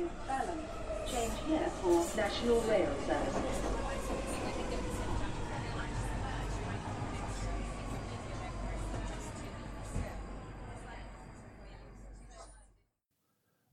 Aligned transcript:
to 0.00 0.10
Balham. 0.26 0.60
Change 1.06 1.36
here 1.48 1.68
for 1.80 1.96
National 2.16 2.60
Rail 2.68 2.92
Service. 3.06 3.38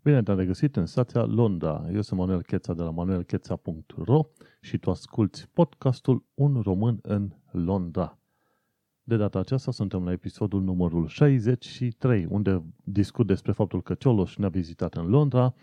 Bine 0.03 0.23
te-am 0.23 0.37
regăsit 0.37 0.75
în 0.75 0.85
stația 0.85 1.23
Londra. 1.23 1.85
Eu 1.93 2.01
sunt 2.01 2.19
Manuel 2.19 2.41
Cheța 2.41 2.73
de 2.73 2.81
la 2.81 2.89
manuelcheța.ro 2.89 4.21
și 4.61 4.77
tu 4.77 4.89
asculti 4.89 5.47
podcastul 5.53 6.25
Un 6.33 6.61
român 6.61 6.99
în 7.01 7.31
Londra. 7.51 8.17
De 9.03 9.15
data 9.15 9.39
aceasta 9.39 9.71
suntem 9.71 10.03
la 10.03 10.11
episodul 10.11 10.61
numărul 10.61 11.07
63, 11.07 12.25
unde 12.29 12.63
discut 12.83 13.27
despre 13.27 13.51
faptul 13.51 13.81
că 13.81 13.93
Cioloș 13.93 14.35
ne-a 14.35 14.49
vizitat 14.49 14.93
în 14.93 15.07
Londra, 15.07 15.53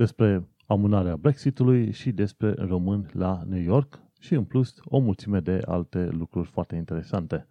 despre 0.00 0.48
amânarea 0.66 1.16
Brexitului 1.16 1.92
și 1.92 2.12
despre 2.12 2.52
români 2.52 3.06
la 3.12 3.42
New 3.46 3.60
York 3.60 4.02
și 4.20 4.34
în 4.34 4.44
plus 4.44 4.74
o 4.84 4.98
mulțime 4.98 5.40
de 5.40 5.60
alte 5.64 6.08
lucruri 6.10 6.48
foarte 6.48 6.76
interesante. 6.76 7.46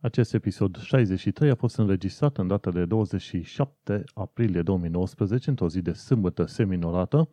Acest 0.00 0.34
episod 0.34 0.76
63 0.76 1.50
a 1.50 1.54
fost 1.54 1.76
înregistrat 1.76 2.38
în 2.38 2.46
data 2.46 2.70
de 2.70 2.84
27 2.84 4.04
aprilie 4.14 4.62
2019, 4.62 5.50
într-o 5.50 5.68
zi 5.68 5.82
de 5.82 5.92
sâmbătă 5.92 6.44
seminorată, 6.44 7.28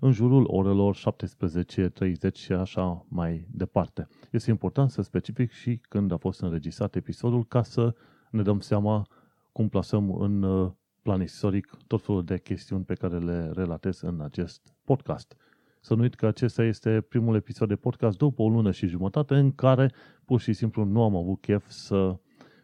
în 0.00 0.12
jurul 0.12 0.44
orelor 0.46 0.96
17.30 0.96 2.32
și 2.32 2.52
așa 2.52 3.06
mai 3.08 3.46
departe. 3.50 4.08
Este 4.30 4.50
important 4.50 4.90
să 4.90 5.02
specific 5.02 5.50
și 5.50 5.76
când 5.88 6.12
a 6.12 6.16
fost 6.16 6.40
înregistrat 6.40 6.94
episodul 6.94 7.44
ca 7.44 7.62
să 7.62 7.94
ne 8.30 8.42
dăm 8.42 8.60
seama 8.60 9.06
cum 9.52 9.68
plasăm 9.68 10.14
în 10.14 10.42
uh, 10.42 10.70
plan 11.02 11.22
istoric 11.22 11.76
tot 11.86 12.02
felul 12.02 12.24
de 12.24 12.38
chestiuni 12.38 12.84
pe 12.84 12.94
care 12.94 13.18
le 13.18 13.50
relatez 13.54 14.00
în 14.00 14.20
acest 14.20 14.74
podcast. 14.84 15.36
Să 15.80 15.94
nu 15.94 16.02
uit 16.02 16.14
că 16.14 16.26
acesta 16.26 16.62
este 16.62 17.00
primul 17.00 17.34
episod 17.34 17.68
de 17.68 17.76
podcast 17.76 18.18
după 18.18 18.42
o 18.42 18.48
lună 18.48 18.70
și 18.70 18.86
jumătate 18.86 19.34
în 19.34 19.52
care 19.52 19.92
pur 20.24 20.40
și 20.40 20.52
simplu 20.52 20.84
nu 20.84 21.02
am 21.02 21.16
avut 21.16 21.40
chef 21.40 21.68
să 21.68 22.18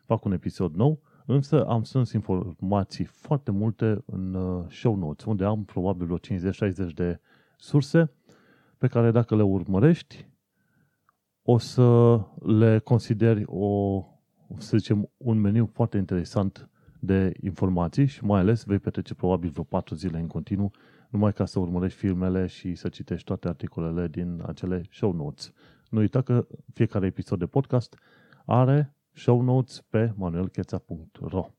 fac 0.05 0.25
un 0.25 0.33
episod 0.33 0.75
nou, 0.75 1.01
însă 1.27 1.67
am 1.67 1.83
strâns 1.83 2.13
informații 2.13 3.05
foarte 3.05 3.51
multe 3.51 4.03
în 4.07 4.35
uh, 4.35 4.65
show 4.69 4.97
notes, 4.97 5.25
unde 5.25 5.45
am 5.45 5.65
probabil 5.65 6.07
vreo 6.07 6.39
50-60 6.91 6.93
de 6.95 7.21
surse 7.57 8.11
pe 8.79 8.87
care 8.87 9.11
dacă 9.11 9.37
le 9.37 9.43
urmărești, 9.43 10.29
o 11.43 11.59
să 11.59 12.21
le 12.43 12.79
consideri 12.79 13.43
o, 13.47 14.05
să 14.57 14.77
zicem, 14.77 15.11
un 15.17 15.41
meniu 15.41 15.67
foarte 15.73 15.97
interesant 15.97 16.71
de 17.01 17.33
informații 17.41 18.07
și 18.07 18.25
mai 18.25 18.41
ales 18.41 18.65
vei 18.65 18.79
petrece 18.79 19.15
probabil 19.15 19.51
vreo 19.51 19.65
4 19.65 19.95
zile 19.95 20.19
în 20.19 20.27
continuu 20.27 20.71
numai 21.11 21.33
ca 21.33 21.45
să 21.45 21.59
urmărești 21.59 21.99
filmele 21.99 22.47
și 22.47 22.75
să 22.75 22.89
citești 22.89 23.25
toate 23.25 23.49
articolele 23.49 24.09
din 24.09 24.43
acele 24.47 24.83
show 24.91 25.13
notes. 25.13 25.53
Nu 25.91 25.99
uita 25.99 26.23
că 26.23 26.47
fiecare 26.73 27.07
episod 27.07 27.39
de 27.39 27.47
podcast 27.47 27.99
are 28.45 28.95
show 29.13 29.43
notes 29.43 29.81
pe 29.81 30.13
manuelcheța.ro 30.17 31.51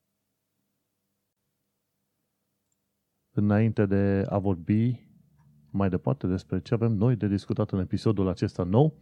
Înainte 3.31 3.85
de 3.85 4.25
a 4.29 4.37
vorbi 4.37 5.07
mai 5.69 5.89
departe 5.89 6.27
despre 6.27 6.59
ce 6.59 6.73
avem 6.73 6.91
noi 6.91 7.15
de 7.15 7.27
discutat 7.27 7.71
în 7.71 7.79
episodul 7.79 8.27
acesta 8.27 8.63
nou, 8.63 8.93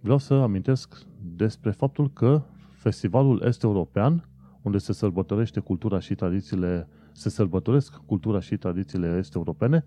vreau 0.00 0.18
să 0.18 0.34
amintesc 0.34 1.06
despre 1.22 1.70
faptul 1.70 2.10
că 2.12 2.42
Festivalul 2.70 3.42
Est 3.42 3.62
European, 3.62 4.28
unde 4.66 4.78
se 4.78 4.92
sărbătorește 4.92 5.60
cultura 5.60 5.98
și 5.98 6.14
tradițiile, 6.14 6.88
se 7.12 7.28
sărbătoresc 7.28 8.00
cultura 8.06 8.40
și 8.40 8.56
tradițiile 8.56 9.16
est-europene, 9.18 9.84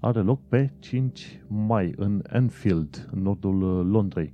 are 0.00 0.20
loc 0.20 0.40
pe 0.48 0.72
5 0.78 1.42
mai 1.46 1.92
în 1.96 2.22
Enfield, 2.28 3.08
în 3.12 3.22
nordul 3.22 3.86
Londrei. 3.90 4.32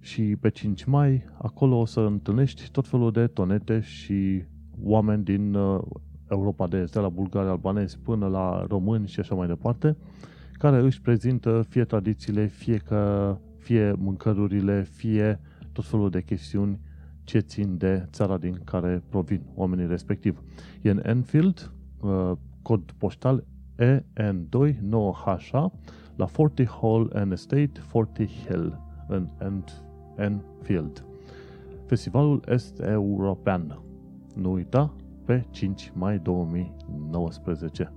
Și 0.00 0.36
pe 0.40 0.48
5 0.48 0.84
mai, 0.84 1.22
acolo 1.38 1.78
o 1.78 1.84
să 1.84 2.00
întâlnești 2.00 2.70
tot 2.70 2.86
felul 2.86 3.12
de 3.12 3.26
tonete 3.26 3.80
și 3.80 4.42
oameni 4.82 5.24
din 5.24 5.54
uh, 5.54 5.80
Europa 6.30 6.66
de 6.66 6.76
Est, 6.76 6.92
de 6.92 6.98
la 6.98 7.08
bulgari, 7.08 7.48
albanezi 7.48 7.98
până 7.98 8.26
la 8.26 8.64
români 8.68 9.08
și 9.08 9.20
așa 9.20 9.34
mai 9.34 9.46
departe, 9.46 9.96
care 10.52 10.78
își 10.80 11.00
prezintă 11.00 11.64
fie 11.68 11.84
tradițiile, 11.84 12.46
fie, 12.46 12.76
că, 12.76 13.36
fie 13.58 13.92
mâncărurile, 13.92 14.82
fie 14.82 15.40
tot 15.72 15.84
felul 15.84 16.10
de 16.10 16.22
chestiuni 16.22 16.80
ce 17.30 17.38
țin 17.38 17.76
de 17.76 18.06
țara 18.12 18.38
din 18.38 18.60
care 18.64 19.02
provin 19.08 19.42
oamenii 19.54 19.86
respectiv. 19.86 20.42
E 20.82 20.90
în 20.90 21.00
Enfield, 21.04 21.72
uh, 22.00 22.32
cod 22.62 22.90
poștal 22.98 23.44
EN2 23.78 24.74
9HA, 24.74 25.70
la 26.16 26.24
40 26.24 26.68
Hall 26.68 27.10
and 27.14 27.32
Estate, 27.32 27.72
40 27.92 28.30
Hill, 28.46 28.80
în 29.08 29.28
Enfield. 30.16 31.04
Festivalul 31.86 32.42
Est 32.46 32.80
European. 32.80 33.82
Nu 34.34 34.52
uita, 34.52 34.94
pe 35.24 35.44
5 35.50 35.92
mai 35.94 36.18
2019. 36.18 37.92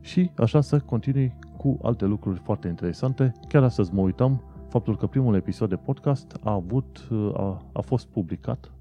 Și 0.00 0.30
așa 0.36 0.60
să 0.60 0.80
continui 0.80 1.34
cu 1.56 1.78
alte 1.82 2.04
lucruri 2.04 2.38
foarte 2.38 2.68
interesante. 2.68 3.32
Chiar 3.48 3.62
astăzi 3.62 3.94
mă 3.94 4.00
uitam 4.00 4.42
faptul 4.72 4.96
că 4.96 5.06
primul 5.06 5.34
episod 5.34 5.68
de 5.68 5.76
podcast 5.76 6.38
a 6.42 6.52
avut 6.52 7.08
a, 7.34 7.64
a 7.72 7.80
fost 7.80 8.06
publicat 8.06 8.72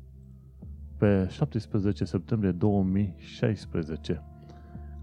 pe 0.98 1.28
17 1.30 2.06
septembrie 2.06 2.52
2016. 2.52 4.24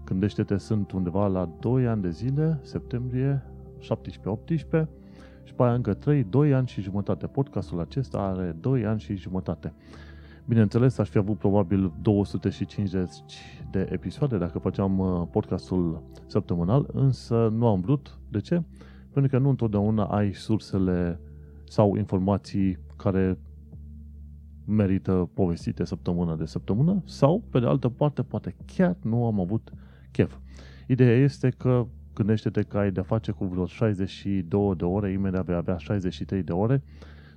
Gândește-te, 0.05 0.57
sunt 0.57 0.91
undeva 0.91 1.27
la 1.27 1.49
2 1.59 1.87
ani 1.87 2.01
de 2.01 2.09
zile, 2.09 2.59
septembrie 2.61 3.43
17-18, 3.79 4.87
și 5.43 5.53
pe 5.55 5.63
aia 5.63 5.73
încă 5.73 5.93
3, 5.93 6.23
2 6.23 6.53
ani 6.53 6.67
și 6.67 6.81
jumătate. 6.81 7.27
Podcastul 7.27 7.79
acesta 7.79 8.17
are 8.17 8.55
2 8.59 8.85
ani 8.85 8.99
și 8.99 9.15
jumătate. 9.15 9.73
Bineînțeles, 10.45 10.97
aș 10.97 11.09
fi 11.09 11.17
avut 11.17 11.37
probabil 11.37 11.93
250 12.01 13.11
de 13.71 13.87
episoade 13.91 14.37
dacă 14.37 14.59
făceam 14.59 14.99
uh, 14.99 15.27
podcastul 15.31 16.03
săptămânal, 16.25 16.89
însă 16.93 17.53
nu 17.55 17.67
am 17.67 17.81
vrut. 17.81 18.17
De 18.29 18.39
ce? 18.39 18.63
Pentru 19.19 19.37
că 19.37 19.43
nu 19.43 19.49
întotdeauna 19.49 20.03
ai 20.03 20.33
sursele 20.33 21.19
sau 21.67 21.95
informații 21.95 22.77
care 22.95 23.37
merită 24.65 25.29
povestite 25.33 25.83
săptămână 25.85 26.35
de 26.35 26.45
săptămână 26.45 27.01
sau, 27.05 27.43
pe 27.49 27.59
de 27.59 27.65
altă 27.65 27.89
parte, 27.89 28.23
poate 28.23 28.55
chiar 28.75 28.95
nu 29.01 29.25
am 29.25 29.39
avut 29.39 29.71
chef. 30.11 30.37
Ideea 30.87 31.17
este 31.17 31.49
că 31.49 31.85
gândește-te 32.13 32.61
că 32.61 32.77
ai 32.77 32.91
de-a 32.91 33.03
face 33.03 33.31
cu 33.31 33.45
vreo 33.45 33.65
62 33.65 34.75
de 34.75 34.85
ore, 34.85 35.11
imediat 35.11 35.45
vei 35.45 35.55
avea 35.55 35.77
63 35.77 36.43
de 36.43 36.51
ore 36.51 36.83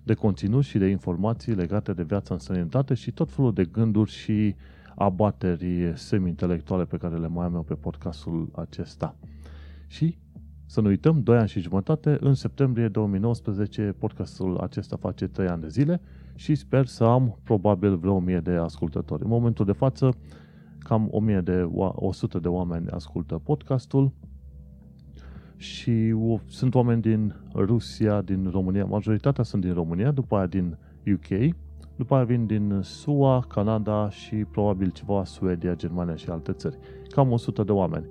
de 0.02 0.14
conținut 0.14 0.64
și 0.64 0.78
de 0.78 0.86
informații 0.86 1.54
legate 1.54 1.92
de 1.92 2.02
viața 2.02 2.34
în 2.34 2.40
străinătate 2.40 2.94
și 2.94 3.10
tot 3.10 3.30
felul 3.30 3.52
de 3.52 3.64
gânduri 3.64 4.10
și 4.10 4.54
abateri 4.94 5.92
semi-intelectuale 5.94 6.84
pe 6.84 6.96
care 6.96 7.16
le 7.16 7.28
mai 7.28 7.46
am 7.46 7.54
eu 7.54 7.62
pe 7.62 7.74
podcastul 7.74 8.50
acesta. 8.54 9.16
Și 9.86 10.16
să 10.72 10.80
nu 10.80 10.88
uităm, 10.88 11.22
2 11.22 11.38
ani 11.38 11.48
și 11.48 11.60
jumătate, 11.60 12.16
în 12.20 12.34
septembrie 12.34 12.88
2019 12.88 13.94
podcastul 13.98 14.58
acesta 14.58 14.96
face 14.96 15.26
3 15.26 15.46
ani 15.46 15.60
de 15.60 15.68
zile 15.68 16.00
și 16.34 16.54
sper 16.54 16.86
să 16.86 17.04
am 17.04 17.38
probabil 17.44 17.96
vreo 17.96 18.14
1000 18.14 18.40
de 18.40 18.50
ascultători. 18.50 19.22
În 19.22 19.28
momentul 19.28 19.64
de 19.64 19.72
față, 19.72 20.14
cam 20.78 21.08
1000 21.10 21.40
de, 21.40 21.68
100 21.94 22.38
de 22.38 22.48
oameni 22.48 22.88
ascultă 22.88 23.40
podcastul 23.44 24.12
și 25.56 26.14
sunt 26.46 26.74
oameni 26.74 27.00
din 27.00 27.34
Rusia, 27.54 28.22
din 28.22 28.48
România, 28.52 28.84
majoritatea 28.84 29.44
sunt 29.44 29.62
din 29.62 29.72
România, 29.72 30.10
după 30.10 30.36
aia 30.36 30.46
din 30.46 30.78
UK, 31.12 31.54
după 31.96 32.14
aia 32.14 32.24
vin 32.24 32.46
din 32.46 32.78
SUA, 32.82 33.44
Canada 33.48 34.10
și 34.10 34.34
probabil 34.34 34.90
ceva 34.90 35.24
Suedia, 35.24 35.74
Germania 35.74 36.16
și 36.16 36.30
alte 36.30 36.52
țări. 36.52 36.78
Cam 37.08 37.32
100 37.32 37.62
de 37.62 37.72
oameni. 37.72 38.06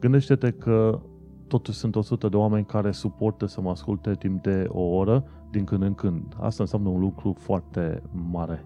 Gândește-te 0.00 0.50
că 0.50 1.00
totuși 1.48 1.78
sunt 1.78 1.96
100 1.96 2.28
de 2.28 2.36
oameni 2.36 2.64
care 2.64 2.90
suportă 2.90 3.46
să 3.46 3.60
mă 3.60 3.70
asculte 3.70 4.14
timp 4.14 4.42
de 4.42 4.66
o 4.68 4.80
oră 4.80 5.24
din 5.50 5.64
când 5.64 5.82
în 5.82 5.94
când. 5.94 6.36
Asta 6.40 6.62
înseamnă 6.62 6.88
un 6.88 7.00
lucru 7.00 7.34
foarte 7.38 8.02
mare. 8.30 8.64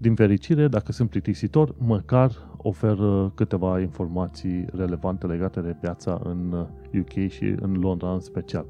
Din 0.00 0.14
fericire, 0.14 0.68
dacă 0.68 0.92
sunt 0.92 1.10
plictisitor, 1.10 1.74
măcar 1.78 2.30
ofer 2.56 2.98
câteva 3.34 3.80
informații 3.80 4.64
relevante 4.72 5.26
legate 5.26 5.60
de 5.60 5.76
piața 5.80 6.20
în 6.24 6.66
UK 7.00 7.30
și 7.30 7.44
în 7.60 7.72
Londra 7.80 8.12
în 8.12 8.20
special. 8.20 8.66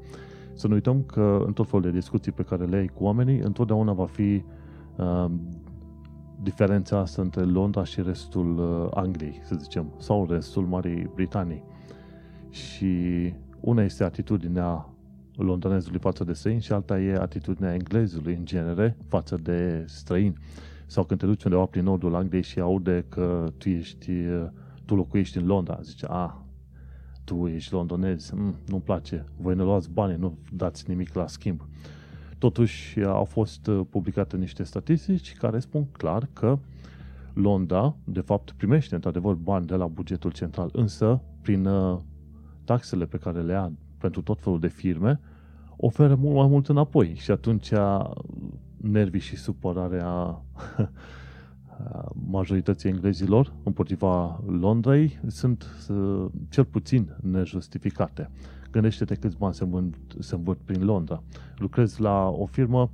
Să 0.53 0.67
nu 0.67 0.73
uităm 0.73 1.03
că 1.03 1.43
în 1.45 1.53
tot 1.53 1.67
felul 1.67 1.81
de 1.81 1.91
discuții 1.91 2.31
pe 2.31 2.43
care 2.43 2.65
le 2.65 2.77
ai 2.77 2.87
cu 2.87 3.03
oamenii, 3.03 3.39
întotdeauna 3.39 3.93
va 3.93 4.05
fi 4.05 4.43
uh, 4.95 5.25
diferența 6.43 6.97
asta 6.97 7.21
între 7.21 7.43
Londra 7.43 7.83
și 7.83 8.01
restul 8.01 8.57
uh, 8.57 8.89
Angliei, 8.93 9.39
să 9.43 9.55
zicem, 9.55 9.93
sau 9.97 10.27
restul 10.29 10.65
Marii 10.65 11.11
Britanii. 11.13 11.63
Și 12.49 13.33
una 13.59 13.83
este 13.83 14.03
atitudinea 14.03 14.93
londonezului 15.35 15.99
față 15.99 16.23
de 16.23 16.33
străini 16.33 16.61
și 16.61 16.71
alta 16.71 16.99
e 16.99 17.15
atitudinea 17.15 17.73
englezului 17.73 18.33
în 18.33 18.45
genere 18.45 18.97
față 19.07 19.37
de 19.43 19.83
străini. 19.87 20.37
Sau 20.85 21.03
când 21.03 21.19
te 21.19 21.25
duci 21.25 21.43
undeva 21.43 21.65
prin 21.65 21.83
nordul 21.83 22.15
Angliei 22.15 22.43
și 22.43 22.59
aude 22.59 23.05
că 23.09 23.51
tu 23.57 23.69
ești, 23.69 24.11
tu 24.85 24.95
locuiești 24.95 25.37
în 25.37 25.45
Londra, 25.45 25.79
zice, 25.81 26.05
a, 26.09 26.45
tu 27.23 27.47
ești 27.47 27.73
londonez, 27.73 28.29
mm, 28.29 28.55
nu-mi 28.67 28.81
place, 28.81 29.25
voi 29.37 29.55
ne 29.55 29.63
luați 29.63 29.91
bani, 29.91 30.17
nu 30.17 30.37
dați 30.51 30.89
nimic 30.89 31.13
la 31.13 31.27
schimb. 31.27 31.61
Totuși 32.39 33.03
au 33.03 33.23
fost 33.23 33.69
publicate 33.89 34.37
niște 34.37 34.63
statistici 34.63 35.33
care 35.33 35.59
spun 35.59 35.85
clar 35.91 36.29
că 36.33 36.59
Londra, 37.33 37.95
de 38.03 38.21
fapt, 38.21 38.51
primește 38.51 38.95
într-adevăr 38.95 39.33
bani 39.33 39.65
de 39.67 39.75
la 39.75 39.87
bugetul 39.87 40.31
central, 40.31 40.69
însă 40.73 41.21
prin 41.41 41.67
taxele 42.63 43.05
pe 43.05 43.17
care 43.17 43.41
le 43.41 43.51
ia 43.51 43.71
pentru 43.97 44.21
tot 44.21 44.41
felul 44.41 44.59
de 44.59 44.67
firme, 44.67 45.19
oferă 45.75 46.15
mult 46.15 46.35
mai 46.35 46.47
mult 46.47 46.67
înapoi 46.67 47.13
și 47.15 47.31
atunci 47.31 47.71
nervii 48.77 49.19
și 49.19 49.35
supărarea 49.35 50.41
majorității 52.31 52.89
englezilor 52.89 53.53
împotriva 53.63 54.43
Londrei 54.47 55.19
sunt 55.27 55.65
cel 56.49 56.65
puțin 56.65 57.15
nejustificate. 57.21 58.29
Gândește-te 58.71 59.15
câți 59.15 59.37
bani 59.37 59.53
se 59.53 59.63
învârt, 59.63 59.95
se 60.19 60.35
învârt 60.35 60.59
prin 60.59 60.83
Londra. 60.83 61.23
Lucrezi 61.57 62.01
la 62.01 62.27
o 62.27 62.45
firmă 62.45 62.91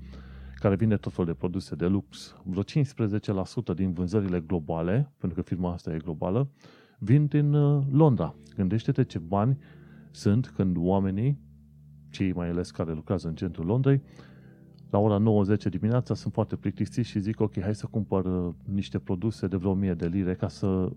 care 0.56 0.76
vinde 0.76 0.96
tot 0.96 1.14
felul 1.14 1.32
de 1.32 1.38
produse 1.38 1.76
de 1.76 1.86
lux. 1.86 2.36
Vreo 2.44 2.64
15% 2.64 3.76
din 3.76 3.94
vânzările 3.94 4.40
globale, 4.40 5.12
pentru 5.18 5.42
că 5.42 5.48
firma 5.48 5.72
asta 5.72 5.94
e 5.94 5.98
globală, 5.98 6.50
vin 7.00 7.26
din 7.26 7.54
uh, 7.54 7.84
Londra. 7.92 8.36
Gândește-te 8.56 9.04
ce 9.04 9.20
bani 9.20 9.58
sunt 10.12 10.48
când 10.48 10.76
oamenii, 10.80 11.40
cei 12.10 12.34
mai 12.34 12.50
ales 12.50 12.72
care 12.72 12.94
lucrează 12.94 13.28
în 13.28 13.36
centrul 13.36 13.66
Londrei, 13.66 14.02
la 14.90 15.00
ora 15.00 15.46
9-10 15.66 15.70
dimineața 15.70 16.14
sunt 16.14 16.34
foarte 16.34 16.56
plictisiți 16.56 17.10
și 17.10 17.20
zic, 17.20 17.40
ok, 17.40 17.60
hai 17.62 17.76
să 17.76 17.88
cumpăr 17.92 18.26
uh, 18.26 18.54
niște 18.74 19.00
produse 19.00 19.48
de 19.48 19.56
vreo 19.56 19.72
1000 19.72 19.94
de 19.94 20.08
lire 20.08 20.34
ca 20.36 20.48
să 20.48 20.92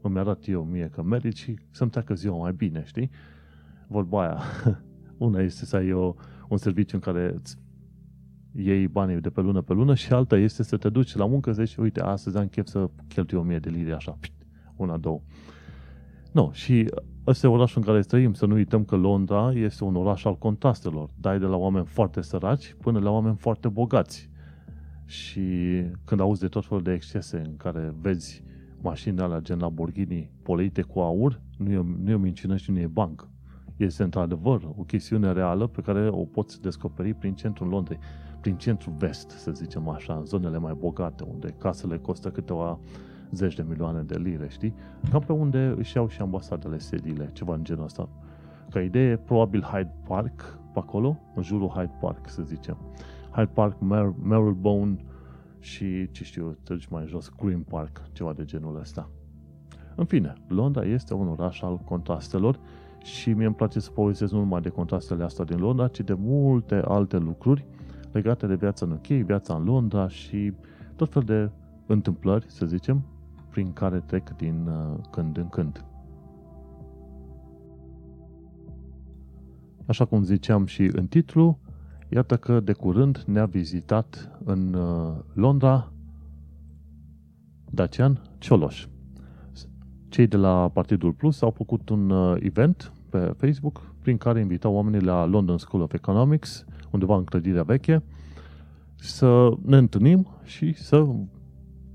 îmi 0.00 0.18
arăt 0.18 0.48
eu 0.48 0.64
mie 0.64 0.88
că 0.88 1.02
merit 1.02 1.36
și 1.36 1.58
să-mi 1.70 1.90
treacă 1.90 2.14
ziua 2.14 2.36
mai 2.36 2.52
bine, 2.52 2.82
știi? 2.86 3.10
Vorba 3.92 4.20
aia. 4.20 4.38
Una 5.26 5.40
este 5.40 5.64
să 5.64 5.76
ai 5.76 5.92
o, 5.92 6.14
un 6.48 6.56
serviciu 6.56 6.96
în 6.96 7.00
care 7.00 7.32
îți 7.34 7.58
iei 8.54 8.88
banii 8.88 9.20
de 9.20 9.30
pe 9.30 9.40
lună 9.40 9.60
pe 9.60 9.72
lună 9.72 9.94
și 9.94 10.12
alta 10.12 10.36
este 10.36 10.62
să 10.62 10.76
te 10.76 10.88
duci 10.88 11.14
la 11.14 11.26
muncă 11.26 11.52
să 11.52 11.64
zici, 11.64 11.76
uite, 11.76 12.00
astăzi 12.00 12.36
am 12.36 12.46
chef 12.46 12.66
să 12.66 12.90
cheltui 13.08 13.38
1000 13.38 13.58
de 13.58 13.70
lire 13.70 13.92
așa, 13.92 14.18
una, 14.76 14.96
două. 14.96 15.20
Nu, 16.32 16.50
și 16.52 16.90
ăsta 17.26 17.46
e 17.46 17.50
orașul 17.50 17.80
în 17.80 17.86
care 17.86 18.00
trăim. 18.00 18.32
Să 18.32 18.46
nu 18.46 18.54
uităm 18.54 18.84
că 18.84 18.96
Londra 18.96 19.52
este 19.52 19.84
un 19.84 19.96
oraș 19.96 20.24
al 20.24 20.38
contrastelor. 20.38 21.08
Dai 21.20 21.38
de 21.38 21.44
la 21.44 21.56
oameni 21.56 21.86
foarte 21.86 22.20
săraci 22.20 22.76
până 22.80 22.98
la 22.98 23.10
oameni 23.10 23.36
foarte 23.36 23.68
bogați. 23.68 24.30
Și 25.04 25.40
când 26.04 26.20
auzi 26.20 26.40
de 26.40 26.48
tot 26.48 26.66
felul 26.66 26.82
de 26.82 26.92
excese 26.92 27.42
în 27.46 27.56
care 27.56 27.94
vezi 28.00 28.44
mașini 28.80 29.20
alea 29.20 29.40
gen 29.40 29.58
Lamborghini 29.58 30.30
polite 30.42 30.82
cu 30.82 31.00
aur, 31.00 31.40
nu 31.58 31.70
e, 31.70 31.84
nu 32.02 32.10
e 32.10 32.14
o 32.14 32.18
minciună 32.18 32.56
și 32.56 32.70
nu 32.70 32.78
e 32.78 32.86
banc. 32.86 33.28
Este 33.76 34.02
într-adevăr 34.02 34.62
o 34.76 34.82
chestiune 34.82 35.32
reală 35.32 35.66
pe 35.66 35.80
care 35.80 36.08
o 36.08 36.24
poți 36.24 36.60
descoperi 36.60 37.14
prin 37.14 37.34
centrul 37.34 37.68
Londrei, 37.68 37.98
prin 38.40 38.56
centrul 38.56 38.94
vest, 38.98 39.30
să 39.30 39.50
zicem 39.50 39.88
așa, 39.88 40.14
în 40.14 40.24
zonele 40.24 40.58
mai 40.58 40.76
bogate, 40.78 41.24
unde 41.32 41.54
casele 41.58 41.98
costă 41.98 42.30
câteva 42.30 42.78
zeci 43.30 43.54
de 43.54 43.64
milioane 43.68 44.02
de 44.02 44.18
lire, 44.18 44.48
știi? 44.48 44.74
Cam 45.10 45.20
pe 45.20 45.32
unde 45.32 45.74
își 45.76 45.96
iau 45.96 46.08
și 46.08 46.20
ambasadele 46.20 46.78
sediile, 46.78 47.30
ceva 47.32 47.54
în 47.54 47.64
genul 47.64 47.84
ăsta. 47.84 48.08
Ca 48.70 48.80
idee, 48.80 49.16
probabil 49.16 49.62
Hyde 49.62 49.94
Park, 50.08 50.58
pe 50.72 50.78
acolo, 50.78 51.18
în 51.34 51.42
jurul 51.42 51.68
Hyde 51.68 51.92
Park, 52.00 52.28
să 52.28 52.42
zicem. 52.42 52.76
Hyde 53.30 53.50
Park, 53.54 53.76
Mar- 53.76 54.14
Marylebone 54.22 54.96
și, 55.58 56.10
ce 56.10 56.24
știu, 56.24 56.58
te 56.62 56.72
duci 56.72 56.86
mai 56.86 57.06
jos, 57.06 57.30
Green 57.42 57.62
Park, 57.62 58.02
ceva 58.12 58.32
de 58.32 58.44
genul 58.44 58.78
ăsta. 58.80 59.10
În 59.94 60.04
fine, 60.04 60.32
Londra 60.48 60.84
este 60.84 61.14
un 61.14 61.28
oraș 61.28 61.62
al 61.62 61.78
contrastelor 61.78 62.58
și 63.04 63.32
mie 63.32 63.46
îmi 63.46 63.54
place 63.54 63.80
să 63.80 63.90
povestesc 63.90 64.32
nu 64.32 64.38
numai 64.38 64.60
de 64.60 64.68
contrastele 64.68 65.24
astea 65.24 65.44
din 65.44 65.58
Londra, 65.58 65.88
ci 65.88 66.00
de 66.00 66.14
multe 66.18 66.74
alte 66.74 67.16
lucruri 67.16 67.66
legate 68.12 68.46
de 68.46 68.54
viața 68.54 68.86
în 68.86 68.92
UK, 68.92 69.06
viața 69.06 69.54
în 69.54 69.64
Londra 69.64 70.08
și 70.08 70.52
tot 70.96 71.12
fel 71.12 71.22
de 71.22 71.50
întâmplări, 71.86 72.44
să 72.48 72.66
zicem, 72.66 73.02
prin 73.50 73.72
care 73.72 74.00
trec 74.00 74.36
din 74.36 74.66
uh, 74.66 74.98
când 75.10 75.36
în 75.36 75.48
când. 75.48 75.84
Așa 79.86 80.04
cum 80.04 80.22
ziceam 80.22 80.66
și 80.66 80.90
în 80.92 81.06
titlu, 81.06 81.58
iată 82.08 82.36
că 82.36 82.60
de 82.60 82.72
curând 82.72 83.22
ne-a 83.26 83.46
vizitat 83.46 84.38
în 84.44 84.74
uh, 84.74 85.16
Londra 85.32 85.92
Dacian 87.70 88.22
Cioloș. 88.38 88.86
Cei 90.12 90.26
de 90.26 90.36
la 90.36 90.68
Partidul 90.68 91.12
Plus 91.12 91.42
au 91.42 91.50
făcut 91.50 91.88
un 91.88 92.10
uh, 92.10 92.36
event 92.40 92.92
pe 93.08 93.18
Facebook 93.18 93.94
prin 94.02 94.16
care 94.16 94.40
invitau 94.40 94.74
oamenii 94.74 95.00
la 95.00 95.24
London 95.24 95.58
School 95.58 95.82
of 95.82 95.92
Economics, 95.92 96.64
undeva 96.90 97.16
în 97.16 97.24
clădirea 97.24 97.62
veche, 97.62 98.02
să 98.96 99.50
ne 99.64 99.76
întâlnim 99.76 100.26
și 100.44 100.72
să 100.72 101.06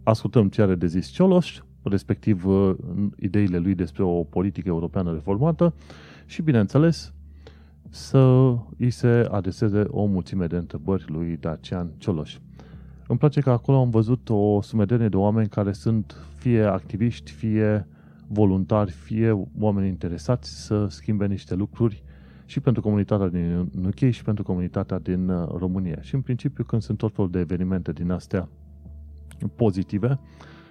ascultăm 0.04 0.50
ce 0.50 0.62
are 0.62 0.76
de 0.76 0.88
zis 0.88 1.08
Cioloș, 1.08 1.60
respectiv 1.84 2.46
uh, 2.46 2.76
ideile 3.20 3.58
lui 3.58 3.76
despre 3.76 4.04
o 4.04 4.24
politică 4.24 4.68
europeană 4.68 5.12
reformată 5.12 5.74
și, 6.26 6.42
bineînțeles, 6.42 7.14
să 7.90 8.56
îi 8.78 8.90
se 8.90 9.28
adreseze 9.32 9.84
o 9.88 10.06
mulțime 10.06 10.48
de 10.48 10.56
întrebări 10.56 11.06
lui 11.08 11.38
Dacian 11.40 11.92
Cioloș. 11.98 12.38
Îmi 13.08 13.20
place 13.20 13.40
că 13.40 13.50
acolo 13.50 13.78
am 13.78 13.90
văzut 13.90 14.30
o 14.30 14.62
sumedenie 14.62 15.10
de 15.10 15.18
oameni 15.18 15.48
care 15.48 15.72
sunt 15.72 16.16
fie 16.38 16.64
activiști, 16.64 17.32
fie 17.32 17.88
voluntari, 18.28 18.92
fie 18.92 19.48
oameni 19.60 19.88
interesați 19.88 20.66
să 20.66 20.88
schimbe 20.88 21.26
niște 21.26 21.56
lucruri 21.56 22.04
și 22.46 22.60
pentru 22.60 22.82
comunitatea 22.82 23.28
din 23.28 23.72
UK 23.86 24.10
și 24.10 24.24
pentru 24.24 24.44
comunitatea 24.44 25.00
din 25.00 25.30
uh, 25.30 25.48
România. 25.58 26.02
Și 26.02 26.16
în 26.16 26.22
principiu 26.22 26.64
când 26.64 26.82
sunt 26.82 26.98
tot 26.98 27.14
felul 27.14 27.32
de 27.32 27.40
evenimente 27.40 27.92
din 27.92 28.12
astea 28.12 28.50
pozitive, 29.56 30.20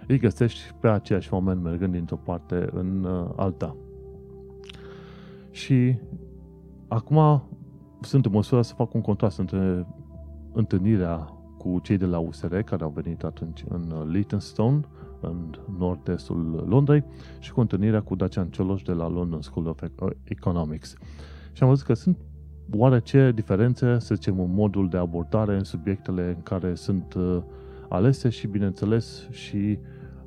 îi 0.06 0.18
găsești 0.18 0.60
pe 0.80 0.88
aceeași 0.88 1.28
moment 1.32 1.62
mergând 1.62 1.92
dintr-o 1.92 2.16
parte 2.16 2.68
în 2.72 3.04
uh, 3.04 3.30
alta. 3.36 3.76
Și 5.50 5.98
acum 6.88 7.42
sunt 8.00 8.26
în 8.26 8.32
măsură 8.32 8.62
să 8.62 8.74
fac 8.74 8.94
un 8.94 9.00
contrast 9.00 9.38
între 9.38 9.86
întâlnirea 10.52 11.16
cu 11.58 11.78
cei 11.82 11.96
de 11.96 12.06
la 12.06 12.18
USR 12.18 12.56
care 12.56 12.84
au 12.84 12.92
venit 12.94 13.22
atunci 13.22 13.64
în 13.68 13.90
uh, 13.90 14.08
Leytonstone, 14.12 14.80
în 15.28 15.54
nord-estul 15.78 16.64
Londrei, 16.68 17.04
și 17.38 17.52
cu 17.52 17.60
întâlnirea 17.60 18.00
cu 18.00 18.14
Dacian 18.14 18.48
Cioloș 18.48 18.82
de 18.82 18.92
la 18.92 19.08
London 19.08 19.40
School 19.40 19.66
of 19.66 19.82
Economics. 20.24 20.94
Și 21.52 21.62
am 21.62 21.68
văzut 21.68 21.86
că 21.86 21.94
sunt 21.94 22.18
oarece 22.72 23.32
diferențe, 23.34 23.98
să 23.98 24.14
zicem, 24.14 24.40
în 24.40 24.54
modul 24.54 24.88
de 24.88 24.96
abordare 24.96 25.56
în 25.56 25.64
subiectele 25.64 26.28
în 26.36 26.42
care 26.42 26.74
sunt 26.74 27.14
uh, 27.14 27.42
alese 27.88 28.28
și, 28.28 28.46
bineînțeles, 28.46 29.28
și 29.30 29.78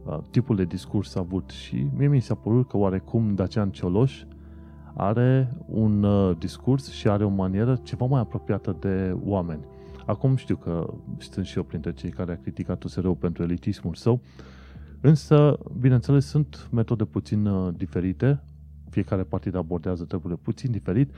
uh, 0.03 0.17
tipul 0.31 0.55
de 0.55 0.63
discurs 0.63 1.15
avut. 1.15 1.49
Și 1.49 1.87
mie 1.97 2.07
mi 2.07 2.19
s-a 2.19 2.35
părut 2.35 2.67
că 2.67 2.77
oarecum 2.77 3.35
Dacian 3.35 3.69
Cioloș 3.69 4.23
are 4.95 5.55
un 5.65 6.03
uh, 6.03 6.37
discurs 6.37 6.91
și 6.91 7.07
are 7.07 7.25
o 7.25 7.29
manieră 7.29 7.79
ceva 7.83 8.05
mai 8.05 8.19
apropiată 8.19 8.77
de 8.79 9.17
oameni. 9.25 9.65
Acum 10.05 10.35
știu 10.35 10.55
că 10.55 10.93
sunt 11.17 11.45
și 11.45 11.57
eu 11.57 11.63
printre 11.63 11.93
cei 11.93 12.09
care 12.09 12.31
a 12.31 12.41
criticat 12.41 12.83
USR-ul 12.83 13.15
pentru 13.15 13.43
elitismul 13.43 13.93
său, 13.93 14.21
însă, 15.01 15.57
bineînțeles, 15.79 16.25
sunt 16.25 16.69
metode 16.71 17.05
puțin 17.05 17.45
uh, 17.45 17.73
diferite, 17.77 18.43
fiecare 18.89 19.23
partid 19.23 19.55
abordează 19.55 20.03
treburile 20.03 20.39
puțin 20.43 20.71
diferit, 20.71 21.13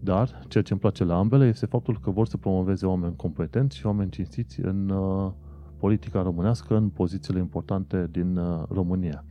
dar 0.00 0.42
ceea 0.48 0.62
ce 0.62 0.72
îmi 0.72 0.80
place 0.80 1.04
la 1.04 1.18
ambele 1.18 1.46
este 1.46 1.66
faptul 1.66 1.98
că 2.00 2.10
vor 2.10 2.26
să 2.26 2.36
promoveze 2.36 2.86
oameni 2.86 3.16
competenți 3.16 3.76
și 3.76 3.86
oameni 3.86 4.10
cinstiți 4.10 4.60
în 4.60 4.88
uh, 4.88 5.32
politica 5.76 6.22
românească 6.22 6.76
în 6.76 6.88
pozițiile 6.88 7.38
importante 7.38 8.08
din 8.10 8.36
uh, 8.36 8.62
România. 8.68 9.24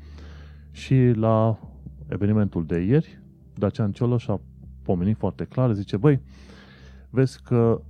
Și 0.72 1.12
la 1.16 1.60
evenimentul 2.08 2.66
de 2.66 2.80
ieri, 2.80 3.22
Dacian 3.56 3.92
Cioloș 3.92 4.28
a 4.28 4.42
pomenit 4.82 5.18
foarte 5.18 5.44
clar, 5.44 5.74
zice, 5.74 5.98
băi, 5.98 6.22
vezi 7.10 7.42
că 7.42 7.82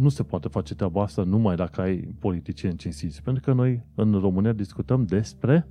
nu 0.00 0.08
se 0.08 0.22
poate 0.22 0.48
face 0.48 0.74
treaba 0.74 1.02
asta 1.02 1.22
numai 1.22 1.56
dacă 1.56 1.80
ai 1.80 2.14
politicieni 2.18 2.76
cinstiți, 2.76 3.22
pentru 3.22 3.42
că 3.42 3.52
noi 3.52 3.86
în 3.94 4.12
România 4.12 4.52
discutăm 4.52 5.04
despre 5.04 5.68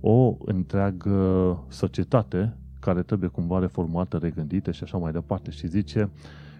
o 0.00 0.36
întreagă 0.44 1.64
societate 1.68 2.56
care 2.80 3.02
trebuie 3.02 3.28
cumva 3.28 3.58
reformată, 3.58 4.16
regândită 4.16 4.70
și 4.70 4.82
așa 4.82 4.98
mai 4.98 5.12
departe. 5.12 5.50
Și 5.50 5.66
zice, 5.66 6.10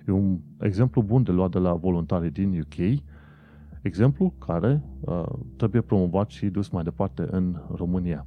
e 0.06 0.10
un 0.10 0.38
exemplu 0.60 1.02
bun 1.02 1.22
de 1.22 1.30
luat 1.30 1.50
de 1.50 1.58
la 1.58 1.74
voluntarii 1.74 2.30
din 2.30 2.60
UK, 2.60 3.02
Exemplu 3.86 4.34
care 4.38 4.82
uh, 5.00 5.24
trebuie 5.56 5.80
promovat 5.80 6.30
și 6.30 6.46
dus 6.46 6.68
mai 6.68 6.84
departe 6.84 7.28
în 7.30 7.56
România. 7.74 8.26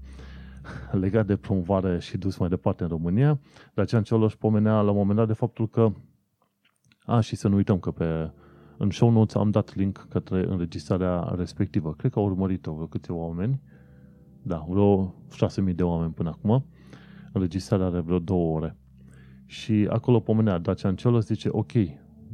Legat 1.01 1.25
de 1.25 1.35
promovare 1.35 1.99
și 1.99 2.17
dus 2.17 2.37
mai 2.37 2.49
departe 2.49 2.83
în 2.83 2.89
România, 2.89 3.39
Dacian 3.73 4.03
Cioloș 4.03 4.35
pomenea 4.35 4.81
la 4.81 4.91
un 4.91 4.97
moment 4.97 5.17
dat 5.17 5.27
de 5.27 5.33
faptul 5.33 5.69
că 5.69 5.91
A, 7.05 7.19
și 7.19 7.35
să 7.35 7.47
nu 7.47 7.55
uităm 7.55 7.79
că 7.79 7.91
pe, 7.91 8.31
în 8.81 8.89
show 8.89 9.09
notes 9.09 9.35
am 9.35 9.49
dat 9.49 9.75
link 9.75 10.05
către 10.09 10.45
înregistrarea 10.47 11.33
respectivă. 11.37 11.93
Cred 11.93 12.11
că 12.11 12.19
au 12.19 12.25
urmărit-o 12.25 12.73
vreo 12.73 12.85
câțiva 12.85 13.17
oameni. 13.17 13.61
Da, 14.41 14.65
vreo 14.69 15.15
6.000 15.67 15.75
de 15.75 15.83
oameni 15.83 16.13
până 16.13 16.29
acum. 16.29 16.65
Înregistrarea 17.33 17.85
are 17.85 17.99
vreo 17.99 18.19
două 18.19 18.55
ore. 18.55 18.75
Și 19.45 19.87
acolo 19.89 20.19
pomenea 20.19 20.57
Dacian 20.57 20.95
Ciolos, 20.95 21.25
zice, 21.25 21.49
ok, 21.51 21.71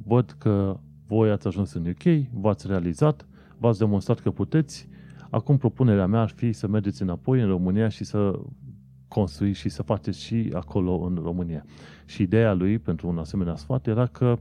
văd 0.04 0.36
că 0.38 0.80
voi 1.08 1.32
ați 1.32 1.48
ajuns 1.48 1.74
în 1.74 1.86
UK, 1.88 2.28
v-ați 2.32 2.68
realizat, 2.68 3.28
v-ați 3.58 3.80
demonstrat 3.80 4.20
că 4.20 4.32
puteți, 4.32 4.88
acum 5.30 5.58
propunerea 5.58 6.06
mea 6.06 6.22
ar 6.22 6.30
fi 6.30 6.52
să 6.52 6.68
mergeți 6.68 7.02
înapoi 7.02 7.42
în 7.42 7.48
România 7.48 7.88
și 7.88 8.04
să 8.04 8.40
construiți 9.08 9.60
și 9.60 9.70
să 9.70 9.84
faceți 9.84 10.24
și 10.24 10.50
acolo 10.54 10.98
în 10.98 11.20
România. 11.24 11.66
Și 12.06 12.22
ideea 12.22 12.54
lui 12.54 12.80
pentru 12.80 13.08
un 13.08 13.18
asemenea 13.18 13.56
sfat 13.56 13.88
era 13.88 14.06
că 14.06 14.38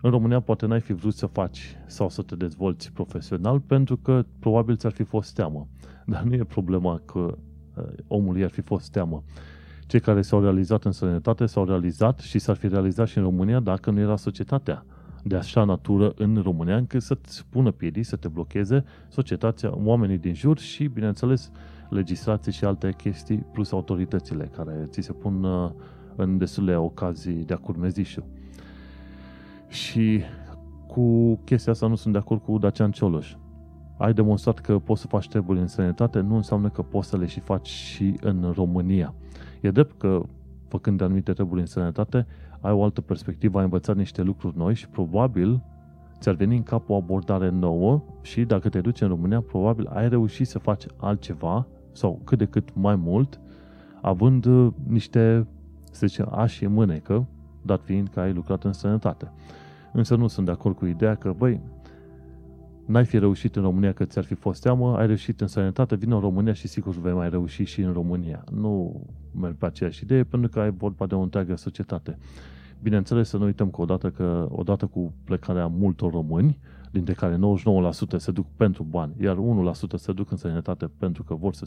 în 0.00 0.10
România 0.10 0.40
poate 0.40 0.66
n-ai 0.66 0.80
fi 0.80 0.92
vrut 0.92 1.14
să 1.14 1.26
faci 1.26 1.76
sau 1.86 2.08
să 2.08 2.22
te 2.22 2.36
dezvolți 2.36 2.92
profesional 2.92 3.60
pentru 3.60 3.96
că 3.96 4.24
probabil 4.38 4.76
ți-ar 4.76 4.92
fi 4.92 5.02
fost 5.02 5.34
teamă. 5.34 5.68
Dar 6.06 6.22
nu 6.22 6.34
e 6.34 6.44
problema 6.44 7.00
că 7.04 7.18
uh, 7.18 7.84
omul 8.06 8.38
i-ar 8.38 8.50
fi 8.50 8.60
fost 8.60 8.90
teamă. 8.90 9.22
Cei 9.86 10.00
care 10.00 10.22
s-au 10.22 10.42
realizat 10.42 10.84
în 10.84 10.92
sănătate 10.92 11.46
s-au 11.46 11.64
realizat 11.64 12.18
și 12.18 12.38
s-ar 12.38 12.56
fi 12.56 12.68
realizat 12.68 13.08
și 13.08 13.18
în 13.18 13.24
România 13.24 13.60
dacă 13.60 13.90
nu 13.90 14.00
era 14.00 14.16
societatea 14.16 14.84
de 15.24 15.36
așa 15.36 15.64
natură 15.64 16.12
în 16.16 16.40
România 16.42 16.76
încât 16.76 17.02
să-ți 17.02 17.46
pună 17.50 17.70
piedii, 17.70 18.02
să 18.02 18.16
te 18.16 18.28
blocheze 18.28 18.84
societatea, 19.08 19.76
oamenii 19.76 20.18
din 20.18 20.34
jur 20.34 20.58
și, 20.58 20.86
bineînțeles, 20.86 21.50
legislații 21.90 22.52
și 22.52 22.64
alte 22.64 22.94
chestii, 22.96 23.46
plus 23.52 23.72
autoritățile 23.72 24.50
care 24.56 24.86
ți 24.86 25.00
se 25.00 25.12
pun 25.12 25.44
uh, 25.44 25.70
în 26.16 26.38
destule 26.38 26.76
ocazii 26.76 27.44
de 27.44 27.54
a 27.54 27.56
curmezișul. 27.56 28.24
Și 29.68 30.20
cu 30.86 31.36
chestia 31.44 31.72
asta 31.72 31.86
nu 31.86 31.94
sunt 31.94 32.12
de 32.12 32.18
acord 32.18 32.42
cu 32.42 32.58
Dacian 32.58 32.90
Cioloș. 32.90 33.34
Ai 33.98 34.12
demonstrat 34.12 34.58
că 34.58 34.78
poți 34.78 35.00
să 35.00 35.06
faci 35.06 35.28
treburi 35.28 35.58
în 35.58 35.66
sănătate, 35.66 36.20
nu 36.20 36.36
înseamnă 36.36 36.68
că 36.68 36.82
poți 36.82 37.08
să 37.08 37.16
le 37.16 37.26
și 37.26 37.40
faci 37.40 37.68
și 37.68 38.16
în 38.20 38.52
România. 38.54 39.14
E 39.60 39.70
drept 39.70 39.98
că, 39.98 40.22
făcând 40.68 41.00
anumite 41.00 41.32
treburi 41.32 41.60
în 41.60 41.66
sănătate, 41.66 42.26
ai 42.60 42.72
o 42.72 42.82
altă 42.82 43.00
perspectivă, 43.00 43.58
ai 43.58 43.64
învățat 43.64 43.96
niște 43.96 44.22
lucruri 44.22 44.56
noi 44.56 44.74
și 44.74 44.88
probabil 44.88 45.62
ți-ar 46.20 46.34
veni 46.34 46.56
în 46.56 46.62
cap 46.62 46.88
o 46.88 46.94
abordare 46.94 47.50
nouă 47.50 48.02
și 48.22 48.44
dacă 48.44 48.68
te 48.68 48.80
duci 48.80 49.00
în 49.00 49.08
România, 49.08 49.40
probabil 49.40 49.86
ai 49.86 50.08
reușit 50.08 50.46
să 50.46 50.58
faci 50.58 50.86
altceva 50.96 51.66
sau 51.92 52.20
cât 52.24 52.38
de 52.38 52.44
cât 52.44 52.74
mai 52.74 52.96
mult, 52.96 53.40
având 54.00 54.44
uh, 54.44 54.72
niște, 54.86 55.46
să 55.90 56.06
zicem, 56.06 56.28
ași 56.30 56.64
în 56.64 56.72
mânecă, 56.72 57.26
dat 57.68 57.82
fiind 57.82 58.08
că 58.08 58.20
ai 58.20 58.32
lucrat 58.32 58.64
în 58.64 58.72
sănătate. 58.72 59.32
Însă 59.92 60.16
nu 60.16 60.26
sunt 60.26 60.46
de 60.46 60.52
acord 60.52 60.76
cu 60.76 60.86
ideea 60.86 61.14
că, 61.14 61.34
băi, 61.36 61.60
n-ai 62.86 63.04
fi 63.04 63.18
reușit 63.18 63.56
în 63.56 63.62
România 63.62 63.92
că 63.92 64.04
ți-ar 64.04 64.24
fi 64.24 64.34
fost 64.34 64.62
teamă, 64.62 64.96
ai 64.96 65.06
reușit 65.06 65.40
în 65.40 65.46
sănătate, 65.46 65.96
vin 65.96 66.12
în 66.12 66.20
România 66.20 66.52
și 66.52 66.68
sigur 66.68 66.94
vei 66.94 67.12
mai 67.12 67.30
reuși 67.30 67.64
și 67.64 67.80
în 67.80 67.92
România. 67.92 68.44
Nu 68.52 69.02
merg 69.40 69.56
pe 69.56 69.66
aceeași 69.66 70.02
idee, 70.02 70.24
pentru 70.24 70.50
că 70.50 70.60
ai 70.60 70.70
vorba 70.70 71.06
de 71.06 71.14
o 71.14 71.20
întreagă 71.20 71.56
societate. 71.56 72.18
Bineînțeles, 72.82 73.28
să 73.28 73.36
nu 73.36 73.44
uităm 73.44 73.70
că 73.70 73.80
odată, 73.80 74.10
că 74.10 74.46
odată 74.50 74.86
cu 74.86 75.14
plecarea 75.24 75.66
multor 75.66 76.12
români, 76.12 76.58
dintre 76.90 77.12
care 77.12 77.36
99% 77.36 77.38
se 78.16 78.30
duc 78.30 78.46
pentru 78.56 78.82
bani, 78.82 79.14
iar 79.20 79.36
1% 79.36 79.94
se 79.94 80.12
duc 80.12 80.30
în 80.30 80.36
sănătate 80.36 80.90
pentru 80.98 81.22
că 81.22 81.34
vor 81.34 81.54
să 81.54 81.66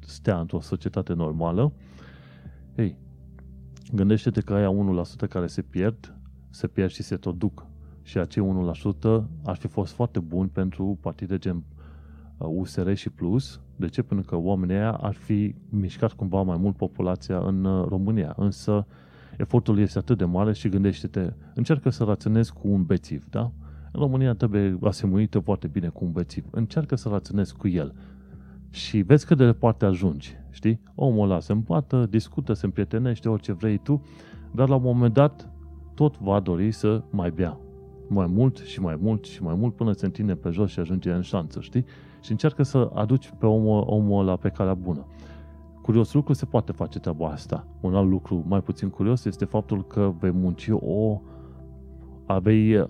stea 0.00 0.40
într-o 0.40 0.60
societate 0.60 1.12
normală, 1.12 1.72
ei, 2.76 2.96
gândește-te 3.94 4.40
că 4.40 4.54
aia 4.54 4.74
1% 5.26 5.28
care 5.28 5.46
se 5.46 5.62
pierd, 5.62 6.16
se 6.50 6.66
pierd 6.66 6.90
și 6.90 7.02
se 7.02 7.16
tot 7.16 7.38
duc. 7.38 7.66
Și 8.02 8.18
acei 8.18 8.72
1% 9.02 9.22
ar 9.44 9.56
fi 9.56 9.66
fost 9.66 9.92
foarte 9.92 10.18
bun 10.18 10.48
pentru 10.48 10.98
partide 11.00 11.38
gen 11.38 11.62
USR 12.38 12.86
uh, 12.86 12.96
și 12.96 13.10
Plus. 13.10 13.60
De 13.76 13.86
ce? 13.88 14.02
Pentru 14.02 14.26
că 14.26 14.36
oamenii 14.36 14.74
aia 14.74 14.92
ar 14.92 15.14
fi 15.14 15.54
mișcat 15.68 16.12
cumva 16.12 16.42
mai 16.42 16.56
mult 16.56 16.76
populația 16.76 17.38
în 17.38 17.64
uh, 17.64 17.86
România. 17.88 18.34
Însă 18.36 18.86
efortul 19.36 19.78
este 19.78 19.98
atât 19.98 20.18
de 20.18 20.24
mare 20.24 20.52
și 20.52 20.68
gândește-te, 20.68 21.32
încearcă 21.54 21.90
să 21.90 22.04
raționezi 22.04 22.52
cu 22.52 22.68
un 22.68 22.84
bețiv, 22.84 23.24
da? 23.30 23.52
În 23.92 24.00
România 24.00 24.34
trebuie 24.34 24.78
asemuită 24.82 25.38
foarte 25.38 25.66
bine 25.66 25.88
cu 25.88 26.04
un 26.04 26.12
bețiv. 26.12 26.44
Încearcă 26.50 26.96
să 26.96 27.08
raționezi 27.08 27.56
cu 27.56 27.68
el. 27.68 27.94
Și 28.72 29.00
vezi 29.00 29.26
cât 29.26 29.36
de 29.36 29.44
departe 29.44 29.84
ajungi, 29.84 30.36
știi? 30.50 30.80
Omul 30.94 31.30
ăla 31.30 31.40
se 31.40 31.52
împată, 31.52 32.06
discută, 32.10 32.52
se 32.52 32.66
împrietenește, 32.66 33.28
orice 33.28 33.52
vrei 33.52 33.78
tu, 33.78 34.02
dar 34.54 34.68
la 34.68 34.74
un 34.74 34.82
moment 34.82 35.12
dat 35.14 35.50
tot 35.94 36.18
va 36.18 36.40
dori 36.40 36.70
să 36.70 37.02
mai 37.10 37.30
bea. 37.30 37.60
Mai 38.08 38.26
mult 38.26 38.56
și 38.56 38.80
mai 38.80 38.98
mult 39.00 39.24
și 39.24 39.42
mai 39.42 39.54
mult 39.54 39.76
până 39.76 39.92
se 39.92 40.04
întinde 40.04 40.34
pe 40.34 40.50
jos 40.50 40.70
și 40.70 40.80
ajunge 40.80 41.12
în 41.12 41.20
șanță, 41.20 41.60
știi? 41.60 41.84
Și 42.20 42.30
încearcă 42.30 42.62
să 42.62 42.90
aduci 42.94 43.32
pe 43.38 43.46
omul, 43.46 43.84
omul 43.86 44.20
ăla 44.20 44.36
pe 44.36 44.48
calea 44.48 44.74
bună. 44.74 45.06
Curios 45.82 46.12
lucru 46.12 46.32
se 46.32 46.44
poate 46.44 46.72
face 46.72 46.98
treaba 46.98 47.28
asta. 47.28 47.66
Un 47.80 47.94
alt 47.94 48.08
lucru 48.08 48.44
mai 48.48 48.62
puțin 48.62 48.88
curios 48.88 49.24
este 49.24 49.44
faptul 49.44 49.86
că 49.86 50.12
vei 50.20 50.30
munci 50.30 50.68
o... 50.70 51.20
vei 52.42 52.86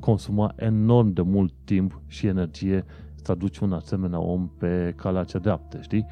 consuma 0.00 0.52
enorm 0.56 1.12
de 1.12 1.22
mult 1.22 1.52
timp 1.64 2.00
și 2.06 2.26
energie 2.26 2.84
să 3.26 3.32
aduci 3.32 3.58
un 3.58 3.72
asemenea 3.72 4.20
om 4.20 4.50
pe 4.58 4.94
calea 4.96 5.24
cea 5.24 5.38
dreaptă, 5.38 5.80
știi? 5.80 6.06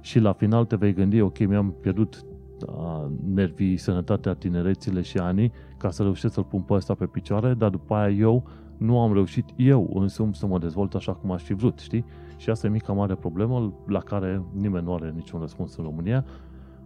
Și 0.00 0.18
la 0.18 0.32
final 0.32 0.64
te 0.64 0.76
vei 0.76 0.92
gândi, 0.92 1.20
ok, 1.20 1.38
mi-am 1.46 1.74
pierdut 1.80 2.24
a, 2.66 3.10
nervii, 3.34 3.76
sănătatea, 3.76 4.34
tinerețile 4.34 5.00
și 5.00 5.18
anii 5.18 5.52
ca 5.76 5.90
să 5.90 6.02
reușesc 6.02 6.34
să-l 6.34 6.44
pun 6.44 6.60
pe 6.60 6.72
ăsta 6.72 6.94
pe 6.94 7.06
picioare, 7.06 7.54
dar 7.54 7.70
după 7.70 7.94
aia 7.94 8.10
eu 8.10 8.46
nu 8.76 9.00
am 9.00 9.12
reușit 9.12 9.44
eu 9.56 9.90
însumi 9.94 10.34
să 10.34 10.46
mă 10.46 10.58
dezvolt 10.58 10.94
așa 10.94 11.14
cum 11.14 11.30
aș 11.30 11.42
fi 11.42 11.54
vrut, 11.54 11.78
știi? 11.78 12.04
Și 12.36 12.50
asta 12.50 12.66
e 12.66 12.70
mica 12.70 12.92
mare 12.92 13.14
problemă 13.14 13.74
la 13.86 14.00
care 14.00 14.42
nimeni 14.52 14.84
nu 14.84 14.94
are 14.94 15.10
niciun 15.14 15.40
răspuns 15.40 15.76
în 15.76 15.84
România. 15.84 16.24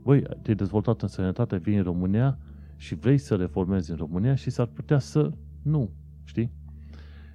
Voi 0.03 0.23
te-ai 0.43 0.57
dezvoltat 0.57 1.03
în 1.03 1.09
sănătate, 1.09 1.57
vii 1.57 1.77
în 1.77 1.83
România 1.83 2.39
și 2.77 2.95
vrei 2.95 3.19
să 3.19 3.35
reformezi 3.35 3.91
în 3.91 3.97
România 3.97 4.35
și 4.35 4.51
s-ar 4.51 4.67
putea 4.67 4.99
să 4.99 5.31
nu, 5.63 5.91
știi? 6.25 6.53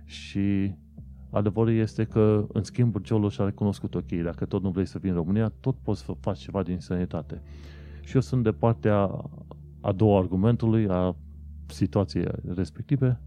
Și 0.05 0.75
adevărul 1.29 1.73
este 1.73 2.03
că, 2.03 2.45
în 2.53 2.63
schimb, 2.63 3.01
Ciolo 3.01 3.29
și-a 3.29 3.45
recunoscut, 3.45 3.95
ok, 3.95 4.11
dacă 4.23 4.45
tot 4.45 4.63
nu 4.63 4.69
vrei 4.69 4.85
să 4.85 4.97
vii 4.97 5.09
în 5.09 5.15
România, 5.15 5.51
tot 5.59 5.75
poți 5.83 6.01
să 6.01 6.11
faci 6.19 6.37
ceva 6.39 6.63
din 6.63 6.79
sănătate. 6.79 7.41
Și 8.01 8.15
eu 8.15 8.21
sunt 8.21 8.43
de 8.43 8.51
partea 8.51 9.21
a 9.81 9.91
doua 9.91 10.19
argumentului, 10.19 10.87
a 10.87 11.15
situației 11.65 12.27
respective. 12.55 13.19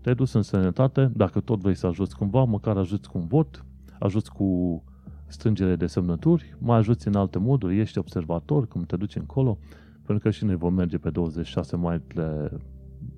Te-ai 0.00 0.14
dus 0.14 0.32
în 0.32 0.42
sănătate, 0.42 1.12
dacă 1.14 1.40
tot 1.40 1.60
vrei 1.60 1.74
să 1.74 1.86
ajuți 1.86 2.16
cumva, 2.16 2.44
măcar 2.44 2.76
ajuți 2.76 3.08
cu 3.08 3.18
un 3.18 3.26
vot, 3.26 3.64
ajuți 3.98 4.32
cu 4.32 4.82
strângere 5.26 5.76
de 5.76 5.86
semnături, 5.86 6.56
mai 6.58 6.76
ajuți 6.76 7.06
în 7.06 7.14
alte 7.14 7.38
moduri, 7.38 7.80
ești 7.80 7.98
observator, 7.98 8.68
cum 8.68 8.82
te 8.82 8.96
duci 8.96 9.16
încolo, 9.16 9.58
pentru 9.92 10.24
că 10.24 10.30
și 10.30 10.44
noi 10.44 10.56
vom 10.56 10.74
merge 10.74 10.98
pe 10.98 11.10
26 11.10 11.76
mai 11.76 12.02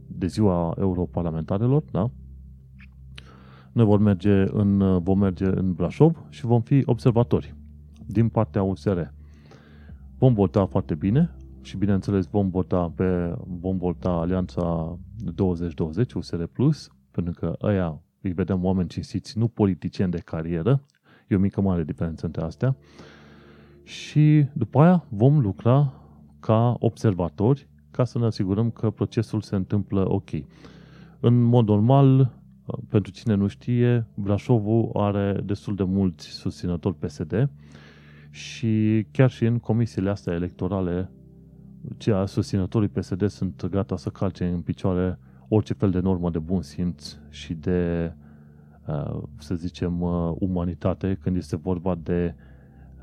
de 0.07 0.27
ziua 0.27 0.75
europarlamentarilor, 0.79 1.83
da? 1.91 2.11
Noi 3.79 3.87
vom 3.87 4.03
merge 4.03 4.45
în, 4.53 4.99
vom 5.03 5.19
merge 5.19 5.45
în 5.45 5.73
Brașov 5.73 6.25
și 6.29 6.45
vom 6.45 6.61
fi 6.61 6.83
observatori 6.85 7.55
din 8.07 8.29
partea 8.29 8.63
USR. 8.63 9.01
Vom 10.17 10.35
vota 10.35 10.67
foarte 10.67 10.95
bine 10.95 11.35
și 11.63 11.77
bineînțeles 11.77 12.27
vom 12.27 12.51
vota 12.51 12.93
pe 12.97 13.35
vom 13.61 13.77
vota 13.77 14.11
Alianța 14.11 14.99
2020 15.35 16.13
USR 16.13 16.43
Plus, 16.43 16.91
pentru 17.11 17.33
că 17.33 17.57
ăia 17.63 18.03
îi 18.21 18.33
vedem 18.33 18.65
oameni 18.65 18.89
cinstiți, 18.89 19.39
nu 19.39 19.49
politicieni 19.49 20.11
de 20.11 20.19
carieră. 20.19 20.83
E 21.29 21.35
o 21.35 21.39
mică 21.39 21.61
mare 21.61 21.85
diferență 21.85 22.27
între 22.27 22.43
astea. 22.43 22.77
Și 23.83 24.47
după 24.53 24.81
aia 24.81 25.05
vom 25.09 25.41
lucra 25.41 25.93
ca 26.41 26.77
observatori 26.79 27.69
ca 27.91 28.05
să 28.05 28.19
ne 28.19 28.25
asigurăm 28.25 28.71
că 28.71 28.91
procesul 28.91 29.41
se 29.41 29.57
întâmplă 29.57 30.11
ok. 30.13 30.31
În 31.21 31.43
mod 31.43 31.69
normal, 31.69 32.38
pentru 32.89 33.13
cine 33.13 33.35
nu 33.35 33.47
știe, 33.47 34.07
Brașovul 34.15 34.91
are 34.95 35.41
destul 35.45 35.75
de 35.75 35.83
mulți 35.83 36.27
susținători 36.27 36.95
PSD 36.95 37.51
și 38.31 39.07
chiar 39.11 39.31
și 39.31 39.45
în 39.45 39.59
comisiile 39.59 40.11
astea 40.11 40.35
electorale, 40.35 41.11
cei 41.97 42.29
susținătorii 42.29 42.89
PSD 42.89 43.29
sunt 43.29 43.67
gata 43.67 43.97
să 43.97 44.11
calce 44.11 44.45
în 44.45 44.61
picioare 44.61 45.19
orice 45.49 45.73
fel 45.73 45.91
de 45.91 45.99
normă 45.99 46.31
de 46.31 46.39
bun 46.39 46.63
simț 46.63 47.17
și 47.29 47.55
de, 47.55 48.13
uh, 48.87 49.23
să 49.39 49.55
zicem, 49.55 50.01
uh, 50.01 50.33
umanitate 50.39 51.19
când 51.23 51.37
este 51.37 51.57
vorba 51.57 51.95
de 51.95 52.35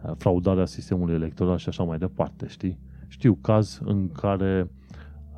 uh, 0.04 0.12
fraudarea 0.18 0.66
sistemului 0.66 1.16
electoral 1.16 1.58
și 1.58 1.70
așa 1.70 1.84
mai 1.84 1.98
departe, 1.98 2.48
știi? 2.48 2.80
Știu 3.08 3.34
caz 3.42 3.82
în 3.84 4.12
care 4.12 4.70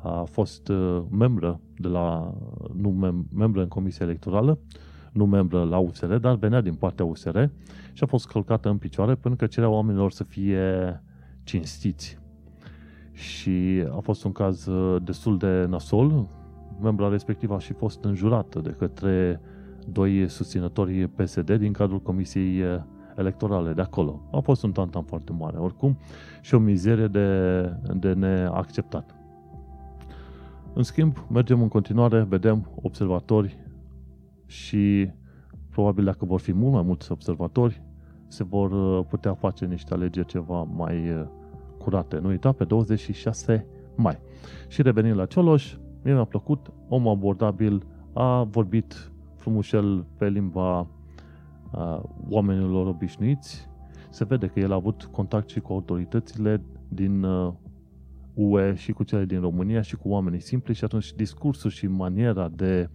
a 0.02 0.24
fost 0.30 0.72
membră 1.10 1.60
de 1.76 1.88
la, 1.88 2.34
nu 2.74 2.90
mem, 2.90 3.26
membră 3.34 3.60
în 3.60 3.68
Comisia 3.68 4.06
Electorală, 4.06 4.58
nu 5.12 5.26
membră 5.26 5.64
la 5.64 5.78
USR, 5.78 6.14
dar 6.14 6.34
venea 6.34 6.60
din 6.60 6.74
partea 6.74 7.04
USR 7.04 7.42
și 7.92 8.02
a 8.02 8.06
fost 8.06 8.26
călcată 8.26 8.68
în 8.68 8.76
picioare 8.76 9.14
pentru 9.14 9.36
că 9.36 9.46
cerea 9.46 9.68
oamenilor 9.68 10.10
să 10.10 10.24
fie 10.24 11.02
cinstiți. 11.42 12.18
Și 13.12 13.84
a 13.96 13.98
fost 14.00 14.24
un 14.24 14.32
caz 14.32 14.68
destul 15.02 15.38
de 15.38 15.66
nasol, 15.68 16.26
membra 16.80 17.08
respectivă 17.08 17.54
a 17.54 17.58
și 17.58 17.72
fost 17.72 18.04
înjurată 18.04 18.60
de 18.60 18.70
către 18.70 19.40
doi 19.92 20.28
susținători 20.28 21.08
PSD 21.08 21.52
din 21.52 21.72
cadrul 21.72 22.00
Comisiei 22.00 22.62
Electorale 23.16 23.72
de 23.72 23.80
acolo. 23.80 24.20
A 24.32 24.38
fost 24.38 24.62
un 24.62 24.72
tantam 24.72 25.02
foarte 25.02 25.32
mare, 25.32 25.56
oricum, 25.56 25.98
și 26.40 26.54
o 26.54 26.58
mizerie 26.58 27.06
de, 27.06 27.60
de 27.94 28.12
neacceptat. 28.12 29.17
În 30.78 30.84
schimb, 30.84 31.26
mergem 31.30 31.62
în 31.62 31.68
continuare, 31.68 32.22
vedem 32.22 32.70
observatori 32.82 33.58
și 34.46 35.10
probabil 35.70 36.04
dacă 36.04 36.24
vor 36.24 36.40
fi 36.40 36.52
mult 36.52 36.72
mai 36.72 36.82
mulți 36.82 37.12
observatori, 37.12 37.82
se 38.26 38.44
vor 38.44 38.70
uh, 38.70 39.04
putea 39.08 39.34
face 39.34 39.64
niște 39.64 39.94
alegeri 39.94 40.26
ceva 40.26 40.62
mai 40.62 41.10
uh, 41.10 41.26
curate. 41.78 42.18
Nu 42.18 42.28
uita, 42.28 42.52
pe 42.52 42.64
26 42.64 43.66
mai. 43.96 44.18
Și 44.68 44.82
revenind 44.82 45.16
la 45.16 45.26
Cioloș, 45.26 45.76
mie 46.02 46.12
mi-a 46.14 46.24
plăcut, 46.24 46.72
om 46.88 47.08
abordabil, 47.08 47.86
a 48.12 48.42
vorbit 48.42 49.10
frumușel 49.36 50.06
pe 50.16 50.28
limba 50.28 50.80
uh, 51.72 52.00
oamenilor 52.28 52.86
obișnuiți. 52.86 53.68
Se 54.10 54.24
vede 54.24 54.46
că 54.46 54.60
el 54.60 54.72
a 54.72 54.74
avut 54.74 55.04
contact 55.04 55.48
și 55.48 55.60
cu 55.60 55.72
autoritățile 55.72 56.62
din 56.88 57.22
uh, 57.22 57.52
UE 58.38 58.74
și 58.74 58.92
cu 58.92 59.02
cele 59.02 59.24
din 59.24 59.40
România 59.40 59.80
și 59.80 59.96
cu 59.96 60.08
oamenii 60.08 60.40
simpli 60.40 60.74
și 60.74 60.84
atunci 60.84 61.12
discursul 61.12 61.70
și 61.70 61.86
maniera 61.86 62.48
de 62.48 62.88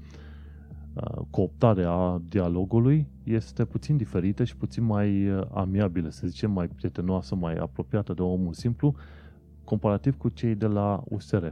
uh, 0.93 1.21
cooptare 1.29 1.83
a 1.87 2.21
dialogului 2.29 3.07
este 3.23 3.65
puțin 3.65 3.97
diferită 3.97 4.43
și 4.43 4.57
puțin 4.57 4.83
mai 4.83 5.29
uh, 5.29 5.41
amiabilă, 5.53 6.09
să 6.09 6.27
zicem, 6.27 6.51
mai 6.51 6.67
prietenoasă, 6.67 7.35
mai 7.35 7.55
apropiată 7.55 8.13
de 8.13 8.21
omul 8.21 8.53
simplu, 8.53 8.95
comparativ 9.63 10.17
cu 10.17 10.29
cei 10.29 10.55
de 10.55 10.67
la 10.67 11.03
USR. 11.09 11.45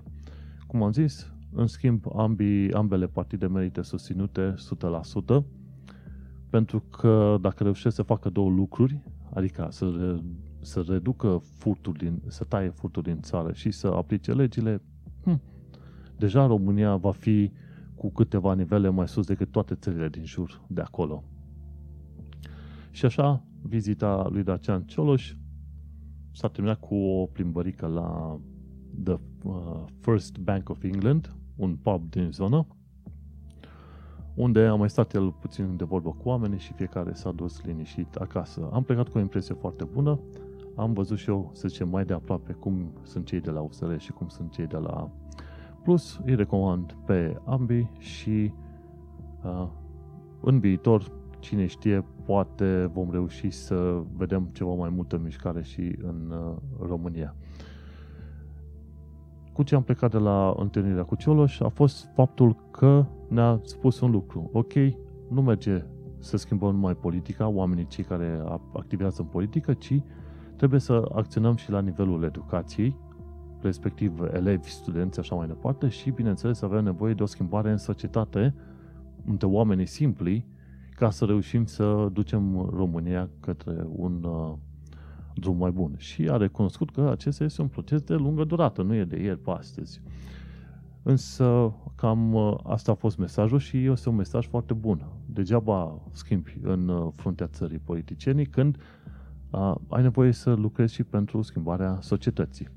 Cum 0.67 0.83
am 0.83 0.91
zis, 0.91 1.33
în 1.53 1.67
schimb, 1.67 2.03
ambii, 2.15 2.73
ambele 2.73 3.07
partide 3.07 3.47
merită 3.47 3.81
susținute 3.81 4.53
100%, 5.33 5.43
pentru 6.49 6.79
că 6.79 7.37
dacă 7.41 7.63
reușesc 7.63 7.95
să 7.95 8.01
facă 8.01 8.29
două 8.29 8.49
lucruri, 8.49 8.99
adică 9.33 9.67
să 9.69 10.19
să 10.61 10.83
reducă 10.87 11.41
furtul 11.43 11.93
din, 11.93 12.21
să 12.27 12.43
taie 12.43 12.69
furtul 12.69 13.01
din 13.01 13.21
țară 13.21 13.53
și 13.53 13.71
să 13.71 13.87
aplice 13.87 14.33
legile, 14.33 14.81
hm, 15.23 15.41
deja 16.17 16.45
România 16.45 16.95
va 16.95 17.11
fi 17.11 17.51
cu 17.95 18.11
câteva 18.11 18.53
nivele 18.53 18.89
mai 18.89 19.07
sus 19.07 19.25
decât 19.25 19.51
toate 19.51 19.75
țările 19.75 20.09
din 20.09 20.25
jur 20.25 20.61
de 20.67 20.81
acolo. 20.81 21.23
Și 22.91 23.05
așa, 23.05 23.43
vizita 23.61 24.27
lui 24.31 24.43
Dacian 24.43 24.83
Cioloș 24.83 25.35
s-a 26.31 26.47
terminat 26.47 26.79
cu 26.79 26.95
o 26.95 27.25
plimbărică 27.25 27.87
la 27.87 28.39
The 29.03 29.17
uh, 29.43 29.83
First 29.99 30.37
Bank 30.37 30.69
of 30.69 30.83
England, 30.83 31.35
un 31.55 31.75
pub 31.75 32.09
din 32.09 32.31
zonă, 32.31 32.67
unde 34.33 34.65
am 34.65 34.79
mai 34.79 34.89
stat 34.89 35.13
el 35.13 35.31
puțin 35.31 35.77
de 35.77 35.83
vorbă 35.83 36.09
cu 36.09 36.29
oamenii 36.29 36.59
și 36.59 36.73
fiecare 36.73 37.13
s-a 37.13 37.31
dus 37.31 37.61
liniștit 37.63 38.15
acasă. 38.15 38.69
Am 38.73 38.83
plecat 38.83 39.07
cu 39.07 39.17
o 39.17 39.21
impresie 39.21 39.55
foarte 39.55 39.83
bună, 39.83 40.19
am 40.75 40.93
văzut 40.93 41.17
și 41.17 41.29
eu, 41.29 41.49
să 41.53 41.67
zicem, 41.67 41.89
mai 41.89 42.05
de 42.05 42.13
aproape 42.13 42.53
cum 42.53 42.91
sunt 43.01 43.25
cei 43.25 43.39
de 43.39 43.51
la 43.51 43.61
USR 43.61 43.97
și 43.97 44.11
cum 44.11 44.27
sunt 44.27 44.51
cei 44.51 44.67
de 44.67 44.77
la 44.77 45.11
Plus. 45.83 46.19
Îi 46.25 46.35
recomand 46.35 46.95
pe 47.05 47.37
ambii 47.45 47.91
și 47.97 48.53
uh, 49.43 49.67
în 50.41 50.59
viitor, 50.59 51.11
cine 51.39 51.65
știe, 51.65 52.05
poate 52.25 52.89
vom 52.93 53.11
reuși 53.11 53.49
să 53.49 54.03
vedem 54.15 54.49
ceva 54.51 54.73
mai 54.73 54.89
multă 54.89 55.17
mișcare 55.17 55.61
și 55.61 55.95
în 56.01 56.31
uh, 56.31 56.87
România. 56.87 57.35
Cu 59.53 59.63
ce 59.63 59.75
am 59.75 59.83
plecat 59.83 60.11
de 60.11 60.17
la 60.17 60.53
întâlnirea 60.57 61.03
cu 61.03 61.15
Cioloș 61.15 61.59
a 61.59 61.67
fost 61.69 62.09
faptul 62.13 62.55
că 62.71 63.05
ne-a 63.27 63.59
spus 63.63 63.99
un 63.99 64.11
lucru. 64.11 64.49
Ok, 64.53 64.73
nu 65.29 65.41
merge 65.41 65.85
să 66.19 66.37
schimbăm 66.37 66.71
numai 66.71 66.95
politica, 66.95 67.47
oamenii 67.47 67.87
cei 67.87 68.03
care 68.03 68.43
activează 68.73 69.21
în 69.21 69.27
politică, 69.27 69.73
ci 69.73 70.01
trebuie 70.61 70.81
să 70.81 71.11
acționăm 71.15 71.55
și 71.55 71.71
la 71.71 71.81
nivelul 71.81 72.23
educației, 72.23 72.95
respectiv 73.61 74.19
elevi, 74.33 74.69
studenți, 74.69 75.19
așa 75.19 75.35
mai 75.35 75.47
departe, 75.47 75.89
și, 75.89 76.09
bineînțeles, 76.09 76.61
avem 76.61 76.83
nevoie 76.83 77.13
de 77.13 77.23
o 77.23 77.25
schimbare 77.25 77.71
în 77.71 77.77
societate 77.77 78.55
între 79.25 79.47
oamenii 79.47 79.85
simpli 79.85 80.45
ca 80.95 81.09
să 81.09 81.25
reușim 81.25 81.65
să 81.65 82.09
ducem 82.11 82.69
România 82.73 83.29
către 83.39 83.85
un 83.87 84.23
uh, 84.23 84.53
drum 85.35 85.57
mai 85.57 85.71
bun. 85.71 85.93
Și 85.97 86.27
a 86.29 86.37
recunoscut 86.37 86.91
că 86.91 87.09
acesta 87.09 87.43
este 87.43 87.61
un 87.61 87.67
proces 87.67 88.01
de 88.01 88.13
lungă 88.13 88.43
durată, 88.43 88.81
nu 88.81 88.95
e 88.95 89.03
de 89.03 89.21
ieri 89.21 89.39
pe 89.39 89.51
astăzi. 89.51 90.01
Însă 91.03 91.73
cam 91.95 92.33
uh, 92.33 92.57
asta 92.63 92.91
a 92.91 92.95
fost 92.95 93.17
mesajul 93.17 93.59
și 93.59 93.85
este 93.85 94.09
un 94.09 94.15
mesaj 94.15 94.47
foarte 94.47 94.73
bun. 94.73 95.05
Degeaba 95.25 96.01
schimbi 96.11 96.57
în 96.61 96.87
uh, 96.87 97.11
fruntea 97.15 97.47
țării 97.47 97.79
politicienii 97.79 98.45
când 98.45 98.77
ai 99.87 100.01
nevoie 100.01 100.31
să 100.31 100.53
lucrezi 100.53 100.93
și 100.93 101.03
pentru 101.03 101.41
schimbarea 101.41 101.97
societății. 102.01 102.67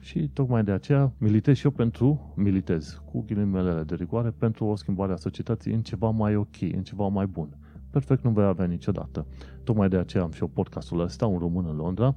Și 0.00 0.28
tocmai 0.28 0.64
de 0.64 0.70
aceea 0.70 1.12
militez 1.18 1.56
și 1.56 1.64
eu 1.64 1.70
pentru, 1.70 2.32
militez 2.36 3.02
cu 3.04 3.24
ghilimele 3.26 3.82
de 3.82 3.94
rigoare, 3.94 4.30
pentru 4.30 4.64
o 4.64 4.74
schimbare 4.74 5.12
a 5.12 5.16
societății 5.16 5.72
în 5.72 5.82
ceva 5.82 6.10
mai 6.10 6.36
ok, 6.36 6.60
în 6.60 6.82
ceva 6.82 7.06
mai 7.06 7.26
bun. 7.26 7.56
Perfect 7.90 8.24
nu 8.24 8.30
vei 8.30 8.44
avea 8.44 8.64
niciodată. 8.64 9.26
Tocmai 9.64 9.88
de 9.88 9.96
aceea 9.96 10.22
am 10.22 10.30
și 10.30 10.40
eu 10.40 10.48
podcastul 10.48 11.00
ăsta, 11.00 11.26
un 11.26 11.38
român 11.38 11.66
în 11.68 11.76
Londra. 11.76 12.14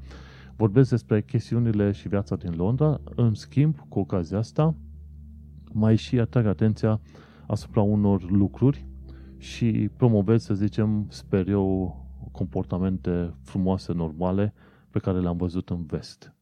Vorbesc 0.56 0.90
despre 0.90 1.22
chestiunile 1.22 1.92
și 1.92 2.08
viața 2.08 2.36
din 2.36 2.54
Londra. 2.56 3.00
În 3.16 3.34
schimb, 3.34 3.76
cu 3.90 4.00
ocazia 4.00 4.38
asta, 4.38 4.76
mai 5.72 5.96
și 5.96 6.20
atrag 6.20 6.46
atenția 6.46 7.00
asupra 7.48 7.82
unor 7.82 8.32
lucruri 8.32 8.88
și 9.38 9.90
promovez, 9.98 10.44
să 10.44 10.54
zicem, 10.54 11.06
sper 11.10 11.48
eu, 11.48 11.98
comportamente 12.34 13.34
frumoase, 13.42 13.94
normale, 13.94 14.54
pe 14.90 15.00
care 15.00 15.20
le-am 15.20 15.38
văzut 15.38 15.70
în 15.70 15.86
vest. 15.86 16.34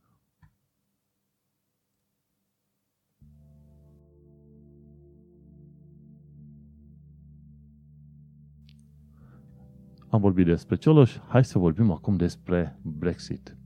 Am 10.09 10.21
vorbit 10.21 10.45
despre 10.45 10.75
Cioloș, 10.75 11.17
hai 11.27 11.45
să 11.45 11.59
vorbim 11.59 11.91
acum 11.91 12.15
despre 12.15 12.79
Brexit. 12.81 13.57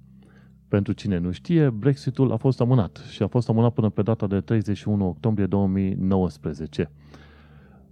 Pentru 0.67 0.93
cine 0.93 1.17
nu 1.17 1.31
știe, 1.31 1.69
Brexitul 1.69 2.31
a 2.31 2.35
fost 2.35 2.61
amânat 2.61 2.97
și 3.09 3.23
a 3.23 3.27
fost 3.27 3.49
amânat 3.49 3.73
până 3.73 3.89
pe 3.89 4.01
data 4.01 4.27
de 4.27 4.41
31 4.41 5.07
octombrie 5.07 5.45
2019. 5.45 6.91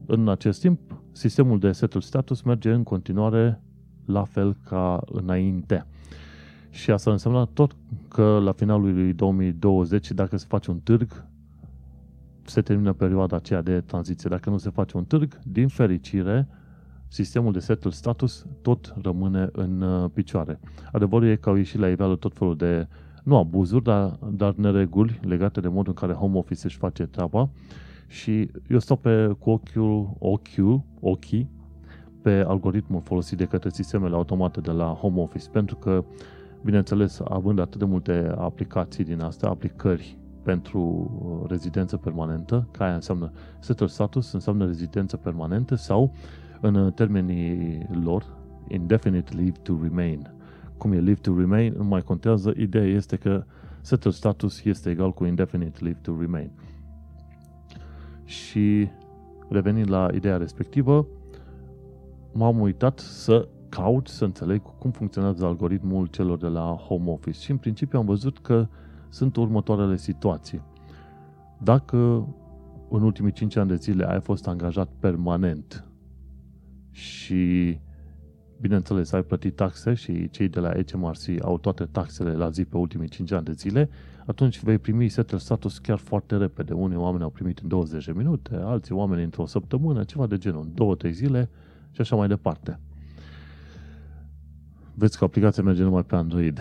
În 0.06 0.30
acest 0.30 0.60
timp, 0.60 1.02
sistemul 1.12 1.60
de 1.60 1.72
setul 1.72 2.02
status 2.02 2.42
merge 2.42 2.72
în 2.72 2.84
continuare 2.84 3.62
la 4.06 4.24
fel 4.24 4.58
ca 4.70 5.02
înainte. 5.06 5.86
Și 6.70 6.92
asta 6.92 7.12
înseamnă 7.12 7.50
tot 7.54 7.76
că 8.08 8.40
la 8.44 8.52
finalul 8.52 8.94
lui 8.94 9.14
2020, 9.14 10.12
dacă 10.12 10.38
se 10.38 10.46
face 10.48 10.72
un 10.72 10.80
târg, 10.80 11.26
se 12.46 12.62
termină 12.62 12.94
perioada 12.94 13.36
aceea 13.36 13.62
de 13.62 13.82
tranziție. 13.82 14.30
Dacă 14.30 14.50
nu 14.50 14.58
se 14.58 14.70
face 14.70 14.98
un 14.98 15.04
târg, 15.04 15.40
din 15.44 15.68
fericire, 15.68 16.48
sistemul 17.08 17.52
de 17.52 17.60
setul 17.60 17.92
status 17.92 18.46
tot 18.62 18.94
rămâne 19.02 19.50
în 19.52 19.82
uh, 19.82 20.10
picioare. 20.14 20.60
Adevărul 20.92 21.28
e 21.28 21.36
că 21.36 21.50
au 21.50 21.56
ieșit 21.56 21.80
la 21.80 21.90
iveală 21.90 22.16
tot 22.16 22.34
felul 22.34 22.56
de, 22.56 22.88
nu 23.24 23.38
abuzuri, 23.38 23.84
dar, 23.84 24.20
dar 24.32 24.54
nereguli 24.54 25.20
legate 25.22 25.60
de 25.60 25.68
modul 25.68 25.94
în 25.96 26.08
care 26.08 26.20
home 26.20 26.38
office 26.38 26.66
își 26.66 26.78
face 26.78 27.06
treaba 27.06 27.50
și 28.08 28.52
eu 28.70 28.80
stau 28.80 28.96
pe, 28.96 29.36
cu 29.40 29.50
ochiul, 29.50 30.16
ochiul, 30.20 30.84
ochii 31.00 31.50
pe 32.24 32.44
algoritmul 32.48 33.02
folosit 33.02 33.38
de 33.38 33.46
către 33.46 33.70
sistemele 33.70 34.16
automate 34.16 34.62
de 34.62 34.72
la 34.72 34.86
home 34.86 35.22
office, 35.22 35.50
pentru 35.50 35.76
că, 35.76 36.04
bineînțeles, 36.64 37.22
având 37.24 37.60
atât 37.60 37.80
de 37.80 37.86
multe 37.86 38.34
aplicații 38.38 39.04
din 39.04 39.22
astea, 39.22 39.50
aplicări 39.50 40.18
pentru 40.44 40.80
uh, 40.82 41.50
rezidență 41.50 41.98
permanentă, 41.98 42.68
care 42.72 42.94
înseamnă 42.94 43.32
settled 43.60 43.90
status, 43.90 44.32
înseamnă 44.32 44.66
rezidență 44.66 45.18
permanentă 45.18 45.76
sau, 45.76 46.14
în 46.62 46.92
termenii 46.92 47.88
lor, 48.04 48.26
indefinite 48.68 49.36
leave 49.36 49.60
to 49.62 49.80
remain. 49.82 50.34
Cum 50.78 50.92
e 50.92 51.00
leave 51.00 51.20
to 51.22 51.38
remain, 51.38 51.74
nu 51.78 51.84
mai 51.84 52.02
contează, 52.02 52.54
ideea 52.58 52.86
este 52.86 53.16
că 53.16 53.44
settled 53.82 54.14
status 54.14 54.64
este 54.64 54.90
egal 54.90 55.12
cu 55.12 55.26
indefinite 55.26 55.84
leave 55.84 56.00
to 56.02 56.16
remain. 56.20 56.52
Și 58.24 58.88
revenind 59.50 59.90
la 59.90 60.10
ideea 60.14 60.38
respectivă, 60.38 61.08
m-am 62.34 62.60
uitat 62.60 63.00
să 63.00 63.48
caut, 63.70 64.08
să 64.08 64.24
înțeleg 64.24 64.62
cum 64.80 64.92
funcționează 64.92 65.46
algoritmul 65.46 66.08
celor 66.08 66.38
de 66.38 66.48
la 66.48 66.62
home 66.62 67.10
office 67.10 67.40
și 67.40 67.52
în 67.52 67.58
principiu 67.58 68.00
am 68.00 68.06
văzut 68.06 68.40
că 68.40 68.68
sunt 69.10 69.36
următoarele 69.36 69.98
situații. 69.98 70.62
Dacă 71.58 71.98
în 72.90 73.02
ultimii 73.02 73.32
5 73.32 73.56
ani 73.56 73.70
de 73.70 73.76
zile 73.76 74.06
ai 74.06 74.22
fost 74.22 74.48
angajat 74.48 74.90
permanent 75.00 75.88
și 76.92 77.78
bineînțeles, 78.60 79.12
ai 79.12 79.24
plătit 79.24 79.56
taxe 79.56 79.94
și 79.94 80.30
cei 80.30 80.48
de 80.48 80.60
la 80.60 80.72
HMRC 80.72 81.44
au 81.44 81.58
toate 81.58 81.86
taxele 81.86 82.34
la 82.34 82.50
zi 82.50 82.66
pe 82.66 82.78
ultimii 82.78 83.08
5 83.08 83.32
ani 83.32 83.46
de 83.46 83.52
zile, 83.52 83.90
atunci 84.26 84.64
vei 84.64 84.78
primi 84.78 85.10
setul 85.10 85.38
status 85.38 85.78
chiar 85.78 85.98
foarte 85.98 86.38
repede. 86.38 86.74
Unii 86.74 86.98
oameni 86.98 87.24
au 87.24 87.30
primit 87.30 87.60
în 87.60 87.68
20 87.68 88.06
de 88.06 88.12
minute, 88.12 88.56
alții 88.56 88.96
oameni 88.96 89.24
într-o 89.24 89.46
săptămână, 89.46 90.04
ceva 90.04 90.28
de 90.28 90.38
genul, 90.38 90.68
2-3 91.08 91.10
zile 91.10 91.50
și 91.94 92.02
așa 92.02 92.16
mai 92.16 92.28
departe. 92.28 92.80
Vezi 94.96 95.18
că 95.18 95.24
aplicația 95.24 95.64
merge 95.64 95.84
numai 95.84 96.04
pe 96.04 96.16
Android. 96.16 96.60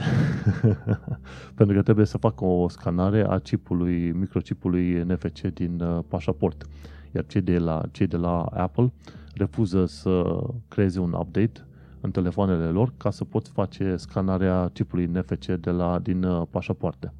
Pentru 1.57 1.77
că 1.77 1.83
trebuie 1.83 2.07
să 2.07 2.19
fac 2.19 2.41
o 2.41 2.69
scanare 2.69 3.25
a 3.25 3.39
chipului, 3.39 4.13
microchipului 4.13 5.03
NFC 5.03 5.41
din 5.41 5.81
uh, 5.81 6.05
pașaport. 6.09 6.67
Iar 7.15 7.27
cei 7.27 7.41
de 7.41 7.59
la, 7.59 7.83
cei 7.91 8.07
de 8.07 8.17
la 8.17 8.41
Apple 8.43 8.93
refuză 9.35 9.87
să 9.87 10.41
creeze 10.69 11.01
un 11.01 11.13
update 11.13 11.67
în 12.01 12.11
telefoanele 12.11 12.65
lor 12.67 12.93
ca 12.97 13.11
să 13.11 13.25
poți 13.25 13.51
face 13.51 13.97
scanarea 13.97 14.71
chipului 14.73 15.07
NFC 15.07 15.47
de 15.47 15.71
la, 15.71 15.99
din 15.99 16.23
uh, 16.23 16.47
pașapoarte. 16.51 17.13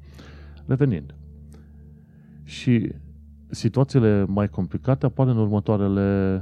Revenind. 0.65 1.15
Și 2.43 2.93
situațiile 3.49 4.25
mai 4.27 4.47
complicate 4.47 5.05
apar 5.05 5.27
în 5.27 5.37
următoarele 5.37 6.41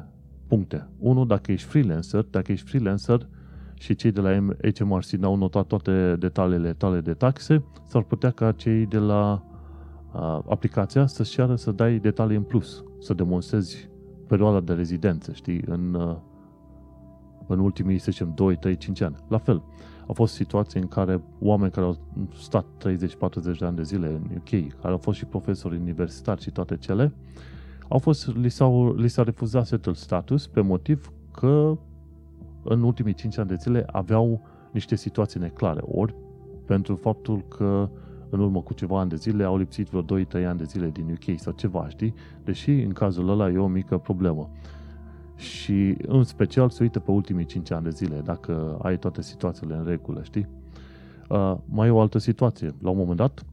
puncte. 0.51 0.87
1. 0.99 1.25
Dacă 1.25 1.51
ești 1.51 1.67
freelancer, 1.67 2.25
dacă 2.29 2.51
ești 2.51 2.69
freelancer 2.69 3.27
și 3.73 3.95
cei 3.95 4.11
de 4.11 4.21
la 4.21 4.31
HMRC 4.77 5.09
n-au 5.09 5.35
notat 5.35 5.67
toate 5.67 6.15
detaliile 6.19 6.73
tale 6.73 7.01
de 7.01 7.13
taxe, 7.13 7.63
s-ar 7.87 8.03
putea 8.03 8.31
ca 8.31 8.51
cei 8.51 8.85
de 8.85 8.97
la 8.97 9.43
uh, 10.13 10.39
aplicația 10.49 11.05
să-și 11.05 11.31
ceară 11.31 11.55
să 11.55 11.71
dai 11.71 11.97
detalii 11.97 12.35
în 12.35 12.43
plus, 12.43 12.83
să 12.99 13.13
demonstrezi 13.13 13.89
perioada 14.27 14.59
de 14.59 14.73
rezidență, 14.73 15.31
știi, 15.31 15.61
în, 15.65 15.93
uh, 15.93 16.15
în 17.47 17.59
ultimii, 17.59 17.97
să 17.97 18.11
zicem, 18.11 18.31
2, 18.35 18.55
3, 18.55 18.77
5 18.77 19.01
ani. 19.01 19.15
La 19.27 19.37
fel, 19.37 19.63
au 20.07 20.13
fost 20.13 20.33
situații 20.33 20.79
în 20.79 20.87
care 20.87 21.23
oameni 21.39 21.71
care 21.71 21.85
au 21.85 21.97
stat 22.37 22.65
30-40 22.77 23.57
de 23.59 23.65
ani 23.65 23.75
de 23.75 23.83
zile 23.83 24.07
în 24.07 24.37
UK, 24.37 24.79
care 24.81 24.91
au 24.93 24.97
fost 24.97 25.17
și 25.17 25.25
profesori 25.25 25.77
universitari 25.77 26.41
și 26.41 26.51
toate 26.51 26.77
cele, 26.77 27.13
au 27.91 27.97
fost, 27.97 28.35
li, 28.35 28.49
s-au, 28.49 28.93
li 28.93 29.07
s-a 29.07 29.23
refuzat 29.23 29.65
setul 29.65 29.93
status 29.93 30.47
pe 30.47 30.61
motiv 30.61 31.11
că 31.31 31.77
în 32.63 32.81
ultimii 32.81 33.13
5 33.13 33.37
ani 33.37 33.47
de 33.47 33.55
zile 33.55 33.85
aveau 33.91 34.41
niște 34.71 34.95
situații 34.95 35.39
neclare, 35.39 35.81
ori 35.83 36.15
pentru 36.65 36.95
faptul 36.95 37.45
că 37.47 37.89
în 38.29 38.39
urmă 38.39 38.61
cu 38.61 38.73
ceva 38.73 38.99
ani 38.99 39.09
de 39.09 39.15
zile 39.15 39.43
au 39.43 39.57
lipsit 39.57 39.89
vreo 39.89 40.19
2-3 40.19 40.45
ani 40.45 40.57
de 40.57 40.63
zile 40.63 40.89
din 40.89 41.11
UK 41.11 41.39
sau 41.39 41.53
ceva, 41.53 41.89
știi? 41.89 42.13
Deși 42.43 42.71
în 42.71 42.91
cazul 42.91 43.29
ăla 43.29 43.49
e 43.49 43.57
o 43.57 43.67
mică 43.67 43.97
problemă. 43.97 44.49
Și 45.35 45.97
în 46.01 46.23
special 46.23 46.69
se 46.69 46.83
uită 46.83 46.99
pe 46.99 47.11
ultimii 47.11 47.45
5 47.45 47.71
ani 47.71 47.83
de 47.83 47.89
zile, 47.89 48.21
dacă 48.23 48.79
ai 48.81 48.97
toate 48.97 49.21
situațiile 49.21 49.75
în 49.75 49.85
regulă, 49.85 50.23
știi? 50.23 50.47
Uh, 51.29 51.55
mai 51.65 51.87
e 51.87 51.91
o 51.91 51.99
altă 51.99 52.17
situație. 52.17 52.75
La 52.81 52.89
un 52.89 52.97
moment 52.97 53.17
dat, 53.17 53.45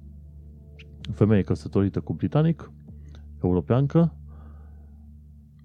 femeie 1.12 1.42
căsătorită 1.42 2.00
cu 2.00 2.12
britanic, 2.12 2.72
europeancă, 3.42 4.12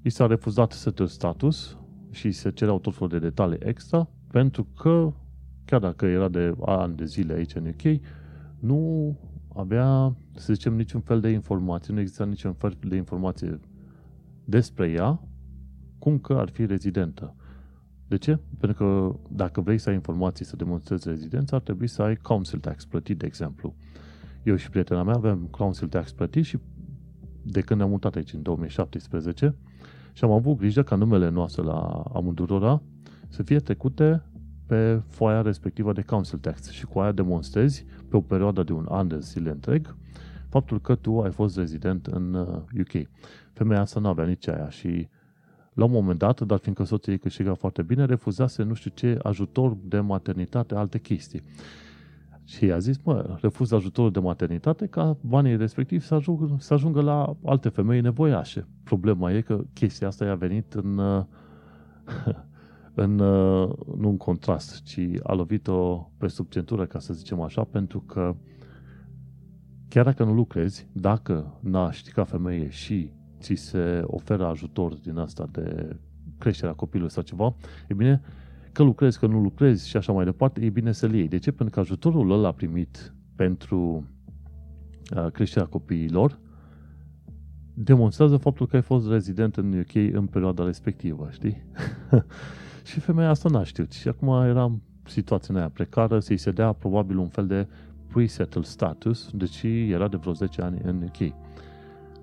i 0.04 0.10
s-a 0.10 0.28
refuzat 0.28 0.72
setul 0.72 1.08
status 1.08 1.78
și 2.12 2.32
se 2.32 2.52
cereau 2.52 2.80
tot 2.80 2.94
felul 2.94 3.10
de 3.10 3.20
detalii 3.20 3.58
extra, 3.60 4.10
pentru 4.28 4.64
că, 4.64 5.14
chiar 5.66 5.80
dacă 5.80 6.06
era 6.06 6.28
de 6.28 6.56
ani 6.66 6.96
de 6.96 7.06
zile 7.06 7.34
aici 7.34 7.56
în 7.56 7.68
UK, 7.68 8.02
nu 8.60 9.16
avea, 9.56 10.16
să 10.36 10.54
zicem, 10.54 10.74
niciun 10.76 11.02
fel 11.02 11.20
de 11.20 11.30
informație, 11.30 11.94
nu 11.94 12.00
exista 12.00 12.26
niciun 12.26 12.54
fel 12.54 12.78
de 12.88 12.96
informație 12.96 13.60
despre 14.46 14.90
ea, 14.90 15.22
cum 16.00 16.20
că 16.20 16.34
ar 16.34 16.50
fi 16.50 16.66
rezidentă. 16.66 17.36
De 18.08 18.18
ce? 18.18 18.40
Pentru 18.60 18.78
că 18.78 19.20
dacă 19.30 19.62
vrei 19.62 19.78
să 19.78 19.90
ai 19.90 19.96
informații 19.96 20.46
să 20.46 20.56
demonstrezi 20.56 21.08
rezidența, 21.08 21.56
ar 21.56 21.62
trebui 21.62 21.88
să 21.88 22.02
ai 22.02 22.16
council 22.16 22.60
tax 22.60 22.86
plătit, 22.86 23.18
de 23.18 23.26
exemplu. 23.26 23.76
Eu 24.44 24.56
și 24.56 24.70
prietena 24.70 25.04
mea 25.04 25.16
avem 25.16 25.40
council 25.40 25.88
tax 25.88 26.12
plătit 26.12 26.46
și 26.46 26.58
de 27.44 27.62
când 27.62 27.80
ne-am 27.80 27.92
mutat 27.92 28.16
aici 28.16 28.34
în 28.34 28.42
2017 28.42 29.56
și 30.14 30.24
am 30.24 30.32
avut 30.32 30.58
grijă 30.58 30.84
ca 30.84 30.96
numele 30.96 31.30
noastre 31.30 31.64
la 31.64 32.04
amândurora 32.14 32.82
să 33.28 33.44
fie 33.44 33.60
trecute 33.60 34.24
pe 34.66 35.02
foaia 35.08 35.42
respectivă 35.42 35.94
de 35.94 36.02
council 36.02 36.38
tax 36.38 36.70
și 36.70 36.86
cu 36.86 37.00
aia 37.00 37.12
demonstrezi 37.12 37.86
pe 38.10 38.16
o 38.16 38.22
perioadă 38.22 38.64
de 38.64 38.74
un 38.74 38.86
an 38.90 39.08
de 39.08 39.20
zile 39.20 39.50
întreg 39.50 39.96
faptul 40.54 40.82
că 40.82 40.96
tu 40.96 41.22
ai 41.22 41.32
fost 41.32 41.58
rezident 41.58 42.06
în 42.06 42.34
UK. 42.80 42.94
Uh, 42.94 43.02
Femeia 43.54 43.82
asta 43.82 44.00
nu 44.00 44.08
avea 44.08 44.26
nici 44.26 44.48
aia 44.48 44.70
și 44.70 45.08
la 45.74 45.84
un 45.84 45.92
moment 45.92 46.20
dat, 46.20 46.42
dar 46.42 46.58
fiindcă 46.58 46.84
soția 46.84 47.14
ei 47.14 47.20
câștiga 47.20 47.54
foarte 47.54 47.82
bine, 47.82 48.06
refuzase 48.06 48.64
nu 48.64 48.74
știu 48.74 48.92
ce 48.94 49.20
ajutor 49.24 49.78
de 49.84 50.00
maternitate, 50.00 50.76
alte 50.76 51.00
chestii. 51.00 51.44
Și 52.46 52.66
i-a 52.66 52.78
zis, 52.78 52.98
mă, 53.04 53.38
refuz 53.42 53.72
ajutorul 53.72 54.12
de 54.12 54.20
maternitate 54.20 54.86
ca 54.86 55.18
banii 55.22 55.58
respectivi 55.58 56.06
să 56.06 56.14
ajungă, 56.14 56.56
să 56.60 56.74
ajungă 56.74 57.02
la 57.02 57.36
alte 57.46 57.70
femei 57.70 58.02
nevoiașe. 58.02 58.68
Problema 58.84 59.32
e 59.32 59.42
că 59.42 59.64
chestia 59.74 60.08
asta 60.08 60.26
i-a 60.26 60.36
venit 60.36 60.74
în, 60.74 60.98
în, 63.04 63.16
nu 63.98 64.10
în 64.10 64.18
contrast, 64.18 64.84
ci 64.84 65.00
a 65.24 65.34
lovit-o 65.34 66.10
pe 66.18 66.28
sub 66.28 66.50
centură, 66.50 66.86
ca 66.86 67.00
să 67.00 67.14
zicem 67.14 67.42
așa, 67.42 67.64
pentru 67.64 68.00
că 68.00 68.36
chiar 69.88 70.06
dacă 70.06 70.24
nu 70.24 70.34
lucrezi, 70.34 70.88
dacă 70.92 71.60
naști 71.60 72.12
ca 72.12 72.24
femeie 72.24 72.70
și 72.70 73.12
ți 73.40 73.54
se 73.54 74.04
oferă 74.06 74.46
ajutor 74.46 74.94
din 74.94 75.18
asta 75.18 75.48
de 75.52 75.98
creșterea 76.38 76.74
copilului 76.74 77.12
sau 77.12 77.24
ceva, 77.24 77.56
e 77.88 77.94
bine, 77.94 78.22
că 78.74 78.84
lucrezi, 78.84 79.20
că 79.20 79.28
nu 79.28 79.40
lucrezi 79.40 79.90
și 79.90 79.98
așa 79.98 80.12
mai 80.12 80.26
departe, 80.26 80.66
e 80.66 80.70
bine 80.70 80.92
să-l 80.92 81.14
iei. 81.14 81.28
De 81.28 81.38
ce? 81.38 81.52
Pentru 81.52 81.76
că 81.76 81.80
ajutorul 81.80 82.32
ăla 82.32 82.52
primit 82.52 83.14
pentru 83.36 84.08
uh, 85.16 85.32
creșterea 85.32 85.68
copiilor 85.68 86.40
demonstrează 87.74 88.38
faptul 88.38 88.68
că 88.68 88.76
ai 88.76 88.82
fost 88.82 89.10
rezident 89.10 89.56
în 89.56 89.80
UK 89.80 89.96
în 90.14 90.26
perioada 90.26 90.64
respectivă, 90.64 91.30
știi? 91.32 91.64
și 92.90 93.00
femeia 93.00 93.30
asta 93.30 93.50
n-a 93.50 93.64
știut. 93.64 93.92
Și 93.92 94.08
acum 94.08 94.44
era 94.44 94.72
situația 95.06 95.56
aia 95.56 95.70
precară, 95.70 96.20
să-i 96.20 96.38
se 96.38 96.52
dea 96.52 96.72
probabil 96.72 97.18
un 97.18 97.28
fel 97.28 97.48
de 97.48 97.68
pre-settled 98.08 98.66
status, 98.66 99.30
deci 99.34 99.64
era 99.90 100.08
de 100.08 100.18
vreo 100.18 100.34
10 100.34 100.62
ani 100.62 100.82
în 100.84 101.02
UK. 101.02 101.34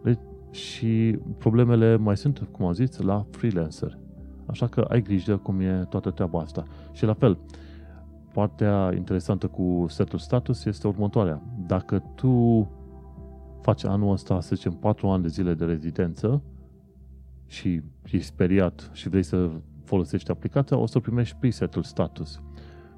Deci, 0.02 0.18
și 0.50 1.18
problemele 1.38 1.96
mai 1.96 2.16
sunt, 2.16 2.48
cum 2.50 2.66
am 2.66 2.72
zis, 2.72 2.98
la 2.98 3.26
freelancer. 3.30 3.98
Așa 4.50 4.66
că 4.66 4.80
ai 4.80 5.02
grijă 5.02 5.36
cum 5.36 5.60
e 5.60 5.86
toată 5.88 6.10
treaba 6.10 6.40
asta. 6.40 6.64
Și 6.92 7.04
la 7.04 7.12
fel, 7.12 7.38
partea 8.32 8.92
interesantă 8.94 9.46
cu 9.46 9.86
setul 9.88 10.18
status 10.18 10.64
este 10.64 10.86
următoarea. 10.86 11.42
Dacă 11.66 12.02
tu 12.14 12.68
faci 13.60 13.84
anul 13.84 14.12
ăsta, 14.12 14.40
să 14.40 14.54
zicem, 14.54 14.72
4 14.72 15.08
ani 15.08 15.22
de 15.22 15.28
zile 15.28 15.54
de 15.54 15.64
rezidență 15.64 16.42
și 17.46 17.82
ești 18.04 18.26
speriat 18.26 18.90
și 18.92 19.08
vrei 19.08 19.22
să 19.22 19.50
folosești 19.84 20.30
aplicația, 20.30 20.76
o 20.76 20.86
să 20.86 20.98
primești 20.98 21.36
presetul 21.40 21.82
status. 21.82 22.40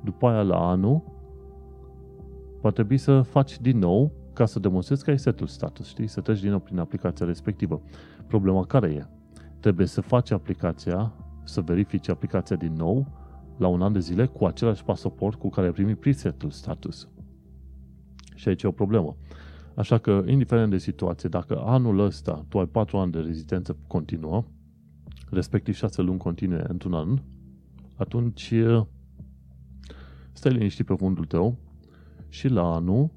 După 0.04 0.28
aia, 0.28 0.42
la 0.42 0.68
anul, 0.68 1.02
va 2.60 2.70
trebui 2.70 2.96
să 2.96 3.22
faci 3.22 3.60
din 3.60 3.78
nou 3.78 4.12
ca 4.32 4.46
să 4.46 4.58
demonstrezi 4.58 5.04
că 5.04 5.10
ai 5.10 5.18
setul 5.18 5.46
status, 5.46 5.88
știi? 5.88 6.06
Să 6.06 6.20
treci 6.20 6.40
din 6.40 6.50
nou 6.50 6.58
prin 6.58 6.78
aplicația 6.78 7.26
respectivă. 7.26 7.82
Problema 8.26 8.64
care 8.64 8.88
e? 8.88 9.06
Trebuie 9.60 9.86
să 9.86 10.00
faci 10.00 10.30
aplicația 10.30 11.12
să 11.44 11.60
verifici 11.60 12.08
aplicația 12.08 12.56
din 12.56 12.72
nou 12.72 13.06
la 13.56 13.66
un 13.66 13.82
an 13.82 13.92
de 13.92 13.98
zile 13.98 14.26
cu 14.26 14.44
același 14.44 14.84
pasaport 14.84 15.38
cu 15.38 15.48
care 15.48 15.66
ai 15.66 15.72
primit 15.72 15.98
presetul 15.98 16.50
status. 16.50 17.08
Și 18.34 18.48
aici 18.48 18.62
e 18.62 18.66
o 18.66 18.72
problemă. 18.72 19.16
Așa 19.74 19.98
că, 19.98 20.22
indiferent 20.26 20.70
de 20.70 20.78
situație, 20.78 21.28
dacă 21.28 21.62
anul 21.64 21.98
ăsta 21.98 22.44
tu 22.48 22.58
ai 22.58 22.66
4 22.66 22.96
ani 22.96 23.12
de 23.12 23.18
rezidență 23.18 23.76
continuă, 23.86 24.44
respectiv 25.30 25.74
6 25.74 26.02
luni 26.02 26.18
continue 26.18 26.64
într-un 26.68 26.94
an, 26.94 27.18
atunci 27.96 28.54
stai 30.32 30.52
liniștit 30.52 30.86
pe 30.86 30.94
fundul 30.94 31.24
tău 31.24 31.58
și 32.28 32.48
la 32.48 32.74
anul 32.74 33.10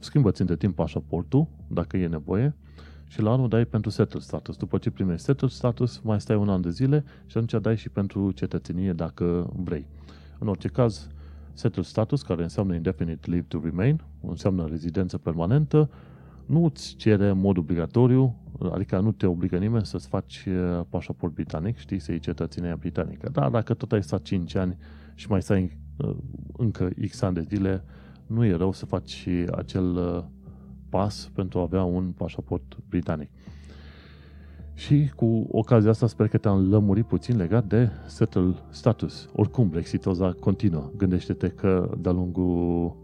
schimbă-ți 0.00 0.40
între 0.40 0.56
timp 0.56 0.74
pașaportul, 0.74 1.48
dacă 1.68 1.96
e 1.96 2.06
nevoie, 2.06 2.56
și 3.12 3.20
la 3.20 3.30
anul 3.30 3.48
dai 3.48 3.64
pentru 3.64 3.90
settled 3.90 4.22
status. 4.22 4.56
După 4.56 4.78
ce 4.78 4.90
primești 4.90 5.24
settled 5.24 5.50
status, 5.50 5.98
mai 5.98 6.20
stai 6.20 6.36
un 6.36 6.48
an 6.48 6.60
de 6.60 6.70
zile 6.70 7.04
și 7.26 7.36
atunci 7.36 7.62
dai 7.62 7.76
și 7.76 7.88
pentru 7.88 8.30
cetățenie 8.30 8.92
dacă 8.92 9.50
vrei. 9.56 9.86
În 10.38 10.48
orice 10.48 10.68
caz, 10.68 11.08
settled 11.52 11.84
status, 11.84 12.22
care 12.22 12.42
înseamnă 12.42 12.74
indefinite 12.74 13.30
leave 13.30 13.44
to 13.48 13.60
remain, 13.64 14.00
înseamnă 14.20 14.66
rezidență 14.66 15.18
permanentă, 15.18 15.90
nu 16.46 16.64
îți 16.64 16.94
cere 16.96 17.28
în 17.28 17.38
mod 17.38 17.56
obligatoriu, 17.56 18.36
adică 18.72 19.00
nu 19.00 19.12
te 19.12 19.26
obligă 19.26 19.56
nimeni 19.56 19.86
să-ți 19.86 20.08
faci 20.08 20.44
uh, 20.48 20.84
pașaport 20.88 21.32
britanic, 21.32 21.76
știi, 21.76 21.98
să 21.98 22.10
iei 22.10 22.20
cetățenia 22.20 22.76
britanică. 22.76 23.28
Dar 23.32 23.50
dacă 23.50 23.74
tot 23.74 23.92
ai 23.92 24.02
stat 24.02 24.22
5 24.22 24.54
ani 24.54 24.76
și 25.14 25.28
mai 25.28 25.42
stai 25.42 25.78
uh, 25.96 26.16
încă 26.56 26.90
X 27.08 27.22
ani 27.22 27.34
de 27.34 27.40
zile, 27.40 27.84
nu 28.26 28.44
e 28.44 28.54
rău 28.54 28.72
să 28.72 28.86
faci 28.86 29.28
acel 29.50 29.96
uh, 29.96 30.24
pas 30.92 31.30
pentru 31.34 31.58
a 31.58 31.62
avea 31.62 31.82
un 31.84 32.12
pașaport 32.16 32.76
britanic. 32.88 33.28
Și 34.74 35.10
cu 35.16 35.46
ocazia 35.50 35.90
asta 35.90 36.06
sper 36.06 36.28
că 36.28 36.38
te-am 36.38 36.70
lămurit 36.70 37.06
puțin 37.06 37.36
legat 37.36 37.64
de 37.64 37.90
settle 38.06 38.54
status. 38.70 39.28
Oricum, 39.32 39.68
Brexitoza 39.68 40.32
continuă. 40.32 40.90
Gândește-te 40.96 41.48
că 41.48 41.90
de-a 41.98 42.12
lungul, 42.12 42.96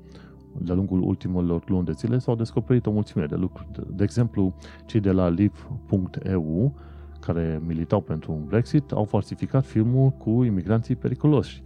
de 0.59 0.73
lungul 0.73 1.03
ultimelor 1.03 1.69
luni 1.69 1.85
de 1.85 1.93
zile 1.93 2.19
s-au 2.19 2.35
descoperit 2.35 2.87
o 2.87 2.91
mulțime 2.91 3.27
de 3.27 3.35
lucruri. 3.35 3.69
De, 3.73 3.83
de 3.91 4.03
exemplu, 4.03 4.55
cei 4.87 5.01
de 5.01 5.11
la 5.11 5.29
live.eu 5.29 6.75
care 7.21 7.61
militau 7.67 8.01
pentru 8.01 8.33
un 8.33 8.45
Brexit 8.45 8.93
au 8.93 9.05
falsificat 9.05 9.67
filmul 9.67 10.11
cu 10.11 10.45
imigranții 10.45 10.97
periculoși. 10.97 11.63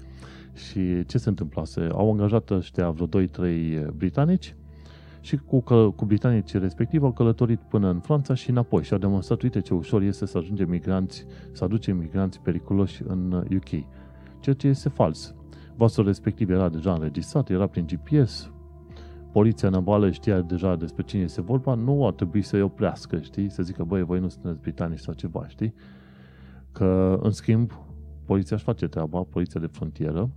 Și 0.54 1.04
ce 1.04 1.18
se 1.18 1.28
întâmplase? 1.28 1.88
Au 1.92 2.10
angajat 2.10 2.50
ăștia 2.50 2.90
vreo 2.90 3.06
2-3 3.06 3.86
britanici 3.96 4.54
și 5.22 5.36
cu, 5.36 5.60
cu 5.96 6.04
britanicii 6.04 6.58
respectiv 6.58 7.02
au 7.02 7.12
călătorit 7.12 7.60
până 7.60 7.90
în 7.90 8.00
Franța 8.00 8.34
și 8.34 8.50
înapoi 8.50 8.82
și 8.82 8.92
au 8.92 8.98
demonstrat, 8.98 9.42
uite 9.42 9.60
ce 9.60 9.74
ușor 9.74 10.02
este 10.02 10.26
să 10.26 10.38
ajunge 10.38 10.64
migranți, 10.64 11.26
să 11.52 11.64
aduce 11.64 11.92
migranți 11.92 12.40
periculoși 12.40 13.02
în 13.06 13.32
UK. 13.32 13.68
Ceea 14.40 14.54
ce 14.54 14.68
este 14.68 14.88
fals. 14.88 15.34
Vasul 15.76 16.04
respectiv 16.04 16.50
era 16.50 16.68
deja 16.68 16.92
înregistrat, 16.92 17.50
era 17.50 17.66
prin 17.66 17.86
GPS, 17.86 18.52
poliția 19.32 19.68
navală 19.68 20.10
știa 20.10 20.40
deja 20.40 20.76
despre 20.76 21.02
cine 21.02 21.22
este 21.22 21.42
vorba, 21.42 21.74
nu 21.74 22.06
ar 22.06 22.12
trebui 22.12 22.42
să-i 22.42 22.62
oprească, 22.62 23.20
știi? 23.20 23.50
Să 23.50 23.62
zică, 23.62 23.84
băi, 23.84 24.02
voi 24.02 24.20
nu 24.20 24.28
sunteți 24.28 24.60
britanici 24.60 24.98
sau 24.98 25.14
ceva, 25.14 25.48
știi? 25.48 25.74
Că, 26.72 27.18
în 27.22 27.30
schimb, 27.30 27.72
poliția 28.24 28.56
își 28.56 28.64
face 28.64 28.86
treaba, 28.88 29.22
poliția 29.22 29.60
de 29.60 29.66
frontieră, 29.66 30.30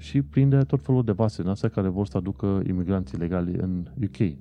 și 0.00 0.22
prinde 0.22 0.58
tot 0.58 0.82
felul 0.82 1.04
de 1.04 1.12
vase 1.12 1.42
în 1.42 1.48
astea 1.48 1.68
care 1.68 1.88
vor 1.88 2.06
să 2.06 2.16
aducă 2.16 2.62
imigranți 2.66 3.14
ilegali 3.14 3.54
în 3.54 3.86
UK. 4.02 4.36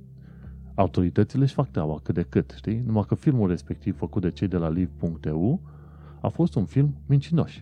Autoritățile 0.75 1.43
își 1.43 1.53
fac 1.53 1.69
treaba 1.69 1.99
cât 2.03 2.15
de 2.15 2.21
cât, 2.21 2.53
știi? 2.57 2.83
Numai 2.85 3.03
că 3.07 3.15
filmul 3.15 3.49
respectiv 3.49 3.97
făcut 3.97 4.21
de 4.21 4.31
cei 4.31 4.47
de 4.47 4.57
la 4.57 4.69
live.eu 4.69 5.61
a 6.21 6.27
fost 6.27 6.55
un 6.55 6.65
film 6.65 6.95
mincinoș. 7.05 7.61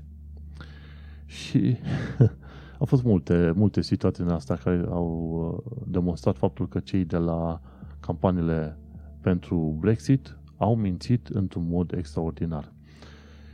Și 1.25 1.77
au 2.79 2.85
fost 2.85 3.03
multe, 3.03 3.51
multe 3.55 3.81
situații 3.81 4.23
în 4.23 4.29
asta 4.29 4.55
care 4.55 4.85
au 4.89 5.39
uh, 5.65 5.83
demonstrat 5.87 6.37
faptul 6.37 6.67
că 6.67 6.79
cei 6.79 7.05
de 7.05 7.17
la 7.17 7.61
campaniile 7.99 8.77
pentru 9.21 9.77
Brexit 9.79 10.37
au 10.57 10.75
mințit 10.75 11.27
într-un 11.27 11.67
mod 11.69 11.93
extraordinar. 11.97 12.73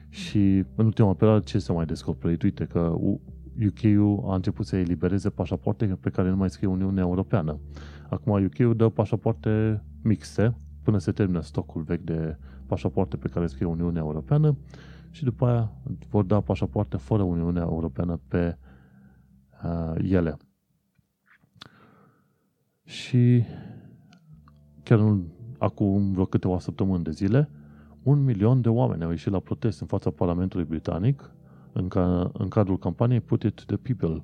Și 0.09 0.65
în 0.75 0.85
ultima 0.85 1.13
perioadă 1.13 1.43
ce 1.43 1.59
s-a 1.59 1.73
mai 1.73 1.85
descoperit? 1.85 2.41
Uite 2.41 2.65
că 2.65 2.95
UK-ul 3.65 4.23
a 4.27 4.35
început 4.35 4.65
să 4.65 4.75
elibereze 4.75 5.29
pașapoarte 5.29 5.85
pe 5.85 6.09
care 6.09 6.29
nu 6.29 6.35
mai 6.35 6.49
scrie 6.49 6.67
Uniunea 6.67 7.03
Europeană. 7.03 7.59
Acum 8.09 8.43
UK-ul 8.43 8.75
dă 8.75 8.89
pașapoarte 8.89 9.83
mixte 10.01 10.55
până 10.83 10.97
se 10.97 11.11
termină 11.11 11.41
stocul 11.41 11.81
vechi 11.81 12.03
de 12.03 12.37
pașapoarte 12.65 13.17
pe 13.17 13.27
care 13.27 13.47
scrie 13.47 13.67
Uniunea 13.67 14.01
Europeană 14.01 14.57
și 15.09 15.23
după 15.23 15.45
aia 15.45 15.71
vor 16.09 16.23
da 16.23 16.41
pașapoarte 16.41 16.97
fără 16.97 17.23
Uniunea 17.23 17.61
Europeană 17.61 18.19
pe 18.27 18.57
uh, 19.63 19.95
ele. 20.09 20.37
Și 22.83 23.43
chiar 24.83 24.99
în, 24.99 25.23
acum 25.57 26.11
vreo 26.11 26.25
câteva 26.25 26.59
săptămâni 26.59 27.03
de 27.03 27.11
zile, 27.11 27.49
un 28.03 28.23
milion 28.23 28.61
de 28.61 28.69
oameni 28.69 29.03
au 29.03 29.09
ieșit 29.09 29.31
la 29.31 29.39
protest 29.39 29.81
în 29.81 29.87
fața 29.87 30.09
Parlamentului 30.09 30.65
Britanic 30.65 31.31
în, 31.73 31.87
ca, 31.87 32.31
în 32.33 32.47
cadrul 32.47 32.77
campaniei 32.77 33.19
Put 33.19 33.43
It 33.43 33.63
the 33.65 33.75
People 33.75 34.23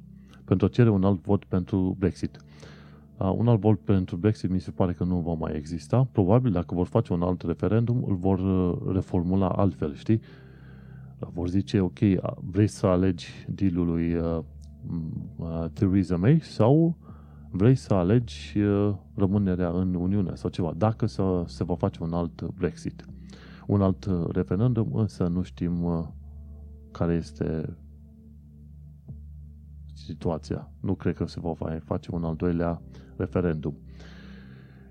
pentru 0.50 0.66
a 0.66 0.70
cere 0.70 0.90
un 0.90 1.04
alt 1.04 1.22
vot 1.22 1.44
pentru 1.44 1.96
Brexit. 2.00 2.38
Uh, 3.18 3.34
un 3.38 3.48
alt 3.48 3.60
vot 3.60 3.80
pentru 3.80 4.16
Brexit 4.16 4.50
mi 4.50 4.60
se 4.60 4.72
pare 4.72 4.92
că 4.92 5.04
nu 5.04 5.20
va 5.20 5.34
mai 5.34 5.56
exista. 5.56 6.08
Probabil 6.12 6.52
dacă 6.52 6.76
vor 6.76 6.88
face 6.88 7.14
un 7.14 7.22
alt 7.22 7.42
referendum, 7.42 8.04
îl 8.08 8.16
vor 8.16 8.40
uh, 8.40 8.94
reformula 8.94 9.50
altfel, 9.50 9.96
știi? 9.96 10.22
Uh, 11.20 11.28
vor 11.34 11.48
zice, 11.48 11.80
ok, 11.80 12.00
vrei 12.52 12.68
să 12.68 12.86
alegi 12.86 13.28
dealul 13.48 13.86
lui 13.86 14.14
uh, 14.14 14.40
uh, 15.36 15.66
Theresa 15.74 16.18
May 16.18 16.40
sau 16.40 16.98
vrei 17.52 17.76
să 17.76 17.94
alegi 17.94 18.60
uh, 18.60 18.94
rămânerea 19.16 19.70
în 19.70 19.94
Uniune 19.94 20.36
sau 20.36 20.50
ceva, 20.50 20.74
dacă 20.78 21.06
să, 21.06 21.44
se 21.46 21.64
va 21.64 21.76
face 21.76 22.04
un 22.04 22.14
alt 22.14 22.42
Brexit. 22.42 23.06
Un 23.68 23.82
alt 23.82 24.10
referendum, 24.32 24.92
însă 24.94 25.28
nu 25.28 25.42
știm 25.42 25.84
uh, 25.84 26.06
care 26.92 27.14
este 27.14 27.78
situația. 29.94 30.72
Nu 30.80 30.96
cred 30.96 31.16
că 31.16 31.26
se 31.26 31.40
va 31.40 31.54
face 31.84 32.10
un 32.12 32.24
al 32.24 32.36
doilea 32.36 32.82
referendum. 33.18 33.78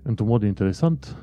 Într-un 0.01 0.27
mod 0.27 0.43
interesant, 0.43 1.15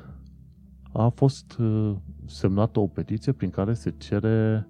a 0.93 1.07
fost 1.07 1.57
uh, 1.57 1.95
semnată 2.25 2.79
o 2.79 2.87
petiție 2.87 3.31
prin 3.31 3.49
care 3.49 3.73
se 3.73 3.93
cere 3.97 4.67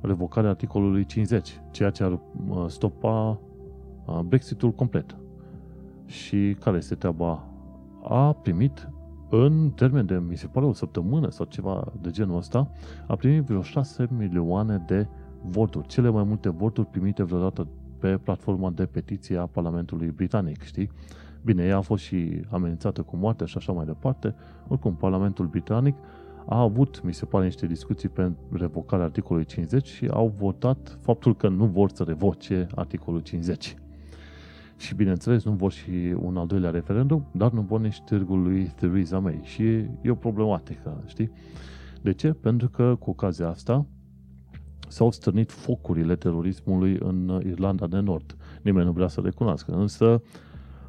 revocarea 0.00 0.50
articolului 0.50 1.04
50, 1.04 1.60
ceea 1.70 1.90
ce 1.90 2.02
ar 2.02 2.12
uh, 2.12 2.64
stopa 2.66 3.40
uh, 4.06 4.20
Brexitul 4.20 4.72
complet. 4.72 5.16
Și 6.06 6.56
care 6.60 6.76
este 6.76 6.94
treaba? 6.94 7.48
A 8.02 8.32
primit 8.32 8.88
în 9.30 9.70
termen 9.70 10.06
de, 10.06 10.18
mi 10.28 10.36
se 10.36 10.46
pare, 10.46 10.66
o 10.66 10.72
săptămână 10.72 11.30
sau 11.30 11.46
ceva 11.46 11.92
de 12.00 12.10
genul 12.10 12.36
ăsta, 12.36 12.70
a 13.06 13.16
primit 13.16 13.42
vreo 13.42 13.62
6 13.62 14.06
milioane 14.16 14.84
de 14.86 15.08
voturi, 15.50 15.86
cele 15.86 16.08
mai 16.08 16.22
multe 16.22 16.48
voturi 16.48 16.86
primite 16.86 17.22
vreodată 17.22 17.68
pe 17.98 18.18
platforma 18.22 18.70
de 18.70 18.86
petiție 18.86 19.36
a 19.36 19.46
Parlamentului 19.46 20.10
Britanic, 20.10 20.62
știi? 20.62 20.90
Bine, 21.42 21.64
ea 21.64 21.76
a 21.76 21.80
fost 21.80 22.02
și 22.02 22.40
amenințată 22.50 23.02
cu 23.02 23.16
moarte 23.16 23.44
și 23.44 23.56
așa 23.56 23.72
mai 23.72 23.84
departe. 23.84 24.34
Oricum, 24.68 24.96
Parlamentul 24.96 25.46
Britanic 25.46 25.96
a 26.46 26.60
avut, 26.60 27.02
mi 27.02 27.14
se 27.14 27.24
pare, 27.24 27.44
niște 27.44 27.66
discuții 27.66 28.08
pe 28.08 28.32
revocarea 28.52 29.04
articolului 29.04 29.46
50 29.46 29.86
și 29.86 30.08
au 30.10 30.34
votat 30.38 30.98
faptul 31.00 31.36
că 31.36 31.48
nu 31.48 31.64
vor 31.64 31.90
să 31.90 32.02
revoce 32.02 32.66
articolul 32.74 33.20
50. 33.20 33.76
Și 34.76 34.94
bineînțeles, 34.94 35.44
nu 35.44 35.52
vor 35.52 35.72
și 35.72 36.14
un 36.20 36.36
al 36.36 36.46
doilea 36.46 36.70
referendum, 36.70 37.26
dar 37.32 37.50
nu 37.50 37.60
vor 37.60 37.80
nici 37.80 38.00
târgul 38.00 38.42
lui 38.42 38.72
Theresa 38.76 39.18
May. 39.18 39.40
Și 39.42 39.62
e 40.02 40.10
o 40.10 40.14
problematică, 40.14 41.02
știi? 41.06 41.30
De 42.02 42.12
ce? 42.12 42.32
Pentru 42.32 42.68
că 42.68 42.96
cu 42.98 43.10
ocazia 43.10 43.48
asta, 43.48 43.86
s-au 44.88 45.10
stârnit 45.10 45.52
focurile 45.52 46.16
terorismului 46.16 46.96
în 47.00 47.42
Irlanda 47.46 47.86
de 47.86 47.98
Nord. 47.98 48.36
Nimeni 48.62 48.86
nu 48.86 48.92
vrea 48.92 49.08
să 49.08 49.20
recunoască. 49.20 49.72
Însă, 49.72 50.22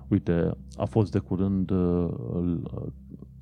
uite, 0.07 0.51
a 0.77 0.85
fost 0.85 1.11
de 1.11 1.19
curând 1.19 1.69
uh, 1.69 2.09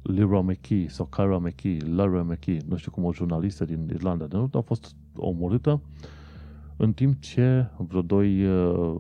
Lyra 0.01 0.41
McKee 0.41 0.87
sau 0.87 1.05
Kyra 1.05 1.37
McKee, 1.37 1.77
Lyra 1.77 2.23
McKee, 2.23 2.57
nu 2.67 2.75
știu 2.75 2.91
cum, 2.91 3.03
o 3.03 3.13
jurnalistă 3.13 3.65
din 3.65 3.89
Irlanda 3.93 4.25
de 4.25 4.35
Nord, 4.35 4.55
a 4.55 4.61
fost 4.61 4.95
omorâtă 5.15 5.81
în 6.77 6.93
timp 6.93 7.21
ce 7.21 7.69
vreo 7.77 8.01
doi 8.01 8.45
uh, 8.45 8.95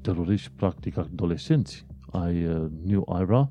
teroriști, 0.00 0.50
practic 0.56 0.96
adolescenți 0.96 1.86
ai 2.10 2.46
uh, 2.46 2.66
New 2.84 3.16
Era, 3.20 3.50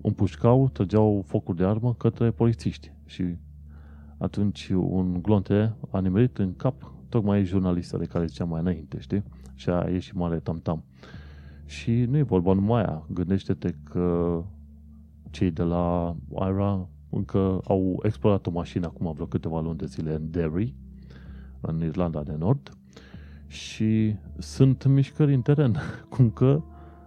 împușcau, 0.00 0.68
trăgeau 0.72 1.22
focuri 1.26 1.56
de 1.56 1.64
armă 1.64 1.94
către 1.94 2.30
polițiști 2.30 2.92
și 3.04 3.22
atunci 4.18 4.68
un 4.68 5.22
glonte 5.22 5.74
a 5.90 6.00
nimerit 6.00 6.38
în 6.38 6.56
cap 6.56 6.92
tocmai 7.08 7.44
jurnalista 7.44 7.98
de 7.98 8.04
care 8.04 8.26
ziceam 8.26 8.48
mai 8.48 8.60
înainte, 8.60 9.00
știi? 9.00 9.22
Și 9.54 9.70
a 9.70 9.88
ieșit 9.90 10.14
mare 10.14 10.38
tam-tam. 10.38 10.84
Și 11.66 11.90
nu 11.90 12.16
e 12.16 12.22
vorba 12.22 12.52
numai 12.52 12.82
aia. 12.82 13.06
Gândește-te 13.12 13.74
că 13.90 14.38
cei 15.30 15.50
de 15.50 15.62
la 15.62 16.16
IRA 16.30 16.88
încă 17.10 17.60
au 17.64 18.00
explorat 18.02 18.46
o 18.46 18.50
mașină 18.50 18.86
acum 18.86 19.12
vreo 19.12 19.26
câteva 19.26 19.60
luni 19.60 19.78
de 19.78 19.86
zile 19.86 20.14
în 20.14 20.30
Derry, 20.30 20.74
în 21.60 21.82
Irlanda 21.82 22.22
de 22.22 22.34
Nord, 22.38 22.70
și 23.46 24.16
sunt 24.38 24.86
mișcări 24.86 25.34
în 25.34 25.42
teren, 25.42 25.76
cum 26.16 26.30
că 26.30 26.62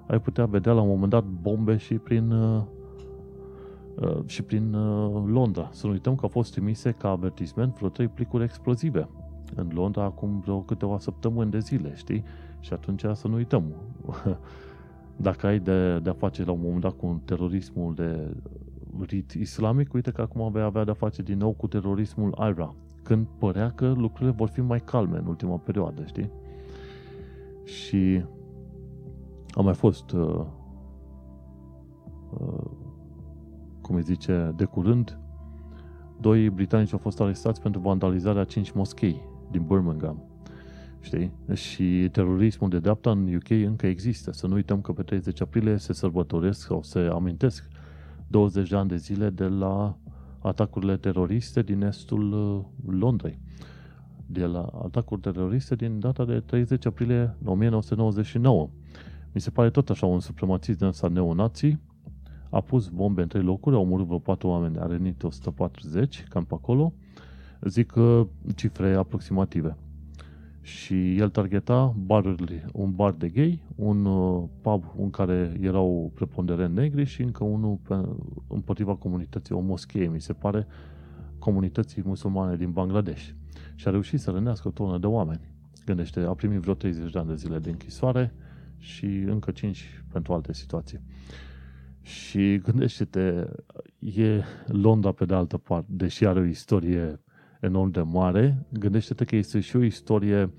ai 0.08 0.22
putea 0.22 0.46
vedea 0.46 0.74
la 0.74 0.82
un 0.82 0.88
moment 0.88 1.12
dat 1.12 1.24
bombe 1.24 1.78
și 1.78 1.93
prin 1.93 2.32
uh, 2.32 2.62
Uh, 2.62 2.77
și 4.26 4.42
prin 4.42 4.74
uh, 4.74 5.24
Londra. 5.26 5.70
Să 5.72 5.86
nu 5.86 5.92
uităm 5.92 6.16
că 6.16 6.20
au 6.22 6.30
fost 6.30 6.52
trimise 6.52 6.92
ca 6.92 7.10
avertisment 7.10 7.76
vreo 7.76 7.90
trei 7.90 8.08
plicuri 8.08 8.44
explozive 8.44 9.10
în 9.56 9.70
Londra 9.74 10.04
acum 10.04 10.40
vreo 10.40 10.60
câteva 10.60 10.98
săptămâni 11.00 11.52
de 11.52 11.60
zile, 11.60 11.92
știi? 11.96 12.24
Și 12.60 12.74
atunci 12.74 13.06
să 13.14 13.28
nu 13.28 13.36
uităm. 13.36 13.64
Dacă 15.16 15.48
ai 15.48 15.60
de, 15.60 16.00
de 16.00 16.10
a 16.10 16.14
face 16.14 16.44
la 16.44 16.52
un 16.52 16.60
moment 16.62 16.82
dat 16.82 16.94
cu 16.94 17.22
terorismul 17.26 17.94
de 17.94 18.36
rit 19.00 19.32
islamic, 19.32 19.94
uite 19.94 20.12
că 20.12 20.22
acum 20.22 20.52
vei 20.52 20.62
avea 20.62 20.84
de 20.84 20.92
a 20.92 20.94
face 20.94 21.22
din 21.22 21.38
nou 21.38 21.52
cu 21.52 21.68
terorismul 21.68 22.38
IRA, 22.52 22.76
când 23.04 23.28
părea 23.38 23.72
că 23.72 23.94
lucrurile 23.98 24.36
vor 24.38 24.48
fi 24.50 24.62
mai 24.62 24.80
calme 24.80 25.18
în 25.18 25.26
ultima 25.26 25.58
perioadă, 25.58 26.06
știi? 26.06 26.32
Și 27.64 28.24
a 29.52 29.62
mai 29.62 29.74
fost 29.74 30.12
uh, 30.12 30.46
uh, 32.40 32.72
cum 33.88 33.95
îi 33.95 34.02
zice, 34.02 34.54
de 34.56 34.63
curând, 34.65 35.19
doi 36.19 36.50
britanici 36.50 36.93
au 36.93 36.97
fost 36.97 37.21
arestați 37.21 37.62
pentru 37.62 37.82
vandalizarea 37.82 38.43
cinci 38.43 38.71
moschei 38.71 39.21
din 39.52 39.63
Birmingham. 39.67 40.23
Știi? 41.00 41.32
Și 41.54 42.10
terorismul 42.12 42.69
de 42.69 42.80
dreapta 42.80 43.12
în 43.12 43.36
UK 43.36 43.50
încă 43.50 43.88
există. 43.88 44.32
Să 44.32 44.47
nu 44.47 44.54
uităm 44.54 44.82
că 44.82 44.91
pe 44.91 45.04
30 45.04 45.41
aprilie 45.41 45.78
se 45.78 45.93
sărbătoresc 45.93 46.62
sau 46.62 46.84
se 46.84 47.00
amintesc 47.00 47.67
20 48.28 48.69
de 48.69 48.76
ani 48.76 48.89
de 48.89 48.95
zile 48.95 49.30
de 49.30 49.45
la 49.45 49.97
atacurile 50.39 50.97
teroriste 50.97 51.62
din 51.62 51.82
estul 51.82 52.32
uh, 52.34 52.93
Londrei. 53.00 53.39
De 54.26 54.45
la 54.45 54.69
atacuri 54.84 55.21
teroriste 55.21 55.76
din 55.76 56.00
data 56.00 56.26
de 56.26 56.39
30 56.39 56.86
aprilie 56.86 57.36
1999. 57.45 58.69
Mi 59.32 59.41
se 59.41 59.50
pare 59.50 59.69
tot 59.69 59.89
așa 59.89 60.06
un 60.06 60.19
suprematist 60.19 60.78
din 60.78 60.88
ăsta 60.88 61.08
neonații. 61.08 61.80
A 62.50 62.62
pus 62.62 62.88
bombe 62.88 63.22
în 63.22 63.28
trei 63.28 63.44
locuri, 63.44 63.76
au 63.76 63.86
murit 63.86 64.06
vreo 64.06 64.20
4 64.20 64.48
oameni, 64.48 64.78
a 64.78 64.86
rănit 64.86 65.24
140, 65.24 66.24
cam 66.30 66.44
pe 66.44 66.54
acolo. 66.54 66.94
Zic 67.62 67.92
că 67.92 68.28
cifre 68.56 68.94
aproximative 68.94 69.78
și 70.68 71.18
el 71.18 71.30
targeta 71.30 71.96
barurile, 72.06 72.66
un 72.74 72.92
bar 72.92 73.12
de 73.12 73.30
gay, 73.30 73.62
un 73.76 74.06
uh, 74.06 74.44
pub 74.62 74.84
în 74.98 75.10
care 75.10 75.58
erau 75.62 76.12
preponderent 76.14 76.76
negri 76.76 77.06
și 77.06 77.22
încă 77.22 77.44
unul 77.44 77.80
pe, 77.88 77.94
împotriva 78.48 78.96
comunității, 78.96 79.56
o 79.56 79.60
moschee, 79.60 80.08
mi 80.08 80.22
se 80.22 80.34
pare, 80.34 80.68
comunității 81.40 82.02
musulmane 82.06 82.56
din 82.56 82.72
Bangladesh. 82.72 83.30
Și 83.76 83.88
a 83.88 83.92
reușit 83.92 84.20
să 84.20 84.32
rănească 84.32 84.68
o 84.68 84.72
tonă 84.72 84.98
de 84.98 85.06
oameni. 85.06 85.42
Gândește, 85.86 86.20
a 86.20 86.34
primit 86.34 86.60
vreo 86.60 86.74
30 86.74 87.12
de 87.12 87.20
ani 87.20 87.28
de 87.28 87.36
zile 87.36 87.60
de 87.60 87.70
închisoare 87.70 88.34
și 88.78 89.06
încă 89.06 89.52
5 89.52 90.04
pentru 90.12 90.34
alte 90.34 90.54
situații. 90.54 91.00
Și 92.08 92.58
gândește-te, 92.58 93.48
e 94.00 94.43
Londra 94.65 95.12
pe 95.12 95.26
de 95.26 95.34
altă 95.34 95.58
parte, 95.58 95.88
deși 95.89 96.26
are 96.26 96.39
o 96.39 96.46
istorie 96.46 97.20
enorm 97.62 97.91
de 97.91 98.02
mare, 98.02 98.65
gândește-te 98.70 99.26
că 99.26 99.36
este 99.36 99.60
și 99.60 99.76
o 99.76 99.84
istorie 99.84 100.52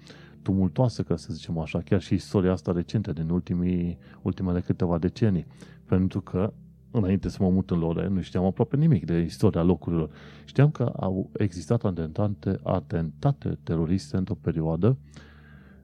tumultoasă, 0.43 1.03
ca 1.03 1.17
să 1.17 1.33
zicem 1.33 1.59
așa, 1.59 1.81
chiar 1.81 2.01
și 2.01 2.15
istoria 2.15 2.53
asta 2.53 2.73
recentă, 2.73 3.13
din 3.13 3.29
ultimii, 3.29 3.99
ultimele 4.23 4.61
câteva 4.61 4.99
decenii. 4.99 5.47
Pentru 5.85 6.21
că, 6.21 6.53
înainte 6.91 7.29
să 7.29 7.39
mă 7.41 7.51
mut 7.51 7.71
în 7.71 7.79
Lore, 7.79 8.09
nu 8.09 8.21
știam 8.21 8.45
aproape 8.45 8.77
nimic 8.77 9.05
de 9.05 9.19
istoria 9.19 9.63
locurilor. 9.63 10.11
Știam 10.45 10.71
că 10.71 10.93
au 10.97 11.31
existat 11.33 11.85
atentate, 11.85 12.59
atentate 12.63 13.59
teroriste 13.63 14.17
într-o 14.17 14.35
perioadă, 14.41 14.97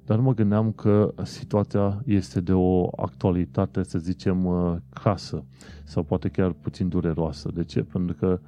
dar 0.04 0.16
nu 0.16 0.22
mă 0.22 0.34
gândeam 0.34 0.72
că 0.72 1.14
situația 1.22 2.02
este 2.06 2.40
de 2.40 2.52
o 2.52 2.88
actualitate, 2.96 3.82
să 3.82 3.98
zicem, 3.98 4.44
uh, 4.44 4.76
crasă 4.90 5.44
sau 5.84 6.02
poate 6.02 6.28
chiar 6.28 6.52
puțin 6.52 6.88
dureroasă. 6.88 7.50
De 7.54 7.64
ce? 7.64 7.82
Pentru 7.82 8.16
că 8.16 8.40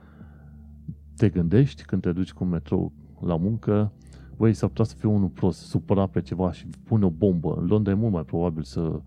te 1.16 1.28
gândești 1.28 1.82
când 1.84 2.02
te 2.02 2.12
duci 2.12 2.32
cu 2.32 2.44
metrou 2.44 2.92
la 3.20 3.36
muncă, 3.36 3.92
voi 4.36 4.54
s-ar 4.54 4.68
putea 4.68 4.84
să 4.84 4.94
fie 4.98 5.08
unul 5.08 5.28
prost, 5.28 5.60
supărat 5.60 6.10
pe 6.10 6.20
ceva 6.20 6.52
și 6.52 6.66
pune 6.84 7.04
o 7.04 7.10
bombă. 7.10 7.54
În 7.58 7.66
Londra 7.66 7.92
e 7.92 7.94
mult 7.94 8.12
mai 8.12 8.24
probabil 8.24 8.62
să 8.62 9.00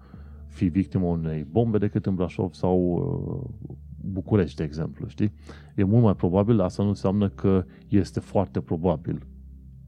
fii 0.48 0.70
victima 0.70 1.06
unei 1.06 1.48
bombe 1.52 1.78
decât 1.78 2.06
în 2.06 2.16
Brașov 2.16 2.54
sau 2.54 2.80
uh, 2.80 3.70
București, 4.02 4.56
de 4.56 4.64
exemplu, 4.64 5.08
știi? 5.08 5.34
E 5.76 5.84
mult 5.84 6.04
mai 6.04 6.16
probabil, 6.16 6.60
asta 6.60 6.84
nu 6.84 6.90
înseamnă 6.90 7.30
că 7.30 7.66
este 7.88 8.20
foarte 8.20 8.62
probabil 8.62 9.28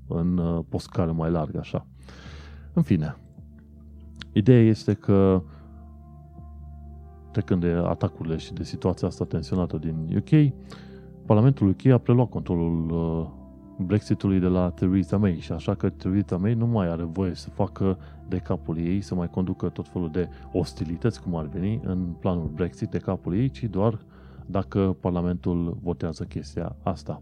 în 0.08 0.38
uh, 0.38 0.64
postcară 0.70 1.12
mai 1.12 1.32
largă, 1.32 1.60
așa. 1.60 1.88
În 2.74 2.82
fine, 2.82 3.18
ideea 4.34 4.62
este 4.62 4.94
că 4.94 5.42
trecând 7.32 7.62
de 7.62 7.68
atacurile 7.68 8.38
și 8.38 8.54
de 8.54 8.64
situația 8.64 9.08
asta 9.08 9.26
tensionată 9.26 9.78
din 9.78 9.96
UK, 10.18 10.54
Parlamentul 11.26 11.68
UK 11.68 11.86
a 11.86 11.98
preluat 11.98 12.30
controlul 12.30 12.90
uh, 12.90 13.28
Brexitului 13.86 14.40
de 14.40 14.48
la 14.48 14.70
Theresa 14.70 15.18
May 15.18 15.38
și 15.40 15.52
așa 15.52 15.76
că 15.76 15.90
Theresa 15.90 16.38
May 16.38 16.54
nu 16.54 16.66
mai 16.66 16.88
are 16.88 17.04
voie 17.04 17.34
să 17.34 17.50
facă 17.50 17.98
de 18.28 18.38
capul 18.38 18.78
ei, 18.78 19.02
să 19.02 19.16
mai 19.16 19.30
conducă 19.30 19.70
tot 19.70 19.88
felul 19.88 20.10
de 20.12 20.30
ostilități, 20.52 21.22
cum 21.22 21.36
ar 21.36 21.46
veni, 21.46 21.80
în 21.84 22.06
planul 22.20 22.52
Brexit 22.56 22.90
de 22.90 22.98
capul 22.98 23.36
ei, 23.36 23.50
ci 23.50 23.64
doar 23.64 24.00
dacă 24.46 24.96
Parlamentul 25.00 25.78
votează 25.82 26.24
chestia 26.24 26.76
asta. 26.84 27.22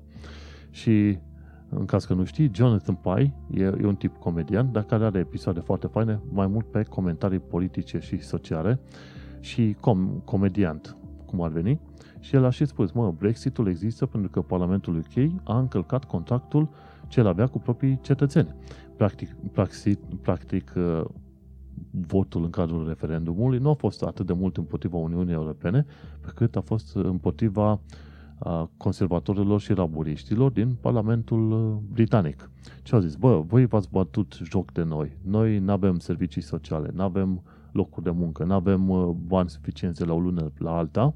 Și 0.69 1.17
în 1.69 1.86
caz 1.86 2.05
că 2.05 2.13
nu 2.13 2.23
știi, 2.23 2.51
Jonathan 2.53 2.95
Pye 2.95 3.34
e, 3.51 3.63
e 3.63 3.86
un 3.86 3.95
tip 3.95 4.17
comedian, 4.17 4.71
dar 4.71 4.84
care 4.84 5.05
are 5.05 5.19
episoade 5.19 5.60
foarte 5.60 5.88
faine, 5.88 6.19
mai 6.32 6.47
mult 6.47 6.65
pe 6.65 6.84
comentarii 6.84 7.39
politice 7.39 7.99
și 7.99 8.17
sociale 8.21 8.79
și 9.39 9.75
com- 9.75 10.23
comediant, 10.23 10.97
cum 11.25 11.41
ar 11.41 11.51
veni. 11.51 11.79
Și 12.19 12.36
el 12.36 12.45
a 12.45 12.49
și 12.49 12.65
spus, 12.65 12.91
mă, 12.91 13.12
Brexitul 13.17 13.67
există 13.67 14.05
pentru 14.05 14.29
că 14.29 14.41
Parlamentul 14.41 14.97
UK 14.97 15.32
a 15.43 15.58
încălcat 15.58 16.05
contractul 16.05 16.69
ce 17.08 17.19
el 17.19 17.27
avea 17.27 17.47
cu 17.47 17.60
proprii 17.60 17.99
cetățeni. 18.01 18.55
Practic, 18.95 19.36
practic, 19.51 19.99
practic 20.21 20.73
uh, 20.75 21.05
votul 22.08 22.43
în 22.43 22.49
cadrul 22.49 22.88
referendumului 22.88 23.60
nu 23.60 23.69
a 23.69 23.73
fost 23.73 24.03
atât 24.03 24.25
de 24.25 24.34
mult 24.34 24.58
împotriva 24.58 24.97
Uniunii 24.97 25.34
Europene, 25.34 25.86
pe 26.21 26.32
cât 26.36 26.55
a 26.55 26.62
fost 26.62 26.95
împotriva 26.95 27.71
uh, 27.71 27.79
conservatorilor 28.78 29.60
și 29.60 29.73
laburiștilor 29.73 30.52
din 30.52 30.75
Parlamentul 30.82 31.52
uh, 31.52 31.78
Britanic. 31.91 32.49
Ce 32.84 32.95
au 32.95 33.02
zis? 33.02 33.15
Bă, 33.15 33.41
voi 33.41 33.65
v-ați 33.65 33.89
bătut 33.91 34.39
joc 34.43 34.71
de 34.71 34.84
noi. 34.84 35.17
Noi 35.21 35.60
nu 35.60 35.71
avem 35.71 35.99
servicii 35.99 36.41
sociale, 36.41 36.89
nu 36.93 37.04
avem 37.04 37.41
locuri 37.71 38.06
de 38.06 38.12
muncă, 38.12 38.43
nu 38.43 38.54
avem 38.54 39.15
bani 39.28 39.49
suficienți 39.49 40.06
la 40.06 40.13
o 40.13 40.19
lună 40.19 40.52
la 40.58 40.78
alta 40.78 41.13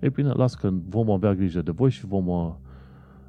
ei 0.00 0.10
bine, 0.10 0.32
las 0.32 0.54
că 0.54 0.72
vom 0.88 1.10
avea 1.10 1.34
grijă 1.34 1.62
de 1.62 1.70
voi 1.70 1.90
și 1.90 2.06
vom, 2.06 2.26
uh, 2.26 2.52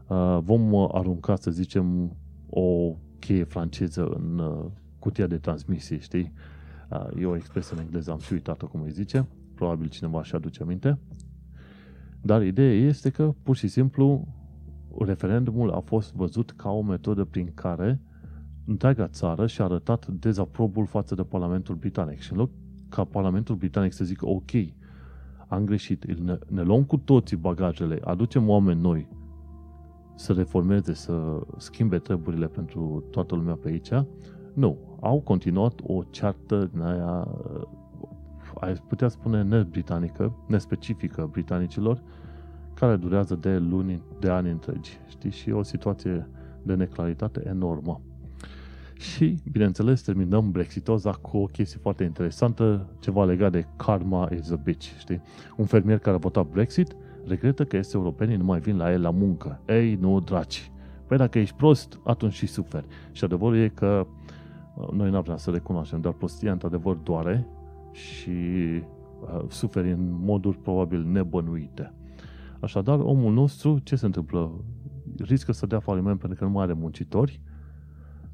uh, 0.07 0.39
vom 0.41 0.75
arunca, 0.75 1.35
să 1.35 1.51
zicem, 1.51 2.15
o 2.49 2.95
cheie 3.19 3.43
franceză 3.43 4.05
în 4.05 4.39
uh, 4.39 4.65
cutia 4.99 5.27
de 5.27 5.37
transmisie, 5.37 5.99
știi? 5.99 6.33
Uh, 6.89 7.21
e 7.21 7.25
o 7.25 7.35
expresie 7.35 7.75
în 7.75 7.83
engleză, 7.83 8.11
am 8.11 8.19
și 8.19 8.33
uitat-o 8.33 8.67
cum 8.67 8.81
îi 8.81 8.91
zice, 8.91 9.27
probabil 9.55 9.87
cineva 9.87 10.23
și 10.23 10.35
aduce 10.35 10.63
aminte. 10.63 10.99
Dar 12.27 12.43
ideea 12.43 12.73
este 12.73 13.09
că, 13.09 13.33
pur 13.43 13.55
și 13.55 13.67
simplu, 13.67 14.27
referendumul 14.99 15.71
a 15.71 15.79
fost 15.79 16.13
văzut 16.13 16.51
ca 16.51 16.69
o 16.69 16.81
metodă 16.81 17.23
prin 17.23 17.51
care 17.53 18.01
întreaga 18.65 19.07
țară 19.07 19.47
și-a 19.47 19.65
arătat 19.65 20.07
dezaprobul 20.07 20.85
față 20.85 21.15
de 21.15 21.23
Parlamentul 21.23 21.75
Britanic. 21.75 22.19
Și 22.19 22.31
în 22.31 22.37
loc 22.37 22.49
ca 22.89 23.03
Parlamentul 23.03 23.55
Britanic 23.55 23.93
să 23.93 24.03
zică, 24.03 24.27
ok, 24.27 24.51
am 25.47 25.65
greșit, 25.65 26.19
ne, 26.19 26.37
ne 26.47 26.61
luăm 26.61 26.83
cu 26.83 26.97
toții 26.97 27.37
bagajele, 27.37 27.99
aducem 28.03 28.49
oameni 28.49 28.81
noi 28.81 29.07
să 30.15 30.33
reformeze, 30.33 30.93
să 30.93 31.39
schimbe 31.57 31.97
treburile 31.97 32.47
pentru 32.47 33.03
toată 33.11 33.35
lumea 33.35 33.55
pe 33.55 33.67
aici. 33.67 33.91
Nu, 34.53 34.77
au 35.01 35.19
continuat 35.19 35.79
o 35.83 36.03
ceartă 36.09 36.69
din 36.71 36.81
aia, 36.81 37.27
ai 38.59 38.73
putea 38.73 39.07
spune 39.07 39.43
nebritanică, 39.43 40.35
nespecifică 40.47 41.29
britanicilor, 41.31 42.01
care 42.73 42.95
durează 42.95 43.35
de 43.35 43.57
luni, 43.57 44.01
de 44.19 44.29
ani 44.29 44.49
întregi. 44.49 44.99
Știi? 45.07 45.31
Și 45.31 45.49
e 45.49 45.53
o 45.53 45.63
situație 45.63 46.27
de 46.63 46.75
neclaritate 46.75 47.43
enormă. 47.47 48.01
Și, 48.93 49.35
bineînțeles, 49.51 50.01
terminăm 50.01 50.51
Brexitoza 50.51 51.11
cu 51.11 51.37
o 51.37 51.45
chestie 51.45 51.79
foarte 51.81 52.03
interesantă, 52.03 52.87
ceva 52.99 53.25
legat 53.25 53.51
de 53.51 53.65
karma 53.75 54.29
is 54.35 54.51
a 54.51 54.55
bitch, 54.55 54.85
știi? 54.97 55.21
Un 55.57 55.65
fermier 55.65 55.99
care 55.99 56.15
a 56.15 56.19
votat 56.19 56.45
Brexit 56.45 56.95
regretă 57.25 57.65
că 57.65 57.77
este 57.77 57.97
europenii 57.97 58.35
nu 58.35 58.43
mai 58.43 58.59
vin 58.59 58.77
la 58.77 58.91
el 58.91 59.01
la 59.01 59.09
muncă. 59.09 59.59
Ei, 59.65 59.95
nu, 59.95 60.19
draci! 60.19 60.71
Păi 61.07 61.17
dacă 61.17 61.39
ești 61.39 61.55
prost, 61.55 61.99
atunci 62.03 62.33
și 62.33 62.45
suferi. 62.45 62.85
Și 63.11 63.23
adevărul 63.23 63.57
e 63.57 63.67
că 63.67 64.07
uh, 64.75 64.89
noi 64.91 65.09
n-am 65.09 65.21
vrea 65.21 65.37
să 65.37 65.51
recunoaștem, 65.51 66.01
dar 66.01 66.11
prostia 66.11 66.51
într-adevăr 66.51 66.95
doare 66.95 67.47
și 67.97 68.29
uh, 68.29 69.45
suferi 69.49 69.91
în 69.91 70.11
moduri 70.19 70.57
probabil 70.57 71.03
nebănuite. 71.03 71.93
Așadar, 72.59 72.99
omul 72.99 73.33
nostru, 73.33 73.79
ce 73.79 73.95
se 73.95 74.05
întâmplă? 74.05 74.63
Riscă 75.17 75.51
să 75.51 75.65
dea 75.65 75.79
faliment 75.79 76.19
pentru 76.19 76.37
că 76.37 76.43
nu 76.45 76.51
mai 76.51 76.63
are 76.63 76.73
muncitori, 76.73 77.41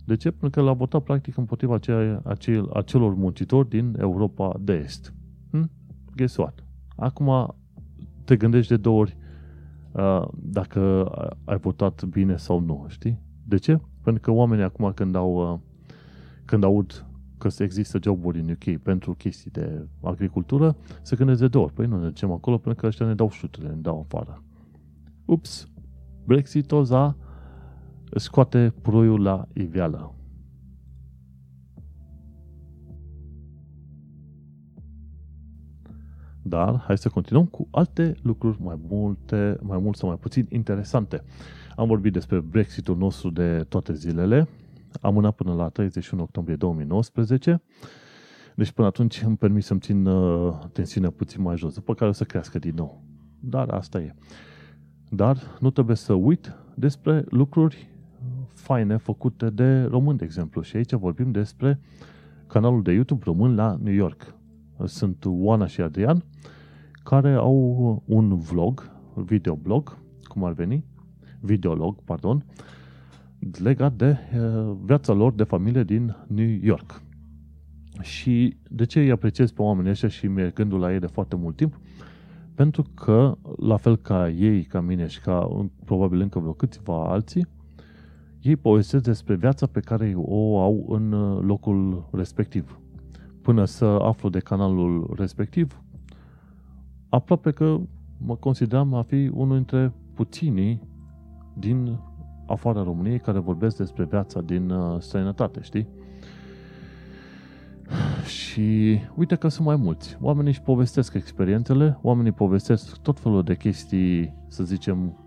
de 0.05 0.15
ce? 0.15 0.31
Pentru 0.31 0.49
că 0.49 0.65
l-a 0.65 0.73
votat 0.73 1.03
practic 1.03 1.37
împotriva 1.37 1.73
acea, 1.73 2.21
acel, 2.25 2.69
acelor 2.73 3.13
muncitori 3.15 3.69
din 3.69 3.95
Europa 3.99 4.55
de 4.59 4.73
Est. 4.73 5.13
Hm? 5.51 5.69
Guess 6.15 6.37
what? 6.37 6.63
Acum 6.95 7.55
te 8.23 8.35
gândești 8.35 8.71
de 8.71 8.77
două 8.77 8.99
ori 8.99 9.17
uh, 9.91 10.27
dacă 10.35 11.09
ai 11.45 11.57
votat 11.57 12.03
bine 12.03 12.37
sau 12.37 12.59
nu, 12.59 12.85
știi? 12.87 13.19
De 13.43 13.57
ce? 13.57 13.79
Pentru 14.01 14.21
că 14.21 14.31
oamenii 14.31 14.63
acum 14.63 14.91
când 14.95 15.15
au 15.15 15.53
uh, 15.53 15.59
când 16.45 16.63
aud 16.63 17.05
că 17.43 17.49
se 17.49 17.63
există 17.63 17.99
joburi 18.01 18.39
în 18.39 18.49
UK 18.49 18.81
pentru 18.81 19.13
chestii 19.13 19.51
de 19.51 19.87
agricultură, 20.03 20.75
se 21.01 21.15
gândesc 21.15 21.39
de 21.39 21.47
două 21.47 21.65
ori. 21.65 21.73
Păi 21.73 21.85
nu 21.85 21.99
ne 21.99 22.07
ducem 22.07 22.31
acolo 22.31 22.57
pentru 22.57 22.81
că 22.81 22.87
ăștia 22.87 23.05
ne 23.05 23.13
dau 23.13 23.29
șutele, 23.29 23.67
ne 23.67 23.75
dau 23.75 23.99
afară. 23.99 24.43
Ups! 25.25 25.67
Brexitoza 26.25 27.17
scoate 28.15 28.73
puroiul 28.81 29.21
la 29.21 29.47
iveală. 29.53 30.15
Dar 36.41 36.79
hai 36.79 36.97
să 36.97 37.09
continuăm 37.09 37.45
cu 37.45 37.67
alte 37.71 38.15
lucruri 38.21 38.61
mai 38.61 38.79
multe, 38.89 39.57
mai 39.61 39.77
mult 39.77 39.95
sau 39.95 40.07
mai 40.07 40.17
puțin 40.17 40.45
interesante. 40.49 41.23
Am 41.75 41.87
vorbit 41.87 42.13
despre 42.13 42.39
Brexitul 42.39 42.97
nostru 42.97 43.29
de 43.29 43.65
toate 43.69 43.93
zilele, 43.93 44.47
amânat 45.01 45.35
până 45.35 45.53
la 45.53 45.69
31 45.69 46.21
octombrie 46.21 46.55
2019, 46.55 47.61
deci 48.55 48.71
până 48.71 48.87
atunci 48.87 49.21
îmi 49.21 49.37
permis 49.37 49.65
să-mi 49.65 49.79
țin 49.79 50.05
uh, 50.05 50.53
tensiunea 50.71 51.09
puțin 51.09 51.41
mai 51.41 51.57
jos, 51.57 51.73
după 51.73 51.93
care 51.93 52.09
o 52.09 52.13
să 52.13 52.23
crească 52.23 52.59
din 52.59 52.73
nou. 52.75 53.03
Dar 53.39 53.69
asta 53.69 53.99
e. 53.99 54.15
Dar 55.09 55.37
nu 55.59 55.69
trebuie 55.69 55.95
să 55.95 56.13
uit 56.13 56.55
despre 56.75 57.25
lucruri 57.29 57.89
faine 58.53 58.97
făcute 58.97 59.49
de 59.49 59.83
români, 59.83 60.17
de 60.17 60.23
exemplu. 60.23 60.61
Și 60.61 60.75
aici 60.75 60.93
vorbim 60.93 61.31
despre 61.31 61.79
canalul 62.47 62.81
de 62.81 62.91
YouTube 62.91 63.23
român 63.25 63.55
la 63.55 63.77
New 63.81 63.93
York. 63.93 64.35
Sunt 64.85 65.25
Oana 65.27 65.67
și 65.67 65.81
Adrian, 65.81 66.23
care 67.03 67.33
au 67.33 68.03
un 68.05 68.37
vlog, 68.37 68.91
videoblog, 69.15 69.97
cum 70.23 70.43
ar 70.43 70.53
veni, 70.53 70.85
videolog, 71.39 72.03
pardon, 72.03 72.45
legat 73.57 73.93
de 73.93 74.17
uh, 74.35 74.75
viața 74.83 75.13
lor 75.13 75.33
de 75.33 75.43
familie 75.43 75.83
din 75.83 76.15
New 76.27 76.57
York. 76.61 77.01
Și 78.01 78.57
de 78.69 78.85
ce 78.85 78.99
îi 78.99 79.11
apreciez 79.11 79.51
pe 79.51 79.61
oamenii 79.61 79.91
ăștia 79.91 80.09
și 80.09 80.27
mi-e 80.27 80.51
gândul 80.53 80.79
la 80.79 80.93
ei 80.93 80.99
de 80.99 81.07
foarte 81.07 81.35
mult 81.35 81.55
timp? 81.55 81.79
Pentru 82.55 82.85
că, 82.93 83.37
la 83.57 83.77
fel 83.77 83.95
ca 83.95 84.29
ei, 84.29 84.63
ca 84.63 84.81
mine 84.81 85.07
și 85.07 85.21
ca 85.21 85.65
probabil 85.85 86.19
încă 86.21 86.39
vreo 86.39 86.53
câțiva 86.53 87.05
alții, 87.09 87.47
ei 88.41 88.55
povestesc 88.55 89.03
despre 89.03 89.35
viața 89.35 89.65
pe 89.65 89.79
care 89.79 90.13
o 90.15 90.59
au 90.59 90.85
în 90.89 91.11
uh, 91.11 91.41
locul 91.41 92.09
respectiv. 92.11 92.79
Până 93.41 93.65
să 93.65 93.85
aflu 93.85 94.29
de 94.29 94.39
canalul 94.39 95.13
respectiv, 95.17 95.81
aproape 97.09 97.51
că 97.51 97.79
mă 98.17 98.35
consideram 98.35 98.93
a 98.93 99.01
fi 99.01 99.31
unul 99.33 99.55
dintre 99.55 99.93
puținii 100.13 100.81
din 101.53 101.99
afara 102.45 102.83
României 102.83 103.19
care 103.19 103.39
vorbesc 103.39 103.77
despre 103.77 104.03
viața 104.03 104.41
din 104.41 104.69
uh, 104.69 104.99
străinătate, 104.99 105.59
știi? 105.61 105.87
Și 108.25 108.99
uite 109.15 109.35
că 109.35 109.47
sunt 109.47 109.67
mai 109.67 109.75
mulți. 109.75 110.17
Oamenii 110.21 110.51
își 110.51 110.61
povestesc 110.61 111.13
experiențele, 111.13 111.99
oamenii 112.01 112.31
povestesc 112.31 112.97
tot 112.97 113.19
felul 113.19 113.43
de 113.43 113.55
chestii, 113.55 114.33
să 114.47 114.63
zicem, 114.63 115.17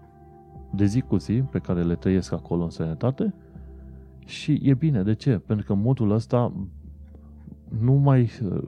de 0.75 0.85
zi 0.85 1.01
cu 1.01 1.17
zi, 1.17 1.33
pe 1.33 1.59
care 1.59 1.83
le 1.83 1.95
trăiesc 1.95 2.33
acolo 2.33 2.63
în 2.63 2.71
sănătate 2.71 3.35
și 4.27 4.61
e 4.63 4.75
bine. 4.75 5.03
De 5.03 5.15
ce? 5.15 5.39
Pentru 5.39 5.67
că 5.67 5.73
în 5.73 5.81
modul 5.81 6.11
ăsta 6.11 6.53
numai 7.81 8.31
uh, 8.43 8.63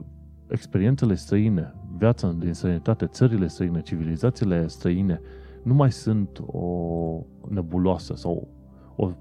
experiențele 0.47 1.15
străine, 1.15 1.73
viața 1.97 2.31
din 2.31 2.53
sănătate, 2.53 3.05
țările 3.05 3.47
străine, 3.47 3.81
civilizațiile 3.81 4.67
străine, 4.67 5.21
nu 5.63 5.73
mai 5.73 5.91
sunt 5.91 6.43
o 6.45 7.21
nebuloasă 7.47 8.15
sau 8.15 8.47
o 8.95 9.11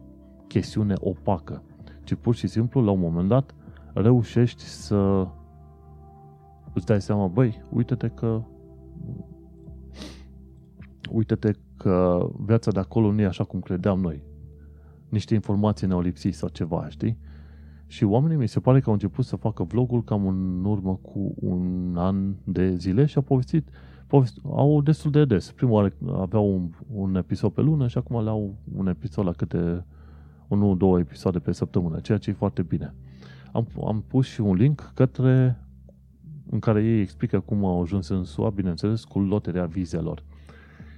chestiune 0.46 0.94
opacă, 1.00 1.62
ci 2.04 2.14
pur 2.14 2.34
și 2.34 2.46
simplu, 2.46 2.84
la 2.84 2.90
un 2.90 3.00
moment 3.00 3.28
dat, 3.28 3.54
reușești 3.94 4.62
să 4.62 5.28
îți 6.72 6.86
dai 6.86 7.00
seama, 7.00 7.26
băi, 7.26 7.62
uite-te 7.70 8.08
că 8.08 8.42
uite-te 11.10 11.52
că 11.76 12.28
viața 12.44 12.70
de 12.70 12.78
acolo 12.78 13.12
nu 13.12 13.20
e 13.20 13.26
așa 13.26 13.44
cum 13.44 13.60
credeam 13.60 14.00
noi. 14.00 14.22
Niște 15.08 15.34
informații 15.34 15.86
ne-au 15.86 16.00
lipsit 16.00 16.34
sau 16.34 16.48
ceva, 16.48 16.88
știi? 16.88 17.18
Și 17.86 18.04
oamenii 18.04 18.36
mi 18.36 18.48
se 18.48 18.60
pare 18.60 18.80
că 18.80 18.86
au 18.86 18.92
început 18.92 19.24
să 19.24 19.36
facă 19.36 19.62
vlogul 19.62 20.04
cam 20.04 20.26
în 20.26 20.64
urmă 20.64 20.94
cu 20.94 21.34
un 21.40 21.94
an 21.96 22.34
de 22.44 22.74
zile 22.74 23.06
și 23.06 23.16
au 23.16 23.22
povestit, 23.22 23.68
povestit 23.68 23.76
au 24.42 24.82
destul 24.82 25.10
de 25.10 25.24
des. 25.24 25.52
Prima 25.52 25.70
oară 25.70 25.92
aveau 26.12 26.54
un, 26.54 26.70
un 26.92 27.14
episod 27.14 27.52
pe 27.52 27.60
lună 27.60 27.88
și 27.88 27.98
acum 27.98 28.22
le 28.24 28.30
au 28.30 28.54
un 28.74 28.86
episod 28.86 29.24
la 29.24 29.32
câte 29.32 29.84
unul, 30.48 30.76
două 30.76 30.98
episoade 30.98 31.38
pe 31.38 31.52
săptămână, 31.52 32.00
ceea 32.00 32.18
ce 32.18 32.30
e 32.30 32.32
foarte 32.32 32.62
bine. 32.62 32.94
Am, 33.52 33.66
am 33.86 34.04
pus 34.06 34.26
și 34.26 34.40
un 34.40 34.54
link 34.54 34.92
către 34.94 35.62
în 36.50 36.58
care 36.58 36.84
ei 36.84 37.00
explică 37.00 37.40
cum 37.40 37.64
au 37.64 37.80
ajuns 37.82 38.08
în 38.08 38.24
SUA, 38.24 38.50
bineînțeles, 38.50 39.04
cu 39.04 39.20
loterea 39.20 39.64
vizelor. 39.64 40.22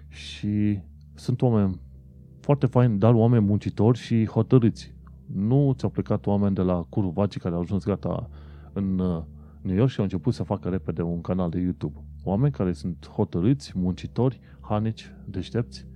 Și 0.09 0.81
sunt 1.15 1.43
oameni 1.43 1.81
foarte 2.41 2.67
faini, 2.67 2.99
dar 2.99 3.15
oameni 3.15 3.45
muncitori 3.45 3.99
și 3.99 4.27
hotărâți. 4.27 4.95
Nu 5.27 5.73
ți-au 5.77 5.91
plecat 5.91 6.27
oameni 6.27 6.55
de 6.55 6.63
la 6.63 6.87
curvacii 6.89 7.41
care 7.41 7.55
au 7.55 7.61
ajuns 7.61 7.85
gata 7.85 8.31
în 8.73 8.99
uh, 8.99 9.23
New 9.61 9.77
York 9.77 9.91
și 9.91 9.99
au 9.99 10.05
început 10.05 10.35
să 10.35 10.43
facă 10.43 10.69
repede 10.69 11.03
un 11.03 11.21
canal 11.21 11.51
de 11.51 11.61
YouTube. 11.61 12.05
Oameni 12.23 12.53
care 12.53 12.73
sunt 12.73 13.09
hotărâți, 13.15 13.73
muncitori, 13.75 14.41
hanici, 14.61 15.15
deștepți 15.25 15.87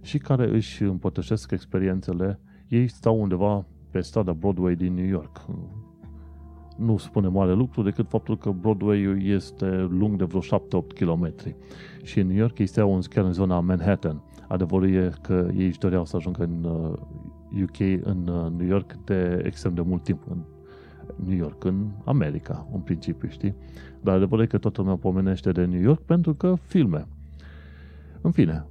și 0.00 0.18
care 0.18 0.50
își 0.50 0.82
împărtășesc 0.82 1.50
experiențele. 1.50 2.40
Ei 2.68 2.88
stau 2.88 3.20
undeva 3.20 3.66
pe 3.90 4.00
strada 4.00 4.32
Broadway 4.32 4.74
din 4.74 4.94
New 4.94 5.06
York. 5.06 5.46
Nu 6.76 6.96
spune 6.96 7.28
mare 7.28 7.52
lucru 7.52 7.82
decât 7.82 8.08
faptul 8.08 8.38
că 8.38 8.50
Broadway 8.50 9.22
este 9.24 9.66
lung 9.90 10.16
de 10.16 10.24
vreo 10.24 10.40
7-8 10.40 10.44
km. 10.94 11.32
Și 12.02 12.20
în 12.20 12.26
New 12.26 12.36
York 12.36 12.58
ei 12.58 12.66
steau 12.66 12.98
chiar 13.08 13.24
în 13.24 13.32
zona 13.32 13.60
Manhattan. 13.60 14.22
Adevărul 14.48 14.94
e 14.94 15.12
că 15.22 15.48
ei 15.56 15.66
își 15.66 15.78
doreau 15.78 16.04
să 16.04 16.16
ajungă 16.16 16.42
în 16.42 16.64
UK, 17.62 17.78
uh, 17.78 17.98
în 18.02 18.28
uh, 18.28 18.50
New 18.58 18.66
York, 18.66 18.92
de 19.04 19.42
extrem 19.44 19.74
de 19.74 19.80
mult 19.80 20.02
timp. 20.02 20.22
În 20.30 20.38
New 21.16 21.36
York, 21.36 21.64
în 21.64 21.86
America, 22.04 22.66
în 22.72 22.80
principiu, 22.80 23.28
știi? 23.28 23.54
Dar 24.00 24.14
adevărul 24.14 24.44
e 24.44 24.46
că 24.46 24.58
toată 24.58 24.80
lumea 24.80 24.96
pomenește 24.96 25.52
de 25.52 25.64
New 25.64 25.80
York 25.80 26.00
pentru 26.00 26.34
că 26.34 26.54
filme. 26.66 27.06
În 28.20 28.30
fine, 28.30 28.66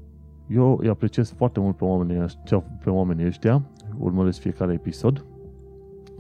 eu 0.48 0.78
îi 0.82 0.90
apreciez 0.90 1.32
foarte 1.32 1.60
mult 1.60 1.76
pe 1.76 1.84
oamenii, 1.84 2.24
ăștia, 2.24 2.60
pe 2.60 2.90
oamenii 2.90 3.26
ăștia, 3.26 3.62
urmăresc 3.98 4.40
fiecare 4.40 4.74
episod. 4.74 5.26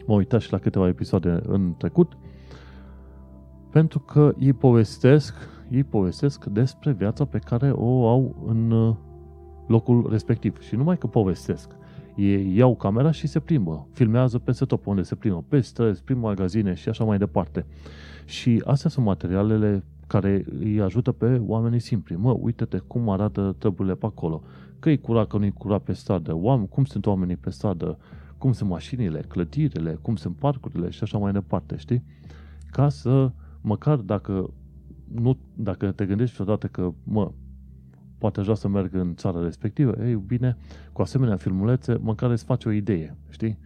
Mă 0.05 0.13
uitat 0.13 0.41
și 0.41 0.51
la 0.51 0.57
câteva 0.57 0.88
episoade 0.88 1.39
în 1.43 1.74
trecut, 1.78 2.17
pentru 3.69 3.99
că 3.99 4.34
ei 4.39 4.53
povestesc, 4.53 5.34
ei 5.69 5.84
povestesc 5.84 6.45
despre 6.45 6.91
viața 6.91 7.26
pe 7.26 7.38
care 7.38 7.71
o 7.71 8.07
au 8.07 8.36
în 8.47 8.71
uh, 8.71 8.95
locul 9.67 10.07
respectiv. 10.09 10.59
Și 10.59 10.76
numai 10.76 10.97
că 10.97 11.07
povestesc. 11.07 11.76
Ei 12.16 12.55
iau 12.55 12.76
camera 12.76 13.11
și 13.11 13.28
se 13.28 13.39
plimbă. 13.39 13.88
Filmează 13.91 14.39
peste 14.39 14.66
tot 14.66 14.86
unde 14.86 15.01
se 15.01 15.16
plimbă. 15.16 15.43
Pe 15.47 15.59
străzi, 15.59 16.03
prin 16.03 16.20
magazine 16.20 16.74
și 16.74 16.89
așa 16.89 17.03
mai 17.03 17.18
departe. 17.18 17.66
Și 18.26 18.61
astea 18.66 18.89
sunt 18.89 19.05
materialele 19.05 19.84
care 20.07 20.45
îi 20.59 20.82
ajută 20.82 21.11
pe 21.11 21.41
oamenii 21.45 21.80
simpli. 21.80 22.16
Mă, 22.16 22.38
uite-te 22.39 22.78
cum 22.78 23.09
arată 23.09 23.55
treburile 23.57 23.95
pe 23.95 24.05
acolo. 24.05 24.41
Că 24.80 24.89
e 24.89 24.95
curat, 24.95 25.28
că 25.28 25.38
nu 25.38 25.45
e 25.45 25.49
curat 25.49 25.82
pe 25.82 25.93
stradă. 25.93 26.36
Oameni, 26.36 26.68
cum 26.68 26.86
sunt 26.86 27.05
oamenii 27.05 27.36
pe 27.36 27.49
stradă, 27.49 27.97
cum 28.38 28.51
sunt 28.51 28.70
mașinile, 28.70 29.20
clădirile, 29.28 29.97
cum 30.01 30.16
sunt 30.16 30.36
parcurile 30.36 30.89
și 30.89 31.03
așa 31.03 31.18
mai 31.18 31.32
departe, 31.32 31.78
știi? 31.78 32.03
Ca 32.72 32.89
să, 32.89 33.32
măcar 33.61 33.97
dacă, 33.97 34.49
nu, 35.14 35.38
dacă 35.55 35.91
te 35.91 36.05
gândești 36.05 36.41
odată 36.41 36.68
că, 36.68 36.93
mă, 37.03 37.32
poate 38.24 38.39
aș 38.39 38.45
vrea 38.45 38.57
să 38.57 38.67
merg 38.67 38.93
în 38.93 39.15
țara 39.15 39.41
respectivă, 39.41 40.05
ei 40.05 40.15
bine, 40.15 40.57
cu 40.93 41.01
asemenea 41.01 41.36
filmulețe, 41.36 41.97
măcar 42.01 42.32
îți 42.32 42.43
faci 42.43 42.65
o 42.65 42.71
idee, 42.71 43.17
știi? 43.30 43.57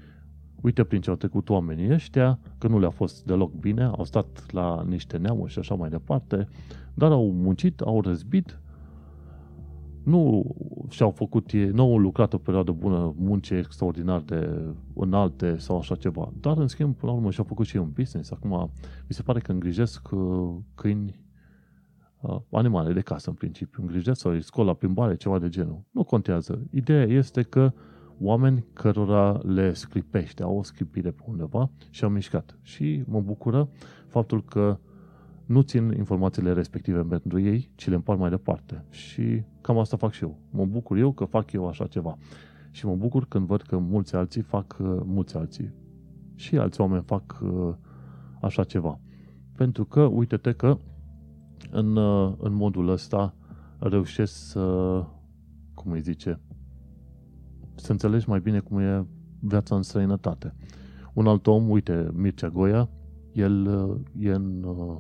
Uite 0.62 0.84
prin 0.84 1.02
ce 1.02 1.10
au 1.10 1.16
trecut 1.16 1.50
oamenii 1.50 1.92
ăștia, 1.92 2.40
că 2.58 2.68
nu 2.68 2.80
le-a 2.80 2.90
fost 2.90 3.26
deloc 3.26 3.54
bine, 3.54 3.84
au 3.84 4.04
stat 4.04 4.52
la 4.52 4.84
niște 4.88 5.18
neamuri 5.18 5.52
și 5.52 5.60
așa 5.60 5.76
mai 5.76 5.90
departe, 5.90 6.48
dar 6.94 7.12
au 7.12 7.32
muncit, 7.32 7.82
au 7.82 8.02
răzbit, 8.02 8.60
nu 10.04 10.56
și-au 10.90 11.12
făcut, 11.12 11.52
nu 11.52 11.82
au 11.82 11.98
lucrat 11.98 12.34
o 12.34 12.38
perioadă 12.38 12.72
bună, 12.72 13.14
munce 13.18 13.56
extraordinar 13.56 14.22
de 14.22 14.74
înalte 14.94 15.58
sau 15.58 15.78
așa 15.78 15.96
ceva, 15.96 16.32
dar 16.40 16.58
în 16.58 16.68
schimb, 16.68 16.96
până 16.96 17.12
la 17.12 17.18
urmă, 17.18 17.32
și-au 17.32 17.46
făcut 17.46 17.66
și 17.66 17.78
un 17.78 17.92
business. 17.94 18.32
Acum, 18.32 18.72
mi 19.08 19.16
se 19.16 19.22
pare 19.22 19.40
că 19.40 19.52
îngrijesc 19.52 20.10
uh, 20.12 20.56
câini 20.76 21.26
Uh, 22.28 22.42
animale 22.52 22.94
de 22.94 23.02
casă 23.02 23.30
în 23.30 23.36
principiu, 23.36 23.82
îngrijesc 23.82 24.20
sau 24.20 24.32
îi 24.32 24.44
scol 24.44 24.66
la 24.66 24.74
plimbare, 24.74 25.16
ceva 25.16 25.40
de 25.40 25.50
genul. 25.50 25.84
Nu 25.92 26.04
contează. 26.04 26.68
Ideea 26.72 27.04
este 27.04 27.42
că 27.42 27.74
oameni 28.20 28.66
cărora 28.74 29.40
le 29.44 29.74
scripește, 29.74 30.44
au 30.44 30.58
o 30.58 30.64
scripire 30.64 31.12
pe 31.12 31.22
undeva 31.26 31.70
și 31.90 32.04
au 32.04 32.10
mișcat. 32.10 32.58
Și 32.62 33.04
mă 33.06 33.22
bucură 33.22 33.70
faptul 34.08 34.44
că 34.44 34.80
nu 35.46 35.62
țin 35.62 35.92
informațiile 35.98 36.54
respective 36.54 37.02
pentru 37.02 37.40
ei, 37.40 37.72
ci 37.76 37.90
le 37.90 37.96
împart 37.96 38.20
mai 38.20 38.30
departe. 38.30 38.86
Și 38.90 39.44
cam 39.62 39.78
asta 39.78 39.98
fac 39.98 40.12
și 40.12 40.24
eu. 40.24 40.40
Mă 40.50 40.66
bucur 40.66 40.98
eu 40.98 41.12
că 41.12 41.26
fac 41.26 41.52
eu 41.52 41.68
așa 41.68 41.88
ceva. 41.88 42.18
Și 42.72 42.86
mă 42.86 42.96
bucur 42.96 43.26
când 43.26 43.46
văd 43.46 43.62
că 43.62 43.78
mulți 43.78 44.16
alții 44.16 44.42
fac, 44.42 44.78
uh, 44.80 45.00
mulți 45.04 45.38
alții 45.38 45.74
și 46.36 46.58
alți 46.58 46.82
oameni 46.82 47.04
fac 47.04 47.40
uh, 47.44 47.74
așa 48.42 48.64
ceva. 48.64 49.00
Pentru 49.56 49.86
că, 49.86 50.02
uite-te 50.02 50.52
că 50.52 50.78
în, 51.72 51.96
uh, 51.96 52.34
în 52.38 52.54
modul 52.54 52.90
ăsta 52.90 53.34
reușesc 53.80 54.34
să, 54.34 55.04
cum 55.74 55.92
îi 55.92 56.02
zice, 56.02 56.40
să 57.76 57.92
înțelegi 57.92 58.30
mai 58.30 58.40
bine 58.40 58.60
cum 58.60 58.80
e 58.80 59.06
viața 59.40 59.76
în 59.76 59.82
străinătate. 59.82 60.56
Un 61.14 61.28
alt 61.28 61.48
om, 61.48 61.70
uite, 61.70 62.10
Mircea 62.14 62.50
Goia, 62.50 62.90
el 63.34 63.66
uh, 63.66 64.26
e 64.26 64.32
în 64.32 64.64
uh, 64.64 64.98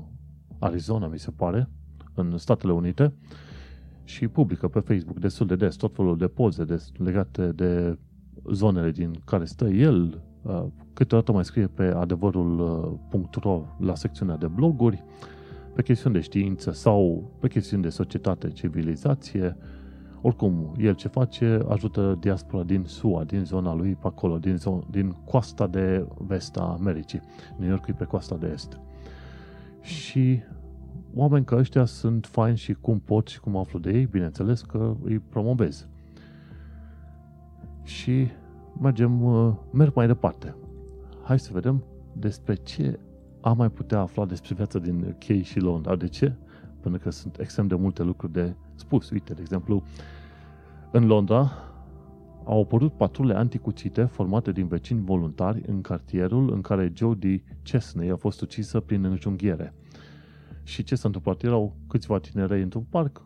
Arizona, 0.60 1.08
mi 1.08 1.20
se 1.20 1.32
pare, 1.32 1.70
în 2.14 2.38
Statele 2.38 2.72
Unite, 2.72 3.14
și 4.04 4.28
publică 4.28 4.68
pe 4.68 4.80
Facebook 4.80 5.20
destul 5.20 5.48
de 5.48 5.56
des 5.56 5.76
tot 5.76 5.96
felul 5.96 6.18
de 6.18 6.28
poze 6.28 6.64
de, 6.64 6.84
legate 6.98 7.52
de 7.52 7.98
zonele 8.52 8.92
din 8.92 9.22
care 9.26 9.46
stă 9.46 9.66
el. 9.66 10.22
Câteodată 10.94 11.32
mai 11.32 11.46
scrie 11.46 11.68
pe 11.68 11.84
adevărul.ro 11.84 13.66
la 13.80 13.96
secțiunea 13.96 14.38
de 14.38 14.48
bloguri 14.48 15.04
pe 15.78 15.84
chestiuni 15.84 16.16
de 16.16 16.22
știință 16.22 16.72
sau 16.72 17.32
pe 17.40 17.48
chestiuni 17.48 17.84
de 17.84 17.90
societate, 17.90 18.50
civilizație, 18.50 19.58
oricum, 20.22 20.74
el 20.78 20.94
ce 20.94 21.08
face, 21.08 21.60
ajută 21.70 22.18
diaspora 22.20 22.64
din 22.64 22.84
SUA, 22.84 23.24
din 23.24 23.46
zona 23.46 23.74
lui 23.74 23.96
pe 23.96 24.08
acolo, 24.08 24.38
din, 24.38 24.58
zon, 24.58 24.84
din 24.90 25.10
coasta 25.10 25.68
de 25.68 26.08
vest 26.18 26.58
a 26.58 26.76
Americii. 26.80 27.22
New 27.58 27.70
York 27.70 27.88
e 27.88 27.92
pe 27.92 28.04
coasta 28.04 28.36
de 28.36 28.50
est. 28.54 28.80
Și 29.82 30.40
oameni 31.14 31.46
ca 31.46 31.56
ăștia 31.56 31.86
sunt 31.86 32.26
faini 32.26 32.58
și 32.58 32.74
cum 32.74 33.00
pot 33.00 33.28
și 33.28 33.40
cum 33.40 33.58
aflu 33.58 33.80
de 33.80 33.92
ei, 33.92 34.06
bineînțeles 34.06 34.62
că 34.62 34.96
îi 35.04 35.20
promovez. 35.20 35.88
Și 37.84 38.28
mergem, 38.82 39.24
uh, 39.24 39.54
merg 39.72 39.96
mai 39.96 40.08
departe. 40.08 40.56
Hai 41.24 41.40
să 41.40 41.50
vedem 41.54 41.84
despre 42.14 42.54
ce 42.54 43.00
am 43.48 43.58
mai 43.58 43.70
putea 43.70 44.00
afla 44.00 44.26
despre 44.26 44.56
viața 44.56 44.80
din 44.80 45.16
Chei 45.18 45.42
și 45.42 45.60
Londra. 45.60 45.96
De 45.96 46.08
ce? 46.08 46.34
Pentru 46.80 47.02
că 47.02 47.10
sunt 47.10 47.40
extrem 47.40 47.68
de 47.68 47.76
multe 47.76 48.04
lucruri 48.04 48.34
de 48.34 48.56
spus. 48.76 49.10
Uite, 49.10 49.34
de 49.34 49.42
exemplu, 49.42 49.84
în 50.92 51.06
Londra 51.06 51.52
au 52.46 52.62
apărut 52.62 52.94
patrule 52.94 53.34
anticucite 53.34 54.04
formate 54.04 54.52
din 54.52 54.68
vecini 54.68 55.02
voluntari 55.02 55.62
în 55.68 55.82
cartierul 55.82 56.54
în 56.54 56.62
care 56.62 56.92
Jodie 56.96 57.44
Chesney 57.64 58.10
a 58.10 58.16
fost 58.16 58.42
ucisă 58.42 58.80
prin 58.80 59.04
înjunghiere. 59.04 59.74
Și 60.64 60.84
ce 60.84 60.96
s-a 60.96 61.08
întâmplat? 61.08 61.44
Erau 61.44 61.76
câțiva 61.88 62.20
tinerei 62.20 62.62
într-un 62.62 62.86
parc, 62.90 63.22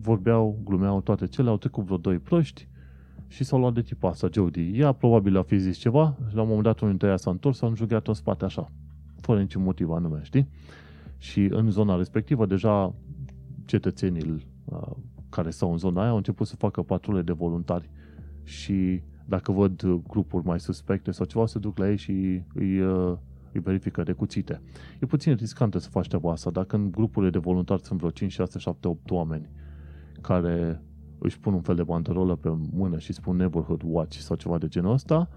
vorbeau, 0.00 0.60
glumeau 0.64 1.00
toate 1.00 1.26
cele, 1.26 1.48
au 1.48 1.56
trecut 1.56 1.84
vreo 1.84 1.96
doi 1.96 2.18
proști 2.18 2.68
și 3.26 3.44
s-au 3.44 3.58
luat 3.58 3.74
de 3.74 3.82
tipa 3.82 4.08
asta, 4.08 4.28
Jodie. 4.32 4.70
Ea 4.74 4.92
probabil 4.92 5.36
a 5.36 5.42
fi 5.42 5.58
zis 5.58 5.76
ceva 5.76 6.16
și 6.28 6.34
la 6.34 6.40
un 6.40 6.46
moment 6.46 6.64
dat 6.64 6.78
unul 6.78 6.90
dintre 6.90 7.08
ea 7.08 7.16
s-a 7.16 7.30
întors, 7.30 7.56
s-a 7.56 7.66
înjunghiat 7.66 8.08
în 8.08 8.14
spate 8.14 8.44
așa, 8.44 8.70
fără 9.22 9.40
niciun 9.40 9.62
motiv 9.62 9.90
anume, 9.90 10.20
știi? 10.22 10.48
Și 11.18 11.48
în 11.50 11.70
zona 11.70 11.96
respectivă 11.96 12.46
deja 12.46 12.94
cetățenii 13.64 14.46
uh, 14.64 14.90
care 15.28 15.50
stau 15.50 15.70
în 15.70 15.78
zona 15.78 16.00
aia 16.00 16.10
au 16.10 16.16
început 16.16 16.46
să 16.46 16.56
facă 16.56 16.82
patrule 16.82 17.22
de 17.22 17.32
voluntari 17.32 17.90
și 18.42 19.02
dacă 19.24 19.52
văd 19.52 19.82
grupuri 20.08 20.46
mai 20.46 20.60
suspecte 20.60 21.10
sau 21.10 21.26
ceva, 21.26 21.46
se 21.46 21.58
duc 21.58 21.78
la 21.78 21.90
ei 21.90 21.96
și 21.96 22.42
îi, 22.54 22.80
uh, 22.80 23.16
îi 23.52 23.60
verifică 23.60 24.02
de 24.02 24.12
cuțite. 24.12 24.62
E 25.00 25.06
puțin 25.06 25.34
riscantă 25.34 25.78
să 25.78 25.88
faci 25.88 26.08
treaba 26.08 26.30
asta. 26.30 26.50
Dacă 26.50 26.76
în 26.76 26.90
grupurile 26.90 27.30
de 27.30 27.38
voluntari 27.38 27.82
sunt 27.82 27.98
vreo 27.98 28.10
5, 28.10 28.32
6, 28.32 28.58
7, 28.58 28.88
8 28.88 29.10
oameni 29.10 29.48
care 30.20 30.82
își 31.18 31.40
pun 31.40 31.52
un 31.52 31.60
fel 31.60 31.74
de 31.74 31.82
banderolă 31.82 32.36
pe 32.36 32.56
mână 32.72 32.98
și 32.98 33.12
spun 33.12 33.36
neighborhood 33.36 33.80
watch 33.84 34.16
sau 34.16 34.36
ceva 34.36 34.58
de 34.58 34.68
genul 34.68 34.92
ăsta, 34.92 35.28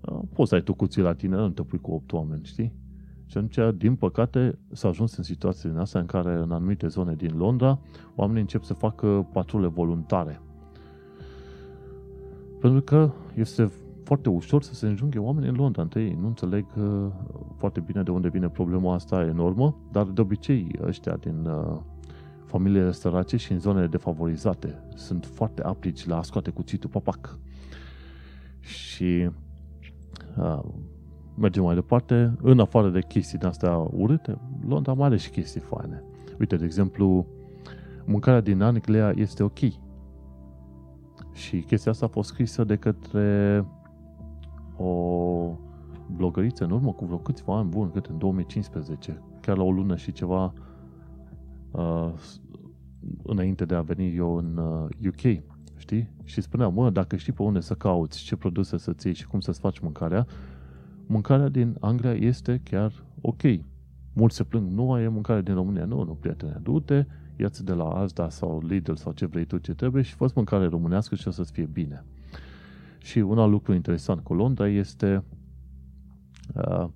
uh, 0.00 0.20
poți 0.32 0.48
să 0.48 0.54
ai 0.54 0.62
tu 0.62 0.74
cuții 0.74 1.02
la 1.02 1.14
tine, 1.14 1.36
nu 1.36 1.50
te 1.50 1.62
pui 1.62 1.78
cu 1.78 1.90
8 1.90 2.12
oameni, 2.12 2.44
știi? 2.44 2.72
Și 3.26 3.36
atunci, 3.36 3.76
din 3.76 3.94
păcate, 3.94 4.58
s-a 4.72 4.88
ajuns 4.88 5.16
în 5.16 5.22
situații 5.22 5.68
din 5.68 5.78
astea 5.78 6.00
în 6.00 6.06
care 6.06 6.34
în 6.34 6.50
anumite 6.50 6.86
zone 6.86 7.14
din 7.14 7.36
Londra 7.36 7.78
oamenii 8.14 8.40
încep 8.40 8.62
să 8.62 8.74
facă 8.74 9.28
patrule 9.32 9.66
voluntare. 9.66 10.40
Pentru 12.60 12.80
că 12.80 13.10
este 13.34 13.70
foarte 14.06 14.28
ușor 14.28 14.62
să 14.62 14.74
se 14.74 14.86
înjunghe 14.86 15.18
oameni 15.18 15.48
în 15.48 15.54
Londra 15.54 15.82
între 15.82 16.02
ei. 16.02 16.18
Nu 16.20 16.26
înțeleg 16.26 16.66
uh, 16.76 17.06
foarte 17.56 17.80
bine 17.80 18.02
de 18.02 18.10
unde 18.10 18.28
vine 18.28 18.48
problema 18.48 18.94
asta 18.94 19.24
enormă, 19.24 19.76
dar 19.92 20.04
de 20.04 20.20
obicei 20.20 20.78
ăștia 20.82 21.16
din 21.16 21.46
uh, 21.46 21.80
familiile 22.44 22.92
sărace 22.92 23.36
și 23.36 23.52
în 23.52 23.58
zonele 23.58 23.86
defavorizate 23.86 24.82
sunt 24.94 25.24
foarte 25.24 25.62
aplici 25.62 26.06
la 26.06 26.18
a 26.18 26.22
scoate 26.22 26.50
cuțitul 26.50 26.90
papac. 26.90 27.38
Și 28.60 29.30
uh, 30.38 30.62
mergem 31.38 31.62
mai 31.62 31.74
departe, 31.74 32.36
în 32.42 32.60
afară 32.60 32.90
de 32.90 33.00
chestii 33.00 33.38
de 33.38 33.46
astea 33.46 33.76
urâte, 33.76 34.38
Londra 34.68 34.92
mai 34.92 35.06
are 35.06 35.16
și 35.16 35.30
chestii 35.30 35.60
faine. 35.60 36.02
Uite, 36.38 36.56
de 36.56 36.64
exemplu, 36.64 37.26
mâncarea 38.04 38.40
din 38.40 38.62
Anglia 38.62 39.12
este 39.16 39.42
ok. 39.42 39.58
Și 41.32 41.60
chestia 41.66 41.90
asta 41.90 42.04
a 42.04 42.08
fost 42.08 42.28
scrisă 42.28 42.64
de 42.64 42.76
către 42.76 43.64
o 44.76 45.58
blogăriță 46.16 46.64
în 46.64 46.70
urmă 46.70 46.92
cu 46.92 47.04
vreo 47.04 47.18
câțiva 47.18 47.56
ani 47.56 47.68
buni, 47.68 47.90
cât 47.90 48.06
în 48.06 48.18
2015, 48.18 49.22
chiar 49.40 49.56
la 49.56 49.62
o 49.62 49.70
lună 49.70 49.96
și 49.96 50.12
ceva 50.12 50.52
uh, 51.70 52.12
înainte 53.22 53.64
de 53.64 53.74
a 53.74 53.80
veni 53.80 54.16
eu 54.16 54.36
în 54.36 54.56
uh, 54.56 55.08
UK, 55.08 55.42
știi? 55.76 56.10
Și 56.24 56.40
spuneam, 56.40 56.74
mă, 56.74 56.90
dacă 56.90 57.16
știi 57.16 57.32
pe 57.32 57.42
unde 57.42 57.60
să 57.60 57.74
cauți, 57.74 58.22
ce 58.22 58.36
produse 58.36 58.76
să 58.76 58.92
ții 58.92 59.14
și 59.14 59.26
cum 59.26 59.40
să-ți 59.40 59.60
faci 59.60 59.78
mâncarea, 59.78 60.26
mâncarea 61.06 61.48
din 61.48 61.76
Anglia 61.80 62.12
este 62.12 62.60
chiar 62.64 62.92
ok. 63.20 63.42
Mulți 64.12 64.36
se 64.36 64.44
plâng, 64.44 64.70
nu 64.70 64.98
e 64.98 65.08
mâncare 65.08 65.42
din 65.42 65.54
România. 65.54 65.84
Nu, 65.84 66.04
nu, 66.04 66.12
prietene, 66.12 66.60
du-te, 66.62 67.06
ia-ți 67.36 67.64
de 67.64 67.72
la 67.72 67.84
Asda 67.84 68.28
sau 68.28 68.62
Lidl 68.66 68.94
sau 68.94 69.12
ce 69.12 69.26
vrei 69.26 69.44
tu 69.44 69.58
ce 69.58 69.74
trebuie 69.74 70.02
și 70.02 70.14
fă 70.14 70.30
mâncare 70.34 70.66
românească 70.66 71.14
și 71.14 71.28
o 71.28 71.30
să-ți 71.30 71.52
fie 71.52 71.68
bine. 71.72 72.04
Și 72.98 73.18
un 73.18 73.38
alt 73.38 73.50
lucru 73.50 73.72
interesant 73.72 74.20
cu 74.20 74.34
Londra 74.34 74.68
este 74.68 75.24
uh, 76.54 76.88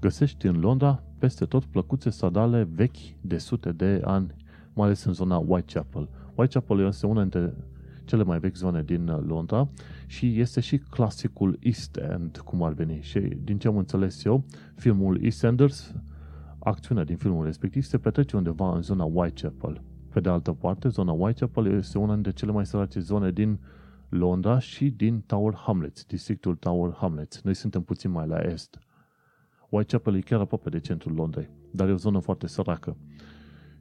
găsești 0.00 0.46
în 0.46 0.60
Londra 0.60 1.02
peste 1.18 1.44
tot 1.44 1.64
plăcuțe 1.64 2.10
sadale 2.10 2.68
vechi 2.74 3.20
de 3.20 3.38
sute 3.38 3.72
de 3.72 4.00
ani, 4.04 4.34
mai 4.72 4.86
ales 4.86 5.04
în 5.04 5.12
zona 5.12 5.36
Whitechapel. 5.36 6.08
Whitechapel 6.34 6.86
este 6.86 7.06
una 7.06 7.20
dintre 7.20 7.54
cele 8.04 8.22
mai 8.22 8.38
vechi 8.38 8.56
zone 8.56 8.82
din 8.82 9.08
uh, 9.08 9.22
Londra 9.26 9.68
și 10.06 10.40
este 10.40 10.60
și 10.60 10.78
clasicul 10.78 11.58
East 11.60 11.96
End, 11.96 12.38
cum 12.38 12.62
ar 12.62 12.72
veni. 12.72 12.98
Și 13.00 13.18
din 13.18 13.58
ce 13.58 13.68
am 13.68 13.76
înțeles 13.76 14.24
eu, 14.24 14.44
filmul 14.74 15.24
EastEnders, 15.24 15.94
acțiunea 16.58 17.04
din 17.04 17.16
filmul 17.16 17.44
respectiv 17.44 17.82
se 17.82 17.98
petrece 17.98 18.36
undeva 18.36 18.74
în 18.74 18.82
zona 18.82 19.04
Whitechapel. 19.04 19.82
Pe 20.12 20.20
de 20.20 20.28
altă 20.28 20.52
parte, 20.52 20.88
zona 20.88 21.12
Whitechapel 21.12 21.66
este 21.66 21.98
una 21.98 22.12
dintre 22.12 22.32
cele 22.32 22.52
mai 22.52 22.66
sărace 22.66 23.00
zone 23.00 23.30
din 23.30 23.58
Londra 24.08 24.58
și 24.58 24.90
din 24.90 25.20
Tower 25.26 25.54
Hamlets, 25.54 26.04
districtul 26.04 26.54
Tower 26.54 26.92
Hamlets. 26.92 27.40
Noi 27.42 27.54
suntem 27.54 27.82
puțin 27.82 28.10
mai 28.10 28.26
la 28.26 28.38
est. 28.38 28.78
Whitechapel 29.68 30.16
e 30.16 30.20
chiar 30.20 30.40
aproape 30.40 30.68
de 30.68 30.80
centrul 30.80 31.14
Londrei, 31.14 31.50
dar 31.70 31.88
e 31.88 31.92
o 31.92 31.96
zonă 31.96 32.18
foarte 32.18 32.46
săracă 32.46 32.96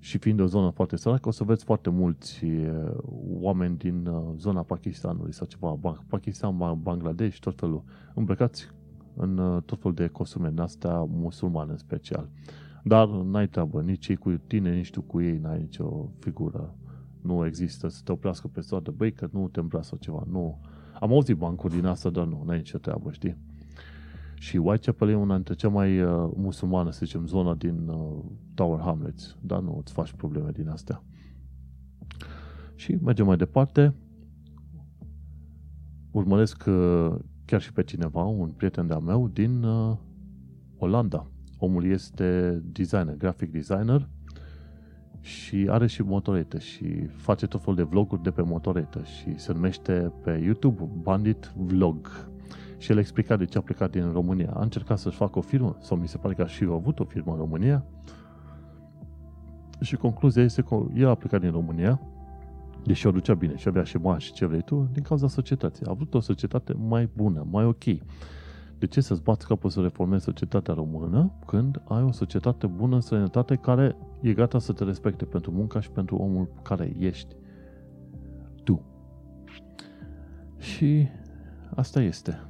și 0.04 0.18
fiind 0.18 0.40
o 0.40 0.46
zonă 0.46 0.70
foarte 0.70 0.96
săracă, 0.96 1.28
o 1.28 1.32
să 1.32 1.44
vezi 1.44 1.64
foarte 1.64 1.90
mulți 1.90 2.46
oameni 3.40 3.78
din 3.78 4.10
zona 4.38 4.62
Pakistanului 4.62 5.34
sau 5.34 5.48
ceva, 5.48 5.80
Pakistan, 6.08 6.58
Bangladesh, 6.82 7.40
tot 7.40 7.60
felul, 7.60 7.84
îmbrăcați 8.14 8.68
în 9.16 9.62
tot 9.66 9.80
felul 9.82 9.96
de 9.96 10.08
costume 10.08 10.50
din 10.50 10.60
astea 10.60 11.04
musulmane 11.04 11.72
în 11.72 11.78
special. 11.78 12.30
Dar 12.84 13.08
n-ai 13.08 13.48
treabă, 13.48 13.82
nici 13.82 14.08
ei 14.08 14.16
cu 14.16 14.32
tine, 14.48 14.76
nici 14.76 14.92
tu 14.92 15.02
cu 15.02 15.22
ei, 15.22 15.38
n-ai 15.38 15.60
nicio 15.60 16.10
figură. 16.20 16.76
Nu 17.22 17.46
există 17.46 17.88
să 17.88 18.02
te 18.04 18.12
oprească 18.12 18.48
pe 18.48 18.62
stradă, 18.62 18.92
băi, 18.92 19.12
că 19.12 19.28
nu 19.32 19.48
te 19.48 19.60
îmbraci 19.60 19.84
sau 19.84 19.98
ceva. 19.98 20.24
Nu. 20.32 20.60
Am 21.00 21.12
auzit 21.12 21.38
bancuri 21.38 21.74
din 21.74 21.86
asta, 21.86 22.10
dar 22.10 22.26
nu, 22.26 22.44
n-ai 22.46 22.58
nicio 22.58 22.78
treabă, 22.78 23.12
știi? 23.12 23.38
Și 24.44 24.58
Whitechapel 24.58 25.10
e 25.10 25.16
una 25.16 25.34
dintre 25.36 25.54
cea 25.54 25.70
mai 25.70 26.02
uh, 26.02 26.32
musulmană, 26.36 26.92
să 26.92 27.06
zicem, 27.06 27.28
zona 27.28 27.54
din 27.56 27.88
uh, 27.88 28.24
Tower 28.54 28.80
Hamlets. 28.80 29.38
Dar 29.42 29.62
nu 29.62 29.78
îți 29.80 29.94
faci 29.94 30.12
probleme 30.12 30.52
din 30.52 30.68
astea. 30.68 31.04
Și 32.76 32.98
mergem 33.04 33.26
mai 33.26 33.38
departe. 33.38 33.94
Urmăresc 36.12 36.66
uh, 36.68 37.16
chiar 37.46 37.62
și 37.62 37.74
pe 37.74 37.84
cineva, 37.84 38.24
un 38.24 38.50
prieten 38.50 38.88
de-a 38.88 39.00
meu 39.00 39.28
din 39.28 39.64
uh, 39.64 39.98
Olanda. 40.78 41.32
Omul 41.58 41.86
este 41.86 42.62
designer, 42.66 43.16
graphic 43.18 43.52
designer 43.52 44.10
și 45.20 45.68
are 45.70 45.88
și 45.88 46.02
motoretă 46.02 46.60
și 46.60 47.06
face 47.06 47.48
tot 47.48 47.60
felul 47.60 47.76
de 47.76 47.84
vloguri 47.84 48.24
de 48.24 48.32
pe 48.32 48.42
motoretă 48.42 49.04
și 49.04 49.40
se 49.40 49.54
numește 49.54 50.14
pe 50.24 50.42
YouTube 50.44 50.90
Bandit 51.02 51.54
Vlog 51.56 52.32
și 52.84 52.92
el 52.92 52.98
explica 52.98 53.36
de 53.36 53.46
ce 53.46 53.58
a 53.58 53.62
plecat 53.62 53.92
din 53.92 54.12
România. 54.12 54.52
A 54.54 54.62
încercat 54.62 54.98
să-și 54.98 55.18
facă 55.18 55.38
o 55.38 55.42
firmă, 55.42 55.76
sau 55.80 55.98
mi 55.98 56.08
se 56.08 56.18
pare 56.18 56.34
că 56.34 56.42
a 56.42 56.48
și 56.48 56.64
avut 56.64 57.00
o 57.00 57.04
firmă 57.04 57.32
în 57.32 57.38
România, 57.38 57.86
și 59.82 59.96
concluzia 59.96 60.44
este 60.44 60.62
că 60.62 60.86
el 60.96 61.08
a 61.08 61.16
plecat 61.16 61.42
din 61.42 61.52
România, 61.52 62.02
deși 62.86 63.08
o 63.08 63.12
ducea 63.12 63.34
bine 63.34 63.56
și 63.56 63.68
avea 63.68 63.84
și 63.84 63.98
bani 63.98 64.22
și 64.22 64.34
ce 64.34 64.46
vrei 64.46 64.62
tu, 64.62 64.90
din 64.92 65.04
cauza 65.04 65.28
societății. 65.28 65.86
A 65.86 65.90
avut 65.90 66.14
o 66.14 66.20
societate 66.20 66.74
mai 66.74 67.10
bună, 67.16 67.48
mai 67.50 67.66
ok. 67.66 67.84
De 68.78 68.86
ce 68.90 69.02
să-ți 69.02 69.24
bați 69.24 69.48
capul 69.48 69.70
să 69.70 69.82
reformezi 69.82 70.24
societatea 70.24 70.74
română 70.74 71.32
când 71.46 71.82
ai 71.88 72.02
o 72.02 72.12
societate 72.12 72.68
bună 72.68 72.96
în 72.96 73.02
străinătate 73.02 73.56
care 73.56 73.96
e 74.22 74.34
gata 74.34 74.60
să 74.60 74.74
te 74.74 74.84
respecte 74.84 75.26
pentru 75.26 75.52
munca 75.52 75.80
și 75.80 75.92
pentru 75.92 76.16
omul 76.16 76.48
care 76.62 76.96
ești 77.00 77.36
tu? 78.64 78.82
Și 80.58 81.08
asta 81.76 82.02
este. 82.02 82.48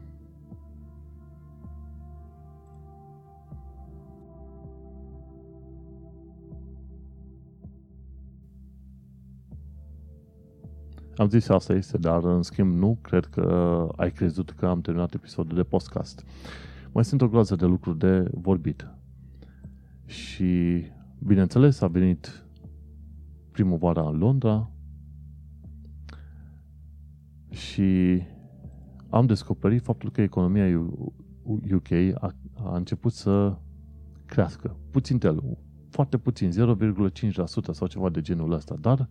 Am 11.23 11.29
zis 11.29 11.49
asta 11.49 11.73
este, 11.73 11.97
dar 11.97 12.23
în 12.23 12.41
schimb 12.41 12.75
nu 12.75 12.97
cred 13.01 13.25
că 13.25 13.87
ai 13.95 14.11
crezut 14.11 14.51
că 14.51 14.65
am 14.65 14.81
terminat 14.81 15.13
episodul 15.13 15.55
de 15.55 15.63
podcast. 15.63 16.25
Mai 16.91 17.05
sunt 17.05 17.21
o 17.21 17.27
groază 17.27 17.55
de 17.55 17.65
lucruri 17.65 17.97
de 17.97 18.27
vorbit. 18.31 18.87
Și, 20.05 20.83
bineînțeles, 21.19 21.81
a 21.81 21.87
venit 21.87 22.45
primăvara 23.51 24.09
în 24.09 24.17
Londra 24.17 24.71
Și 27.49 28.21
am 29.09 29.25
descoperit 29.25 29.81
faptul 29.81 30.11
că 30.11 30.21
economia 30.21 30.79
UK 31.73 31.91
a, 32.13 32.35
a 32.53 32.75
început 32.75 33.11
să 33.11 33.57
crească. 34.25 34.77
Puțin 34.91 35.17
tel, 35.17 35.57
foarte 35.89 36.17
puțin, 36.17 36.49
0,5% 36.49 37.35
sau 37.71 37.87
ceva 37.87 38.09
de 38.09 38.21
genul 38.21 38.51
ăsta, 38.51 38.75
dar 38.79 38.99
uh, 38.99 39.07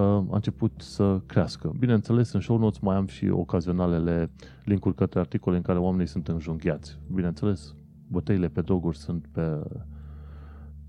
a 0.00 0.26
început 0.30 0.72
să 0.76 1.20
crească. 1.26 1.72
Bineînțeles, 1.78 2.32
în 2.32 2.40
show 2.40 2.58
notes 2.58 2.78
mai 2.78 2.96
am 2.96 3.06
și 3.06 3.28
ocazionalele 3.28 4.30
linkuri 4.64 4.94
către 4.94 5.20
articole 5.20 5.56
în 5.56 5.62
care 5.62 5.78
oamenii 5.78 6.06
sunt 6.06 6.28
înjunghiați. 6.28 6.98
Bineînțeles, 7.14 7.74
bătăile 8.08 8.48
pe 8.48 8.60
droguri 8.60 8.96
sunt 8.96 9.26
pe, 9.32 9.60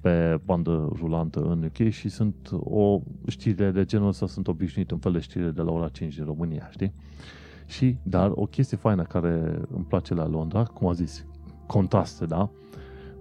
pe 0.02 0.42
bandă 0.46 0.90
rulantă 0.94 1.40
în 1.40 1.64
UK 1.64 1.90
și 1.90 2.10
sunt 2.10 2.50
o 2.52 3.02
știre 3.28 3.72
de 3.72 3.86
genul 3.86 4.08
ăsta 4.08 4.28
sunt 4.28 4.48
obișnuit 4.48 4.92
în 4.92 4.98
fel 4.98 5.12
de 5.12 5.20
știre 5.20 5.50
de 5.50 5.62
la 5.62 5.72
ora 5.72 5.90
5 5.90 6.16
din 6.16 6.26
România, 6.26 6.68
știi? 6.70 6.94
Și, 7.66 7.98
dar 8.04 8.32
o 8.36 8.46
chestie 8.46 8.78
faină 8.78 9.04
care 9.04 9.62
îmi 9.76 9.86
place 9.88 10.14
la 10.14 10.28
Londra, 10.28 10.64
cum 10.64 10.88
a 10.88 10.94
zis, 10.94 11.26
contraste, 11.66 12.26
da? 12.26 12.50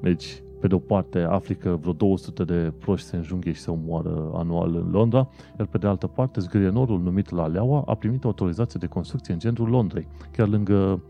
Deci, 0.00 0.42
pe 0.66 0.72
de 0.72 0.78
o 0.84 0.94
parte, 0.94 1.18
afli 1.18 1.56
că 1.56 1.76
vreo 1.80 1.92
200 1.92 2.44
de 2.44 2.72
proști 2.78 3.06
se 3.06 3.16
înjunghe 3.16 3.52
și 3.52 3.60
se 3.60 3.70
omoară 3.70 4.30
anual 4.34 4.74
în 4.74 4.90
Londra, 4.90 5.28
iar 5.58 5.66
pe 5.66 5.78
de 5.78 5.86
altă 5.86 6.06
parte, 6.06 6.40
zgârienorul 6.40 7.00
numit 7.00 7.30
la 7.30 7.46
Leaua 7.46 7.82
a 7.86 7.94
primit 7.94 8.24
autorizație 8.24 8.78
de 8.80 8.86
construcție 8.86 9.32
în 9.32 9.38
centrul 9.38 9.68
Londrei, 9.68 10.08
chiar 10.32 10.48
lângă, 10.48 11.02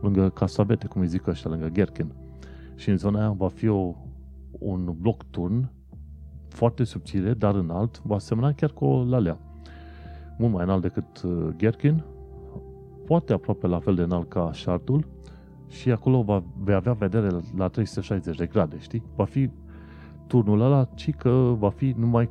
lângă 0.00 0.28
Casabete, 0.28 0.86
cum 0.86 1.00
îi 1.00 1.06
zic 1.06 1.26
ăștia, 1.26 1.50
lângă 1.50 1.66
Gherkin. 1.66 2.12
Și 2.74 2.90
în 2.90 2.96
zona 2.96 3.18
aia 3.18 3.30
va 3.30 3.48
fi 3.48 3.68
o, 3.68 3.94
un 4.50 4.94
bloc 5.00 5.22
turn 5.30 5.70
foarte 6.48 6.84
subțire, 6.84 7.34
dar 7.34 7.54
înalt, 7.54 8.02
va 8.02 8.18
semna 8.18 8.52
chiar 8.52 8.70
cu 8.70 8.84
o 8.84 9.04
lalea. 9.04 9.38
Mult 10.38 10.52
mai 10.52 10.64
înalt 10.64 10.82
decât 10.82 11.22
uh, 11.22 11.48
Gherkin, 11.56 12.04
poate 13.06 13.32
aproape 13.32 13.66
la 13.66 13.78
fel 13.78 13.94
de 13.94 14.02
înalt 14.02 14.28
ca 14.28 14.50
Shardul, 14.52 15.06
și 15.68 15.90
acolo 15.90 16.22
va, 16.22 16.42
vei 16.58 16.74
avea 16.74 16.92
vedere 16.92 17.28
la 17.56 17.68
360 17.68 18.36
de 18.36 18.46
grade, 18.46 18.78
știi? 18.78 19.02
Va 19.16 19.24
fi 19.24 19.50
turnul 20.26 20.60
ăla, 20.60 20.84
ci 20.94 21.14
că 21.14 21.54
va 21.58 21.70
fi 21.70 21.94
numai 21.96 22.30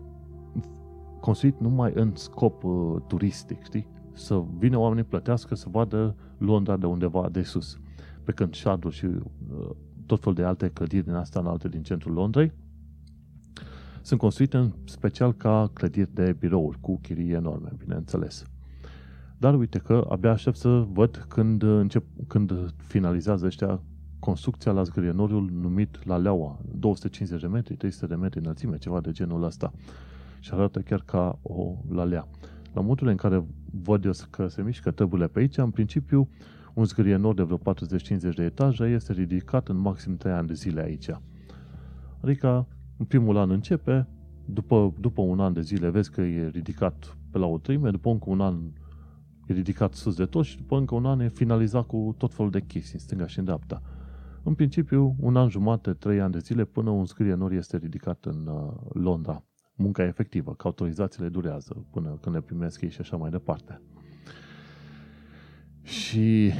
construit 1.19 1.59
numai 1.59 1.91
în 1.95 2.11
scop 2.15 2.63
uh, 2.63 2.95
turistic, 3.07 3.63
știi? 3.63 3.88
Să 4.13 4.43
vină 4.57 4.77
oamenii 4.77 5.03
plătească 5.03 5.55
să 5.55 5.67
vadă 5.71 6.15
Londra 6.38 6.77
de 6.77 6.86
undeva 6.86 7.29
de 7.31 7.41
sus. 7.41 7.79
Pe 8.23 8.31
când 8.31 8.55
Shardul 8.55 8.91
și 8.91 9.05
uh, 9.05 9.69
tot 10.05 10.21
fel 10.21 10.34
de 10.34 10.43
alte 10.43 10.69
clădiri 10.69 11.05
din 11.05 11.13
asta 11.13 11.39
înalte 11.39 11.67
din 11.67 11.84
centrul 11.84 12.13
Londrei 12.13 12.53
sunt 14.03 14.19
construite 14.19 14.57
în 14.57 14.71
special 14.86 15.34
ca 15.34 15.69
clădiri 15.73 16.13
de 16.13 16.36
birouri 16.39 16.79
cu 16.79 16.99
chirii 17.01 17.31
enorme, 17.31 17.69
bineînțeles. 17.77 18.45
Dar 19.44 19.56
uite 19.56 19.78
că 19.78 20.08
abia 20.10 20.32
aștept 20.32 20.58
să 20.58 20.86
văd 20.91 21.26
când, 21.28 21.64
încep, 21.64 22.04
când 22.28 22.74
finalizează 22.78 23.46
ăștia 23.46 23.82
construcția 24.20 24.72
la 24.72 24.84
zgârienoriul 24.84 25.50
numit 25.62 26.06
la 26.06 26.18
Leaua, 26.18 26.60
250 26.76 27.41
de 27.41 27.48
metri, 27.48 27.76
300 27.76 28.06
de 28.06 28.16
metri 28.16 28.39
înălțime, 28.39 28.78
ceva 28.78 29.02
de 29.02 29.12
genul 29.12 29.44
ăsta. 29.44 29.74
Și 30.39 30.52
arată 30.54 30.80
chiar 30.80 31.02
ca 31.06 31.39
o 31.41 31.76
lalea. 31.89 32.28
La 32.74 32.82
modul 32.82 33.08
în 33.08 33.16
care 33.16 33.46
văd 33.84 34.06
eu 34.06 34.12
că 34.30 34.48
se 34.48 34.62
mișcă 34.62 34.91
tăburile 34.91 35.28
pe 35.28 35.39
aici, 35.39 35.58
în 35.58 35.72
principiu, 35.72 36.30
un 36.74 36.86
zgârienor 36.86 37.34
de 37.34 37.44
vreo 37.44 37.58
40-50 37.58 38.36
de 38.36 38.44
etaje 38.44 38.84
este 38.84 39.14
ridicat 39.14 39.68
în 39.68 39.78
maxim 39.78 40.18
3 40.18 40.34
ani 40.34 40.48
de 40.48 40.54
zile 40.54 40.82
aici. 40.82 41.10
Adică, 42.22 42.68
în 42.98 43.06
primul 43.06 43.38
an 43.38 43.50
începe, 43.50 44.08
după, 44.46 44.94
după 45.00 45.22
un 45.22 45.39
an 45.39 45.54
de 45.54 45.62
zile 45.62 45.89
vezi 45.89 46.12
că 46.12 46.22
e 46.22 46.48
ridicat 46.48 47.18
pe 47.32 47.38
la 47.38 47.46
o 47.46 47.58
treime, 47.58 47.89
după 47.89 48.10
încă 48.10 48.30
un 48.30 48.41
an 48.41 48.56
e 49.46 49.54
ridicat 49.54 49.94
sus 49.94 50.16
de 50.16 50.26
tot 50.26 50.46
și 50.46 50.58
după 50.58 50.78
încă 50.78 50.96
un 50.96 51.06
an 51.06 51.20
e 51.20 51.30
finalizat 51.30 51.86
cu 51.86 52.16
tot 52.18 52.34
felul 52.34 52.52
de 52.52 52.62
chestii, 52.62 52.94
în 52.94 53.00
stânga 53.00 53.28
și 53.28 53.39
în 53.39 53.46
dreapta. 53.46 53.82
În 54.44 54.54
principiu, 54.54 55.16
un 55.20 55.36
an 55.36 55.50
jumate, 55.50 55.94
trei 55.94 56.22
ani 56.22 56.32
de 56.32 56.39
zile, 56.39 56.66
până 56.66 56.89
un 56.89 57.06
scrie 57.06 57.34
nori 57.34 57.56
este 57.56 57.78
ridicat 57.78 58.26
în 58.26 58.48
uh, 58.48 58.74
Londra. 58.94 59.44
Munca 59.76 60.04
efectivă, 60.04 60.54
că 60.56 60.68
autorizațiile 60.68 61.30
durează 61.30 61.86
până 61.91 62.18
când 62.22 62.36
le 62.36 62.41
primesc 62.41 62.82
ei 62.82 62.89
și 62.89 63.02
așa 63.02 63.18
mai 63.18 63.30
departe. 63.30 63.82
Și 65.82 66.52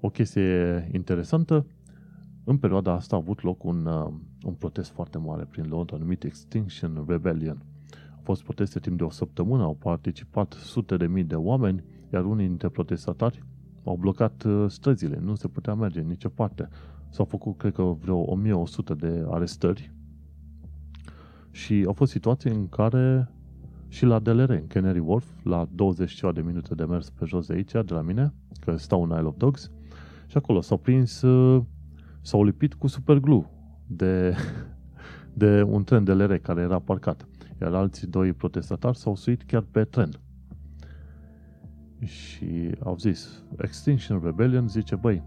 o 0.00 0.08
chestie 0.08 0.88
interesantă, 0.92 1.66
în 2.44 2.58
perioada 2.58 2.92
asta 2.92 3.16
a 3.16 3.18
avut 3.18 3.42
loc 3.42 3.64
un, 3.64 3.86
uh, 3.86 4.12
un 4.42 4.54
protest 4.54 4.90
foarte 4.90 5.18
mare 5.18 5.44
prin 5.44 5.68
Londra 5.68 5.96
numit 5.96 6.24
Extinction 6.24 7.04
Rebellion– 7.08 7.62
fost 8.28 8.42
proteste 8.42 8.78
timp 8.78 8.96
de 8.98 9.04
o 9.04 9.10
săptămână, 9.10 9.62
au 9.62 9.74
participat 9.74 10.52
sute 10.52 10.96
de 10.96 11.06
mii 11.06 11.24
de 11.24 11.34
oameni, 11.34 11.84
iar 12.12 12.24
unii 12.24 12.46
dintre 12.46 12.68
protestatari 12.68 13.42
au 13.84 13.96
blocat 13.96 14.42
uh, 14.42 14.64
străzile, 14.70 15.18
nu 15.22 15.34
se 15.34 15.48
putea 15.48 15.74
merge 15.74 16.00
în 16.00 16.06
nicio 16.06 16.28
parte. 16.28 16.68
S-au 17.10 17.24
făcut, 17.24 17.58
cred 17.58 17.72
că, 17.72 17.82
vreo 17.82 18.18
1100 18.18 18.94
de 18.94 19.24
arestări 19.30 19.92
și 21.50 21.84
au 21.86 21.92
fost 21.92 22.10
situații 22.10 22.50
în 22.50 22.68
care 22.68 23.30
și 23.88 24.04
la 24.04 24.18
DLR, 24.18 24.50
în 24.50 24.66
Canary 24.66 24.98
Wharf, 24.98 25.26
la 25.42 25.68
20 25.72 26.12
ceva 26.12 26.32
de 26.32 26.40
minute 26.40 26.74
de 26.74 26.84
mers 26.84 27.10
pe 27.10 27.24
jos 27.24 27.46
de 27.46 27.54
aici, 27.54 27.72
de 27.72 27.94
la 27.94 28.00
mine, 28.00 28.32
că 28.60 28.76
stau 28.76 29.02
în 29.02 29.10
Isle 29.10 29.26
of 29.26 29.36
Dogs, 29.36 29.70
și 30.26 30.36
acolo 30.36 30.60
s-au 30.60 30.78
prins, 30.78 31.22
uh, 31.22 31.62
s-au 32.20 32.44
lipit 32.44 32.74
cu 32.74 32.86
superglue 32.86 33.50
de, 33.86 34.34
de 35.42 35.62
un 35.62 35.84
tren 35.84 36.04
DLR 36.04 36.34
care 36.36 36.60
era 36.60 36.78
parcat 36.78 37.26
iar 37.60 37.74
alții 37.74 38.06
doi 38.06 38.32
protestatari 38.32 38.96
s-au 38.96 39.14
suit 39.14 39.42
chiar 39.42 39.64
pe 39.70 39.84
tren. 39.84 40.10
Și 42.04 42.70
au 42.84 42.96
zis, 42.96 43.42
Extinction 43.56 44.20
Rebellion 44.24 44.68
zice, 44.68 44.94
băi, 44.94 45.22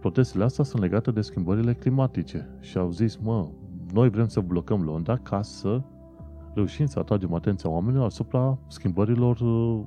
protestele 0.00 0.44
astea 0.44 0.64
sunt 0.64 0.82
legate 0.82 1.10
de 1.10 1.20
schimbările 1.20 1.74
climatice. 1.74 2.48
Și 2.60 2.78
au 2.78 2.90
zis, 2.90 3.16
mă, 3.16 3.48
noi 3.92 4.10
vrem 4.10 4.28
să 4.28 4.40
blocăm 4.40 4.82
Londra 4.82 5.16
ca 5.16 5.42
să 5.42 5.82
reușim 6.54 6.86
să 6.86 6.98
atragem 6.98 7.34
atenția 7.34 7.70
oamenilor 7.70 8.04
asupra 8.04 8.58
schimbărilor 8.66 9.40
uh, 9.40 9.84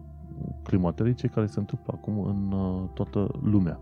climaterice 0.63 1.27
care 1.27 1.45
se 1.45 1.59
întâmplă 1.59 1.93
acum 1.97 2.19
în 2.19 2.51
uh, 2.51 2.89
toată 2.93 3.39
lumea. 3.43 3.79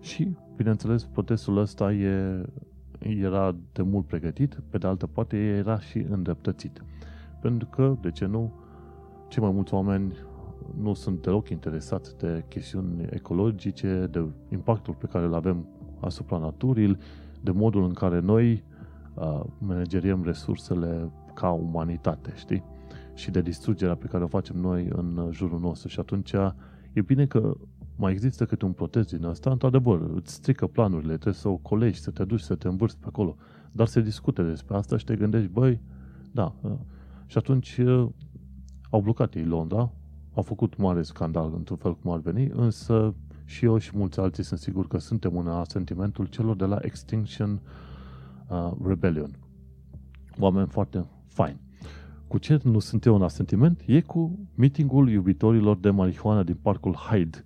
Și, 0.00 0.36
bineînțeles, 0.56 1.04
protestul 1.04 1.56
ăsta 1.56 1.92
e 1.92 2.42
era 2.98 3.56
de 3.72 3.82
mult 3.82 4.06
pregătit, 4.06 4.58
pe 4.68 4.78
de 4.78 4.86
altă 4.86 5.06
parte 5.06 5.36
era 5.36 5.80
și 5.80 5.98
îndreptățit. 5.98 6.82
Pentru 7.40 7.68
că, 7.68 7.96
de 8.00 8.10
ce 8.10 8.26
nu, 8.26 8.52
cei 9.28 9.42
mai 9.42 9.52
mulți 9.52 9.74
oameni 9.74 10.12
nu 10.80 10.94
sunt 10.94 11.22
deloc 11.22 11.48
interesați 11.48 12.18
de 12.18 12.44
chestiuni 12.48 13.06
ecologice, 13.10 14.08
de 14.10 14.24
impactul 14.52 14.94
pe 14.94 15.06
care 15.06 15.24
îl 15.24 15.34
avem 15.34 15.66
asupra 16.00 16.38
naturii, 16.38 16.96
de 17.40 17.50
modul 17.50 17.84
în 17.84 17.92
care 17.92 18.20
noi 18.20 18.64
uh, 19.14 19.40
manageriem 19.58 20.22
resursele 20.24 21.10
ca 21.34 21.50
umanitate, 21.50 22.32
știi? 22.36 22.64
Și 23.14 23.30
de 23.30 23.40
distrugerea 23.40 23.94
pe 23.94 24.06
care 24.06 24.24
o 24.24 24.26
facem 24.26 24.56
noi 24.56 24.88
în 24.92 25.28
jurul 25.30 25.60
nostru. 25.60 25.88
Și 25.88 26.00
atunci 26.00 26.32
e 26.92 27.00
bine 27.00 27.26
că 27.26 27.56
mai 27.98 28.12
există 28.12 28.44
câte 28.44 28.64
un 28.64 28.72
protest 28.72 29.14
din 29.14 29.24
asta, 29.24 29.50
într-adevăr, 29.50 30.10
îți 30.14 30.32
strică 30.32 30.66
planurile, 30.66 31.12
trebuie 31.12 31.34
să 31.34 31.48
o 31.48 31.56
colegi, 31.56 32.00
să 32.00 32.10
te 32.10 32.24
duci, 32.24 32.40
să 32.40 32.54
te 32.54 32.68
învârți 32.68 32.98
pe 32.98 33.06
acolo. 33.08 33.36
Dar 33.72 33.86
se 33.86 34.00
discute 34.00 34.42
despre 34.42 34.76
asta 34.76 34.96
și 34.96 35.04
te 35.04 35.16
gândești, 35.16 35.48
băi, 35.48 35.80
da. 36.32 36.54
Uh, 36.60 36.72
și 37.26 37.38
atunci 37.38 37.76
uh, 37.76 38.08
au 38.90 39.00
blocat 39.00 39.34
ei 39.34 39.44
Londra, 39.44 39.90
au 40.34 40.42
făcut 40.42 40.76
mare 40.76 41.02
scandal, 41.02 41.52
într-un 41.56 41.76
fel 41.76 41.96
cum 41.96 42.10
ar 42.10 42.18
veni, 42.18 42.50
însă 42.54 43.14
și 43.44 43.64
eu 43.64 43.78
și 43.78 43.90
mulți 43.94 44.20
alții 44.20 44.42
sunt 44.42 44.60
sigur 44.60 44.86
că 44.86 44.98
suntem 44.98 45.36
în 45.36 45.64
sentimentul 45.64 46.26
celor 46.26 46.56
de 46.56 46.64
la 46.64 46.78
Extinction 46.80 47.60
uh, 48.48 48.72
Rebellion. 48.84 49.30
Oameni 50.38 50.66
foarte 50.66 51.06
faini. 51.26 51.60
Cu 52.26 52.38
ce 52.38 52.60
nu 52.62 52.78
sunt 52.78 53.04
eu 53.04 53.14
în 53.14 53.22
asentiment? 53.22 53.82
E 53.86 54.00
cu 54.00 54.38
meetingul 54.54 55.10
iubitorilor 55.10 55.76
de 55.76 55.90
marihuana 55.90 56.42
din 56.42 56.56
parcul 56.62 56.94
Hyde 56.94 57.44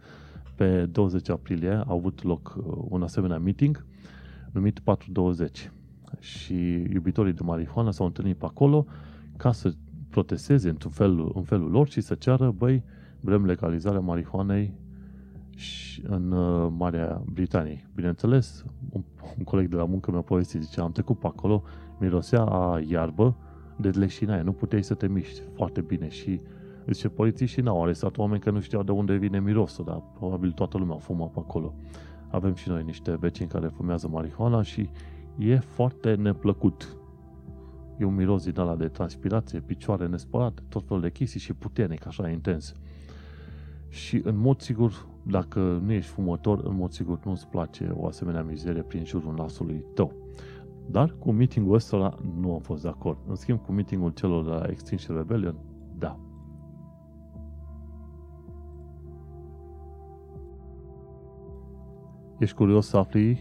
pe 0.54 0.86
20 0.86 1.28
aprilie 1.28 1.70
a 1.70 1.84
avut 1.88 2.22
loc 2.22 2.54
uh, 2.56 2.64
un 2.88 3.02
asemenea 3.02 3.38
meeting 3.38 3.86
numit 4.52 4.78
420 4.78 5.72
și 6.18 6.54
iubitorii 6.92 7.32
de 7.32 7.42
marihuana 7.42 7.90
s-au 7.90 8.06
întâlnit 8.06 8.36
pe 8.36 8.44
acolo 8.44 8.86
ca 9.36 9.52
să 9.52 9.74
protesteze 10.08 10.68
într-un 10.68 10.90
fel, 10.90 11.30
în 11.34 11.42
felul 11.42 11.70
lor 11.70 11.88
și 11.88 12.00
să 12.00 12.14
ceară, 12.14 12.50
băi, 12.50 12.84
vrem 13.20 13.44
legalizarea 13.44 14.00
marihuanei 14.00 14.74
în 16.02 16.32
uh, 16.32 16.72
Marea 16.76 17.22
Britanie. 17.32 17.90
Bineînțeles, 17.94 18.64
un, 18.90 19.02
un 19.38 19.44
coleg 19.44 19.68
de 19.68 19.76
la 19.76 19.84
muncă 19.84 20.10
mi-a 20.10 20.20
povestit, 20.20 20.60
zice, 20.60 20.80
am 20.80 20.92
trecut 20.92 21.18
pe 21.18 21.26
acolo, 21.26 21.62
mirosea 22.00 22.42
a 22.42 22.80
iarbă 22.88 23.36
de 23.76 23.88
leșinaie, 23.88 24.42
nu 24.42 24.52
puteai 24.52 24.82
să 24.82 24.94
te 24.94 25.08
miști 25.08 25.40
foarte 25.54 25.80
bine 25.80 26.08
și 26.08 26.40
Zice, 26.86 27.08
polițiștii 27.08 27.62
n-au 27.62 27.82
arestat 27.82 28.18
oameni 28.18 28.40
că 28.40 28.50
nu 28.50 28.60
știau 28.60 28.82
de 28.82 28.90
unde 28.90 29.16
vine 29.16 29.40
mirosul, 29.40 29.84
dar 29.84 30.02
probabil 30.14 30.52
toată 30.52 30.78
lumea 30.78 30.96
fumă 30.96 31.28
pe 31.28 31.38
acolo. 31.38 31.74
Avem 32.30 32.54
și 32.54 32.68
noi 32.68 32.82
niște 32.82 33.16
vecini 33.16 33.48
care 33.48 33.66
fumează 33.66 34.08
marihuana 34.08 34.62
și 34.62 34.90
e 35.38 35.58
foarte 35.58 36.14
neplăcut. 36.14 36.96
E 37.98 38.04
un 38.04 38.14
miros 38.14 38.44
din 38.44 38.60
ala 38.60 38.76
de 38.76 38.88
transpirație, 38.88 39.60
picioare 39.60 40.06
nespălate, 40.06 40.62
tot 40.68 40.86
felul 40.86 41.02
de 41.02 41.10
chestii 41.10 41.40
și 41.40 41.52
puternic, 41.52 42.06
așa 42.06 42.28
intens. 42.28 42.74
Și 43.88 44.20
în 44.24 44.36
mod 44.36 44.60
sigur, 44.60 45.06
dacă 45.22 45.80
nu 45.84 45.92
ești 45.92 46.10
fumător, 46.10 46.60
în 46.64 46.76
mod 46.76 46.92
sigur 46.92 47.18
nu-ți 47.24 47.48
place 47.48 47.92
o 47.96 48.06
asemenea 48.06 48.42
mizerie 48.42 48.82
prin 48.82 49.04
jurul 49.04 49.34
nasului 49.34 49.84
tău. 49.94 50.12
Dar 50.90 51.14
cu 51.18 51.32
meetingul 51.32 51.74
ăsta 51.74 52.18
nu 52.40 52.52
am 52.52 52.60
fost 52.60 52.82
de 52.82 52.88
acord. 52.88 53.18
În 53.26 53.34
schimb, 53.34 53.58
cu 53.58 53.72
meetingul 53.72 54.10
celor 54.10 54.44
de 54.44 54.50
la 54.50 54.64
Extinction 54.68 55.16
Rebellion, 55.16 55.56
da. 55.98 56.18
Ești 62.42 62.56
curios 62.56 62.86
să 62.86 62.96
afli 62.96 63.40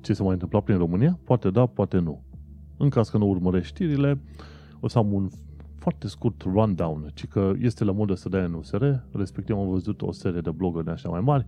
ce 0.00 0.12
se 0.12 0.22
mai 0.22 0.32
întâmpla 0.32 0.60
prin 0.60 0.76
România? 0.76 1.18
Poate 1.24 1.50
da, 1.50 1.66
poate 1.66 1.98
nu. 1.98 2.22
În 2.76 2.88
caz 2.88 3.08
că 3.08 3.18
nu 3.18 3.28
urmărești 3.28 3.68
știrile, 3.68 4.20
o 4.80 4.88
să 4.88 4.98
am 4.98 5.12
un 5.12 5.28
foarte 5.78 6.06
scurt 6.06 6.42
rundown, 6.42 7.10
ci 7.14 7.26
că 7.26 7.52
este 7.58 7.84
la 7.84 7.92
modă 7.92 8.14
să 8.14 8.28
dea 8.28 8.44
în 8.44 8.54
USR, 8.54 8.84
respectiv 9.12 9.56
am 9.56 9.68
văzut 9.68 10.02
o 10.02 10.12
serie 10.12 10.40
de 10.40 10.50
blogări 10.50 10.84
de 10.84 10.90
așa 10.90 11.08
mai 11.08 11.20
mari, 11.20 11.46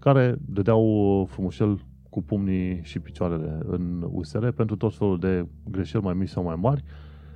care 0.00 0.38
dădeau 0.44 1.24
frumușel 1.30 1.80
cu 2.10 2.22
pumnii 2.22 2.80
și 2.82 2.98
picioarele 2.98 3.58
în 3.66 4.06
USR 4.10 4.48
pentru 4.48 4.76
tot 4.76 4.94
felul 4.94 5.18
de 5.18 5.46
greșeli 5.70 6.02
mai 6.02 6.14
mici 6.14 6.28
sau 6.28 6.42
mai 6.42 6.56
mari. 6.60 6.84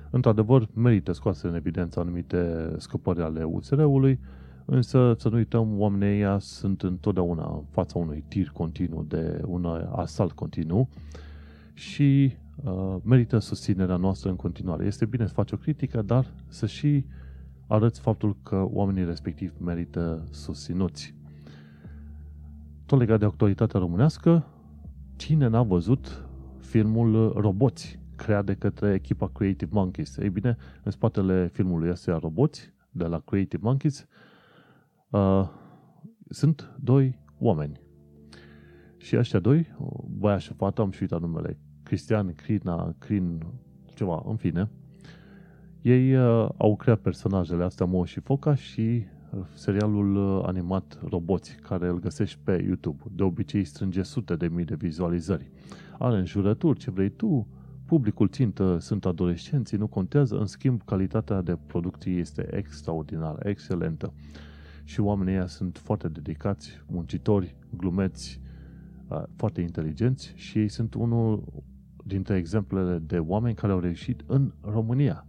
Într-adevăr, 0.09 0.67
merită 0.73 1.11
scoase 1.11 1.47
în 1.47 1.55
evidență 1.55 1.99
anumite 1.99 2.71
scăpări 2.77 3.21
ale 3.21 3.43
USR-ului, 3.43 4.19
însă 4.73 5.15
să 5.17 5.29
nu 5.29 5.35
uităm, 5.35 5.79
oamenii 5.79 6.15
ăia 6.15 6.39
sunt 6.39 6.81
întotdeauna 6.81 7.53
în 7.53 7.63
fața 7.69 7.99
unui 7.99 8.23
tir 8.27 8.49
continuu, 8.49 9.03
de 9.03 9.41
un 9.45 9.65
asalt 9.95 10.31
continuu 10.31 10.89
și 11.73 12.33
uh, 12.63 12.95
merită 13.03 13.39
susținerea 13.39 13.95
noastră 13.95 14.29
în 14.29 14.35
continuare. 14.35 14.85
Este 14.85 15.05
bine 15.05 15.27
să 15.27 15.33
faci 15.33 15.51
o 15.51 15.57
critică, 15.57 16.01
dar 16.01 16.25
să 16.47 16.65
și 16.65 17.05
arăți 17.67 17.99
faptul 17.99 18.37
că 18.43 18.65
oamenii 18.69 19.05
respectiv 19.05 19.53
merită 19.59 20.27
susținuți. 20.29 21.15
Tot 22.85 22.99
legat 22.99 23.19
de 23.19 23.25
actualitatea 23.25 23.79
românească, 23.79 24.45
cine 25.15 25.47
n-a 25.47 25.63
văzut 25.63 26.25
filmul 26.59 27.33
Roboți, 27.35 27.99
creat 28.15 28.45
de 28.45 28.53
către 28.53 28.93
echipa 28.93 29.29
Creative 29.33 29.71
Monkeys? 29.73 30.17
Ei 30.17 30.29
bine, 30.29 30.57
în 30.83 30.91
spatele 30.91 31.49
filmului 31.53 31.89
ăsta 31.89 32.17
Roboți, 32.21 32.73
de 32.91 33.03
la 33.03 33.19
Creative 33.19 33.61
Monkeys, 33.63 34.07
uh, 35.11 35.49
sunt 36.29 36.75
doi 36.79 37.19
oameni. 37.39 37.81
Și 38.97 39.17
ăștia 39.17 39.39
doi, 39.39 39.67
băia 40.07 40.37
și 40.37 40.53
fata, 40.53 40.81
am 40.81 40.91
și 40.91 41.01
uitat 41.01 41.19
numele, 41.19 41.59
Cristian, 41.83 42.33
Crina, 42.33 42.95
Crin, 42.99 43.45
ceva, 43.95 44.23
în 44.25 44.35
fine, 44.35 44.69
ei 45.81 46.15
uh, 46.15 46.49
au 46.57 46.75
creat 46.75 46.99
personajele 46.99 47.63
astea, 47.63 47.85
Mo 47.85 48.05
și 48.05 48.19
Foca, 48.19 48.55
și 48.55 49.03
serialul 49.53 50.15
uh, 50.15 50.43
animat 50.45 50.99
Roboți, 51.09 51.55
care 51.55 51.87
îl 51.87 51.99
găsești 51.99 52.39
pe 52.43 52.63
YouTube. 52.67 53.03
De 53.15 53.23
obicei 53.23 53.63
strânge 53.63 54.03
sute 54.03 54.35
de 54.35 54.47
mii 54.47 54.65
de 54.65 54.75
vizualizări. 54.75 55.51
Are 55.99 56.17
înjurături, 56.17 56.79
ce 56.79 56.91
vrei 56.91 57.09
tu, 57.09 57.47
publicul 57.85 58.27
țintă 58.27 58.77
sunt 58.79 59.05
adolescenții, 59.05 59.77
nu 59.77 59.87
contează, 59.87 60.37
în 60.37 60.45
schimb 60.45 60.81
calitatea 60.85 61.41
de 61.41 61.57
producție 61.67 62.11
este 62.11 62.55
extraordinară, 62.55 63.39
excelentă. 63.43 64.13
Și 64.91 64.99
oamenii 64.99 65.33
ăia 65.33 65.47
sunt 65.47 65.77
foarte 65.77 66.07
dedicați, 66.07 66.83
muncitori, 66.87 67.55
glumeți, 67.77 68.41
uh, 69.07 69.23
foarte 69.35 69.61
inteligenți 69.61 70.33
și 70.35 70.59
ei 70.59 70.67
sunt 70.67 70.93
unul 70.93 71.43
dintre 72.05 72.37
exemplele 72.37 72.97
de 72.97 73.19
oameni 73.19 73.55
care 73.55 73.73
au 73.73 73.79
reușit 73.79 74.23
în 74.27 74.51
România. 74.61 75.25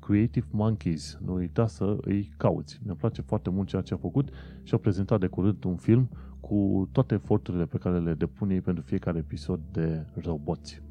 Creative 0.00 0.46
Monkeys. 0.50 1.18
Nu 1.24 1.34
uita 1.34 1.66
să 1.66 1.96
îi 2.00 2.32
cauți. 2.36 2.80
Mi-a 2.84 2.94
place 2.94 3.22
foarte 3.22 3.50
mult 3.50 3.68
ceea 3.68 3.82
ce 3.82 3.94
a 3.94 3.96
făcut 3.96 4.28
și 4.62 4.74
a 4.74 4.78
prezentat 4.78 5.20
de 5.20 5.26
curând 5.26 5.64
un 5.64 5.76
film 5.76 6.08
cu 6.40 6.88
toate 6.92 7.14
eforturile 7.14 7.66
pe 7.66 7.78
care 7.78 7.98
le 7.98 8.14
depune 8.14 8.54
ei 8.54 8.60
pentru 8.60 8.82
fiecare 8.82 9.18
episod 9.18 9.60
de 9.72 10.06
roboți. 10.14 10.82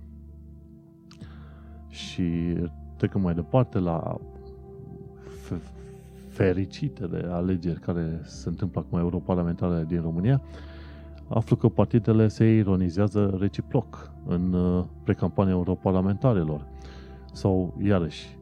Și 1.87 2.57
trecând 2.97 3.23
mai 3.23 3.33
departe 3.33 3.79
la 3.79 4.17
fericitele 6.33 7.27
alegeri 7.31 7.79
care 7.79 8.21
se 8.23 8.49
întâmplă 8.49 8.79
acum 8.85 8.99
europarlamentare 8.99 9.85
din 9.87 10.01
România, 10.01 10.41
aflu 11.27 11.55
că 11.55 11.69
partidele 11.69 12.27
se 12.27 12.45
ironizează 12.45 13.35
reciproc 13.39 14.11
în 14.25 14.53
uh, 14.53 14.83
precampania 15.03 15.53
europarlamentarelor. 15.53 16.67
Sau, 17.33 17.77
iarăși, 17.81 18.37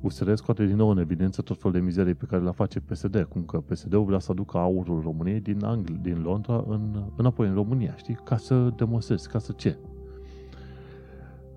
USR 0.00 0.34
scoate 0.34 0.66
din 0.66 0.76
nou 0.76 0.88
în 0.88 0.98
evidență 0.98 1.42
tot 1.42 1.58
felul 1.58 1.72
de 1.72 1.84
mizerii 1.84 2.14
pe 2.14 2.24
care 2.24 2.42
le 2.42 2.50
face 2.50 2.80
PSD, 2.80 3.26
cum 3.28 3.42
că 3.42 3.60
PSD-ul 3.60 4.04
vrea 4.04 4.18
să 4.18 4.32
aducă 4.32 4.58
aurul 4.58 5.00
României 5.00 5.40
din, 5.40 5.64
Angl- 5.64 6.00
din 6.00 6.22
Londra 6.22 6.64
în, 6.68 7.02
înapoi 7.16 7.48
în 7.48 7.54
România, 7.54 7.94
știi? 7.96 8.18
Ca 8.24 8.36
să 8.36 8.72
demonstrezi, 8.76 9.28
ca 9.28 9.38
să 9.38 9.52
ce? 9.52 9.76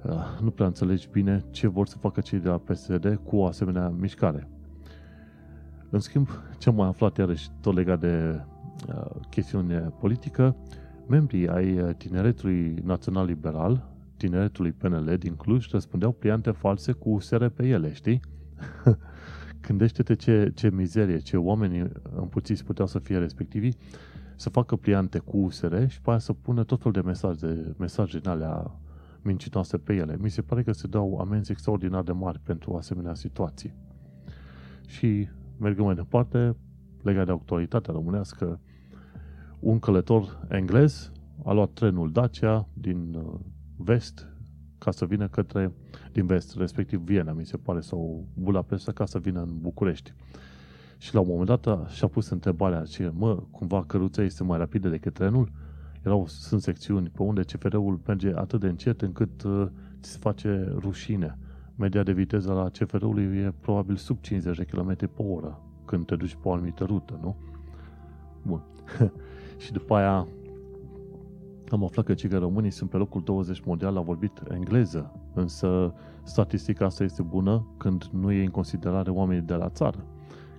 Uh, 0.06 0.40
nu 0.42 0.50
prea 0.50 0.68
înțelegi 0.68 1.10
bine 1.12 1.46
ce 1.52 1.68
vor 1.68 1.88
să 1.88 1.98
facă 1.98 2.22
cei 2.22 2.40
de 2.40 2.50
la 2.50 2.58
PSD 2.58 3.20
cu 3.24 3.36
o 3.36 3.46
asemenea 3.46 3.90
mișcare. 3.90 4.50
În 5.90 6.00
schimb, 6.00 6.30
ce 6.58 6.70
am 6.70 6.76
mai 6.76 6.88
aflat 6.88 7.18
iarăși 7.18 7.50
tot 7.62 7.74
legat 7.74 8.00
de 8.00 8.42
uh, 8.88 9.06
chestiune 9.30 9.80
politică, 10.00 10.56
membrii 11.08 11.48
ai 11.48 11.80
uh, 11.80 11.96
Tineretului 11.96 12.74
Național 12.84 13.26
Liberal, 13.26 13.90
Tineretului 14.18 14.72
PNL 14.72 15.16
din 15.18 15.36
Cluj, 15.36 15.70
răspundeau 15.70 16.12
pliante 16.12 16.52
false 16.52 16.92
cu 16.92 17.10
USR 17.10 17.46
pe 17.46 17.68
ele, 17.68 17.94
știi? 17.94 18.20
Gândește-te 19.68 20.16
ce, 20.16 20.52
ce 20.56 20.70
mizerie, 20.70 21.18
ce 21.18 21.38
oameni 21.38 21.92
împuțiți 22.16 22.64
puteau 22.64 22.88
să 22.88 23.00
fie 23.00 23.18
respectivi, 23.18 23.70
să 24.36 24.50
facă 24.50 24.76
pliante 24.76 25.20
cu 25.20 25.38
USR 25.38 25.88
și 25.88 26.02
pe 26.02 26.10
aia 26.10 26.20
să 26.20 26.34
pună 26.34 26.64
tot 26.64 26.78
felul 26.78 26.94
de 26.94 27.08
mesaje, 27.08 27.76
mesaje 27.78 28.20
din 28.20 28.30
alea 28.30 28.80
mincinoase 29.22 29.78
pe 29.78 29.94
ele. 29.94 30.18
Mi 30.20 30.30
se 30.30 30.42
pare 30.42 30.64
că 30.64 30.72
se 30.72 30.88
dau 30.88 31.18
amenzi 31.18 31.52
extraordinar 31.52 32.04
de 32.04 32.12
mari 32.12 32.40
pentru 32.40 32.76
asemenea 32.76 33.14
situații. 33.14 33.74
Și 34.88 35.28
mergem 35.60 35.84
mai 35.84 35.96
departe, 35.96 36.56
legat 37.02 37.26
de 37.26 37.32
actualitatea 37.32 37.94
românească, 37.94 38.60
un 39.60 39.80
călător 39.80 40.48
englez 40.50 41.12
a 41.44 41.52
luat 41.52 41.70
trenul 41.70 42.12
Dacia 42.12 42.68
din 42.74 43.14
uh, 43.14 43.40
vest 43.76 44.28
ca 44.78 44.92
să 44.92 45.06
vină 45.06 45.28
către, 45.28 45.74
din 46.12 46.26
vest, 46.26 46.58
respectiv 46.58 47.00
Viena, 47.00 47.32
mi 47.32 47.46
se 47.46 47.58
pare, 47.58 47.80
sau 47.80 48.28
Budapesta, 48.34 48.92
ca 48.92 49.06
să 49.06 49.20
vină 49.20 49.42
în 49.42 49.58
București. 49.62 50.14
Și 50.98 51.14
la 51.14 51.20
un 51.20 51.28
moment 51.30 51.62
dat 51.62 51.90
și-a 51.90 52.08
pus 52.08 52.30
întrebarea 52.30 52.80
aceea, 52.80 53.12
mă, 53.16 53.44
cumva 53.52 53.84
căruța 53.84 54.24
este 54.24 54.44
mai 54.44 54.58
rapidă 54.58 54.90
decât 54.90 55.14
trenul? 55.14 55.52
Erau, 56.04 56.28
sunt 56.28 56.62
secțiuni 56.62 57.10
pe 57.10 57.24
unde 57.24 57.42
CFR-ul 57.42 58.00
merge 58.06 58.32
atât 58.36 58.60
de 58.60 58.68
încet 58.68 59.02
încât 59.02 59.44
uh, 59.44 59.68
ți 60.02 60.12
se 60.12 60.18
face 60.22 60.74
rușine. 60.76 61.38
Media 61.78 62.04
de 62.04 62.12
viteză 62.12 62.54
la 62.54 62.70
CFR-ului 62.70 63.24
e 63.24 63.54
probabil 63.60 63.96
sub 63.96 64.20
50 64.20 64.58
de 64.58 64.64
km 64.64 64.96
pe 64.96 65.22
oră 65.22 65.62
când 65.86 66.06
te 66.06 66.16
duci 66.16 66.36
pe 66.36 66.48
o 66.48 66.52
anumită 66.54 66.84
rută, 66.84 67.20
nu? 67.22 67.36
Bun. 68.46 68.64
și 69.64 69.72
după 69.72 69.96
aia 69.96 70.28
am 71.70 71.84
aflat 71.84 72.06
că 72.06 72.14
cei 72.14 72.30
românii 72.30 72.72
sunt 72.72 72.90
pe 72.90 72.98
locul 72.98 73.22
20 73.24 73.62
mondial, 73.66 73.94
la 73.94 74.02
vorbit 74.02 74.42
engleză, 74.50 75.12
însă 75.34 75.94
statistica 76.24 76.86
asta 76.86 77.04
este 77.04 77.22
bună 77.22 77.68
când 77.78 78.04
nu 78.04 78.32
e 78.32 78.44
în 78.44 78.50
considerare 78.50 79.10
oamenii 79.10 79.42
de 79.42 79.54
la 79.54 79.70
țară. 79.70 80.06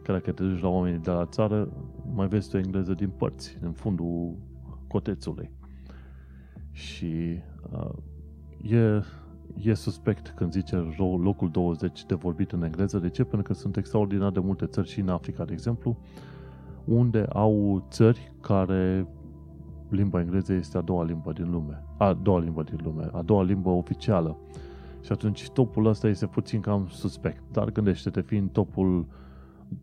Că 0.02 0.12
dacă 0.12 0.32
te 0.32 0.42
duci 0.42 0.60
la 0.60 0.68
oamenii 0.68 0.98
de 0.98 1.10
la 1.10 1.26
țară, 1.26 1.68
mai 2.14 2.28
vezi 2.28 2.54
o 2.54 2.58
engleză 2.58 2.94
din 2.94 3.08
părți, 3.08 3.58
în 3.60 3.72
fundul 3.72 4.36
cotețului. 4.88 5.50
Și 6.70 7.40
uh, 7.72 7.90
e, 8.70 9.02
e 9.62 9.74
suspect 9.74 10.32
când 10.36 10.52
zice 10.52 10.76
locul 11.22 11.50
20 11.50 12.04
de 12.06 12.14
vorbit 12.14 12.52
în 12.52 12.62
engleză. 12.62 12.98
De 12.98 13.08
ce? 13.08 13.24
Pentru 13.24 13.52
că 13.52 13.58
sunt 13.58 13.76
extraordinar 13.76 14.30
de 14.30 14.40
multe 14.40 14.66
țări 14.66 14.88
și 14.88 15.00
în 15.00 15.08
Africa, 15.08 15.44
de 15.44 15.52
exemplu, 15.52 15.98
unde 16.84 17.26
au 17.28 17.86
țări 17.90 18.32
care 18.40 19.06
limba 19.88 20.20
engleză 20.20 20.52
este 20.52 20.78
a 20.78 20.80
doua 20.80 21.04
limbă 21.04 21.32
din 21.32 21.50
lume. 21.50 21.84
A 21.98 22.12
doua 22.12 22.38
limbă 22.38 22.62
din 22.62 22.78
lume, 22.82 23.08
a 23.12 23.22
doua 23.22 23.42
limbă 23.42 23.68
oficială. 23.70 24.38
Și 25.00 25.12
atunci 25.12 25.50
topul 25.50 25.86
ăsta 25.86 26.08
este 26.08 26.26
puțin 26.26 26.60
cam 26.60 26.86
suspect. 26.88 27.42
Dar 27.52 27.70
gândește-te, 27.70 28.20
fiind 28.20 28.50
topul 28.50 29.06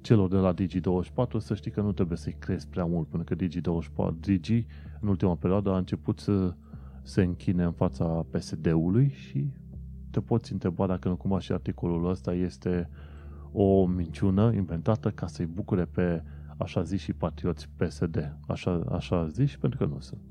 celor 0.02 0.30
de 0.30 0.36
la 0.36 0.54
Digi24, 0.54 1.38
să 1.38 1.56
știi 1.56 1.72
că 1.72 1.82
nu 1.82 1.92
trebuie 1.92 2.18
să-i 2.18 2.36
crezi 2.40 2.68
prea 2.68 2.86
mult, 2.86 3.08
pentru 3.08 3.36
că 3.36 3.46
Digi24, 3.46 4.20
Digi, 4.20 4.66
în 5.02 5.08
ultima 5.08 5.36
perioadă, 5.36 5.72
a 5.72 5.78
început 5.78 6.20
să 6.20 6.54
se 7.02 7.22
închine 7.22 7.64
în 7.64 7.72
fața 7.72 8.26
PSD-ului 8.32 9.10
și 9.10 9.48
te 10.16 10.22
poți 10.22 10.52
întreba 10.52 10.86
dacă 10.86 11.08
nu 11.08 11.16
cumva 11.16 11.40
și 11.40 11.52
articolul 11.52 12.10
ăsta 12.10 12.34
este 12.34 12.90
o 13.52 13.86
minciună 13.86 14.54
inventată 14.54 15.12
ca 15.12 15.28
să-i 15.28 15.46
bucure 15.46 15.86
pe 15.86 16.24
așa 16.58 16.82
zis 16.82 17.02
și 17.02 17.14
patrioți 17.14 17.70
PSD. 17.76 18.38
Așa, 18.48 18.84
așa 18.92 19.28
zis 19.28 19.50
și 19.50 19.60
pentru 19.60 19.80
că 19.80 19.86
nu 19.86 20.00
sunt. 20.00 20.22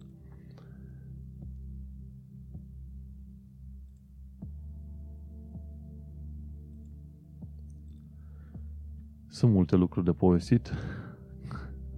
Sunt 9.26 9.52
multe 9.52 9.76
lucruri 9.76 10.04
de 10.04 10.12
povestit, 10.12 10.72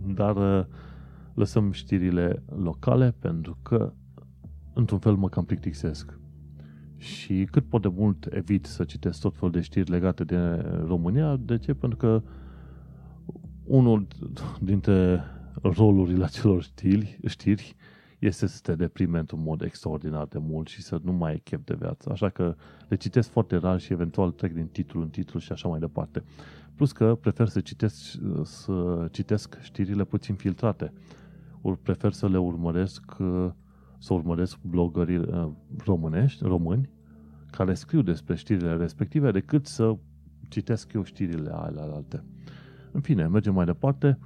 dar 0.06 0.36
uh, 0.36 0.66
lăsăm 1.34 1.72
știrile 1.72 2.42
locale 2.56 3.14
pentru 3.18 3.58
că 3.62 3.92
într-un 4.72 4.98
fel 4.98 5.14
mă 5.14 5.28
cam 5.28 5.44
plictisesc. 5.44 6.18
Și 6.96 7.44
cât 7.50 7.64
pot 7.68 7.82
de 7.82 7.92
mult 7.96 8.26
evit 8.30 8.66
să 8.66 8.84
citesc 8.84 9.20
tot 9.20 9.34
felul 9.34 9.50
de 9.50 9.60
știri 9.60 9.90
legate 9.90 10.24
de 10.24 10.36
România. 10.86 11.36
De 11.36 11.58
ce? 11.58 11.74
Pentru 11.74 11.98
că 11.98 12.22
unul 13.64 14.06
dintre 14.60 15.24
rolurile 15.62 16.24
acelor 16.24 16.62
știri, 16.62 17.18
știri 17.26 17.76
este 18.18 18.46
să 18.46 18.58
te 18.62 18.74
deprime 18.74 19.18
într-un 19.18 19.42
mod 19.42 19.62
extraordinar 19.62 20.26
de 20.26 20.38
mult 20.38 20.68
și 20.68 20.82
să 20.82 21.00
nu 21.02 21.12
mai 21.12 21.30
ai 21.30 21.38
chef 21.38 21.60
de 21.64 21.74
viață. 21.78 22.10
Așa 22.10 22.28
că 22.28 22.54
le 22.88 22.96
citesc 22.96 23.30
foarte 23.30 23.56
rar 23.56 23.80
și 23.80 23.92
eventual 23.92 24.30
trec 24.30 24.52
din 24.52 24.66
titlu 24.66 25.00
în 25.00 25.08
titlu 25.08 25.38
și 25.38 25.52
așa 25.52 25.68
mai 25.68 25.78
departe. 25.78 26.22
Plus 26.74 26.92
că 26.92 27.14
prefer 27.20 27.48
să 27.48 27.60
citesc, 27.60 28.18
să 28.42 29.08
citesc 29.10 29.58
știrile 29.60 30.04
puțin 30.04 30.34
filtrate. 30.34 30.92
Ori 31.60 31.78
prefer 31.78 32.12
să 32.12 32.28
le 32.28 32.38
urmăresc, 32.38 33.16
să 34.06 34.14
urmăresc 34.14 34.58
blogării 34.62 35.16
uh, 35.16 35.48
românești, 35.84 36.44
români, 36.44 36.90
care 37.50 37.74
scriu 37.74 38.02
despre 38.02 38.36
știrile 38.36 38.76
respective, 38.76 39.30
decât 39.30 39.66
să 39.66 39.96
citesc 40.48 40.92
eu 40.92 41.02
știrile 41.02 41.50
alea 41.50 41.82
alte. 41.82 42.24
În 42.92 43.00
fine, 43.00 43.26
mergem 43.26 43.54
mai 43.54 43.64
departe. 43.64 44.18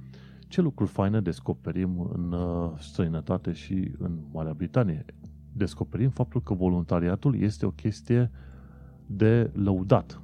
Ce 0.47 0.61
lucruri 0.61 0.89
faine 0.89 1.21
descoperim 1.21 2.11
în 2.13 2.31
uh, 2.31 2.71
străinătate 2.79 3.51
și 3.51 3.91
în 3.97 4.19
Marea 4.31 4.53
Britanie? 4.53 5.05
Descoperim 5.53 6.09
faptul 6.09 6.41
că 6.41 6.53
voluntariatul 6.53 7.41
este 7.41 7.65
o 7.65 7.71
chestie 7.71 8.31
de 9.05 9.51
lăudat. 9.53 10.21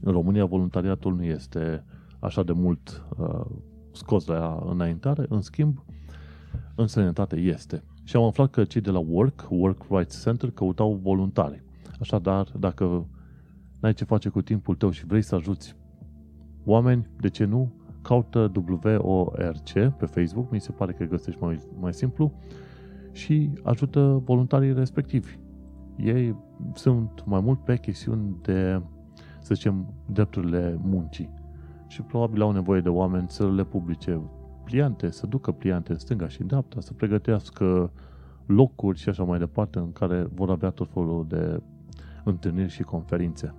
În 0.00 0.12
România 0.12 0.44
voluntariatul 0.44 1.14
nu 1.14 1.24
este 1.24 1.84
așa 2.18 2.42
de 2.42 2.52
mult 2.52 3.04
uh, 3.18 3.44
scos 3.92 4.26
la 4.26 4.62
înaintare, 4.66 5.26
în 5.28 5.40
schimb, 5.40 5.84
în 6.74 6.86
sănătate 6.86 7.36
este. 7.36 7.82
Și 8.06 8.16
am 8.16 8.22
aflat 8.22 8.50
că 8.50 8.64
cei 8.64 8.80
de 8.80 8.90
la 8.90 8.98
Work, 8.98 9.46
Work 9.50 9.86
Rights 9.90 10.22
Center, 10.22 10.50
căutau 10.50 10.98
voluntari. 11.02 11.62
Așadar, 12.00 12.52
dacă 12.58 13.06
n-ai 13.80 13.92
ce 13.92 14.04
face 14.04 14.28
cu 14.28 14.42
timpul 14.42 14.74
tău 14.74 14.90
și 14.90 15.06
vrei 15.06 15.22
să 15.22 15.34
ajuți 15.34 15.76
oameni, 16.64 17.08
de 17.20 17.28
ce 17.28 17.44
nu? 17.44 17.72
Caută 18.02 18.52
WORC 19.02 19.72
pe 19.98 20.06
Facebook, 20.06 20.50
mi 20.50 20.60
se 20.60 20.72
pare 20.72 20.92
că 20.92 21.04
găsești 21.04 21.42
mai, 21.42 21.58
mai 21.80 21.94
simplu, 21.94 22.32
și 23.12 23.50
ajută 23.62 24.22
voluntarii 24.24 24.72
respectivi. 24.72 25.38
Ei 25.96 26.36
sunt 26.74 27.24
mai 27.24 27.40
mult 27.40 27.64
pe 27.64 27.76
chestiuni 27.76 28.36
de, 28.42 28.82
să 29.40 29.54
zicem, 29.54 29.94
drepturile 30.12 30.78
muncii. 30.82 31.30
Și 31.86 32.02
probabil 32.02 32.42
au 32.42 32.52
nevoie 32.52 32.80
de 32.80 32.88
oameni 32.88 33.28
să 33.28 33.50
le 33.50 33.64
publice 33.64 34.20
pliante, 34.66 35.10
să 35.10 35.26
ducă 35.26 35.52
pliante 35.52 35.92
în 35.92 35.98
stânga 35.98 36.28
și 36.28 36.40
în 36.40 36.46
dreapta, 36.46 36.80
să 36.80 36.92
pregătească 36.92 37.90
locuri 38.46 38.98
și 38.98 39.08
așa 39.08 39.22
mai 39.22 39.38
departe 39.38 39.78
în 39.78 39.92
care 39.92 40.28
vor 40.34 40.50
avea 40.50 40.70
tot 40.70 40.88
felul 40.92 41.26
de 41.28 41.62
întâlniri 42.24 42.70
și 42.70 42.82
conferințe. 42.82 43.54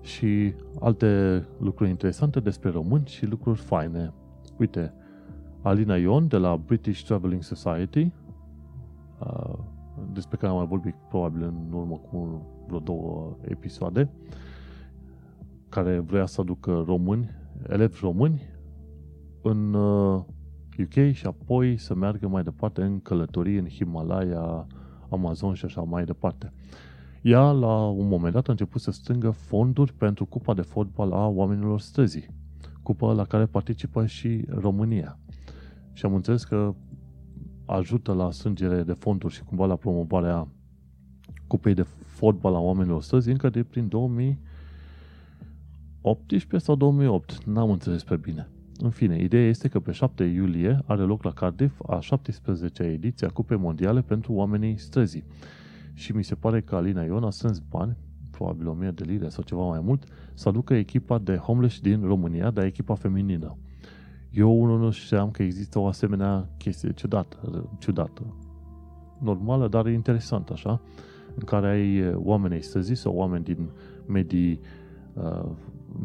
Și 0.00 0.54
alte 0.80 1.42
lucruri 1.58 1.90
interesante 1.90 2.40
despre 2.40 2.70
români 2.70 3.06
și 3.06 3.26
lucruri 3.26 3.58
faine. 3.58 4.12
Uite, 4.58 4.92
Alina 5.62 5.96
Ion 5.96 6.28
de 6.28 6.36
la 6.36 6.56
British 6.56 7.02
Traveling 7.02 7.42
Society, 7.42 8.10
despre 10.12 10.36
care 10.36 10.52
am 10.52 10.58
mai 10.58 10.66
vorbit 10.66 10.94
probabil 11.08 11.42
în 11.42 11.72
urmă 11.72 12.00
cu 12.10 12.46
vreo 12.66 12.78
două 12.78 13.36
episoade, 13.40 14.08
care 15.68 15.98
vrea 15.98 16.26
să 16.26 16.40
aducă 16.40 16.82
români, 16.86 17.30
elevi 17.68 17.98
români 18.00 18.42
în 19.48 19.74
UK 20.78 21.12
și 21.12 21.26
apoi 21.26 21.76
să 21.76 21.94
meargă 21.94 22.28
mai 22.28 22.42
departe 22.42 22.82
în 22.82 23.00
călătorii 23.00 23.58
în 23.58 23.68
Himalaya, 23.68 24.66
Amazon 25.10 25.54
și 25.54 25.64
așa 25.64 25.80
mai 25.80 26.04
departe. 26.04 26.52
Ea, 27.22 27.50
la 27.50 27.86
un 27.86 28.08
moment 28.08 28.32
dat, 28.32 28.48
a 28.48 28.50
început 28.50 28.80
să 28.80 28.90
strângă 28.90 29.30
fonduri 29.30 29.92
pentru 29.92 30.26
cupa 30.26 30.54
de 30.54 30.62
fotbal 30.62 31.12
a 31.12 31.26
oamenilor 31.26 31.80
străzii, 31.80 32.28
cupa 32.82 33.12
la 33.12 33.24
care 33.24 33.46
participă 33.46 34.06
și 34.06 34.44
România. 34.48 35.18
Și 35.92 36.04
am 36.04 36.14
înțeles 36.14 36.44
că 36.44 36.74
ajută 37.64 38.12
la 38.12 38.30
strângere 38.30 38.82
de 38.82 38.92
fonduri 38.92 39.34
și 39.34 39.44
cumva 39.44 39.66
la 39.66 39.76
promovarea 39.76 40.48
cupei 41.46 41.74
de 41.74 41.86
fotbal 42.06 42.54
a 42.54 42.60
oamenilor 42.60 43.02
străzii 43.02 43.32
încă 43.32 43.48
de 43.48 43.62
prin 43.62 43.88
2018 43.88 46.58
sau 46.58 46.74
2008. 46.74 47.44
N-am 47.44 47.70
înțeles 47.70 48.04
pe 48.04 48.16
bine. 48.16 48.48
În 48.80 48.90
fine, 48.90 49.22
ideea 49.22 49.48
este 49.48 49.68
că 49.68 49.80
pe 49.80 49.92
7 49.92 50.24
iulie 50.24 50.82
are 50.86 51.02
loc 51.02 51.22
la 51.22 51.30
Cardiff 51.30 51.80
a 51.86 51.98
17-a 51.98 52.84
ediție 52.84 53.26
a 53.26 53.30
Cupei 53.30 53.56
Mondiale 53.56 54.00
pentru 54.00 54.32
oamenii 54.32 54.78
străzii. 54.78 55.24
Și 55.94 56.12
mi 56.12 56.24
se 56.24 56.34
pare 56.34 56.60
că 56.60 56.76
Alina 56.76 57.02
Ion 57.02 57.24
a 57.24 57.30
strâns 57.30 57.58
bani, 57.58 57.96
probabil 58.30 58.66
1000 58.66 58.90
de 58.90 59.04
lire 59.04 59.28
sau 59.28 59.42
ceva 59.42 59.62
mai 59.62 59.80
mult, 59.80 60.04
să 60.34 60.48
aducă 60.48 60.74
echipa 60.74 61.18
de 61.18 61.36
homeless 61.36 61.80
din 61.80 62.02
România, 62.04 62.50
dar 62.50 62.64
echipa 62.64 62.94
feminină. 62.94 63.56
Eu 64.30 64.62
unul 64.62 64.78
nu 64.78 64.90
știam 64.90 65.30
că 65.30 65.42
există 65.42 65.78
o 65.78 65.86
asemenea 65.86 66.48
chestie 66.56 66.92
ciudată, 66.92 67.68
ciudată. 67.78 68.22
Normală, 69.18 69.68
dar 69.68 69.86
interesantă, 69.86 70.52
așa, 70.52 70.80
în 71.34 71.44
care 71.44 71.68
ai 71.68 72.14
oameni 72.14 72.62
străzi 72.62 72.94
sau 72.94 73.14
oameni 73.14 73.44
din 73.44 73.68
medii 74.06 74.60
uh, 75.12 75.50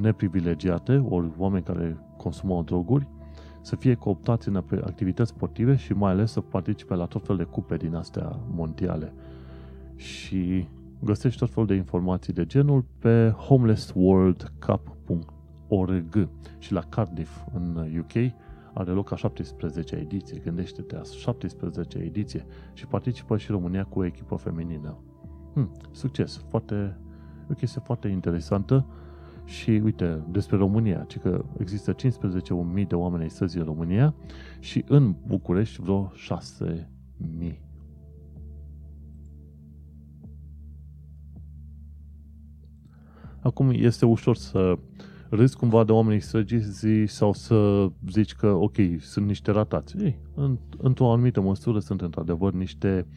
neprivilegiate, 0.01 0.97
ori 0.97 1.32
oameni 1.38 1.63
care 1.63 1.97
consumau 2.22 2.63
droguri, 2.63 3.07
să 3.61 3.76
fie 3.76 3.95
cooptați 3.95 4.47
în 4.47 4.55
activități 4.82 5.30
sportive 5.30 5.76
și 5.76 5.93
mai 5.93 6.11
ales 6.11 6.32
să 6.32 6.41
participe 6.41 6.95
la 6.95 7.05
tot 7.05 7.26
fel 7.26 7.38
de 7.38 7.43
cupe 7.43 7.78
din 7.78 7.95
astea 7.95 8.39
mondiale. 8.49 9.13
Și 9.95 10.67
găsești 11.03 11.39
tot 11.39 11.49
fel 11.49 11.65
de 11.65 11.74
informații 11.74 12.34
de 12.34 12.45
genul 12.45 12.86
pe 12.99 13.30
homelessworldcup.org 13.30 16.30
și 16.57 16.74
la 16.74 16.82
Cardiff 16.82 17.45
în 17.53 17.99
UK 17.99 18.11
are 18.74 18.91
loc 18.91 19.11
a 19.11 19.15
17 19.15 19.95
ediție, 19.95 20.41
gândește-te, 20.43 20.95
a 20.95 21.01
17 21.03 21.97
ediție 21.97 22.45
și 22.74 22.88
participă 22.88 23.38
și 23.38 23.51
România 23.51 23.84
cu 23.84 23.99
o 23.99 24.05
echipă 24.05 24.36
feminină. 24.36 24.97
Hmm, 25.53 25.72
succes, 25.91 26.45
foarte, 26.49 26.97
o 27.49 27.53
chestie 27.53 27.82
foarte 27.84 28.07
interesantă 28.07 28.86
și 29.52 29.70
uite, 29.70 30.24
despre 30.32 30.58
România, 30.58 31.04
ci 31.08 31.18
că 31.18 31.45
există 31.58 31.95
15.000 31.95 32.88
de 32.88 32.95
oameni 32.95 33.26
astăzi 33.26 33.58
în 33.58 33.64
România 33.64 34.16
și 34.60 34.84
în 34.88 35.16
București 35.28 35.82
vreo 35.82 36.12
6.000. 37.49 37.60
Acum 43.39 43.70
este 43.70 44.06
ușor 44.06 44.36
să 44.36 44.78
râzi 45.30 45.58
cumva 45.58 45.84
de 45.84 45.91
oamenii 45.91 46.20
străzi 46.20 47.06
sau 47.06 47.34
să 47.34 47.88
zici 48.10 48.34
că, 48.34 48.47
ok, 48.47 48.76
sunt 48.99 49.26
niște 49.26 49.52
ratați. 49.52 49.97
Ei, 49.97 50.20
într-o 50.78 51.12
anumită 51.12 51.41
măsură 51.41 51.80
sunt 51.80 52.02
într-adevăr 52.02 52.54
niște 52.54 53.08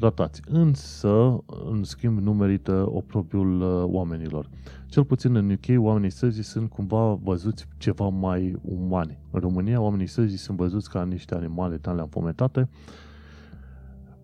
ratați. 0.00 0.42
Însă, 0.46 1.42
în 1.70 1.84
schimb, 1.84 2.18
nu 2.18 2.34
merită 2.34 2.88
oprobiul 2.90 3.60
uh, 3.60 3.82
oamenilor. 3.84 4.48
Cel 4.86 5.04
puțin 5.04 5.34
în 5.34 5.50
UK, 5.50 5.84
oamenii 5.84 6.10
străzi 6.10 6.42
sunt 6.42 6.70
cumva 6.70 7.14
văzuți 7.22 7.66
ceva 7.78 8.08
mai 8.08 8.56
umani. 8.62 9.18
În 9.30 9.40
România, 9.40 9.80
oamenii 9.80 10.06
străzi 10.06 10.36
sunt 10.36 10.56
văzuți 10.56 10.90
ca 10.90 11.04
niște 11.04 11.34
animale 11.34 11.76
tale 11.76 12.00
înfometate, 12.00 12.68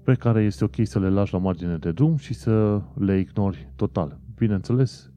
pe 0.03 0.15
care 0.15 0.43
este 0.43 0.65
ok 0.65 0.75
să 0.83 0.99
le 0.99 1.09
lași 1.09 1.33
la 1.33 1.39
margine 1.39 1.77
de 1.77 1.93
drum 1.93 2.17
și 2.17 2.35
să 2.35 2.83
le 2.95 3.19
ignori 3.19 3.73
total. 3.77 4.19
Bineînțeles, 4.37 5.11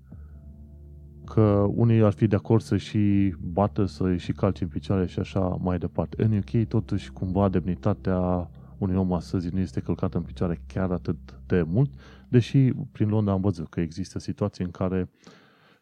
că 1.26 1.66
unii 1.76 2.04
ar 2.04 2.12
fi 2.12 2.28
de 2.28 2.36
acord 2.36 2.62
să 2.62 2.78
și 2.78 3.36
bată, 3.40 3.86
să 3.86 4.16
și 4.16 4.32
calce 4.32 4.64
în 4.64 4.70
picioare 4.70 5.06
și 5.06 5.20
așa 5.20 5.40
mai 5.40 5.78
departe. 5.78 6.24
În 6.24 6.38
UK, 6.38 6.68
totuși, 6.68 7.12
cumva, 7.12 7.50
demnitatea 7.50 8.50
unui 8.80 8.96
om 8.96 9.14
astăzi 9.14 9.54
nu 9.54 9.60
este 9.60 9.80
călcată 9.80 10.18
în 10.18 10.24
picioare 10.24 10.62
chiar 10.68 10.92
atât 10.92 11.18
de 11.46 11.62
mult, 11.62 11.92
deși 12.30 12.72
prin 12.92 13.10
Londra 13.10 13.34
am 13.34 13.42
văzut 13.42 13.70
că 13.70 13.80
există 13.80 14.20
situații 14.20 14.64
în 14.64 14.72
care 14.72 15.10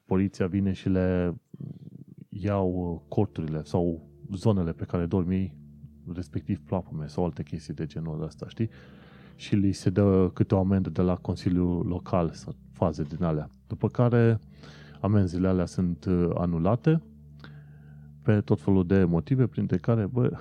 poliția 0.06 0.48
vine 0.48 0.74
și 0.74 0.90
le 0.90 1.36
iau 2.30 3.06
corturile 3.08 3.64
sau 3.64 4.10
zonele 4.34 4.72
pe 4.72 4.86
care 4.86 5.06
dormi, 5.06 5.56
respectiv 6.14 6.60
plapume 6.60 7.08
sau 7.08 7.24
alte 7.24 7.44
chestii 7.44 7.74
de 7.74 7.86
genul 7.86 8.24
ăsta, 8.24 8.46
știi? 8.50 8.70
Și 9.36 9.56
li 9.56 9.72
se 9.72 9.90
dă 9.90 10.30
câte 10.34 10.56
o 10.56 10.60
amendă 10.60 10.90
de 10.90 11.02
la 11.02 11.16
Consiliul 11.16 11.86
Local 11.86 12.32
sau 12.34 12.56
faze 12.72 13.04
din 13.04 13.24
alea. 13.24 13.50
După 13.68 13.88
care 13.88 14.40
amenziile 15.02 15.48
alea 15.48 15.66
sunt 15.66 16.06
uh, 16.06 16.30
anulate 16.34 17.02
pe 18.22 18.42
tot 18.42 18.62
felul 18.62 18.86
de 18.86 19.04
motive, 19.04 19.48
printre 19.48 19.78
care, 19.78 20.06
bă, 20.06 20.38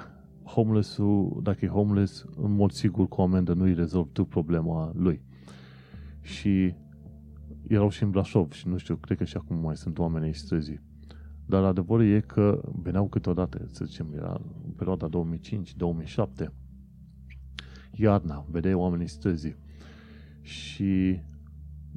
homeless-ul, 0.47 1.41
dacă 1.43 1.65
e 1.65 1.69
homeless, 1.69 2.25
în 2.37 2.55
mod 2.55 2.71
sigur 2.71 3.09
cu 3.09 3.21
o 3.21 3.25
amendă 3.25 3.53
nu-i 3.53 3.75
rezolvi 3.75 4.11
tu 4.13 4.25
problema 4.25 4.93
lui. 4.95 5.23
Și 6.21 6.75
erau 7.69 7.89
și 7.89 8.03
în 8.03 8.11
Brașov 8.11 8.53
și 8.53 8.69
nu 8.69 8.77
știu, 8.77 8.97
cred 8.97 9.19
că 9.19 9.25
și 9.25 9.37
acum 9.37 9.57
mai 9.57 9.77
sunt 9.77 9.99
oameni 9.99 10.25
ai 10.25 10.35
străzii. 10.35 10.81
Dar 11.47 11.65
adevărul 11.65 12.07
e 12.07 12.21
că 12.21 12.61
veneau 12.83 13.09
câteodată, 13.09 13.69
să 13.71 13.85
zicem, 13.85 14.07
era 14.15 14.41
în 14.65 14.71
perioada 14.71 15.09
2005-2007, 15.09 16.47
iarna, 17.93 18.47
vedeai 18.51 18.75
oamenii 18.75 19.09
străzii. 19.09 19.57
Și, 20.41 21.21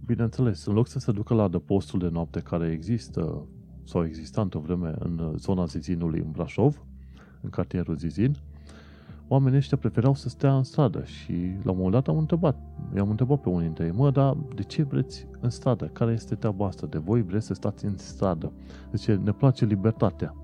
bineînțeles, 0.05 0.65
în 0.65 0.73
loc 0.73 0.87
să 0.87 0.99
se 0.99 1.11
ducă 1.11 1.33
la 1.33 1.43
adăpostul 1.43 1.99
de 1.99 2.07
noapte 2.07 2.39
care 2.39 2.71
există 2.71 3.47
sau 3.83 4.05
exista 4.05 4.41
într-o 4.41 4.59
vreme 4.59 4.93
în 4.99 5.33
zona 5.35 5.65
Zizinului 5.65 6.19
în 6.19 6.31
Brașov, 6.31 6.85
în 7.41 7.49
cartierul 7.49 7.97
Zizin, 7.97 8.35
oamenii 9.27 9.57
ăștia 9.57 9.77
preferau 9.77 10.13
să 10.13 10.29
stea 10.29 10.55
în 10.55 10.63
stradă 10.63 11.03
și 11.03 11.33
la 11.63 11.71
un 11.71 11.77
moment 11.77 11.91
dat 11.91 12.07
am 12.07 12.17
întrebat, 12.17 12.57
i-am 12.95 13.09
întrebat 13.09 13.39
pe 13.41 13.49
unii 13.49 13.65
dintre 13.65 13.85
ei, 13.85 13.91
mă, 13.91 14.11
dar 14.11 14.37
de 14.55 14.63
ce 14.63 14.83
vreți 14.83 15.27
în 15.39 15.49
stradă? 15.49 15.85
Care 15.85 16.11
este 16.11 16.35
treaba 16.35 16.65
asta? 16.65 16.87
De 16.87 16.97
voi 16.97 17.21
vreți 17.21 17.45
să 17.45 17.53
stați 17.53 17.85
în 17.85 17.97
stradă? 17.97 18.51
Zice, 18.93 19.15
ne 19.23 19.31
place 19.31 19.65
libertatea. 19.65 20.35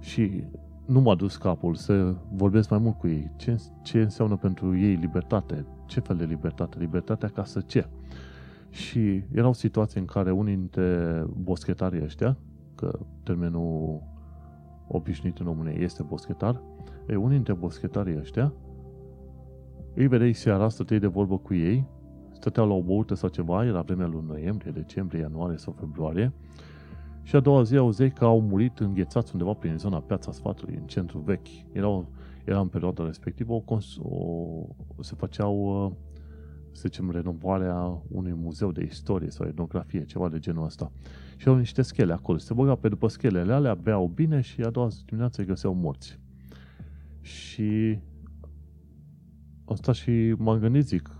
Și 0.00 0.44
nu 0.86 1.00
m-a 1.00 1.14
dus 1.14 1.36
capul 1.36 1.74
să 1.74 2.14
vorbesc 2.32 2.70
mai 2.70 2.78
mult 2.78 2.98
cu 2.98 3.06
ei. 3.06 3.30
Ce, 3.36 3.60
ce 3.82 4.00
înseamnă 4.00 4.36
pentru 4.36 4.76
ei 4.76 4.94
libertate? 4.94 5.66
Ce 5.86 6.00
fel 6.00 6.16
de 6.16 6.24
libertate? 6.24 6.78
Libertatea 6.78 7.28
ca 7.28 7.44
să 7.44 7.60
ce? 7.60 7.86
Și 8.70 9.24
erau 9.34 9.52
situații 9.52 10.00
în 10.00 10.06
care 10.06 10.30
unii 10.30 10.56
dintre 10.56 11.24
boschetarii 11.42 12.02
ăștia, 12.02 12.36
că 12.74 12.98
termenul 13.22 14.02
obișnuit 14.88 15.38
în 15.38 15.46
România 15.46 15.72
este 15.72 16.02
boschetar, 16.02 16.62
e, 17.06 17.16
unii 17.16 17.34
dintre 17.34 17.52
boschetarii 17.52 18.18
ăștia 18.18 18.52
îi 19.94 20.06
vedeai 20.06 20.32
seara, 20.32 20.68
stăteai 20.68 20.98
de 20.98 21.06
vorbă 21.06 21.38
cu 21.38 21.54
ei, 21.54 21.86
stăteau 22.32 22.68
la 22.68 22.74
o 22.74 22.82
băută 22.82 23.14
sau 23.14 23.28
ceva, 23.28 23.64
era 23.64 23.80
vremea 23.80 24.06
lui 24.06 24.24
noiembrie, 24.26 24.72
decembrie, 24.72 25.20
ianuarie 25.20 25.56
sau 25.56 25.74
februarie, 25.78 26.32
și 27.22 27.36
a 27.36 27.40
doua 27.40 27.62
zi 27.62 27.76
auzeai 27.76 28.10
că 28.10 28.24
au 28.24 28.40
murit 28.40 28.78
înghețați 28.78 29.32
undeva 29.32 29.52
prin 29.52 29.78
zona 29.78 30.00
Piața 30.00 30.32
Sfatului, 30.32 30.74
în 30.74 30.86
centru 30.86 31.18
vechi. 31.18 31.72
Erau, 31.72 32.08
era 32.44 32.60
în 32.60 32.68
perioada 32.68 33.04
respectivă, 33.04 33.52
o, 33.52 33.62
o, 34.96 35.02
se 35.02 35.14
făceau, 35.14 35.84
uh, 35.84 35.92
să 36.72 36.82
zicem, 36.86 37.10
renovarea 37.10 38.02
unui 38.08 38.32
muzeu 38.32 38.72
de 38.72 38.84
istorie 38.84 39.30
sau 39.30 39.46
etnografie, 39.46 40.04
ceva 40.04 40.28
de 40.28 40.38
genul 40.38 40.64
ăsta. 40.64 40.92
Și 41.42 41.48
au 41.48 41.56
niște 41.56 41.82
schele 41.82 42.12
acolo. 42.12 42.38
Se 42.38 42.54
băga 42.54 42.74
pe 42.74 42.88
după 42.88 43.08
schelele 43.08 43.52
alea, 43.52 43.74
beau 43.74 44.06
bine 44.14 44.40
și 44.40 44.60
a 44.60 44.70
doua 44.70 44.88
zi 44.88 45.04
dimineață 45.04 45.40
îi 45.40 45.46
găseau 45.46 45.74
morți. 45.74 46.18
Și 47.20 47.98
asta 49.64 49.92
și 49.92 50.34
m-am 50.38 50.58
gândit, 50.58 50.86
zic, 50.86 51.10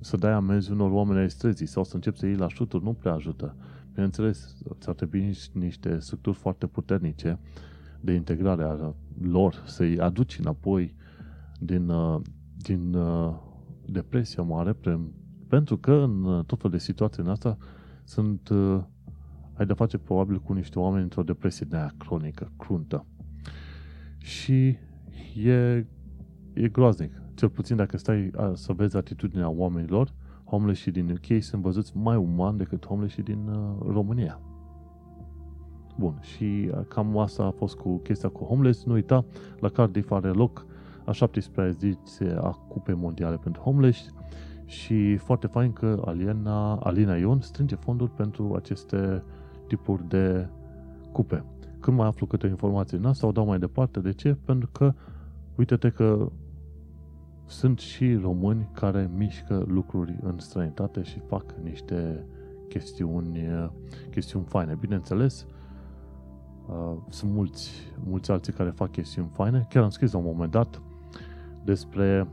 să 0.00 0.16
dai 0.16 0.32
amenzi 0.32 0.70
unor 0.70 0.90
oameni 0.90 1.18
ai 1.18 1.30
străzii 1.30 1.66
sau 1.66 1.84
să 1.84 1.94
începi 1.94 2.18
să 2.18 2.26
iei 2.26 2.36
la 2.36 2.48
șuturi, 2.48 2.84
nu 2.84 2.92
prea 2.92 3.12
ajută. 3.12 3.56
Bineînțeles, 3.92 4.56
ți-ar 4.78 4.94
trebui 4.94 5.34
niște 5.52 5.98
structuri 5.98 6.36
foarte 6.36 6.66
puternice 6.66 7.38
de 8.00 8.12
integrare 8.12 8.62
a 8.62 8.94
lor, 9.22 9.62
să-i 9.66 9.98
aduci 9.98 10.38
înapoi 10.38 10.94
din, 11.58 11.88
uh, 11.88 12.20
din 12.56 12.94
uh, 12.94 13.34
depresia 13.86 14.42
mare, 14.42 14.76
pentru 15.48 15.78
că 15.78 15.92
în 15.92 16.44
tot 16.46 16.60
fel 16.60 16.70
de 16.70 16.78
situații 16.78 17.22
în 17.22 17.28
asta 17.28 17.56
sunt, 18.04 18.48
uh, 18.48 18.82
ai 19.60 19.66
de 19.66 19.72
face 19.72 19.98
probabil 19.98 20.38
cu 20.40 20.52
niște 20.52 20.78
oameni 20.78 21.02
într-o 21.02 21.22
depresie 21.22 21.66
de 21.68 21.76
aia 21.76 21.94
cronică, 21.98 22.52
cruntă. 22.56 23.06
Și 24.18 24.76
e, 25.44 25.86
e 26.52 26.68
groaznic. 26.72 27.12
Cel 27.34 27.48
puțin 27.48 27.76
dacă 27.76 27.96
stai 27.96 28.30
a, 28.36 28.52
să 28.54 28.72
vezi 28.72 28.96
atitudinea 28.96 29.48
oamenilor, 29.48 30.12
homeless 30.44 30.90
din 30.90 31.10
UK 31.10 31.42
sunt 31.42 31.62
văzuți 31.62 31.96
mai 31.96 32.16
umani 32.16 32.58
decât 32.58 32.86
homeless 32.86 33.22
din 33.22 33.48
uh, 33.48 33.86
România. 33.86 34.40
Bun, 35.98 36.18
și 36.20 36.70
uh, 36.72 36.80
cam 36.88 37.18
asta 37.18 37.44
a 37.44 37.50
fost 37.50 37.76
cu 37.76 37.96
chestia 37.98 38.28
cu 38.28 38.44
homeless. 38.44 38.84
Nu 38.84 38.92
uita, 38.92 39.24
la 39.58 39.68
Cardiff 39.68 40.10
are 40.10 40.28
loc 40.28 40.66
a 41.04 41.12
17 41.12 41.78
zi 41.78 42.24
a 42.24 42.50
Cupei 42.50 42.94
Mondiale 42.94 43.36
pentru 43.36 43.62
Homeless 43.62 44.14
și 44.64 45.16
foarte 45.16 45.46
fain 45.46 45.72
că 45.72 46.02
Alina, 46.04 46.74
Alina 46.76 47.16
Ion 47.16 47.40
strânge 47.40 47.74
fonduri 47.74 48.10
pentru 48.10 48.54
aceste 48.54 49.22
tipuri 49.70 50.08
de 50.08 50.48
cupe. 51.12 51.44
Când 51.80 51.96
mai 51.96 52.06
aflu 52.06 52.26
câte 52.26 52.46
informații 52.46 52.96
în 52.96 53.04
asta, 53.04 53.26
o 53.26 53.32
dau 53.32 53.46
mai 53.46 53.58
departe. 53.58 54.00
De 54.00 54.12
ce? 54.12 54.36
Pentru 54.44 54.68
că 54.72 54.94
uite-te 55.56 55.90
că 55.90 56.30
sunt 57.46 57.78
și 57.78 58.14
români 58.14 58.68
care 58.72 59.10
mișcă 59.16 59.64
lucruri 59.66 60.18
în 60.22 60.38
străinătate 60.38 61.02
și 61.02 61.18
fac 61.18 61.54
niște 61.62 62.24
chestiuni, 62.68 63.38
chestiuni 64.10 64.44
faine. 64.44 64.76
Bineînțeles, 64.80 65.46
uh, 66.68 66.96
sunt 67.08 67.32
mulți, 67.32 67.70
mulți 68.04 68.30
alții 68.30 68.52
care 68.52 68.70
fac 68.70 68.90
chestiuni 68.90 69.28
faine. 69.32 69.66
Chiar 69.68 69.82
am 69.82 69.90
scris 69.90 70.12
la 70.12 70.18
un 70.18 70.24
moment 70.24 70.50
dat 70.50 70.82
despre 71.64 72.28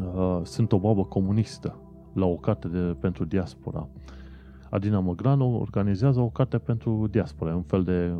uh, 0.00 0.40
Sunt 0.42 0.72
o 0.72 0.78
babă 0.78 1.04
comunistă 1.04 1.78
la 2.12 2.26
o 2.26 2.36
carte 2.36 2.68
de, 2.68 2.78
pentru 2.78 3.24
diaspora. 3.24 3.88
Adina 4.76 5.00
Măgranu 5.00 5.60
organizează 5.60 6.20
o 6.20 6.28
carte 6.28 6.58
pentru 6.58 7.06
diaspora, 7.10 7.56
un 7.56 7.62
fel 7.62 7.82
de 7.84 8.14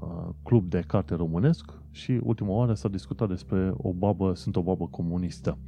uh, 0.00 0.28
club 0.42 0.68
de 0.70 0.84
carte 0.86 1.14
românesc 1.14 1.72
și 1.90 2.20
ultima 2.22 2.50
oară 2.50 2.74
s-a 2.74 2.88
discutat 2.88 3.28
despre 3.28 3.72
o 3.76 3.92
babă, 3.92 4.34
sunt 4.34 4.56
o 4.56 4.62
babă 4.62 4.86
comunistă, 4.88 5.58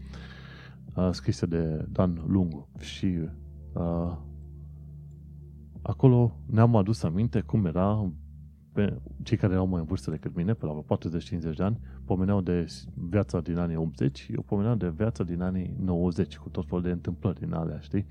uh, 0.94 1.08
scrisă 1.10 1.46
de 1.46 1.86
Dan 1.92 2.24
Lungu. 2.26 2.68
Și 2.78 3.18
uh, 3.72 4.16
acolo 5.82 6.36
ne-am 6.46 6.76
adus 6.76 7.02
aminte 7.02 7.40
cum 7.40 7.66
era 7.66 8.12
pe 8.72 9.00
cei 9.22 9.36
care 9.36 9.52
erau 9.52 9.66
mai 9.66 9.80
în 9.80 9.86
vârstă 9.86 10.10
decât 10.10 10.34
mine, 10.36 10.52
pe 10.52 10.66
la 10.66 10.84
40-50 11.52 11.56
de 11.56 11.62
ani, 11.62 11.80
pomeneau 12.04 12.40
de 12.40 12.66
viața 12.94 13.40
din 13.40 13.56
anii 13.56 13.76
80, 13.76 14.28
eu 14.34 14.42
pomeneau 14.42 14.74
de 14.74 14.88
viața 14.88 15.24
din 15.24 15.42
anii 15.42 15.74
90, 15.80 16.38
cu 16.38 16.48
tot 16.48 16.66
felul 16.66 16.82
de 16.82 16.90
întâmplări 16.90 17.38
din 17.38 17.52
alea, 17.52 17.78
știi? 17.78 18.06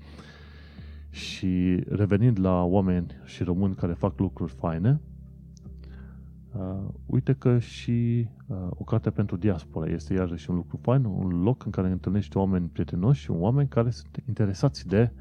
Și 1.10 1.84
revenind 1.88 2.40
la 2.40 2.62
oameni 2.62 3.06
și 3.24 3.42
români 3.42 3.74
care 3.74 3.92
fac 3.92 4.18
lucruri 4.18 4.52
faine, 4.52 5.00
Uh, 6.58 6.88
uite 7.06 7.32
că 7.34 7.58
și 7.58 8.28
uh, 8.46 8.56
o 8.70 8.84
carte 8.84 9.10
pentru 9.10 9.36
diaspora 9.36 9.90
este 9.90 10.14
iarăși 10.14 10.50
un 10.50 10.56
lucru 10.56 10.76
fain, 10.76 11.04
un 11.04 11.42
loc 11.42 11.64
în 11.64 11.70
care 11.70 11.90
întâlnești 11.90 12.36
oameni 12.36 12.68
prietenoși 12.68 13.22
și 13.22 13.30
oameni 13.30 13.68
care 13.68 13.90
sunt 13.90 14.22
interesați 14.28 14.86
de 14.86 15.12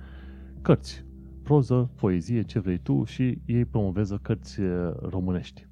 cărți, 0.61 1.05
proză, 1.43 1.89
poezie, 1.95 2.41
ce 2.41 2.59
vrei 2.59 2.77
tu 2.77 3.03
și 3.03 3.41
ei 3.45 3.65
promovează 3.65 4.19
cărți 4.21 4.59
uh, 4.59 4.93
românești. 5.01 5.67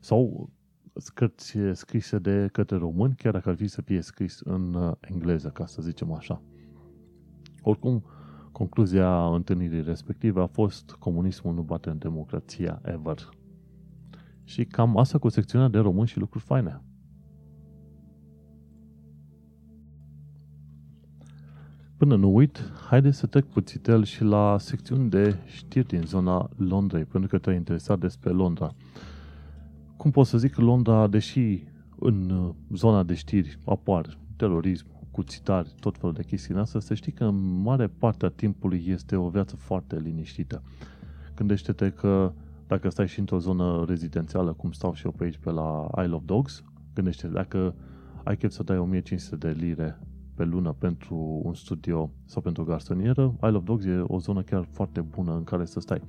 Sau 0.00 0.50
cărți 1.14 1.56
scrise 1.72 2.18
de 2.18 2.48
către 2.52 2.76
români, 2.76 3.14
chiar 3.14 3.32
dacă 3.32 3.48
ar 3.48 3.56
fi 3.56 3.66
să 3.66 3.82
fie 3.82 4.00
scris 4.00 4.40
în 4.40 4.74
uh, 4.74 4.92
engleză, 5.00 5.48
ca 5.48 5.66
să 5.66 5.82
zicem 5.82 6.12
așa. 6.12 6.42
Oricum, 7.62 8.04
concluzia 8.60 9.34
întâlnirii 9.34 9.82
respective 9.82 10.40
a 10.40 10.46
fost 10.46 10.96
comunismul 10.98 11.54
nu 11.54 11.62
bate 11.62 11.90
în 11.90 11.98
democrația 11.98 12.80
ever. 12.84 13.28
Și 14.44 14.64
cam 14.64 14.96
asta 14.96 15.18
cu 15.18 15.28
secțiunea 15.28 15.68
de 15.68 15.78
români 15.78 16.06
și 16.06 16.18
lucruri 16.18 16.44
faine. 16.44 16.82
Până 21.96 22.16
nu 22.16 22.34
uit, 22.34 22.72
haideți 22.88 23.18
să 23.18 23.26
trec 23.26 23.44
puțitel 23.44 24.04
și 24.04 24.24
la 24.24 24.58
secțiuni 24.58 25.10
de 25.10 25.36
știri 25.46 25.86
din 25.86 26.02
zona 26.02 26.50
Londrei, 26.56 27.04
pentru 27.04 27.28
că 27.28 27.38
te-ai 27.38 27.56
interesat 27.56 27.98
despre 27.98 28.30
Londra. 28.30 28.74
Cum 29.96 30.10
pot 30.10 30.26
să 30.26 30.38
zic 30.38 30.52
că 30.52 30.60
Londra, 30.60 31.06
deși 31.06 31.64
în 31.98 32.30
uh, 32.30 32.54
zona 32.76 33.02
de 33.02 33.14
știri 33.14 33.58
apar 33.64 34.18
terorism, 34.36 34.99
cuțitari, 35.10 35.74
tot 35.80 35.98
felul 35.98 36.14
de 36.14 36.22
chestii 36.22 36.54
în 36.54 36.60
asta, 36.60 36.80
să 36.80 36.94
știi 36.94 37.12
că 37.12 37.24
în 37.24 37.62
mare 37.62 37.86
parte 37.86 38.26
a 38.26 38.28
timpului 38.28 38.84
este 38.86 39.16
o 39.16 39.28
viață 39.28 39.56
foarte 39.56 39.98
liniștită. 39.98 40.62
Gândește-te 41.36 41.90
că 41.90 42.32
dacă 42.66 42.88
stai 42.88 43.08
și 43.08 43.18
într-o 43.18 43.38
zonă 43.38 43.84
rezidențială, 43.88 44.52
cum 44.52 44.72
stau 44.72 44.94
și 44.94 45.04
eu 45.04 45.12
pe 45.12 45.24
aici 45.24 45.38
pe 45.38 45.50
la 45.50 45.88
Isle 46.02 46.14
of 46.14 46.22
Dogs, 46.24 46.64
gândește 46.94 47.26
dacă 47.26 47.74
ai 48.24 48.36
chef 48.36 48.52
să 48.52 48.62
dai 48.62 48.78
1500 48.78 49.36
de 49.36 49.56
lire 49.60 49.98
pe 50.34 50.44
lună 50.44 50.72
pentru 50.72 51.40
un 51.44 51.54
studio 51.54 52.10
sau 52.24 52.42
pentru 52.42 52.62
o 52.62 52.64
garsonieră, 52.64 53.34
Isle 53.42 53.56
of 53.56 53.64
Dogs 53.64 53.84
e 53.84 54.02
o 54.06 54.18
zonă 54.18 54.42
chiar 54.42 54.68
foarte 54.70 55.00
bună 55.00 55.34
în 55.34 55.44
care 55.44 55.64
să 55.64 55.80
stai. 55.80 56.02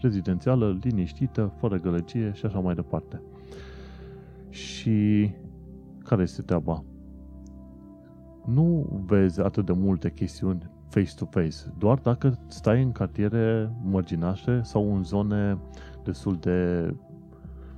Rezidențială, 0.00 0.78
liniștită, 0.82 1.52
fără 1.58 1.76
gălăgie 1.76 2.32
și 2.34 2.46
așa 2.46 2.58
mai 2.58 2.74
departe. 2.74 3.22
Și 4.48 5.30
care 6.04 6.22
este 6.22 6.42
treaba? 6.42 6.84
Nu 8.44 8.86
vezi 9.06 9.40
atât 9.40 9.66
de 9.66 9.72
multe 9.72 10.10
chestiuni 10.12 10.70
face-to-face, 10.88 11.56
doar 11.78 11.98
dacă 11.98 12.38
stai 12.46 12.82
în 12.82 12.92
cartiere 12.92 13.70
mărginașe 13.82 14.60
sau 14.62 14.94
în 14.94 15.04
zone 15.04 15.58
destul 16.04 16.36
de 16.36 16.90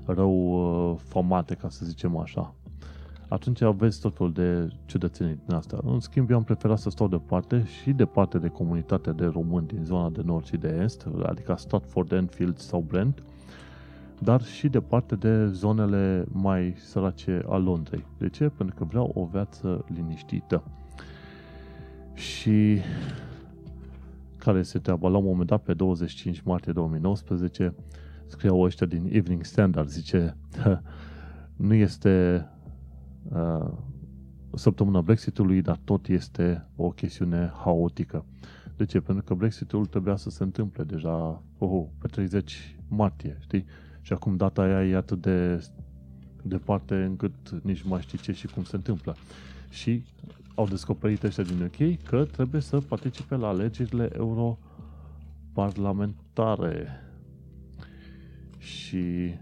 rău 0.07 0.33
uh, 0.33 0.99
famate, 1.09 1.55
ca 1.55 1.69
să 1.69 1.85
zicem 1.85 2.17
așa. 2.17 2.55
atunci 3.29 3.61
aveți 3.61 4.01
tot 4.01 4.17
felul 4.17 4.33
de 4.33 4.69
ciudățenii 4.87 5.41
din 5.47 5.55
asta. 5.55 5.79
În 5.85 6.01
schimb, 6.01 6.31
eu 6.31 6.37
am 6.37 6.45
preferat 6.45 6.79
să 6.79 6.91
stau 6.91 7.09
departe 7.09 7.65
și 7.65 7.93
departe 7.93 8.39
de 8.39 8.49
comunitatea 8.49 9.13
de 9.13 9.25
români 9.25 9.67
din 9.67 9.85
zona 9.85 10.11
de 10.11 10.23
nord 10.25 10.45
și 10.45 10.57
de 10.57 10.81
est, 10.83 11.09
adică 11.23 11.55
Stratford, 11.59 12.13
Enfield 12.13 12.59
sau 12.59 12.81
Brent, 12.81 13.23
dar 14.19 14.43
și 14.43 14.69
departe 14.69 15.15
de 15.15 15.47
zonele 15.47 16.25
mai 16.29 16.75
sărace 16.77 17.43
a 17.49 17.57
Londrei. 17.57 18.07
De 18.19 18.29
ce? 18.29 18.49
Pentru 18.49 18.75
că 18.75 18.85
vreau 18.85 19.11
o 19.15 19.25
viață 19.25 19.85
liniștită. 19.95 20.63
Și 22.15 22.79
care 24.37 24.59
este 24.59 24.79
treaba? 24.79 25.09
La 25.09 25.17
un 25.17 25.25
moment 25.25 25.49
dat, 25.49 25.63
pe 25.63 25.75
25 25.75 26.41
martie 26.41 26.73
2019, 26.73 27.75
scriau 28.27 28.61
ăștia 28.61 28.87
din 28.87 29.09
Evening 29.11 29.45
Standard, 29.45 29.89
zice, 29.89 30.37
nu 31.57 31.75
este 31.75 32.47
uh, 33.33 33.71
săptămâna 34.55 35.01
Brexitului, 35.01 35.63
dar 35.63 35.81
tot 35.85 36.09
este 36.09 36.69
o 36.77 36.91
chestiune 36.91 37.53
haotică. 37.65 38.25
De 38.77 38.85
ce? 38.85 39.01
Pentru 39.01 39.25
că 39.25 39.35
Brexitul 39.35 39.87
trebuia 39.87 40.17
să 40.17 40.31
se 40.31 40.43
întâmple 40.43 40.85
deja 40.85 41.43
oh, 41.59 41.85
pe 41.99 42.07
30 42.07 42.77
martie, 42.89 43.37
știi? 43.41 43.65
Și 44.05 44.13
acum 44.13 44.37
data 44.37 44.63
aia 44.63 44.85
e 44.85 44.97
atât 44.97 45.21
de 45.21 45.67
departe 46.43 46.95
încât 46.95 47.51
nici 47.63 47.83
nu 47.83 47.89
mai 47.89 48.01
știi 48.01 48.19
ce 48.19 48.33
și 48.33 48.47
cum 48.47 48.65
se 48.65 48.77
întâmplă. 48.77 49.17
Și 49.71 50.05
au 50.55 50.67
descoperit 50.67 51.23
ăștia 51.23 51.45
din 51.45 51.63
UK 51.63 52.03
că 52.03 52.25
trebuie 52.25 52.61
să 52.61 52.81
participe 52.81 53.37
la 53.37 53.49
alegerile 53.49 54.11
europarlamentare. 54.17 56.89
Și 58.59 59.35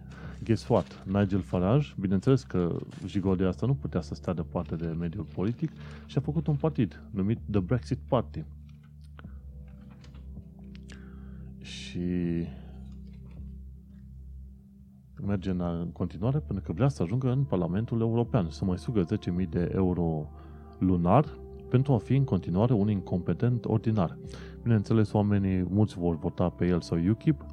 guess 0.45 0.69
what? 0.69 1.07
Nigel 1.07 1.41
Farage, 1.41 1.89
bineînțeles 2.01 2.43
că 2.43 2.77
jigolia 3.07 3.49
asta 3.49 3.67
nu 3.67 3.75
putea 3.75 4.01
să 4.01 4.15
stea 4.15 4.33
departe 4.33 4.77
de 4.77 4.87
mediul 4.87 5.27
politic 5.35 5.71
și 6.07 6.19
a 6.19 6.21
făcut 6.21 6.47
un 6.47 6.57
partid 6.57 7.03
numit 7.11 7.39
The 7.51 7.61
Brexit 7.61 7.99
Party. 8.09 8.45
Și 11.61 12.01
merge 15.27 15.51
în 15.51 15.89
continuare 15.93 16.39
pentru 16.39 16.65
că 16.65 16.73
vrea 16.73 16.89
să 16.89 17.03
ajungă 17.03 17.31
în 17.31 17.45
Parlamentul 17.45 18.01
European, 18.01 18.47
să 18.51 18.65
mai 18.65 18.79
sugă 18.79 19.05
10.000 19.05 19.49
de 19.49 19.71
euro 19.75 20.29
lunar 20.79 21.25
pentru 21.69 21.93
a 21.93 21.99
fi 21.99 22.15
în 22.15 22.25
continuare 22.25 22.73
un 22.73 22.91
incompetent 22.91 23.65
ordinar. 23.65 24.19
Bineînțeles, 24.63 25.13
oamenii, 25.13 25.67
mulți 25.71 25.99
vor 25.99 26.19
vota 26.19 26.49
pe 26.49 26.67
el 26.67 26.81
sau 26.81 26.99
UKIP, 27.09 27.45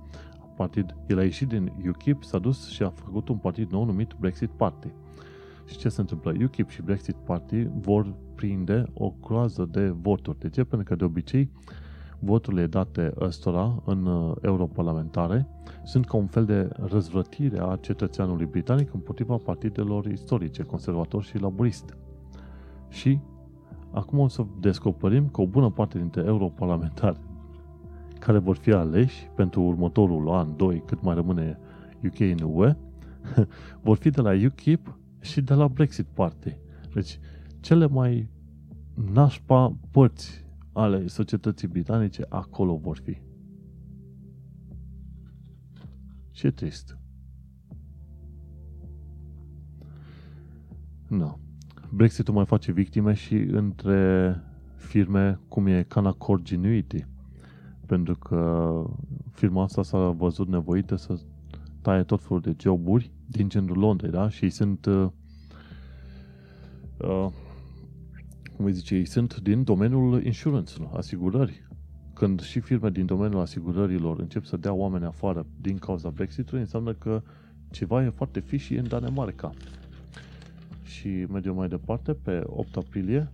partid, 0.55 0.95
el 1.07 1.17
a 1.17 1.24
ieșit 1.24 1.47
din 1.47 1.72
UKIP, 1.88 2.24
s-a 2.24 2.39
dus 2.39 2.70
și 2.70 2.84
a 2.84 2.89
făcut 2.89 3.30
un 3.30 3.38
partid 3.38 3.72
nou 3.72 3.86
numit 3.86 4.15
Brexit 4.20 4.49
Party. 4.49 4.88
Și 5.65 5.78
ce 5.78 5.89
se 5.89 6.01
întâmplă? 6.01 6.34
UKIP 6.43 6.70
și 6.70 6.82
Brexit 6.82 7.15
Party 7.15 7.67
vor 7.80 8.13
prinde 8.36 8.86
o 8.93 9.09
croază 9.09 9.67
de 9.72 9.89
voturi. 9.89 10.39
De 10.39 10.49
ce? 10.49 10.63
Pentru 10.63 10.88
că 10.88 10.95
de 10.95 11.03
obicei 11.03 11.51
voturile 12.20 12.65
date 12.65 13.13
ăstora 13.20 13.82
în 13.86 14.05
uh, 14.05 14.36
europarlamentare 14.41 15.47
sunt 15.84 16.05
ca 16.05 16.17
un 16.17 16.28
fel 16.28 16.45
de 16.45 16.70
răzvrătire 16.72 17.59
a 17.59 17.76
cetățeanului 17.76 18.45
britanic 18.45 18.93
împotriva 18.93 19.36
partidelor 19.36 20.05
istorice, 20.05 20.63
conservator 20.63 21.24
și 21.24 21.39
laborist. 21.39 21.97
Și 22.89 23.20
acum 23.91 24.20
o 24.20 24.28
să 24.28 24.45
descoperim 24.59 25.28
că 25.28 25.41
o 25.41 25.47
bună 25.47 25.70
parte 25.70 25.97
dintre 25.97 26.24
europarlamentari 26.26 27.20
care 28.20 28.38
vor 28.38 28.55
fi 28.55 28.72
aleși 28.72 29.30
pentru 29.36 29.61
următorul 29.61 30.30
an, 30.30 30.55
doi, 30.55 30.84
cât 30.86 31.01
mai 31.01 31.15
rămâne 31.15 31.59
UK 32.05 32.20
în 32.20 32.51
UE, 32.53 32.76
vor 33.84 33.97
fi 33.97 34.09
de 34.09 34.22
la 34.22 34.32
UKIP 34.45 34.97
și 35.20 35.41
de 35.41 35.53
la 35.53 35.67
Brexit 35.67 36.05
Party. 36.13 36.57
Deci, 36.93 37.20
cele 37.59 37.88
mai 37.88 38.30
nașpa 39.13 39.76
părți 39.91 40.45
ale 40.72 41.07
societății 41.07 41.67
britanice 41.67 42.26
acolo 42.30 42.76
vor 42.76 42.97
fi. 42.97 43.17
Ce 46.32 46.51
trist. 46.51 46.97
Nu. 51.07 51.17
No. 51.17 51.38
Brexitul 51.93 52.34
mai 52.34 52.45
face 52.45 52.72
victime 52.72 53.13
și 53.13 53.36
între 53.36 54.36
firme 54.76 55.39
cum 55.47 55.67
e 55.67 55.84
Canaccord 55.84 56.43
Genuity. 56.43 57.05
Pentru 57.86 58.15
că 58.15 58.72
firma 59.32 59.63
asta 59.63 59.84
s-a 59.84 60.09
văzut 60.09 60.47
nevoită 60.47 60.95
să 60.95 61.20
taie 61.82 62.03
tot 62.03 62.22
felul 62.22 62.41
de 62.41 62.55
joburi 62.59 63.11
din 63.26 63.49
centrul 63.49 63.78
Londrei, 63.78 64.11
da? 64.11 64.30
Și 64.30 64.49
sunt 64.49 64.86
uh, 64.86 65.09
uh, 66.97 67.28
cum 68.60 68.68
îi 68.68 68.74
zice, 68.74 68.95
ei 68.95 69.05
sunt 69.05 69.39
din 69.39 69.64
domeniul 69.64 70.26
insurance, 70.26 70.74
asigurări. 70.93 71.68
Când 72.14 72.41
și 72.41 72.60
firme 72.60 72.89
din 72.89 73.05
domeniul 73.05 73.41
asigurărilor 73.41 74.20
încep 74.20 74.45
să 74.45 74.57
dea 74.57 74.74
oameni 74.74 75.05
afară 75.05 75.45
din 75.62 75.78
cauza 75.78 76.10
Brexitului, 76.10 76.62
înseamnă 76.62 76.93
că 76.93 77.22
ceva 77.72 78.03
e 78.03 78.10
foarte 78.10 78.39
fishy 78.39 78.76
în 78.76 78.88
Danemarca. 78.88 79.51
Și 80.84 81.07
mergem 81.07 81.55
mai 81.55 81.68
departe, 81.68 82.14
pe 82.14 82.41
8 82.45 82.78
aprilie 82.78 83.32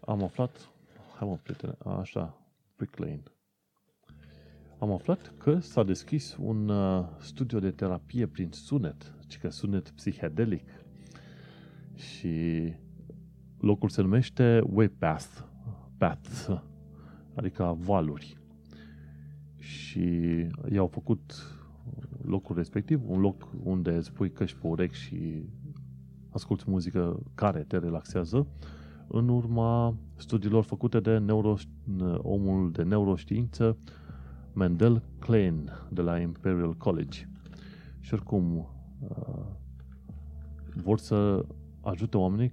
am 0.00 0.22
aflat, 0.22 0.70
hai 1.18 1.28
mă 1.28 1.38
prietene, 1.42 1.74
așa, 2.00 2.38
Brick 2.76 2.96
Lane. 2.96 3.22
Am 4.78 4.92
aflat 4.92 5.32
că 5.38 5.58
s-a 5.58 5.82
deschis 5.82 6.36
un 6.40 6.68
uh, 6.68 7.04
studio 7.20 7.58
de 7.58 7.70
terapie 7.70 8.26
prin 8.26 8.50
sunet, 8.50 9.14
ci 9.26 9.38
că 9.38 9.48
sunet 9.48 9.90
psihedelic. 9.90 10.68
Și 11.94 12.74
locul 13.62 13.88
se 13.88 14.02
numește 14.02 14.60
Waypath, 14.66 15.26
Path, 15.98 16.48
adică 17.34 17.76
valuri. 17.78 18.38
Și 19.56 20.10
i-au 20.72 20.86
făcut 20.86 21.32
locul 22.22 22.56
respectiv, 22.56 23.00
un 23.06 23.20
loc 23.20 23.48
unde 23.62 23.90
îți 23.90 24.12
pui 24.12 24.30
căști 24.30 24.58
pe 24.58 24.66
urechi 24.66 24.94
și 24.94 25.48
asculti 26.30 26.70
muzică 26.70 27.22
care 27.34 27.60
te 27.60 27.78
relaxează, 27.78 28.46
în 29.08 29.28
urma 29.28 29.96
studiilor 30.16 30.64
făcute 30.64 31.00
de 31.00 31.18
neuro, 31.18 31.54
omul 32.16 32.72
de 32.72 32.82
neuroștiință 32.82 33.76
Mendel 34.52 35.02
Klein 35.18 35.70
de 35.90 36.02
la 36.02 36.18
Imperial 36.18 36.74
College. 36.74 37.28
Și 38.00 38.14
oricum 38.14 38.56
uh, 38.56 39.44
vor 40.74 40.98
să 40.98 41.44
ajute 41.80 42.16
oamenii 42.16 42.52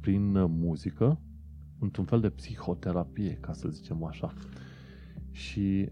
prin 0.00 0.44
muzică, 0.44 1.20
într-un 1.78 2.04
fel 2.04 2.20
de 2.20 2.30
psihoterapie, 2.30 3.38
ca 3.40 3.52
să 3.52 3.68
zicem 3.68 4.04
așa. 4.04 4.32
Și 5.30 5.88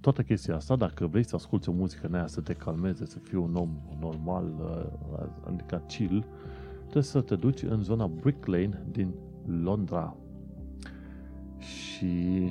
toată 0.00 0.22
chestia 0.22 0.54
asta, 0.54 0.76
dacă 0.76 1.06
vrei 1.06 1.24
să 1.24 1.34
asculti 1.34 1.68
o 1.68 1.72
muzică 1.72 2.06
în 2.06 2.14
aia 2.14 2.26
să 2.26 2.40
te 2.40 2.52
calmeze, 2.52 3.06
să 3.06 3.18
fii 3.18 3.38
un 3.38 3.54
om 3.54 3.70
normal, 4.00 4.54
uh, 4.60 5.26
adică 5.46 5.82
chill, 5.86 6.24
trebuie 6.80 7.02
să 7.02 7.20
te 7.20 7.36
duci 7.36 7.62
în 7.62 7.82
zona 7.82 8.06
Brick 8.06 8.46
Lane 8.46 8.82
din 8.90 9.14
Londra. 9.46 10.16
Și 11.58 12.42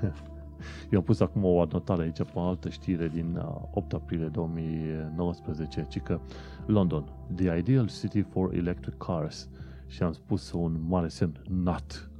eu 0.90 0.98
am 0.98 1.04
pus 1.04 1.20
acum 1.20 1.44
o 1.44 1.60
anotare 1.60 2.02
aici 2.02 2.22
pe 2.22 2.30
o 2.34 2.40
altă 2.40 2.68
știre 2.68 3.08
din 3.08 3.40
8 3.70 3.92
uh, 3.92 3.98
aprilie 4.00 4.26
2019, 4.26 5.86
ci 5.88 6.00
că 6.00 6.20
London, 6.66 7.04
the 7.34 7.56
ideal 7.56 7.88
city 7.88 8.22
for 8.22 8.54
electric 8.54 8.96
cars. 8.96 9.48
Și 9.86 10.02
am 10.02 10.12
spus 10.12 10.52
un 10.52 10.80
mare 10.88 11.08
semn, 11.08 11.42
not 11.48 12.10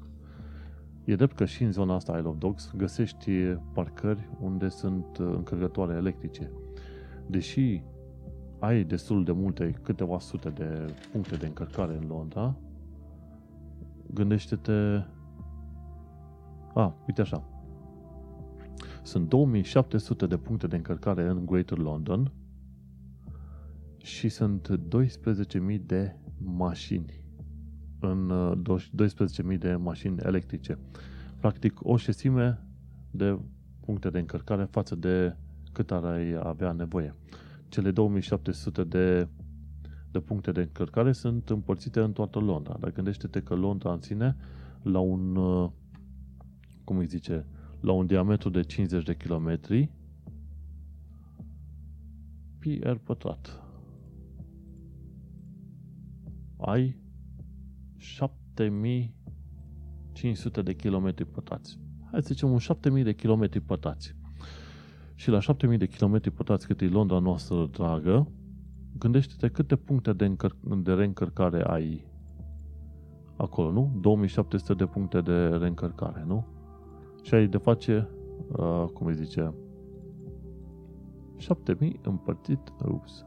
E 1.04 1.14
drept 1.14 1.36
că 1.36 1.44
și 1.44 1.62
în 1.62 1.72
zona 1.72 1.94
asta 1.94 2.18
I 2.18 2.22
Love 2.22 2.38
Dogs 2.38 2.72
găsești 2.76 3.30
parcări 3.72 4.28
unde 4.40 4.68
sunt 4.68 5.18
uh, 5.18 5.26
încărcătoare 5.34 5.94
electrice. 5.94 6.50
Deși 7.26 7.82
ai 8.58 8.84
destul 8.84 9.24
de 9.24 9.32
multe, 9.32 9.70
câteva 9.82 10.18
sute 10.18 10.50
de 10.50 10.94
puncte 11.12 11.36
de 11.36 11.46
încărcare 11.46 11.96
în 12.00 12.06
Londra, 12.08 12.56
gândește-te... 14.14 15.04
A, 16.74 16.94
uite 17.06 17.20
așa. 17.20 17.49
Sunt 19.10 19.28
2700 19.28 20.26
de 20.26 20.36
puncte 20.36 20.66
de 20.66 20.76
încărcare 20.76 21.28
în 21.28 21.46
Greater 21.46 21.78
London 21.78 22.32
și 23.96 24.28
sunt 24.28 24.80
12.000 25.70 25.80
de 25.86 26.16
mașini 26.38 27.20
în 28.00 28.32
12.000 28.62 29.48
uh, 29.48 29.58
de 29.58 29.74
mașini 29.74 30.16
electrice. 30.22 30.78
Practic 31.40 31.78
o 31.82 31.96
șesime 31.96 32.66
de 33.10 33.38
puncte 33.80 34.10
de 34.10 34.18
încărcare 34.18 34.64
față 34.64 34.94
de 34.94 35.36
cât 35.72 35.90
ar 35.90 36.04
avea 36.42 36.72
nevoie. 36.72 37.14
Cele 37.68 37.90
2700 37.90 38.84
de, 38.84 39.28
de 40.10 40.20
puncte 40.20 40.52
de 40.52 40.60
încărcare 40.60 41.12
sunt 41.12 41.48
împărțite 41.48 42.00
în 42.00 42.12
toată 42.12 42.38
Londra. 42.38 42.76
Dar 42.80 42.92
gândește-te 42.92 43.42
că 43.42 43.54
Londra 43.54 43.92
în 43.92 44.00
sine, 44.00 44.36
la 44.82 44.98
un, 44.98 45.36
uh, 45.36 45.70
cum 46.84 46.96
îi 46.96 47.06
zice, 47.06 47.46
la 47.80 47.92
un 47.92 48.06
diametru 48.06 48.48
de 48.48 48.62
50 48.62 49.04
de 49.04 49.16
kilometri, 49.16 49.90
pi 52.58 52.80
r 52.82 52.96
pătrat. 52.96 53.60
ai 56.60 56.96
7500 57.96 60.62
de 60.62 60.74
kilometri 60.74 61.24
pătrați. 61.24 61.78
Hai 62.10 62.22
să 62.22 62.28
zicem 62.32 62.50
un 62.50 62.58
7000 62.58 63.02
de 63.02 63.14
kilometri 63.14 63.60
pătrați. 63.60 64.14
Și 65.14 65.30
la 65.30 65.40
7000 65.40 65.78
de 65.78 65.86
kilometri 65.86 66.30
pătrați 66.30 66.66
cât 66.66 66.80
e 66.80 66.88
Londra 66.88 67.18
noastră 67.18 67.66
dragă, 67.66 68.30
gândește-te 68.98 69.48
câte 69.48 69.76
puncte 69.76 70.12
de, 70.12 70.28
încăr- 70.28 70.82
de 70.82 70.92
reîncărcare 70.92 71.62
ai 71.62 72.04
acolo, 73.36 73.72
nu? 73.72 73.98
2700 74.00 74.74
de 74.74 74.86
puncte 74.86 75.20
de 75.20 75.46
reîncărcare, 75.46 76.24
nu? 76.26 76.46
Și 77.22 77.34
ai 77.34 77.46
de 77.46 77.56
face, 77.56 78.08
uh, 78.56 78.84
cum 78.92 79.06
îi 79.06 79.14
zice, 79.14 79.54
7000 81.36 82.00
împărțit, 82.02 82.72
ups, 82.92 83.24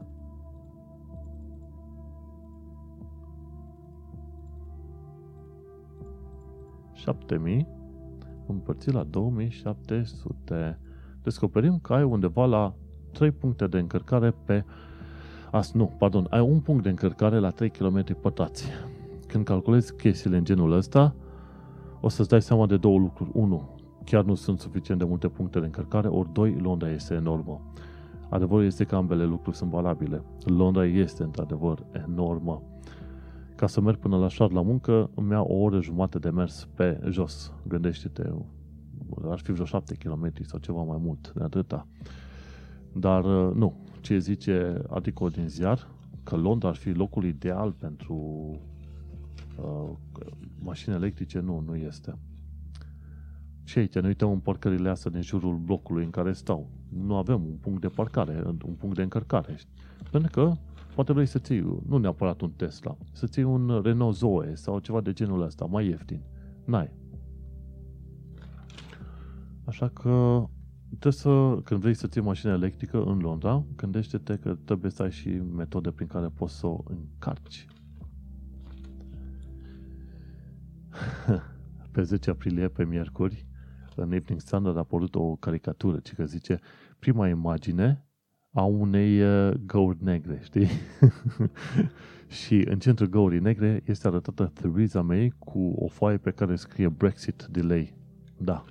mii 7.42 7.66
împărțit 8.46 8.92
la 8.92 9.02
2700. 9.02 10.78
Descoperim 11.22 11.78
că 11.78 11.92
ai 11.92 12.02
undeva 12.02 12.44
la 12.44 12.74
3 13.12 13.30
puncte 13.30 13.66
de 13.66 13.78
încărcare 13.78 14.34
pe... 14.44 14.64
As, 15.50 15.72
nu, 15.72 15.92
pardon, 15.98 16.26
ai 16.30 16.40
un 16.40 16.60
punct 16.60 16.82
de 16.82 16.88
încărcare 16.88 17.38
la 17.38 17.50
3 17.50 17.70
km 17.70 18.20
pătrați. 18.20 18.68
Când 19.26 19.44
calculezi 19.44 19.96
chestiile 19.96 20.36
în 20.36 20.44
genul 20.44 20.72
ăsta, 20.72 21.14
o 22.00 22.08
să-ți 22.08 22.28
dai 22.28 22.42
seama 22.42 22.66
de 22.66 22.76
două 22.76 22.98
lucruri. 22.98 23.30
Unu, 23.32 23.73
chiar 24.04 24.24
nu 24.24 24.34
sunt 24.34 24.60
suficient 24.60 25.00
de 25.00 25.06
multe 25.06 25.28
puncte 25.28 25.58
de 25.58 25.64
încărcare, 25.64 26.08
ori 26.08 26.32
doi, 26.32 26.58
Londra 26.60 26.90
este 26.90 27.14
enormă. 27.14 27.60
Adevărul 28.28 28.64
este 28.64 28.84
că 28.84 28.96
ambele 28.96 29.24
lucruri 29.24 29.56
sunt 29.56 29.70
valabile. 29.70 30.22
Londra 30.44 30.84
este 30.84 31.22
într-adevăr 31.22 31.86
enormă. 32.06 32.62
Ca 33.56 33.66
să 33.66 33.80
merg 33.80 33.98
până 33.98 34.16
la 34.16 34.28
șar 34.28 34.50
la 34.50 34.62
muncă, 34.62 35.10
îmi 35.14 35.30
ia 35.30 35.40
o 35.40 35.54
oră 35.54 35.80
jumate 35.80 36.18
de 36.18 36.30
mers 36.30 36.68
pe 36.74 37.00
jos. 37.10 37.52
Gândește-te, 37.68 38.22
ar 39.28 39.38
fi 39.38 39.52
vreo 39.52 39.64
7 39.64 39.94
km 39.94 40.32
sau 40.42 40.58
ceva 40.58 40.82
mai 40.82 40.98
mult 41.00 41.32
de 41.32 41.42
atâta. 41.42 41.86
Dar 42.92 43.24
nu, 43.54 43.74
ce 44.00 44.18
zice 44.18 44.82
articolul 44.88 45.32
din 45.32 45.48
ziar, 45.48 45.88
că 46.22 46.36
Londra 46.36 46.68
ar 46.68 46.74
fi 46.74 46.90
locul 46.90 47.24
ideal 47.24 47.72
pentru 47.72 48.14
uh, 49.56 49.90
mașini 50.58 50.94
electrice, 50.94 51.40
nu, 51.40 51.62
nu 51.66 51.76
este. 51.76 52.18
Și 53.64 53.78
aici 53.78 53.94
ne 53.94 54.06
uităm 54.06 54.30
în 54.30 54.38
parcările 54.38 54.88
astea 54.88 55.10
din 55.10 55.22
jurul 55.22 55.56
blocului 55.56 56.04
în 56.04 56.10
care 56.10 56.32
stau. 56.32 56.70
Nu 56.88 57.16
avem 57.16 57.44
un 57.44 57.56
punct 57.60 57.80
de 57.80 57.88
parcare, 57.88 58.42
un 58.46 58.74
punct 58.78 58.96
de 58.96 59.02
încărcare. 59.02 59.56
Pentru 60.10 60.30
că 60.30 60.52
poate 60.94 61.12
vrei 61.12 61.26
să 61.26 61.38
ții, 61.38 61.82
nu 61.86 61.96
neapărat 61.96 62.40
un 62.40 62.50
Tesla, 62.50 62.96
să 63.12 63.26
ții 63.26 63.42
un 63.42 63.80
Renault 63.82 64.16
Zoe 64.16 64.54
sau 64.54 64.78
ceva 64.78 65.00
de 65.00 65.12
genul 65.12 65.42
ăsta, 65.42 65.64
mai 65.64 65.86
ieftin. 65.86 66.20
N-ai. 66.64 66.90
Așa 69.64 69.88
că 69.88 70.44
trebuie 70.88 71.12
să, 71.12 71.58
când 71.64 71.80
vrei 71.80 71.94
să 71.94 72.06
ții 72.06 72.20
mașină 72.20 72.52
electrică 72.52 73.02
în 73.04 73.18
Londra, 73.18 73.64
gândește-te 73.76 74.36
că 74.36 74.56
trebuie 74.64 74.90
să 74.90 75.02
ai 75.02 75.10
și 75.10 75.28
metode 75.56 75.90
prin 75.90 76.06
care 76.06 76.26
poți 76.26 76.58
să 76.58 76.66
o 76.66 76.82
încarci. 76.84 77.66
pe 81.92 82.02
10 82.02 82.30
aprilie, 82.30 82.68
pe 82.68 82.84
miercuri, 82.84 83.46
în 83.96 84.12
Evening 84.12 84.40
Standard 84.40 84.76
a 84.76 84.78
apărut 84.78 85.14
o 85.14 85.36
caricatură, 85.36 85.98
ce 85.98 86.14
că 86.14 86.24
zice 86.24 86.60
prima 86.98 87.28
imagine 87.28 88.04
a 88.52 88.62
unei 88.62 89.22
uh, 89.22 89.54
găuri 89.66 90.04
negre, 90.04 90.40
știi? 90.42 90.68
și 92.44 92.64
în 92.68 92.78
centrul 92.78 93.08
găurii 93.08 93.40
negre 93.40 93.82
este 93.86 94.06
arătată 94.06 94.50
Theresa 94.54 95.02
May 95.02 95.32
cu 95.38 95.74
o 95.78 95.88
foaie 95.88 96.16
pe 96.16 96.30
care 96.30 96.56
scrie 96.56 96.88
Brexit 96.88 97.46
delay. 97.50 97.94
Da, 98.36 98.64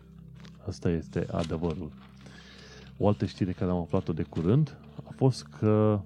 asta 0.67 0.89
este 0.89 1.25
adevărul. 1.31 1.91
O 2.97 3.07
altă 3.07 3.25
știre 3.25 3.51
care 3.51 3.71
am 3.71 3.77
aflat-o 3.77 4.13
de 4.13 4.23
curând 4.23 4.77
a 5.03 5.11
fost 5.15 5.47
că 5.59 6.01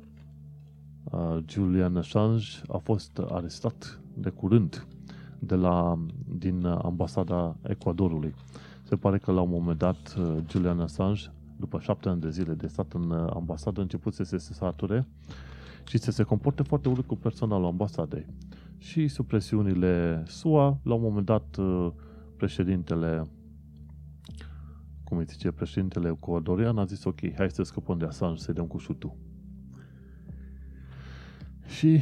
uh, 1.03 1.38
Julian 1.48 1.98
Assange 1.98 2.48
a 2.68 2.77
fost 2.77 3.22
arestat 3.30 3.99
de 4.14 4.30
curând 4.30 4.88
de 5.39 5.56
la, 5.56 5.99
din 6.38 6.65
ambasada 6.65 7.56
Ecuadorului. 7.64 8.34
Se 8.88 8.95
pare 8.95 9.18
că 9.18 9.31
la 9.31 9.41
un 9.41 9.49
moment 9.49 9.77
dat 9.77 10.15
uh, 10.19 10.38
Julian 10.49 10.80
Assange, 10.80 11.22
după 11.59 11.80
șapte 11.80 12.09
ani 12.09 12.22
de 12.22 12.30
zile 12.30 12.53
de 12.53 12.68
stat 12.68 12.93
în 12.93 13.09
uh, 13.09 13.31
ambasadă, 13.34 13.80
a 13.80 13.84
început 13.84 14.14
să 14.14 14.23
se 14.23 14.38
sature 14.38 15.07
și 15.85 15.97
să 15.97 16.11
se 16.11 16.23
comporte 16.23 16.64
foarte 16.64 16.89
urât 16.89 17.05
cu 17.05 17.15
personalul 17.15 17.65
ambasadei. 17.65 18.26
Și 18.77 19.07
sub 19.07 19.27
presiunile 19.27 20.23
SUA, 20.27 20.80
la 20.84 20.93
un 20.93 21.01
moment 21.01 21.26
dat, 21.26 21.55
uh, 21.57 21.91
președintele 22.38 23.23
cum 25.03 25.18
îi 25.18 25.26
zice, 25.26 25.51
președintele 25.51 26.09
ecuadorian 26.09 26.77
a 26.77 26.85
zis 26.85 27.03
ok, 27.03 27.34
hai 27.35 27.51
să 27.51 27.64
scăpăm 27.64 27.97
de 27.97 28.05
Assange, 28.05 28.41
să-i 28.41 28.53
dăm 28.53 28.65
cu 28.65 28.77
șutul. 28.77 29.15
Și 31.65 31.99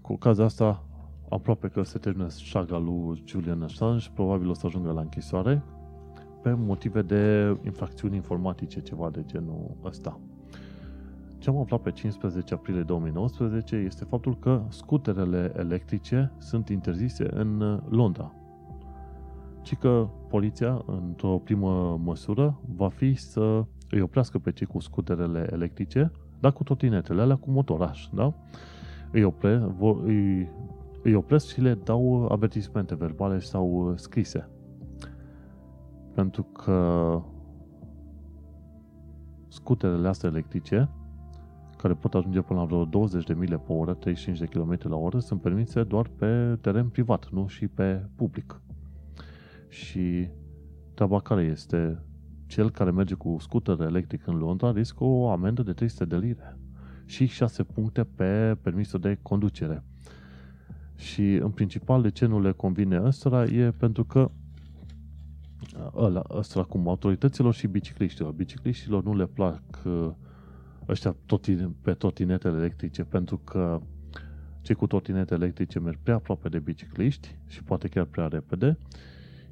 cu 0.00 0.12
ocazia 0.12 0.44
asta 0.44 0.84
aproape 1.28 1.68
că 1.68 1.82
se 1.82 1.98
termină 1.98 2.28
șaga 2.28 2.78
lui 2.78 3.22
Julian 3.26 3.62
Assange, 3.62 4.08
probabil 4.14 4.48
o 4.48 4.54
să 4.54 4.66
ajungă 4.66 4.92
la 4.92 5.00
închisoare 5.00 5.62
pe 6.48 6.54
motive 6.54 7.02
de 7.02 7.56
infracțiuni 7.64 8.14
informatice, 8.14 8.80
ceva 8.80 9.10
de 9.10 9.24
genul 9.26 9.76
ăsta. 9.84 10.20
Ce 11.38 11.50
am 11.50 11.58
aflat 11.58 11.80
pe 11.80 11.90
15 11.90 12.54
aprilie 12.54 12.82
2019 12.82 13.76
este 13.76 14.04
faptul 14.04 14.38
că 14.38 14.62
scuterele 14.68 15.52
electrice 15.56 16.32
sunt 16.38 16.68
interzise 16.68 17.28
în 17.34 17.80
Londra. 17.88 18.32
Ci 19.62 19.76
că 19.76 20.08
poliția, 20.28 20.84
într-o 20.86 21.38
primă 21.38 22.00
măsură, 22.04 22.60
va 22.76 22.88
fi 22.88 23.14
să 23.14 23.64
îi 23.90 24.00
oprească 24.00 24.38
pe 24.38 24.52
cei 24.52 24.66
cu 24.66 24.80
scuterele 24.80 25.48
electrice, 25.52 26.12
dar 26.40 26.52
cu 26.52 26.62
trotinetele 26.62 27.20
alea 27.20 27.36
cu 27.36 27.50
motoraș, 27.50 28.08
da? 28.14 28.34
Îi, 29.10 29.22
opre, 29.22 29.56
vor, 29.56 30.02
îi, 30.04 30.48
îi 31.02 31.14
opresc 31.14 31.46
și 31.46 31.60
le 31.60 31.74
dau 31.84 32.28
avertismente 32.30 32.94
verbale 32.94 33.38
sau 33.38 33.92
scrise 33.96 34.48
pentru 36.18 36.42
că 36.42 37.22
scuterele 39.48 40.08
astea 40.08 40.28
electrice, 40.28 40.88
care 41.76 41.94
pot 41.94 42.14
ajunge 42.14 42.40
până 42.40 42.58
la 42.58 42.64
vreo 42.64 42.84
20 42.84 43.24
de 43.24 43.34
mile 43.34 43.58
pe 43.58 43.72
oră, 43.72 43.94
35 43.94 44.38
de 44.38 44.58
km 44.58 44.78
la 44.88 44.96
oră, 44.96 45.18
sunt 45.18 45.40
permise 45.40 45.82
doar 45.82 46.10
pe 46.16 46.58
teren 46.60 46.88
privat, 46.88 47.28
nu 47.30 47.46
și 47.46 47.68
pe 47.68 48.06
public. 48.14 48.60
Și 49.68 50.28
treaba 50.94 51.20
care 51.20 51.42
este, 51.42 52.02
cel 52.46 52.70
care 52.70 52.90
merge 52.90 53.14
cu 53.14 53.36
scuter 53.40 53.80
electric 53.80 54.26
în 54.26 54.36
Londra 54.36 54.72
riscă 54.72 55.04
o 55.04 55.30
amendă 55.30 55.62
de 55.62 55.72
300 55.72 56.04
de 56.04 56.16
lire 56.16 56.58
și 57.04 57.26
6 57.26 57.62
puncte 57.62 58.04
pe 58.04 58.56
permisul 58.62 59.00
de 59.00 59.18
conducere. 59.22 59.84
Și 60.94 61.34
în 61.34 61.50
principal 61.50 62.02
de 62.02 62.10
ce 62.10 62.26
nu 62.26 62.40
le 62.40 62.52
convine 62.52 63.02
ăsta 63.02 63.44
e 63.44 63.70
pentru 63.70 64.04
că 64.04 64.30
ăla, 65.96 66.22
ăsta 66.30 66.60
acum, 66.60 66.88
autorităților 66.88 67.54
și 67.54 67.66
bicicliștilor. 67.66 68.32
Bicicliștilor 68.32 69.04
nu 69.04 69.16
le 69.16 69.26
plac 69.26 69.62
uh, 69.84 70.10
ăștia 70.88 71.16
totine, 71.26 71.70
pe 71.82 71.92
trotinetele 71.92 72.56
electrice 72.56 73.04
pentru 73.04 73.38
că 73.38 73.80
cei 74.60 74.74
cu 74.74 74.86
trotinete 74.86 75.34
electrice 75.34 75.78
merg 75.78 75.98
prea 76.02 76.14
aproape 76.14 76.48
de 76.48 76.58
bicicliști 76.58 77.36
și 77.46 77.62
poate 77.62 77.88
chiar 77.88 78.04
prea 78.04 78.26
repede, 78.26 78.78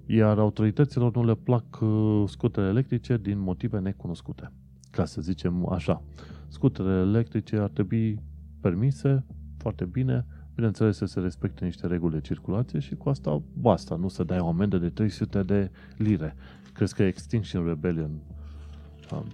iar 0.07 0.39
autorităților 0.39 1.15
nu 1.15 1.25
le 1.25 1.35
plac 1.35 1.81
uh, 1.81 2.25
scutere 2.27 2.67
electrice 2.67 3.17
din 3.17 3.39
motive 3.39 3.79
necunoscute. 3.79 4.53
Ca 4.91 5.05
să 5.05 5.21
zicem 5.21 5.69
așa, 5.69 6.03
scuterele 6.49 7.01
electrice 7.01 7.57
ar 7.57 7.69
trebui 7.69 8.21
permise 8.61 9.25
foarte 9.57 9.85
bine 9.85 10.27
Bineînțeles 10.57 10.97
să 10.97 11.05
se 11.05 11.21
respecte 11.21 11.65
niște 11.65 11.87
reguli 11.87 12.15
de 12.15 12.21
circulație 12.21 12.79
și 12.79 12.95
cu 12.95 13.09
asta 13.09 13.43
basta, 13.61 13.97
nu 13.97 14.09
să 14.09 14.25
dai 14.25 14.39
o 14.39 14.49
amendă 14.49 14.79
de 14.79 14.89
300 14.89 15.43
de 15.43 15.71
lire. 15.97 16.37
Crezi 16.73 16.95
că 16.95 17.03
Extinction 17.03 17.67
Rebellion 17.67 18.11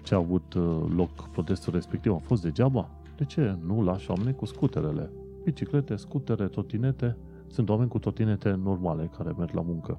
ce 0.03 0.15
a 0.15 0.17
avut 0.17 0.55
uh, 0.55 0.85
loc 0.95 1.29
protestul 1.29 1.73
respectiv 1.73 2.13
a 2.13 2.19
fost 2.19 2.43
degeaba? 2.43 2.91
De 3.17 3.25
ce 3.25 3.57
nu 3.67 3.83
lași 3.83 4.11
oameni 4.11 4.37
cu 4.37 4.45
scuterele? 4.45 5.11
Biciclete, 5.45 5.97
scutere, 5.97 6.47
trotinete, 6.47 7.17
sunt 7.47 7.69
oameni 7.69 7.89
cu 7.89 7.99
trotinete 7.99 8.51
normale 8.51 9.11
care 9.17 9.35
merg 9.39 9.55
la 9.55 9.61
muncă. 9.61 9.99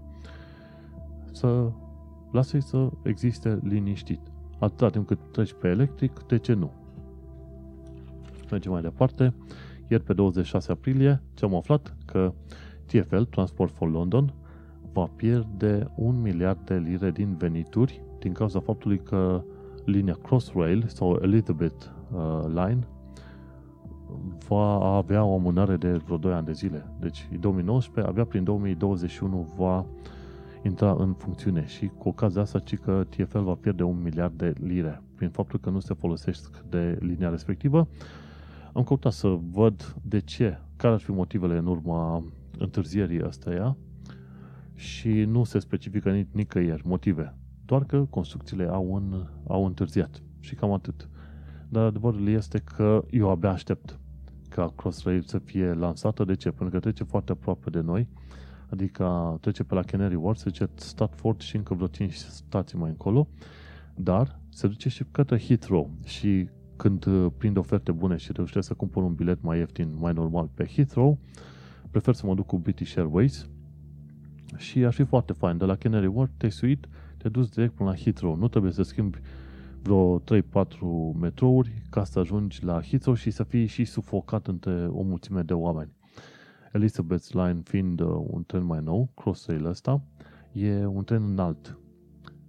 Să 1.32 1.72
lasă-i 2.32 2.62
să 2.62 2.90
existe 3.04 3.60
liniștit. 3.64 4.20
Atâta 4.60 4.90
timp 4.90 5.08
cât 5.08 5.20
treci 5.32 5.54
pe 5.54 5.68
electric, 5.68 6.24
de 6.28 6.38
ce 6.38 6.54
nu? 6.54 6.72
Mergem 8.52 8.72
mai 8.72 8.82
departe. 8.82 9.34
Ieri 9.88 10.04
pe 10.04 10.14
26 10.14 10.72
aprilie 10.72 11.22
ce 11.34 11.46
am 11.46 11.56
aflat 11.56 11.96
că 12.06 12.34
TFL, 12.86 13.22
Transport 13.22 13.72
for 13.72 13.90
London, 13.90 14.34
va 14.94 15.10
pierde 15.16 15.92
un 15.96 16.22
miliard 16.22 16.66
de 16.66 16.76
lire 16.76 17.12
din 17.12 17.36
venituri 17.38 18.02
din 18.20 18.34
cauza 18.34 18.60
faptului 18.60 19.00
că 19.00 19.44
linia 19.86 20.18
Crossrail 20.24 20.86
sau 20.88 21.20
Elizabeth 21.22 21.86
uh, 22.12 22.46
Line 22.48 22.88
va 24.48 24.96
avea 24.96 25.24
o 25.24 25.34
amânare 25.34 25.76
de 25.76 25.92
vreo 25.92 26.18
2 26.18 26.34
ani 26.34 26.46
de 26.46 26.52
zile. 26.52 26.86
Deci 27.00 27.28
2019, 27.40 28.12
abia 28.12 28.26
prin 28.26 28.44
2021 28.44 29.54
va 29.58 29.86
intra 30.64 30.96
în 31.00 31.14
funcțiune 31.14 31.66
și 31.66 31.92
cu 31.98 32.08
ocazia 32.08 32.42
asta 32.42 32.60
ci 32.60 32.78
că 32.78 33.06
TFL 33.10 33.40
va 33.40 33.54
pierde 33.54 33.84
un 33.84 34.02
miliard 34.02 34.38
de 34.38 34.54
lire 34.64 35.02
prin 35.16 35.30
faptul 35.30 35.60
că 35.60 35.70
nu 35.70 35.80
se 35.80 35.94
folosește 35.94 36.48
de 36.70 36.98
linia 37.00 37.30
respectivă. 37.30 37.88
Am 38.74 38.84
căutat 38.84 39.12
să 39.12 39.28
văd 39.52 39.96
de 40.02 40.20
ce, 40.20 40.60
care 40.76 40.94
ar 40.94 41.00
fi 41.00 41.12
motivele 41.12 41.58
în 41.58 41.66
urma 41.66 42.24
întârzierii 42.58 43.22
astea 43.22 43.78
și 44.76 45.10
nu 45.10 45.44
se 45.44 45.60
specifică 45.60 46.12
nic- 46.12 46.32
nicăieri 46.32 46.88
motive. 46.88 47.36
Doar 47.66 47.84
că 47.84 48.06
construcțiile 48.10 48.66
au, 48.66 48.96
în, 48.96 49.28
au 49.48 49.66
întârziat 49.66 50.24
și 50.40 50.56
cam 50.56 50.72
atât. 50.72 51.10
Dar 51.70 51.86
adevărul 51.86 52.28
este 52.28 52.60
că 52.60 53.06
eu 53.10 53.30
abia 53.30 53.50
aștept 53.50 54.00
ca 54.50 54.74
Crossrail 54.76 55.22
să 55.22 55.40
fie 55.40 55.74
lansată. 55.74 56.24
De 56.24 56.36
ce? 56.36 56.50
Pentru 56.50 56.70
că 56.70 56.80
trece 56.80 57.04
foarte 57.04 57.32
aproape 57.32 57.70
de 57.70 57.80
noi, 57.80 58.08
adică 58.70 59.38
trece 59.42 59.64
pe 59.64 59.74
la 59.74 59.82
Canary 59.82 60.16
Wharf, 60.16 60.38
se 60.38 60.50
zice 60.50 60.70
Statford 60.76 61.42
și 61.42 61.56
încă 61.56 61.74
vreo 61.74 61.88
5 61.88 62.14
stații 62.14 62.78
mai 62.78 62.90
încolo, 62.90 63.28
dar 63.96 64.40
se 64.50 64.68
duce 64.68 64.90
și 64.90 65.04
către 65.12 65.40
Heathrow 65.40 65.90
și 66.06 66.50
când 66.84 67.06
uh, 67.06 67.32
prind 67.38 67.58
oferte 67.58 67.92
bune 67.92 68.16
și 68.16 68.32
reușesc 68.32 68.68
să 68.68 68.74
cumpăr 68.74 69.04
un 69.04 69.14
bilet 69.14 69.42
mai 69.42 69.58
ieftin, 69.58 69.96
mai 70.00 70.14
normal 70.14 70.50
pe 70.54 70.66
Heathrow, 70.66 71.18
prefer 71.92 72.14
să 72.14 72.26
mă 72.26 72.34
duc 72.34 72.46
cu 72.46 72.58
British 72.58 72.98
Airways 72.98 73.50
și 74.58 74.86
ar 74.86 74.94
fi 74.94 75.04
foarte 75.04 75.34
fain. 75.34 75.58
De 75.58 75.66
la 75.66 75.76
Canary 75.76 76.06
Wharf 76.06 76.32
te-ai 76.38 76.52
suit, 76.52 76.88
te 77.18 77.30
duci 77.30 77.50
direct 77.50 77.74
până 77.74 77.90
la 77.90 77.96
Heathrow. 77.96 78.36
Nu 78.36 78.48
trebuie 78.48 78.72
să 78.72 78.82
schimbi 78.82 79.20
vreo 79.82 80.20
3-4 80.20 80.24
metrouri 81.20 81.82
ca 81.90 82.04
să 82.04 82.20
ajungi 82.20 82.64
la 82.64 82.82
Heathrow 82.82 83.16
și 83.16 83.32
să 83.32 83.44
fii 83.44 83.66
și 83.66 83.86
sufocat 83.86 84.48
între 84.48 84.88
o 84.88 85.02
mulțime 85.02 85.42
de 85.42 85.54
oameni. 85.54 85.92
Elizabeth 86.72 87.28
Line 87.32 87.62
fiind 87.64 88.00
uh, 88.00 88.08
un 88.28 88.44
tren 88.46 88.64
mai 88.64 88.80
nou, 88.84 89.10
Crossrail 89.16 89.66
ăsta, 89.66 90.02
e 90.52 90.86
un 90.86 91.04
tren 91.04 91.24
înalt. 91.24 91.78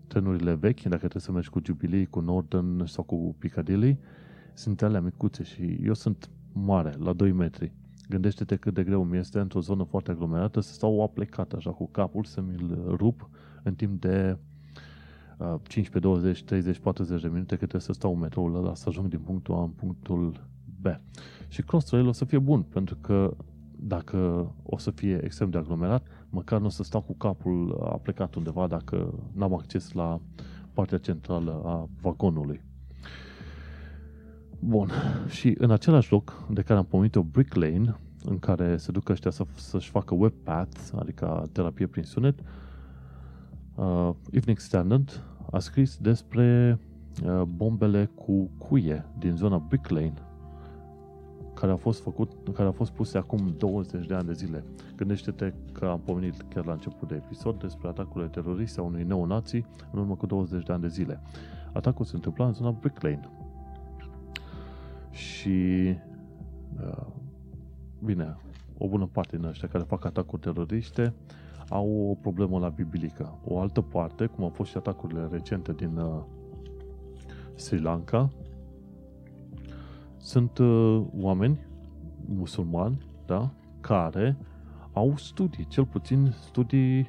Trenurile 0.07 0.55
vechi, 0.55 0.83
dacă 0.83 0.97
trebuie 0.97 1.23
să 1.23 1.33
mergi 1.33 1.51
cu 1.51 1.61
Jubilee, 1.65 2.05
cu 2.05 2.21
Northern 2.21 2.85
sau 2.85 3.05
cu 3.05 3.35
Piccadilly, 3.39 3.99
sunt 4.55 4.83
alea 4.83 5.01
micuțe 5.01 5.43
și 5.43 5.79
eu 5.85 5.95
sunt 5.95 6.31
mare, 6.53 6.95
la 6.99 7.13
2 7.13 7.33
metri. 7.33 7.73
Gândește-te 8.09 8.57
cât 8.57 8.75
de 8.75 8.85
greu 8.85 9.05
mi 9.05 9.17
este 9.17 9.39
într-o 9.39 9.61
zonă 9.61 9.85
foarte 9.85 10.11
aglomerată 10.11 10.61
să 10.61 10.73
stau 10.73 11.03
aplecat 11.03 11.53
așa 11.53 11.71
cu 11.71 11.89
capul, 11.89 12.25
să 12.25 12.41
mi-l 12.41 12.95
rup 12.97 13.29
în 13.63 13.75
timp 13.75 14.01
de 14.01 14.39
15, 15.63 15.99
20, 15.99 16.45
30, 16.45 16.79
40 16.79 17.23
de 17.23 17.29
minute 17.29 17.49
cât 17.49 17.59
trebuie 17.59 17.81
să 17.81 17.93
stau 17.93 18.13
în 18.13 18.19
metroul 18.19 18.57
ăla 18.57 18.75
să 18.75 18.89
ajung 18.89 19.09
din 19.09 19.19
punctul 19.19 19.55
A 19.55 19.63
în 19.63 19.71
punctul 19.71 20.47
B. 20.81 20.87
Și 21.49 21.63
Crossrail 21.63 22.07
o 22.07 22.13
să 22.13 22.25
fie 22.25 22.39
bun, 22.39 22.63
pentru 22.63 22.97
că 23.01 23.37
dacă 23.77 24.53
o 24.63 24.79
să 24.79 24.91
fie 24.91 25.25
extrem 25.25 25.51
de 25.51 25.59
aglomerat, 25.59 26.07
măcar 26.31 26.61
nu 26.61 26.67
o 26.67 26.69
să 26.69 26.83
stau 26.83 27.01
cu 27.01 27.15
capul 27.15 27.89
aplecat 27.93 28.35
undeva 28.35 28.67
dacă 28.67 29.15
n-am 29.33 29.55
acces 29.55 29.93
la 29.93 30.21
partea 30.73 30.99
centrală 30.99 31.63
a 31.65 31.89
vagonului. 32.01 32.63
Bun. 34.67 34.91
Și 35.29 35.55
în 35.59 35.71
același 35.71 36.13
loc 36.13 36.47
de 36.51 36.63
care 36.63 36.79
am 36.79 36.85
pomenit-o 36.85 37.23
Brick 37.23 37.55
Lane, 37.55 37.97
în 38.25 38.39
care 38.39 38.77
se 38.77 38.93
duc 38.93 39.09
ăștia 39.09 39.31
să, 39.31 39.45
să-și 39.55 39.91
facă 39.91 40.15
webpath, 40.15 40.79
adică 40.99 41.49
terapie 41.53 41.87
prin 41.87 42.03
sunet, 42.03 42.39
uh, 43.75 44.11
Evening 44.31 44.59
Standard 44.59 45.23
a 45.51 45.59
scris 45.59 45.97
despre 45.97 46.79
uh, 47.25 47.43
bombele 47.43 48.11
cu 48.15 48.51
cuie 48.59 49.05
din 49.19 49.37
zona 49.37 49.59
Brick 49.69 49.89
Lane, 49.89 50.15
care 51.55 51.71
au 51.71 51.77
fost 51.77 52.03
făcut, 52.03 52.31
care 52.53 52.67
au 52.67 52.73
fost 52.73 52.91
puse 52.91 53.19
acum 53.19 53.55
20 53.59 54.07
de 54.07 54.15
ani 54.15 54.27
de 54.27 54.33
zile. 54.33 54.65
Gândește-te 54.97 55.53
că 55.73 55.85
am 55.85 56.01
pomenit 56.05 56.45
chiar 56.49 56.65
la 56.65 56.73
început 56.73 57.09
de 57.09 57.15
episod 57.15 57.61
despre 57.61 57.89
atacurile 57.89 58.29
teroriste 58.29 58.81
a 58.81 58.83
unui 58.83 59.05
neonazi 59.05 59.65
în 59.93 59.99
urmă 59.99 60.15
cu 60.15 60.27
20 60.27 60.65
de 60.65 60.73
ani 60.73 60.83
de 60.83 60.89
zile. 60.89 61.21
Atacul 61.73 62.05
se 62.05 62.15
întâmpla 62.15 62.47
în 62.47 62.53
zona 62.53 62.71
Brick 62.71 63.03
Lane. 63.03 63.29
Și 65.15 65.95
uh, 66.81 67.07
bine, 68.05 68.37
o 68.79 68.89
bună 68.89 69.09
parte 69.13 69.37
din 69.37 69.47
ăștia 69.47 69.69
care 69.69 69.85
fac 69.85 70.05
atacuri 70.05 70.41
teroriste 70.41 71.15
au 71.69 72.09
o 72.11 72.15
problemă 72.15 72.59
la 72.59 72.69
biblică. 72.69 73.39
O 73.45 73.61
altă 73.61 73.81
parte, 73.81 74.27
cum 74.27 74.45
au 74.45 74.51
fost 74.51 74.71
și 74.71 74.77
atacurile 74.77 75.29
recente 75.31 75.73
din 75.73 75.97
uh, 75.97 76.23
Sri 77.55 77.81
Lanka, 77.81 78.31
sunt 80.17 80.59
uh, 80.59 81.05
oameni 81.21 81.59
musulmani, 82.27 82.99
da, 83.27 83.51
care 83.81 84.37
au 84.93 85.17
studii, 85.17 85.67
cel 85.67 85.85
puțin 85.87 86.33
studii 86.41 87.09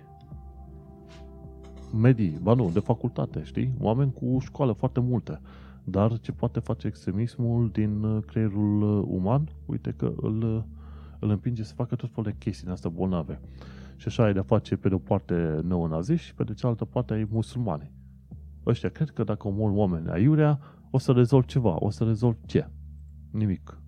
medii, 1.93 2.37
ba 2.41 2.53
nu, 2.53 2.69
de 2.69 2.79
facultate, 2.79 3.43
știi? 3.43 3.73
Oameni 3.79 4.13
cu 4.13 4.37
școală 4.39 4.71
foarte 4.71 4.99
multe. 4.99 5.39
Dar 5.87 6.19
ce 6.19 6.31
poate 6.31 6.59
face 6.59 6.87
extremismul 6.87 7.69
din 7.69 8.03
uh, 8.03 8.23
creierul 8.23 8.81
uh, 8.81 9.05
uman? 9.07 9.49
Uite 9.65 9.91
că 9.91 10.13
îl, 10.15 10.41
uh, 10.41 10.63
îl 11.19 11.29
împinge 11.29 11.63
să 11.63 11.73
facă 11.73 11.95
tot 11.95 12.09
felul 12.09 12.31
de 12.31 12.37
chestii 12.37 12.67
în 12.67 12.73
asta 12.73 12.89
bolnave. 12.89 13.39
Și 13.95 14.07
așa 14.07 14.23
ai 14.23 14.33
de-a 14.33 14.43
face 14.43 14.75
pe 14.75 14.89
de 14.89 14.93
o 14.93 14.97
parte 14.97 15.59
neonaziști 15.63 16.25
și 16.25 16.33
pe 16.33 16.43
de 16.43 16.53
cealaltă 16.53 16.85
parte 16.85 17.13
ai 17.13 17.27
musulmani. 17.31 17.91
Ăștia 18.65 18.89
cred 18.89 19.09
că 19.09 19.23
dacă 19.23 19.47
omor 19.47 19.71
oameni 19.71 20.09
aiurea, 20.09 20.59
o 20.91 20.97
să 20.97 21.11
rezolv 21.11 21.45
ceva. 21.45 21.75
O 21.79 21.89
să 21.89 22.03
rezolv 22.03 22.37
ce? 22.45 22.69
Nimic. 23.31 23.79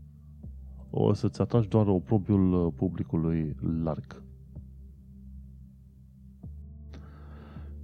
O 0.90 1.14
să-ți 1.14 1.42
atragi 1.42 1.68
doar 1.68 1.88
oprobiul 1.88 2.72
publicului 2.72 3.56
larg. 3.84 4.24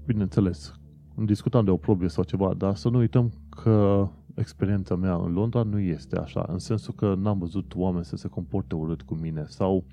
Bineînțeles, 0.05 0.73
discutam 1.25 1.65
de 1.65 1.71
oprobiu 1.71 2.07
sau 2.07 2.23
ceva, 2.23 2.53
dar 2.53 2.75
să 2.75 2.89
nu 2.89 2.97
uităm 2.97 3.31
că 3.53 4.07
experiența 4.35 4.95
mea 4.95 5.15
în 5.15 5.33
Londra 5.33 5.63
nu 5.63 5.79
este 5.79 6.17
așa, 6.17 6.45
în 6.47 6.59
sensul 6.59 6.93
că 6.93 7.15
n-am 7.17 7.37
văzut 7.37 7.73
oameni 7.75 8.05
să 8.05 8.15
se 8.15 8.27
comporte 8.27 8.75
urât 8.75 9.01
cu 9.01 9.13
mine 9.13 9.43
sau 9.47 9.83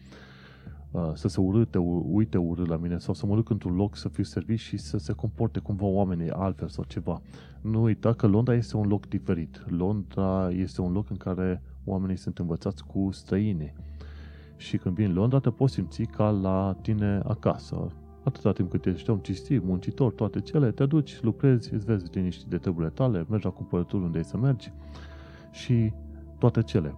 uh, 0.90 1.10
să 1.14 1.28
se 1.28 1.40
urâte, 1.40 1.78
uite 2.10 2.38
urât 2.38 2.66
la 2.68 2.76
mine 2.76 2.98
sau 2.98 3.14
să 3.14 3.26
mă 3.26 3.34
duc 3.34 3.50
într-un 3.50 3.74
loc 3.74 3.96
să 3.96 4.08
fiu 4.08 4.22
servit 4.22 4.58
și 4.58 4.76
să 4.76 4.98
se 4.98 5.12
comporte 5.12 5.58
cumva 5.58 5.86
oamenii 5.86 6.30
altfel 6.30 6.68
sau 6.68 6.84
ceva. 6.84 7.22
Nu 7.60 7.82
uita 7.82 8.12
că 8.12 8.26
Londra 8.26 8.54
este 8.54 8.76
un 8.76 8.88
loc 8.88 9.08
diferit. 9.08 9.64
Londra 9.68 10.50
este 10.50 10.80
un 10.80 10.92
loc 10.92 11.10
în 11.10 11.16
care 11.16 11.62
oamenii 11.84 12.16
sunt 12.16 12.38
învățați 12.38 12.84
cu 12.84 13.08
străini. 13.12 13.74
Și 14.56 14.76
când 14.76 14.94
vin 14.94 15.08
în 15.08 15.14
Londra 15.14 15.38
te 15.38 15.50
poți 15.50 15.74
simți 15.74 16.02
ca 16.02 16.30
la 16.30 16.76
tine 16.82 17.20
acasă 17.24 17.92
atâta 18.22 18.52
timp 18.52 18.70
cât 18.70 18.86
ești 18.86 19.10
om 19.10 19.18
cistit, 19.18 19.64
muncitor, 19.64 20.12
toate 20.12 20.40
cele, 20.40 20.70
te 20.70 20.86
duci, 20.86 21.22
lucrezi, 21.22 21.74
îți 21.74 21.84
vezi 21.84 22.06
liniști 22.12 22.48
de 22.48 22.58
treburile 22.58 22.90
tale, 22.90 23.26
mergi 23.28 23.44
la 23.44 23.50
cumpărături 23.50 24.02
unde 24.02 24.18
ai 24.18 24.24
să 24.24 24.36
mergi 24.36 24.72
și 25.50 25.92
toate 26.38 26.62
cele. 26.62 26.94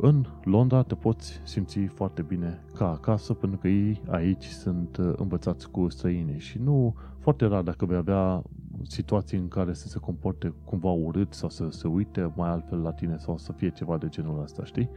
În 0.00 0.24
Londra 0.44 0.82
te 0.82 0.94
poți 0.94 1.40
simți 1.44 1.78
foarte 1.78 2.22
bine 2.22 2.64
ca 2.74 2.90
acasă, 2.90 3.34
pentru 3.34 3.58
că 3.58 3.68
ei 3.68 4.02
aici 4.08 4.44
sunt 4.44 4.96
uh, 4.96 5.12
învățați 5.16 5.70
cu 5.70 5.88
străini 5.88 6.38
și 6.38 6.58
nu 6.58 6.94
foarte 7.18 7.46
rar 7.46 7.62
dacă 7.62 7.86
vei 7.86 7.96
avea 7.96 8.42
situații 8.82 9.38
în 9.38 9.48
care 9.48 9.72
să 9.72 9.88
se 9.88 9.98
comporte 9.98 10.54
cumva 10.64 10.90
urât 10.90 11.32
sau 11.32 11.48
să 11.48 11.68
se 11.70 11.88
uite 11.88 12.32
mai 12.36 12.48
altfel 12.48 12.78
la 12.78 12.92
tine 12.92 13.16
sau 13.16 13.38
să 13.38 13.52
fie 13.52 13.70
ceva 13.70 13.96
de 13.96 14.08
genul 14.08 14.42
ăsta, 14.42 14.64
știi? 14.64 14.90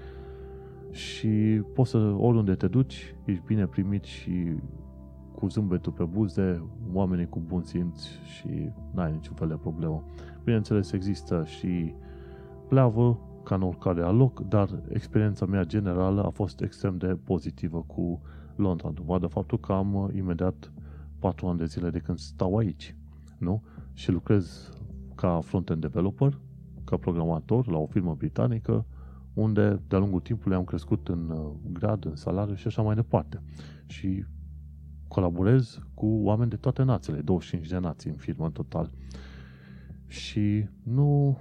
Și 0.92 1.62
poți 1.74 1.90
să, 1.90 1.98
oriunde 1.98 2.56
te 2.56 2.68
duci, 2.68 3.16
ești 3.26 3.44
bine 3.46 3.66
primit 3.66 4.04
și 4.04 4.56
cu 5.42 5.48
zâmbetul 5.48 5.92
pe 5.92 6.04
buze, 6.04 6.64
oamenii 6.94 7.30
cu 7.30 7.40
bun 7.40 7.64
simț 7.64 8.02
și 8.24 8.70
n-ai 8.94 9.12
niciun 9.12 9.36
fel 9.36 9.48
de 9.48 9.54
problemă. 9.54 10.04
Bineînțeles, 10.44 10.92
există 10.92 11.44
și 11.46 11.94
pleavă, 12.68 13.20
ca 13.44 13.56
în 13.56 13.62
oricare 13.62 14.04
alt 14.04 14.18
loc, 14.18 14.48
dar 14.48 14.82
experiența 14.90 15.46
mea 15.46 15.64
generală 15.64 16.24
a 16.24 16.30
fost 16.30 16.62
extrem 16.62 16.98
de 16.98 17.18
pozitivă 17.24 17.84
cu 17.88 18.22
Londra. 18.56 18.90
Dovadă 18.90 19.28
faptul 19.28 19.60
că 19.60 19.72
am 19.72 20.12
imediat 20.16 20.72
4 21.20 21.48
ani 21.48 21.58
de 21.58 21.66
zile 21.66 21.90
de 21.90 22.00
când 22.00 22.18
stau 22.18 22.58
aici, 22.58 22.96
nu? 23.38 23.64
Și 23.94 24.12
lucrez 24.12 24.72
ca 25.16 25.40
front-end 25.44 25.82
developer, 25.82 26.40
ca 26.84 26.98
programator 26.98 27.68
la 27.68 27.78
o 27.78 27.86
firmă 27.86 28.16
britanică, 28.18 28.86
unde 29.34 29.82
de-a 29.88 30.00
lungul 30.00 30.20
timpului 30.20 30.58
am 30.58 30.64
crescut 30.64 31.08
în 31.08 31.30
uh, 31.30 31.52
grad, 31.72 32.06
în 32.06 32.16
salariu 32.16 32.56
și 32.56 32.68
așa 32.68 32.82
mai 32.82 32.96
departe. 32.96 33.42
Și 33.86 34.26
colaborez 35.12 35.80
cu 35.94 36.06
oameni 36.06 36.50
de 36.50 36.56
toate 36.56 36.84
națiile, 36.84 37.20
25 37.20 37.68
de 37.68 37.78
nații 37.78 38.10
în 38.10 38.16
firmă 38.16 38.46
în 38.46 38.52
total. 38.52 38.92
Și 40.08 40.66
nu, 40.84 41.38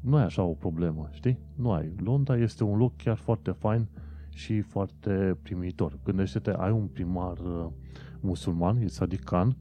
nu 0.00 0.16
ai 0.16 0.24
așa 0.24 0.42
o 0.42 0.52
problemă, 0.52 1.08
știi? 1.12 1.38
Nu 1.54 1.72
ai. 1.72 1.92
Londra 1.96 2.36
este 2.36 2.64
un 2.64 2.78
loc 2.78 2.96
chiar 2.96 3.16
foarte 3.16 3.50
fain 3.50 3.88
și 4.28 4.60
foarte 4.60 5.36
primitor. 5.42 5.98
Gândește-te, 6.04 6.50
ai 6.50 6.70
un 6.70 6.86
primar 6.86 7.38
uh, 7.38 7.66
musulman, 8.20 8.76
e 8.76 8.84
Sadiq 8.84 9.24
Khan, 9.24 9.56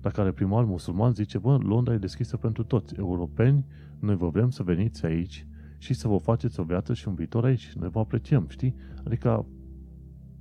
dar 0.00 0.12
care 0.12 0.32
primar 0.32 0.64
musulman 0.64 1.14
zice, 1.14 1.38
bă, 1.38 1.58
Londra 1.62 1.94
e 1.94 1.98
deschisă 1.98 2.36
pentru 2.36 2.64
toți, 2.64 2.94
europeni, 2.98 3.66
noi 3.98 4.16
vă 4.16 4.28
vrem 4.28 4.50
să 4.50 4.62
veniți 4.62 5.06
aici 5.06 5.46
și 5.78 5.94
să 5.94 6.08
vă 6.08 6.16
faceți 6.16 6.60
o 6.60 6.62
viață 6.62 6.94
și 6.94 7.08
un 7.08 7.14
viitor 7.14 7.44
aici. 7.44 7.72
Noi 7.72 7.88
vă 7.88 7.98
apreciem, 7.98 8.46
știi? 8.48 8.74
Adică 9.04 9.46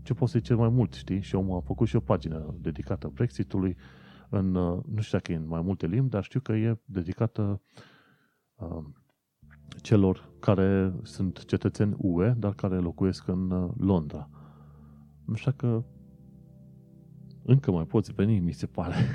ce 0.04 0.14
poți 0.14 0.32
să-i 0.32 0.42
cer 0.42 0.56
mai 0.56 0.70
mult, 0.70 0.94
știi? 0.94 1.22
Și 1.22 1.36
omul 1.36 1.58
a 1.58 1.60
făcut 1.60 1.88
și 1.88 1.96
o 1.96 2.00
pagină 2.00 2.56
dedicată 2.60 3.12
Brexitului 3.14 3.78
în, 4.30 4.56
uh, 4.56 4.84
nu 4.94 5.02
știu 5.02 5.18
dacă 5.18 5.32
e 5.32 5.36
în 5.36 5.48
mai 5.48 5.62
multe 5.62 5.88
limbi, 5.88 6.10
dar 6.10 6.24
știu 6.24 6.40
că 6.40 6.52
e 6.52 6.80
dedicată 6.86 7.62
uh, 8.56 8.84
celor 9.82 10.30
care 10.40 10.94
sunt 11.04 11.46
cetățeni 11.46 11.96
UE, 11.98 12.34
dar 12.38 12.54
care 12.54 12.76
locuiesc 12.76 13.28
în 13.28 13.52
uh, 13.52 13.72
Londra. 13.78 14.30
Așa 15.34 15.52
că 15.52 15.84
încă 17.44 17.72
mai 17.72 17.86
poți 17.86 18.14
veni, 18.14 18.40
mi 18.40 18.52
se 18.52 18.66
pare, 18.66 18.96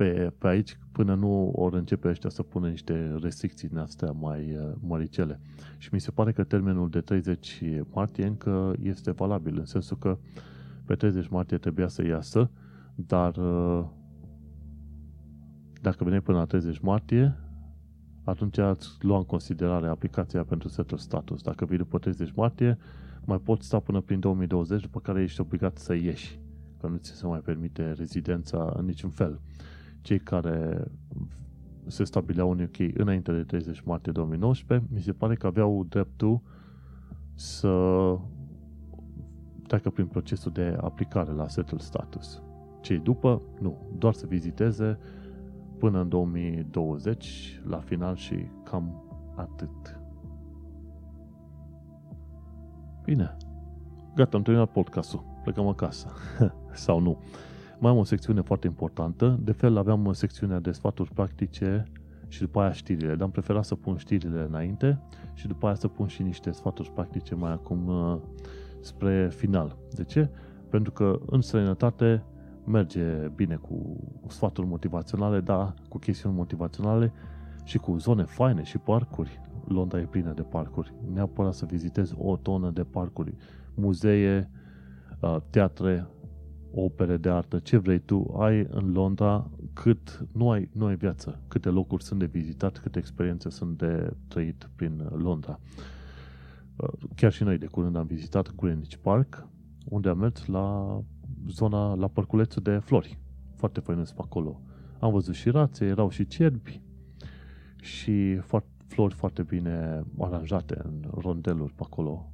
pe, 0.00 0.32
pe 0.38 0.48
aici, 0.48 0.78
până 0.92 1.14
nu 1.14 1.50
ori 1.50 1.76
începe 1.76 2.08
ăștia 2.08 2.30
să 2.30 2.42
pună 2.42 2.68
niște 2.68 3.16
restricții 3.20 3.68
din 3.68 3.78
astea 3.78 4.10
mai 4.10 4.56
uh, 4.56 4.72
măricele. 4.80 5.40
Și 5.78 5.88
mi 5.92 6.00
se 6.00 6.10
pare 6.10 6.32
că 6.32 6.44
termenul 6.44 6.90
de 6.90 7.00
30 7.00 7.62
martie 7.90 8.26
încă 8.26 8.72
este 8.82 9.10
valabil, 9.10 9.58
în 9.58 9.64
sensul 9.64 9.96
că 9.96 10.18
pe 10.84 10.94
30 10.94 11.28
martie 11.28 11.58
trebuia 11.58 11.88
să 11.88 12.06
iasă, 12.06 12.50
dar 12.94 13.36
uh, 13.36 13.84
dacă 15.80 16.04
veneai 16.04 16.20
până 16.20 16.38
la 16.38 16.44
30 16.44 16.78
martie, 16.78 17.36
atunci 18.24 18.58
ați 18.58 18.88
lua 19.00 19.16
în 19.16 19.24
considerare 19.24 19.88
aplicația 19.88 20.44
pentru 20.44 20.68
setul 20.68 20.98
status. 20.98 21.42
Dacă 21.42 21.64
vii 21.64 21.78
după 21.78 21.98
30 21.98 22.32
martie, 22.32 22.78
mai 23.24 23.38
poți 23.38 23.66
sta 23.66 23.80
până 23.80 24.00
prin 24.00 24.20
2020, 24.20 24.82
după 24.82 25.00
care 25.00 25.22
ești 25.22 25.40
obligat 25.40 25.78
să 25.78 25.94
ieși, 25.94 26.40
că 26.80 26.86
nu 26.86 26.96
ți 26.96 27.12
se 27.12 27.26
mai 27.26 27.40
permite 27.40 27.92
rezidența 27.92 28.72
în 28.76 28.84
niciun 28.84 29.10
fel. 29.10 29.40
Cei 30.00 30.18
care 30.18 30.84
se 31.86 32.04
stabileau 32.04 32.50
în 32.50 32.60
UK 32.60 32.98
înainte 32.98 33.32
de 33.32 33.42
30 33.42 33.80
martie 33.80 34.12
2019, 34.12 34.88
mi 34.92 35.00
se 35.00 35.12
pare 35.12 35.34
că 35.34 35.46
aveau 35.46 35.84
dreptul 35.88 36.40
să 37.34 38.16
treacă 39.66 39.90
prin 39.90 40.06
procesul 40.06 40.52
de 40.52 40.76
aplicare 40.80 41.32
la 41.32 41.48
setul 41.48 41.78
status. 41.78 42.42
Cei 42.80 42.98
după, 42.98 43.42
nu, 43.60 43.76
doar 43.98 44.12
să 44.12 44.26
viziteze 44.26 44.98
până 45.78 46.00
în 46.00 46.08
2020, 46.08 47.60
la 47.66 47.78
final 47.78 48.16
și 48.16 48.46
cam 48.64 49.02
atât. 49.36 50.00
Bine, 53.04 53.36
gata, 54.14 54.36
am 54.36 54.42
terminat 54.42 54.70
podcastul. 54.70 55.24
Plecăm 55.42 55.66
acasă. 55.66 56.12
Sau 56.72 57.00
nu. 57.00 57.18
Mai 57.80 57.90
am 57.90 57.96
o 57.96 58.04
secțiune 58.04 58.40
foarte 58.40 58.66
importantă. 58.66 59.38
De 59.42 59.52
fel, 59.52 59.76
aveam 59.76 60.12
secțiunea 60.12 60.58
de 60.58 60.72
sfaturi 60.72 61.12
practice 61.14 61.84
și 62.28 62.40
după 62.40 62.60
aia 62.60 62.72
știrile. 62.72 63.12
Dar 63.14 63.22
am 63.22 63.30
preferat 63.30 63.64
să 63.64 63.74
pun 63.74 63.96
știrile 63.96 64.42
înainte 64.48 65.00
și 65.34 65.46
după 65.46 65.66
aia 65.66 65.74
să 65.74 65.88
pun 65.88 66.06
și 66.06 66.22
niște 66.22 66.50
sfaturi 66.50 66.90
practice 66.90 67.34
mai 67.34 67.52
acum 67.52 67.86
uh, 67.86 68.18
spre 68.80 69.28
final. 69.28 69.76
De 69.94 70.04
ce? 70.04 70.30
Pentru 70.68 70.92
că 70.92 71.20
în 71.26 71.40
străinătate 71.40 72.24
merge 72.66 73.02
bine 73.34 73.54
cu 73.54 73.96
sfaturi 74.26 74.66
motivaționale, 74.66 75.40
dar 75.40 75.74
cu 75.88 75.98
chestiuni 75.98 76.34
motivaționale 76.34 77.12
și 77.64 77.78
cu 77.78 77.96
zone 77.96 78.22
faine 78.24 78.62
și 78.62 78.78
parcuri. 78.78 79.40
Londra 79.66 80.00
e 80.00 80.04
plină 80.04 80.32
de 80.32 80.42
parcuri. 80.42 80.94
Neapărat 81.12 81.54
să 81.54 81.64
vizitezi 81.64 82.14
o 82.18 82.36
tonă 82.36 82.70
de 82.70 82.82
parcuri. 82.82 83.34
Muzee, 83.74 84.50
uh, 85.20 85.36
teatre, 85.50 86.06
opere 86.74 87.16
de 87.16 87.28
artă, 87.28 87.58
ce 87.58 87.76
vrei 87.76 87.98
tu, 87.98 88.36
ai 88.38 88.66
în 88.70 88.92
Londra 88.92 89.50
cât 89.72 90.26
nu 90.32 90.50
ai, 90.50 90.70
nu 90.72 90.86
ai 90.86 90.96
viață, 90.96 91.40
câte 91.48 91.68
locuri 91.68 92.04
sunt 92.04 92.18
de 92.18 92.26
vizitat, 92.26 92.78
câte 92.78 92.98
experiențe 92.98 93.50
sunt 93.50 93.78
de 93.78 94.12
trăit 94.28 94.70
prin 94.76 95.08
Londra. 95.16 95.60
Uh, 96.76 96.88
chiar 97.14 97.32
și 97.32 97.42
noi 97.42 97.58
de 97.58 97.66
curând 97.66 97.96
am 97.96 98.06
vizitat 98.06 98.54
Greenwich 98.54 98.96
Park, 98.96 99.48
unde 99.84 100.08
am 100.08 100.18
mers 100.18 100.46
la 100.46 101.00
zona, 101.48 101.94
la 101.94 102.08
parculețul 102.08 102.62
de 102.62 102.78
flori. 102.78 103.18
Foarte 103.54 103.80
făinuț 103.80 104.10
pe 104.10 104.20
acolo. 104.24 104.60
Am 104.98 105.12
văzut 105.12 105.34
și 105.34 105.50
rațe, 105.50 105.84
erau 105.84 106.10
și 106.10 106.26
cerbi 106.26 106.80
și 107.80 108.36
foarte, 108.36 108.68
flori 108.86 109.14
foarte 109.14 109.42
bine 109.42 110.04
aranjate 110.18 110.80
în 110.82 111.04
rondeluri 111.14 111.72
pe 111.72 111.82
acolo. 111.84 112.32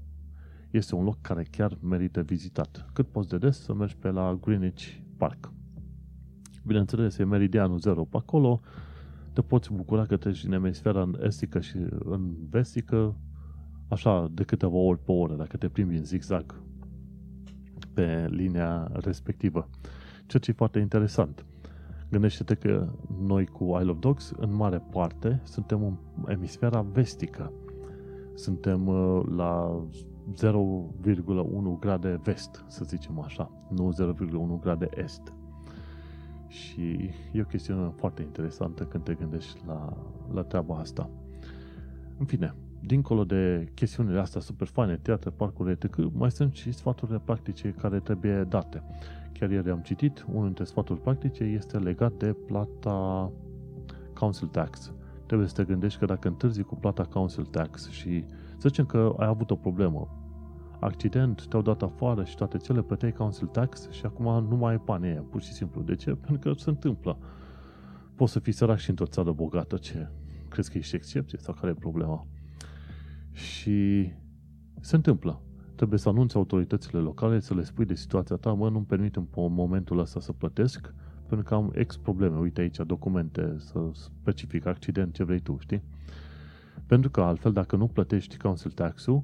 Este 0.76 0.94
un 0.94 1.04
loc 1.04 1.20
care 1.20 1.42
chiar 1.50 1.78
merită 1.82 2.22
vizitat. 2.22 2.86
Cât 2.92 3.06
poți 3.06 3.28
de 3.28 3.38
des 3.38 3.62
să 3.62 3.74
mergi 3.74 3.96
pe 3.96 4.10
la 4.10 4.38
Greenwich 4.40 4.84
Park. 5.16 5.52
Bineînțeles, 6.64 7.18
e 7.18 7.24
meridianul 7.24 7.78
zero 7.78 8.04
pe 8.04 8.16
acolo, 8.16 8.60
te 9.32 9.42
poți 9.42 9.72
bucura 9.72 10.06
că 10.06 10.16
treci 10.16 10.42
din 10.42 10.52
emisfera 10.52 11.10
estică 11.22 11.60
și 11.60 11.76
în 12.04 12.34
vestică, 12.50 13.16
așa, 13.88 14.30
de 14.32 14.44
câteva 14.44 14.76
ori 14.76 14.98
pe 15.04 15.12
oră, 15.12 15.34
dacă 15.34 15.56
te 15.56 15.68
plimbi 15.68 15.96
în 15.96 16.04
zigzag 16.04 16.62
pe 17.94 18.26
linia 18.30 18.90
respectivă. 18.92 19.68
Ceea 20.26 20.42
ce 20.42 20.50
e 20.50 20.54
foarte 20.54 20.78
interesant. 20.78 21.44
Gândește-te 22.10 22.54
că 22.54 22.92
noi 23.20 23.46
cu 23.46 23.76
Isle 23.78 23.90
of 23.90 23.98
Dogs, 23.98 24.32
în 24.38 24.54
mare 24.54 24.82
parte, 24.90 25.40
suntem 25.44 25.84
în 25.84 25.96
emisfera 26.32 26.80
vestică. 26.80 27.52
Suntem 28.34 28.86
uh, 28.86 29.22
la 29.36 29.82
0,1 30.34 31.78
grade 31.78 32.20
vest, 32.22 32.64
să 32.66 32.84
zicem 32.84 33.20
așa, 33.20 33.50
nu 33.68 34.14
0,1 34.56 34.60
grade 34.60 34.88
est. 34.94 35.32
Și 36.48 37.10
e 37.32 37.40
o 37.40 37.44
chestiune 37.44 37.92
foarte 37.96 38.22
interesantă 38.22 38.84
când 38.84 39.04
te 39.04 39.14
gândești 39.14 39.60
la, 39.66 39.96
la 40.32 40.42
treaba 40.42 40.76
asta. 40.76 41.10
În 42.18 42.26
fine, 42.26 42.54
dincolo 42.80 43.24
de 43.24 43.68
chestiunile 43.74 44.20
astea 44.20 44.40
super 44.40 44.66
faine, 44.66 44.96
teatre, 44.96 45.30
parcuri, 45.30 45.70
etc., 45.70 45.96
mai 46.12 46.30
sunt 46.30 46.54
și 46.54 46.72
sfaturile 46.72 47.20
practice 47.24 47.74
care 47.80 48.00
trebuie 48.00 48.44
date. 48.44 48.82
Chiar 49.32 49.50
ieri 49.50 49.70
am 49.70 49.80
citit, 49.80 50.24
unul 50.28 50.44
dintre 50.44 50.64
sfaturi 50.64 51.00
practice 51.00 51.44
este 51.44 51.78
legat 51.78 52.12
de 52.12 52.32
plata 52.46 53.30
council 54.14 54.46
tax. 54.48 54.92
Trebuie 55.26 55.48
să 55.48 55.54
te 55.54 55.64
gândești 55.64 55.98
că 55.98 56.04
dacă 56.04 56.28
întârzi 56.28 56.62
cu 56.62 56.74
plata 56.74 57.04
council 57.04 57.44
tax 57.44 57.90
și 57.90 58.24
să 58.56 58.68
zicem 58.68 58.84
că 58.84 59.14
ai 59.18 59.26
avut 59.26 59.50
o 59.50 59.56
problemă, 59.56 60.08
accident, 60.80 61.46
te-au 61.46 61.62
dat 61.62 61.82
afară 61.82 62.24
și 62.24 62.36
toate 62.36 62.56
cele 62.58 62.82
plăteai 62.82 63.12
council 63.12 63.46
tax 63.46 63.90
și 63.90 64.06
acum 64.06 64.46
nu 64.48 64.56
mai 64.56 64.72
ai 64.72 64.82
banii 64.84 65.08
aia, 65.08 65.24
pur 65.30 65.42
și 65.42 65.52
simplu. 65.52 65.82
De 65.82 65.94
ce? 65.94 66.14
Pentru 66.14 66.52
că 66.52 66.58
se 66.58 66.70
întâmplă. 66.70 67.18
Poți 68.14 68.32
să 68.32 68.38
fii 68.38 68.52
sărac 68.52 68.78
și 68.78 68.90
într-o 68.90 69.06
țară 69.06 69.32
bogată, 69.32 69.76
ce? 69.76 70.10
Crezi 70.48 70.70
că 70.70 70.78
ești 70.78 70.94
excepție 70.94 71.38
sau 71.38 71.54
care 71.54 71.70
e 71.70 71.74
problema? 71.74 72.26
Și 73.32 74.08
se 74.80 74.96
întâmplă. 74.96 75.40
Trebuie 75.74 75.98
să 75.98 76.08
anunți 76.08 76.36
autoritățile 76.36 76.98
locale, 76.98 77.40
să 77.40 77.54
le 77.54 77.62
spui 77.62 77.84
de 77.84 77.94
situația 77.94 78.36
ta, 78.36 78.52
mă, 78.52 78.68
nu-mi 78.68 78.84
permit 78.84 79.16
în 79.16 79.26
momentul 79.34 79.98
ăsta 79.98 80.20
să 80.20 80.32
plătesc, 80.32 80.94
pentru 81.28 81.46
că 81.46 81.54
am 81.54 81.70
ex 81.74 81.96
probleme. 81.96 82.38
Uite 82.38 82.60
aici 82.60 82.76
documente, 82.76 83.54
să 83.58 83.90
specific 83.92 84.66
accident, 84.66 85.14
ce 85.14 85.24
vrei 85.24 85.40
tu, 85.40 85.56
știi? 85.58 85.82
Pentru 86.86 87.10
că 87.10 87.20
altfel, 87.20 87.52
dacă 87.52 87.76
nu 87.76 87.86
plătești 87.86 88.36
council 88.36 88.70
tax-ul 88.70 89.22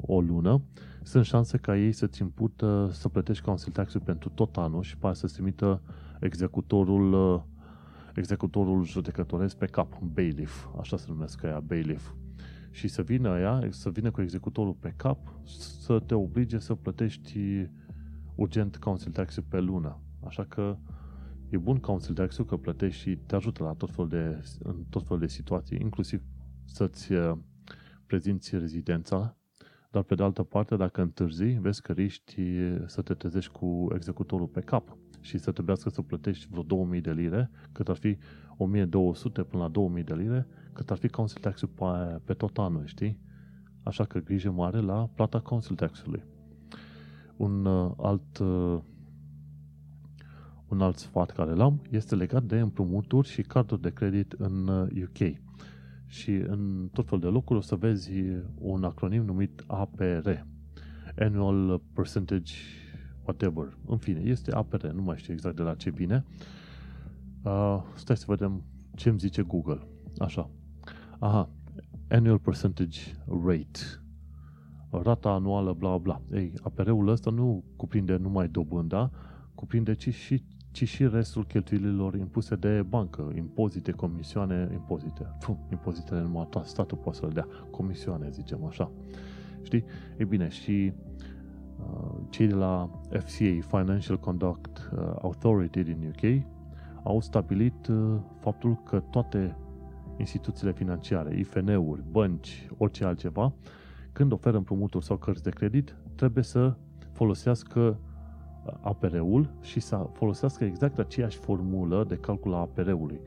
o 0.00 0.20
lună, 0.20 0.62
sunt 1.02 1.24
șanse 1.24 1.56
ca 1.56 1.76
ei 1.76 1.92
să-ți 1.92 2.22
impută 2.22 2.88
să 2.92 3.08
plătești 3.08 3.44
council 3.44 3.72
tax-ul 3.72 4.00
pentru 4.00 4.28
tot 4.28 4.56
anul 4.56 4.82
și 4.82 4.96
pe 4.96 5.12
să-ți 5.12 5.34
trimită 5.34 5.82
executorul 6.20 7.46
executorul 8.14 8.84
judecătoresc 8.84 9.56
pe 9.56 9.66
cap, 9.66 10.00
bailiff, 10.02 10.68
așa 10.80 10.96
se 10.96 11.06
numesc 11.08 11.42
ea, 11.42 11.60
bailiff 11.60 12.14
și 12.70 12.88
să 12.88 13.02
vină 13.02 13.38
ea, 13.38 13.68
să 13.70 13.90
vină 13.90 14.10
cu 14.10 14.20
executorul 14.20 14.72
pe 14.72 14.92
cap, 14.96 15.18
să 15.80 15.98
te 15.98 16.14
oblige 16.14 16.58
să 16.58 16.74
plătești 16.74 17.68
urgent 18.34 18.76
council 18.76 19.12
tax 19.12 19.38
pe 19.48 19.60
lună. 19.60 20.00
Așa 20.26 20.44
că 20.44 20.76
e 21.48 21.56
bun 21.56 21.78
council 21.78 22.14
tax 22.14 22.36
că 22.46 22.56
plătești 22.56 23.00
și 23.00 23.16
te 23.16 23.34
ajută 23.34 23.62
la 23.62 23.72
tot 23.72 23.90
felul 23.90 24.08
de, 24.08 24.42
în 24.58 24.84
tot 24.90 25.02
felul 25.06 25.20
de 25.20 25.28
situații, 25.28 25.78
inclusiv 25.80 26.22
să-ți 26.68 27.12
uh, 27.12 27.36
prezinți 28.06 28.56
rezidența, 28.56 29.36
dar 29.90 30.02
pe 30.02 30.14
de 30.14 30.22
altă 30.22 30.42
parte, 30.42 30.76
dacă 30.76 31.00
întârzi, 31.00 31.44
vezi 31.44 31.82
că 31.82 31.92
riști 31.92 32.42
să 32.86 33.02
te 33.02 33.14
trezești 33.14 33.52
cu 33.52 33.88
executorul 33.94 34.46
pe 34.46 34.60
cap 34.60 34.96
și 35.20 35.38
să 35.38 35.52
trebuiască 35.52 35.88
să 35.88 36.02
plătești 36.02 36.46
vreo 36.50 36.62
2000 36.62 37.00
de 37.00 37.12
lire, 37.12 37.50
cât 37.72 37.88
ar 37.88 37.96
fi 37.96 38.18
1200 38.56 39.42
până 39.42 39.62
la 39.62 39.68
2000 39.68 40.02
de 40.02 40.14
lire, 40.14 40.46
cât 40.72 40.90
ar 40.90 40.96
fi 40.96 41.08
council 41.08 41.40
tax-ul 41.40 41.68
pe, 41.68 42.20
pe 42.24 42.32
tot 42.32 42.58
anul, 42.58 42.86
știi? 42.86 43.20
Așa 43.82 44.04
că 44.04 44.18
grijă 44.18 44.50
mare 44.50 44.80
la 44.80 45.10
plata 45.14 45.40
council 45.40 45.74
tax-ului. 45.74 46.24
Un 47.36 47.64
uh, 47.64 47.92
alt 47.96 48.38
uh, 48.38 48.78
un 50.68 50.80
alt 50.80 50.96
sfat 50.96 51.30
care 51.30 51.54
l-am 51.54 51.82
este 51.90 52.14
legat 52.14 52.42
de 52.42 52.58
împrumuturi 52.58 53.28
și 53.28 53.42
carduri 53.42 53.80
de 53.80 53.90
credit 53.90 54.32
în 54.32 54.68
UK. 55.02 55.47
Uh, 56.08 56.14
și 56.14 56.30
în 56.30 56.88
tot 56.92 57.08
fel 57.08 57.18
de 57.18 57.26
locuri 57.26 57.58
o 57.58 57.62
să 57.62 57.76
vezi 57.76 58.10
un 58.58 58.84
acronim 58.84 59.24
numit 59.24 59.64
APR. 59.66 60.30
Annual 61.18 61.80
Percentage 61.92 62.54
Whatever. 63.24 63.76
În 63.86 63.96
fine, 63.96 64.20
este 64.20 64.52
APR, 64.52 64.86
nu 64.86 65.02
mai 65.02 65.16
știu 65.18 65.32
exact 65.32 65.56
de 65.56 65.62
la 65.62 65.74
ce 65.74 65.90
vine. 65.90 66.24
Uh, 67.42 67.82
stai 67.94 68.16
să 68.16 68.24
vedem 68.28 68.62
ce 68.94 69.08
îmi 69.08 69.18
zice 69.18 69.42
Google. 69.42 69.86
Așa. 70.18 70.50
Aha, 71.18 71.50
annual 72.08 72.38
percentage 72.38 73.00
rate, 73.44 73.78
rata 74.90 75.30
anuală, 75.30 75.72
bla 75.72 75.98
bla. 75.98 76.20
Ei, 76.32 76.52
APR-ul 76.62 77.08
ăsta 77.08 77.30
nu 77.30 77.64
cuprinde 77.76 78.16
numai 78.16 78.48
dobânda, 78.48 79.10
cuprinde 79.54 79.94
ci 79.94 80.14
și, 80.14 80.44
ci 80.70 80.88
și 80.88 81.08
restul 81.08 81.44
cheltuielilor 81.44 82.14
impuse 82.14 82.54
de 82.54 82.82
bancă, 82.88 83.32
impozite, 83.36 83.92
comisioane, 83.92 84.68
impozite. 84.72 85.36
Puh, 85.40 85.56
impozitele 85.70 86.20
numai 86.20 86.48
statul 86.62 86.98
poate 86.98 87.18
să 87.18 87.26
le 87.26 87.32
dea, 87.32 87.46
comisioane, 87.70 88.30
zicem 88.30 88.64
așa. 88.64 88.90
Știi? 89.62 89.84
E 90.16 90.24
bine, 90.24 90.48
și 90.48 90.92
uh, 91.80 92.14
cei 92.30 92.46
de 92.46 92.54
la 92.54 92.90
FCA, 93.10 93.78
Financial 93.78 94.18
Conduct 94.18 94.90
uh, 94.92 94.98
Authority 95.22 95.82
din 95.82 96.14
UK, 96.14 96.42
au 97.02 97.20
stabilit 97.20 97.86
uh, 97.86 98.14
faptul 98.40 98.82
că 98.84 99.02
toate 99.10 99.56
instituțiile 100.16 100.72
financiare, 100.72 101.38
IFN-uri, 101.38 102.02
bănci, 102.10 102.68
orice 102.76 103.04
altceva, 103.04 103.52
când 104.12 104.32
oferă 104.32 104.56
împrumuturi 104.56 105.04
sau 105.04 105.16
cărți 105.16 105.42
de 105.42 105.50
credit, 105.50 105.96
trebuie 106.14 106.44
să 106.44 106.76
folosească 107.12 107.80
uh, 107.80 108.07
APR-ul 108.80 109.50
și 109.60 109.80
să 109.80 110.06
folosească 110.12 110.64
exact 110.64 110.98
aceeași 110.98 111.38
formulă 111.38 112.04
de 112.08 112.16
calcul 112.16 112.54
a 112.54 112.58
APR-ului. 112.58 113.20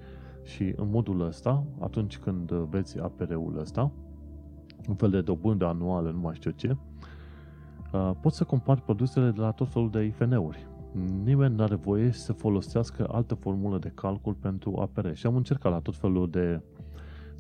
Și 0.44 0.74
în 0.76 0.90
modul 0.90 1.22
ăsta, 1.22 1.64
atunci 1.80 2.18
când 2.18 2.52
vezi 2.52 3.00
APR-ul 3.00 3.58
ăsta, 3.60 3.92
un 4.88 4.96
fel 4.96 5.10
de 5.10 5.22
dobândă 5.22 5.66
anuală, 5.66 6.12
nu 6.12 6.20
mai 6.20 6.36
știu 6.36 6.52
ce, 6.52 6.78
uh, 7.94 8.12
poți 8.22 8.38
să 8.38 8.44
compari 8.44 8.82
produsele 8.82 9.32
de 9.32 9.40
la 9.40 9.52
tot 9.52 9.70
felul 9.70 9.90
de 9.90 10.04
IFN-uri. 10.04 10.68
Nimeni 11.24 11.56
nu 11.56 11.64
are 11.64 11.76
voie 11.76 12.12
să 12.12 12.34
folosească 12.34 13.08
altă 13.12 13.36
formulă 13.36 13.78
de 13.78 13.92
calcul 13.96 14.34
pentru 14.34 14.78
APR. 14.78 15.14
Și 15.14 15.26
am 15.26 15.36
încercat 15.36 15.72
la 15.72 15.80
tot 15.80 15.96
felul 15.96 16.30
de 16.30 16.62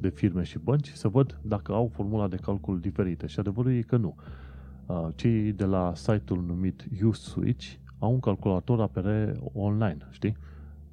de 0.01 0.09
firme 0.09 0.43
și 0.43 0.59
bănci 0.59 0.87
să 0.87 1.07
văd 1.07 1.39
dacă 1.41 1.71
au 1.71 1.89
formula 1.93 2.27
de 2.27 2.35
calcul 2.35 2.79
diferită 2.79 3.27
și 3.27 3.39
adevărul 3.39 3.71
e 3.71 3.81
că 3.81 3.97
nu. 3.97 4.15
Uh, 4.85 5.07
cei 5.15 5.51
de 5.51 5.65
la 5.65 5.91
site-ul 5.95 6.43
numit 6.43 6.85
USwitch 7.03 7.73
au 8.01 8.11
un 8.11 8.19
calculator 8.19 8.81
APR 8.81 9.07
online, 9.53 9.97
știi? 10.09 10.37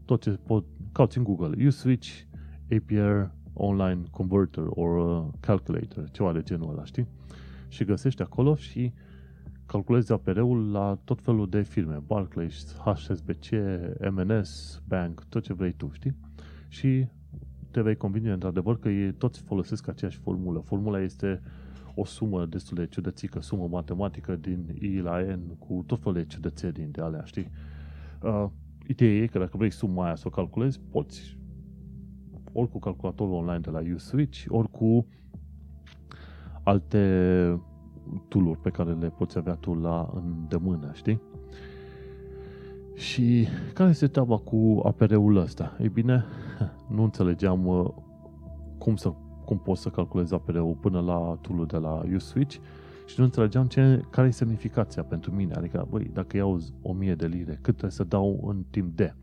Tot 0.04 0.22
ce 0.22 0.30
pot, 0.30 0.64
cauți 0.92 1.18
în 1.18 1.24
Google, 1.24 1.66
USwitch 1.66 2.08
APR 2.70 3.30
Online 3.52 4.02
Converter 4.10 4.64
or 4.68 4.96
uh, 4.96 5.32
Calculator, 5.40 6.10
ceva 6.10 6.32
de 6.32 6.42
genul 6.42 6.70
ăla, 6.70 6.84
știi? 6.84 7.06
Și 7.68 7.84
găsești 7.84 8.22
acolo 8.22 8.54
și 8.54 8.92
calculezi 9.66 10.12
APR-ul 10.12 10.70
la 10.70 10.98
tot 11.04 11.20
felul 11.20 11.48
de 11.48 11.62
firme, 11.62 12.02
Barclays, 12.06 12.76
HSBC, 12.84 13.44
MNS, 14.10 14.82
Bank, 14.88 15.24
tot 15.28 15.42
ce 15.42 15.52
vrei 15.52 15.72
tu, 15.72 15.90
știi? 15.92 16.16
Și 16.68 17.06
te 17.70 17.80
vei 17.80 17.96
convinge 17.96 18.30
într-adevăr 18.30 18.78
că 18.78 18.88
ei 18.88 19.12
toți 19.12 19.40
folosesc 19.40 19.88
aceeași 19.88 20.18
formulă. 20.18 20.60
Formula 20.60 21.00
este 21.00 21.42
o 22.00 22.04
sumă 22.04 22.46
destul 22.46 22.76
de 22.76 22.86
ciudățică, 22.86 23.40
sumă 23.40 23.68
matematică 23.70 24.36
din 24.36 24.76
I 24.80 24.98
la 24.98 25.20
N 25.20 25.56
cu 25.58 25.84
tot 25.86 25.98
felul 25.98 26.14
de 26.14 26.24
ciudățenii 26.24 26.86
de 26.86 27.00
alea, 27.00 27.22
știi? 27.24 27.50
Uh, 28.22 28.46
ideea 28.86 29.22
e 29.22 29.26
că 29.26 29.38
dacă 29.38 29.56
vrei 29.56 29.70
suma 29.70 30.04
aia 30.04 30.14
să 30.14 30.24
o 30.26 30.30
calculezi, 30.30 30.80
poți. 30.90 31.38
Ori 32.52 32.70
cu 32.70 32.78
calculatorul 32.78 33.34
online 33.34 33.58
de 33.58 33.70
la 33.70 33.80
USwitch, 33.94 34.44
ori 34.48 34.70
cu 34.70 35.06
alte 36.62 37.62
tool 38.28 38.56
pe 38.62 38.70
care 38.70 38.92
le 38.92 39.08
poți 39.08 39.38
avea 39.38 39.54
tu 39.54 39.74
la 39.74 40.10
îndemână, 40.14 40.90
știi? 40.94 41.20
Și 42.94 43.46
care 43.74 43.90
este 43.90 44.06
treaba 44.06 44.36
cu 44.36 44.80
APR-ul 44.84 45.36
ăsta? 45.36 45.76
Ei 45.80 45.88
bine, 45.88 46.24
nu 46.94 47.02
înțelegeam 47.02 47.66
uh, 47.66 47.88
cum, 48.78 48.96
să, 48.96 49.14
cum 49.48 49.58
poți 49.58 49.82
să 49.82 49.88
calculezi 49.88 50.34
APR-ul 50.34 50.76
până 50.80 51.00
la 51.00 51.38
tool 51.40 51.66
de 51.66 51.76
la 51.76 52.02
USwitch 52.14 52.56
și 53.06 53.14
nu 53.16 53.24
înțelegeam 53.24 53.66
ce, 53.66 54.04
care 54.10 54.26
e 54.26 54.30
semnificația 54.30 55.02
pentru 55.02 55.32
mine. 55.32 55.54
Adică, 55.54 55.86
băi, 55.90 56.10
dacă 56.12 56.36
iau 56.36 56.60
1000 56.82 57.14
de 57.14 57.26
lire, 57.26 57.52
cât 57.52 57.62
trebuie 57.62 57.90
să 57.90 58.04
dau 58.04 58.44
în 58.46 58.64
timp 58.70 58.96
de? 58.96 59.14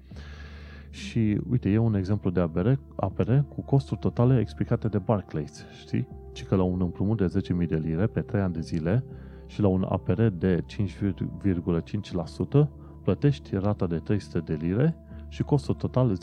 Și 0.89 1.41
uite, 1.49 1.69
e 1.69 1.77
un 1.77 1.95
exemplu 1.95 2.29
de 2.29 2.39
APR, 2.39 2.71
APR 2.95 3.31
cu 3.55 3.61
costuri 3.61 3.99
totale 3.99 4.39
explicate 4.39 4.87
de 4.87 4.97
Barclays, 4.97 5.65
știi? 5.79 6.07
Și 6.33 6.45
că 6.45 6.55
la 6.55 6.63
un 6.63 6.81
împrumut 6.81 7.17
de 7.17 7.41
10.000 7.61 7.67
de 7.67 7.75
lire 7.75 8.07
pe 8.07 8.21
3 8.21 8.41
ani 8.41 8.53
de 8.53 8.61
zile 8.61 9.03
și 9.45 9.61
la 9.61 9.67
un 9.67 9.85
APR 9.89 10.21
de 10.21 10.63
5,5% 10.65 12.67
plătești 13.03 13.55
rata 13.55 13.87
de 13.87 13.97
300 13.97 14.39
de 14.39 14.53
lire 14.53 14.95
și 15.27 15.43
costul 15.43 15.75
total 15.75 16.17
10.800 16.17 16.19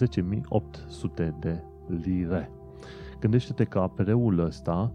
de 1.40 1.62
lire. 1.86 2.50
Gândește-te 3.22 3.64
că 3.64 3.78
APR-ul 3.78 4.38
ăsta 4.38 4.92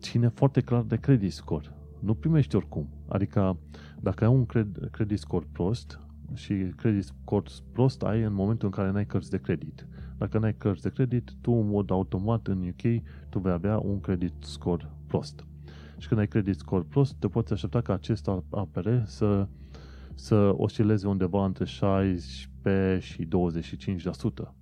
ține 0.00 0.28
foarte 0.28 0.60
clar 0.60 0.82
de 0.82 0.96
credit 0.96 1.32
score. 1.32 1.76
Nu 1.98 2.14
primești 2.14 2.56
oricum. 2.56 2.88
Adică 3.08 3.58
dacă 4.00 4.24
ai 4.24 4.30
un 4.30 4.46
credit 4.90 5.18
score 5.18 5.46
prost 5.52 6.00
și 6.34 6.54
credit 6.76 7.04
score 7.04 7.50
prost 7.72 8.02
ai 8.02 8.22
în 8.22 8.32
momentul 8.32 8.68
în 8.68 8.74
care 8.74 8.90
n-ai 8.90 9.06
cărți 9.06 9.30
de 9.30 9.40
credit. 9.40 9.86
Dacă 10.18 10.38
n-ai 10.38 10.54
cărți 10.54 10.82
de 10.82 10.90
credit, 10.90 11.32
tu 11.40 11.52
în 11.52 11.68
mod 11.68 11.90
automat 11.90 12.46
în 12.46 12.68
UK 12.68 13.02
tu 13.28 13.38
vei 13.38 13.52
avea 13.52 13.78
un 13.78 14.00
credit 14.00 14.34
score 14.38 14.90
prost. 15.06 15.46
Și 15.98 16.08
când 16.08 16.20
ai 16.20 16.28
credit 16.28 16.56
score 16.56 16.86
prost, 16.88 17.14
te 17.14 17.28
poți 17.28 17.52
aștepta 17.52 17.80
ca 17.80 17.92
acest 17.92 18.28
APR 18.50 18.88
să 19.04 19.48
să 20.14 20.52
oscileze 20.56 21.06
undeva 21.06 21.44
între 21.44 21.64
16 21.64 22.98
și 23.00 23.28
25%. 24.46 24.61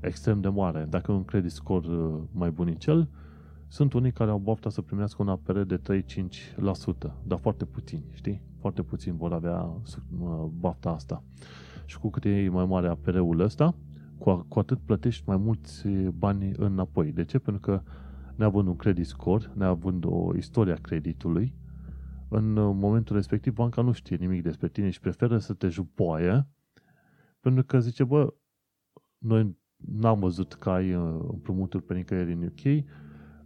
Extrem 0.00 0.40
de 0.40 0.48
mare. 0.48 0.86
Dacă 0.88 1.12
un 1.12 1.24
credit 1.24 1.50
score 1.50 1.88
uh, 1.88 2.20
mai 2.32 2.50
bunicel, 2.50 3.08
sunt 3.68 3.92
unii 3.92 4.12
care 4.12 4.30
au 4.30 4.38
bafta 4.38 4.70
să 4.70 4.82
primească 4.82 5.22
un 5.22 5.28
APR 5.28 5.60
de 5.60 5.80
3-5%, 6.02 6.02
dar 7.22 7.38
foarte 7.38 7.64
puțini, 7.64 8.04
știi? 8.12 8.42
Foarte 8.58 8.82
puțini 8.82 9.16
vor 9.16 9.32
avea 9.32 9.62
uh, 9.62 10.46
bafta 10.58 10.90
asta. 10.90 11.22
Și 11.84 11.98
cu 11.98 12.10
cât 12.10 12.24
e 12.24 12.48
mai 12.48 12.64
mare 12.64 12.88
APR-ul 12.88 13.40
ăsta, 13.40 13.74
cu, 14.18 14.46
cu 14.48 14.58
atât 14.58 14.78
plătești 14.78 15.22
mai 15.26 15.36
mulți 15.36 15.88
bani 16.18 16.52
înapoi. 16.56 17.12
De 17.12 17.24
ce? 17.24 17.38
Pentru 17.38 17.62
că 17.62 17.82
neavând 18.34 18.68
un 18.68 18.76
credit 18.76 19.06
score, 19.06 19.50
neavând 19.54 20.04
o 20.06 20.36
istoria 20.36 20.74
creditului, 20.74 21.54
în 22.28 22.56
uh, 22.56 22.74
momentul 22.74 23.16
respectiv 23.16 23.52
banca 23.52 23.82
nu 23.82 23.92
știe 23.92 24.16
nimic 24.16 24.42
despre 24.42 24.68
tine 24.68 24.90
și 24.90 25.00
preferă 25.00 25.38
să 25.38 25.52
te 25.52 25.68
jupoaie 25.68 26.46
pentru 27.40 27.64
că 27.64 27.80
zice, 27.80 28.04
bă, 28.04 28.34
noi 29.18 29.58
n-am 29.80 30.18
văzut 30.18 30.54
că 30.54 30.70
ai 30.70 30.94
uh, 30.94 31.20
împrumuturi 31.28 31.82
pe 31.82 31.94
nicăieri 31.94 32.32
în 32.32 32.42
UK, 32.42 32.84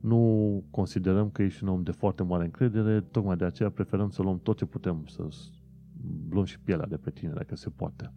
nu 0.01 0.63
considerăm 0.71 1.31
că 1.31 1.43
ești 1.43 1.63
un 1.63 1.69
om 1.69 1.83
de 1.83 1.91
foarte 1.91 2.23
mare 2.23 2.45
încredere, 2.45 3.01
tocmai 3.01 3.37
de 3.37 3.45
aceea 3.45 3.71
preferăm 3.71 4.11
să 4.11 4.23
luăm 4.23 4.41
tot 4.43 4.57
ce 4.57 4.65
putem, 4.65 5.05
să 5.07 5.29
luăm 6.31 6.45
și 6.45 6.61
pielea 6.61 6.87
de 6.87 6.97
pe 6.97 7.11
tine, 7.11 7.33
dacă 7.35 7.57
se 7.57 7.71
poate. 7.71 8.13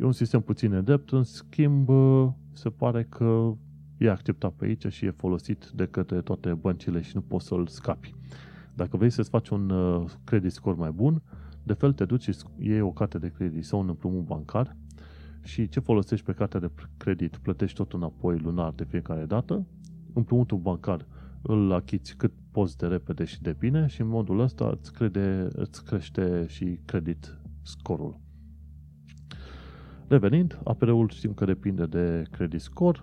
E 0.00 0.04
un 0.04 0.12
sistem 0.12 0.40
puțin 0.40 0.70
nedept, 0.70 1.12
în 1.12 1.22
schimb, 1.22 1.88
uh, 1.88 2.28
se 2.52 2.70
pare 2.70 3.04
că 3.04 3.54
e 3.98 4.10
acceptat 4.10 4.52
pe 4.52 4.64
aici 4.64 4.86
și 4.86 5.04
e 5.04 5.10
folosit 5.10 5.70
de 5.74 5.86
către 5.86 6.20
toate 6.20 6.54
băncile 6.54 7.00
și 7.00 7.10
nu 7.14 7.20
poți 7.20 7.46
să-l 7.46 7.66
scapi. 7.66 8.14
Dacă 8.74 8.96
vrei 8.96 9.10
să-ți 9.10 9.30
faci 9.30 9.48
un 9.48 9.70
uh, 9.70 10.10
credit 10.24 10.52
score 10.52 10.76
mai 10.78 10.90
bun, 10.90 11.22
de 11.62 11.72
fel 11.72 11.92
te 11.92 12.04
duci 12.04 12.22
și 12.22 12.34
iei 12.58 12.80
o 12.80 12.90
carte 12.90 13.18
de 13.18 13.28
credit 13.28 13.64
sau 13.64 13.80
un 13.80 13.88
împrumut 13.88 14.24
bancar 14.24 14.76
și 15.42 15.68
ce 15.68 15.80
folosești 15.80 16.24
pe 16.24 16.32
cartea 16.32 16.60
de 16.60 16.70
credit, 16.96 17.36
plătești 17.36 17.76
tot 17.76 17.92
înapoi 17.92 18.38
lunar 18.38 18.72
de 18.72 18.84
fiecare 18.84 19.24
dată, 19.24 19.66
împrumutul 20.12 20.58
bancar 20.58 21.06
îl 21.42 21.72
achiți 21.72 22.16
cât 22.16 22.32
poți 22.50 22.76
de 22.76 22.86
repede 22.86 23.24
și 23.24 23.42
de 23.42 23.56
bine 23.58 23.86
și 23.86 24.00
în 24.00 24.08
modul 24.08 24.40
ăsta 24.40 24.76
îți, 24.80 24.92
crede, 24.92 25.48
îți 25.52 25.84
crește 25.84 26.46
și 26.48 26.78
credit 26.84 27.38
scorul. 27.62 28.20
Revenind, 30.08 30.60
APR-ul 30.64 31.08
știm 31.08 31.32
că 31.32 31.44
depinde 31.44 31.86
de 31.86 32.22
credit 32.30 32.60
score 32.60 33.00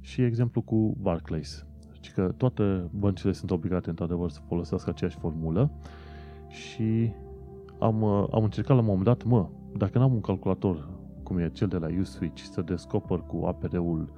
și 0.00 0.22
exemplu 0.22 0.62
cu 0.62 0.96
Barclays. 1.00 1.66
Ci 2.00 2.12
că 2.12 2.34
toate 2.36 2.90
băncile 2.92 3.32
sunt 3.32 3.50
obligate 3.50 3.90
într-adevăr 3.90 4.30
să 4.30 4.40
folosească 4.46 4.90
aceeași 4.90 5.18
formulă 5.18 5.70
și 6.48 7.12
am, 7.78 8.02
uh, 8.02 8.26
am 8.30 8.44
încercat 8.44 8.76
la 8.76 8.82
un 8.82 8.88
moment 8.88 9.04
dat, 9.04 9.24
mă, 9.24 9.48
dacă 9.76 9.98
n-am 9.98 10.12
un 10.12 10.20
calculator 10.20 10.88
cum 11.24 11.38
e 11.38 11.50
cel 11.50 11.68
de 11.68 11.76
la 11.76 11.88
USwitch, 12.00 12.42
să 12.42 12.60
descoper 12.60 13.18
cu 13.18 13.44
APR-ul 13.44 14.12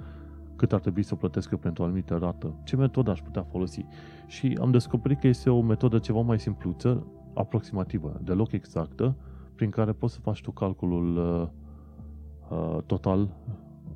cât 0.57 0.73
ar 0.73 0.81
trebui 0.81 1.03
să 1.03 1.15
plătesc 1.15 1.51
eu 1.51 1.59
pentru 1.59 1.83
o 1.83 1.87
anumită 1.87 2.17
rată, 2.17 2.55
ce 2.65 2.77
metodă 2.77 3.11
aș 3.11 3.21
putea 3.21 3.43
folosi. 3.43 3.87
Și 4.27 4.59
am 4.61 4.71
descoperit 4.71 5.21
că 5.21 5.27
este 5.27 5.51
o 5.51 5.61
metodă 5.61 5.99
ceva 5.99 6.21
mai 6.21 6.41
simpluță, 6.41 7.07
aproximativă, 7.35 8.21
deloc 8.25 8.53
exactă, 8.53 9.17
prin 9.55 9.71
care 9.71 9.93
poți 9.93 10.15
să 10.15 10.21
faci 10.21 10.41
tu 10.41 10.51
calculul 10.51 11.17
uh, 11.17 11.49
uh, 12.59 12.83
total 12.87 13.37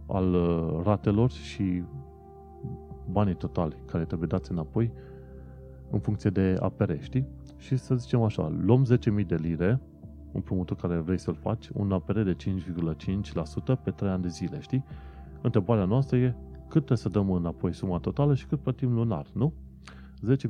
al 0.07 0.35
uh, 0.35 0.81
ratelor 0.85 1.31
și 1.31 1.83
banii 3.11 3.35
totali 3.35 3.77
care 3.87 4.05
trebuie 4.05 4.29
dați 4.31 4.51
înapoi 4.51 4.93
în 5.91 5.99
funcție 5.99 6.31
de 6.31 6.57
APR, 6.61 6.93
știi? 6.99 7.27
Și 7.57 7.77
să 7.77 7.95
zicem 7.95 8.23
așa, 8.23 8.53
luăm 8.61 8.87
10.000 9.21 9.27
de 9.27 9.35
lire, 9.35 9.81
împrumutul 10.33 10.77
care 10.77 10.97
vrei 10.97 11.19
să-l 11.19 11.35
faci, 11.35 11.69
un 11.69 11.93
APR 11.93 12.21
de 12.21 12.37
5,5% 12.37 13.83
pe 13.85 13.91
3 13.91 14.11
ani 14.11 14.23
de 14.23 14.29
zile, 14.29 14.61
știi? 14.61 14.85
Întrebarea 15.41 15.85
noastră 15.85 16.17
e 16.17 16.35
cât 16.61 16.85
trebuie 16.85 16.99
să 16.99 17.09
dăm 17.09 17.31
înapoi 17.31 17.73
suma 17.73 17.99
totală 17.99 18.35
și 18.35 18.47
cât 18.47 18.61
plătim 18.61 18.95
lunar, 18.95 19.27
nu? 19.33 19.53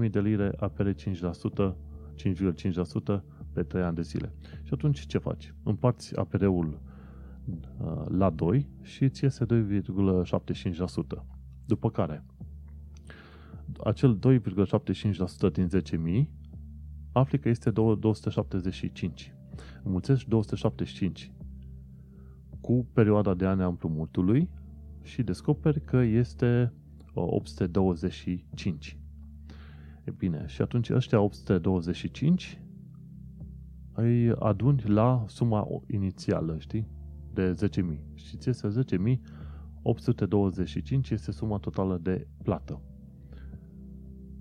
10.000 0.05 0.11
de 0.11 0.21
lire 0.21 0.53
apere 0.59 0.95
5%, 0.95 0.97
5,5% 3.15 3.23
pe 3.53 3.63
3 3.63 3.83
ani 3.83 3.95
de 3.95 4.03
zile. 4.03 4.33
Și 4.63 4.71
atunci 4.73 5.07
ce 5.07 5.19
faci? 5.19 5.55
Împarți 5.63 6.17
APR-ul 6.17 6.81
uh, 7.45 8.05
la 8.09 8.31
2 8.31 8.67
și 8.83 9.03
îți 9.03 9.25
iese 9.25 9.47
2,75%. 9.47 9.51
După 11.67 11.91
care, 11.91 12.25
acel 13.85 14.19
2,75% 15.49 15.53
din 15.53 15.69
10.000 16.23 16.41
afli 17.13 17.39
că 17.39 17.49
este 17.49 17.71
275. 17.71 19.35
Înmulțești 19.83 20.29
275 20.29 21.33
cu 22.61 22.87
perioada 22.93 23.35
de 23.35 23.47
ani 23.47 23.63
a 23.63 23.67
împrumutului 23.67 24.49
și 25.03 25.23
descoperi 25.23 25.81
că 25.81 25.97
este 25.97 26.73
825. 27.15 28.99
E 30.05 30.11
bine, 30.11 30.45
și 30.47 30.63
atunci 30.63 30.91
ăștia 30.91 31.21
825 31.21 32.61
îi 33.93 34.35
aduni 34.35 34.83
la 34.87 35.25
suma 35.29 35.67
inițială, 35.87 36.57
știi? 36.59 36.89
De 37.33 37.53
10.000. 37.53 37.59
Și 38.15 38.37
ți 38.37 38.49
este 38.49 38.69
10.825 38.69 41.11
este 41.11 41.31
suma 41.31 41.59
totală 41.59 41.99
de 42.03 42.27
plată. 42.43 42.81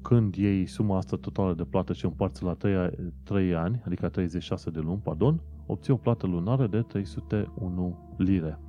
Când 0.01 0.35
iei 0.35 0.65
suma 0.65 0.97
asta 0.97 1.17
totală 1.17 1.53
de 1.53 1.63
plată 1.63 1.93
și 1.93 2.05
împarți 2.05 2.43
la 2.43 2.53
3, 2.53 2.89
3 3.23 3.55
ani, 3.55 3.81
adică 3.85 4.09
36 4.09 4.69
de 4.69 4.79
luni, 4.79 4.99
pardon, 5.03 5.41
obții 5.65 5.93
o 5.93 5.95
plată 5.95 6.27
lunară 6.27 6.67
de 6.67 6.81
301 6.81 7.97
lire. 8.17 8.59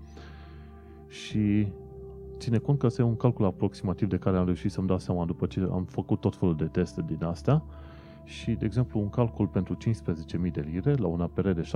Și 1.08 1.72
ține 2.38 2.58
cont 2.58 2.78
că 2.78 2.86
este 2.86 3.02
un 3.02 3.16
calcul 3.16 3.44
aproximativ 3.44 4.08
de 4.08 4.16
care 4.16 4.36
am 4.36 4.44
reușit 4.44 4.70
să-mi 4.70 4.86
dau 4.86 4.98
seama 4.98 5.24
după 5.24 5.46
ce 5.46 5.68
am 5.70 5.84
făcut 5.84 6.20
tot 6.20 6.36
felul 6.36 6.56
de 6.56 6.64
teste 6.64 7.04
din 7.06 7.24
astea 7.24 7.62
și, 8.24 8.50
de 8.50 8.64
exemplu, 8.64 9.00
un 9.00 9.08
calcul 9.08 9.46
pentru 9.46 9.76
15.000 9.76 10.52
de 10.52 10.60
lire 10.60 10.94
la 10.94 11.06
un 11.06 11.20
APR 11.20 11.50
de 11.50 11.70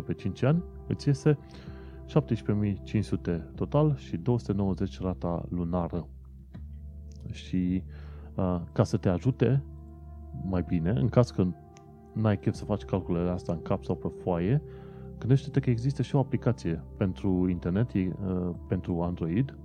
6,9% 0.00 0.04
pe 0.06 0.14
5 0.14 0.42
ani 0.42 0.62
îți 0.86 1.08
iese 1.08 1.38
17.500 3.28 3.40
total 3.54 3.96
și 3.96 4.16
290 4.16 5.00
rata 5.00 5.44
lunară. 5.48 6.08
Și 7.30 7.82
uh, 7.86 8.03
ca 8.72 8.84
să 8.84 8.96
te 8.96 9.08
ajute 9.08 9.62
mai 10.42 10.64
bine, 10.68 10.90
în 10.90 11.08
caz 11.08 11.30
că 11.30 11.46
n-ai 12.12 12.38
chef 12.38 12.54
să 12.54 12.64
faci 12.64 12.82
calculele 12.82 13.30
astea 13.30 13.54
în 13.54 13.62
cap 13.62 13.84
sau 13.84 13.96
pe 13.96 14.08
foaie, 14.22 14.62
gândește-te 15.18 15.60
că 15.60 15.70
există 15.70 16.02
și 16.02 16.14
o 16.14 16.18
aplicație 16.18 16.82
pentru 16.96 17.48
internet, 17.48 17.94
uh, 17.94 18.10
pentru 18.68 19.00
Android, 19.00 19.58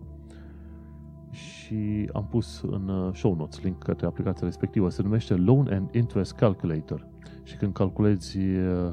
și 1.31 2.09
am 2.13 2.27
pus 2.27 2.61
în 2.61 2.87
uh, 2.87 3.13
show 3.13 3.35
notes 3.35 3.61
link 3.61 3.83
către 3.83 4.05
aplicația 4.05 4.45
respectivă. 4.47 4.89
Se 4.89 5.01
numește 5.01 5.33
Loan 5.33 5.67
and 5.71 5.93
Interest 5.93 6.33
Calculator. 6.33 7.07
Și 7.43 7.55
când 7.55 7.73
calculezi 7.73 8.37
uh, 8.37 8.91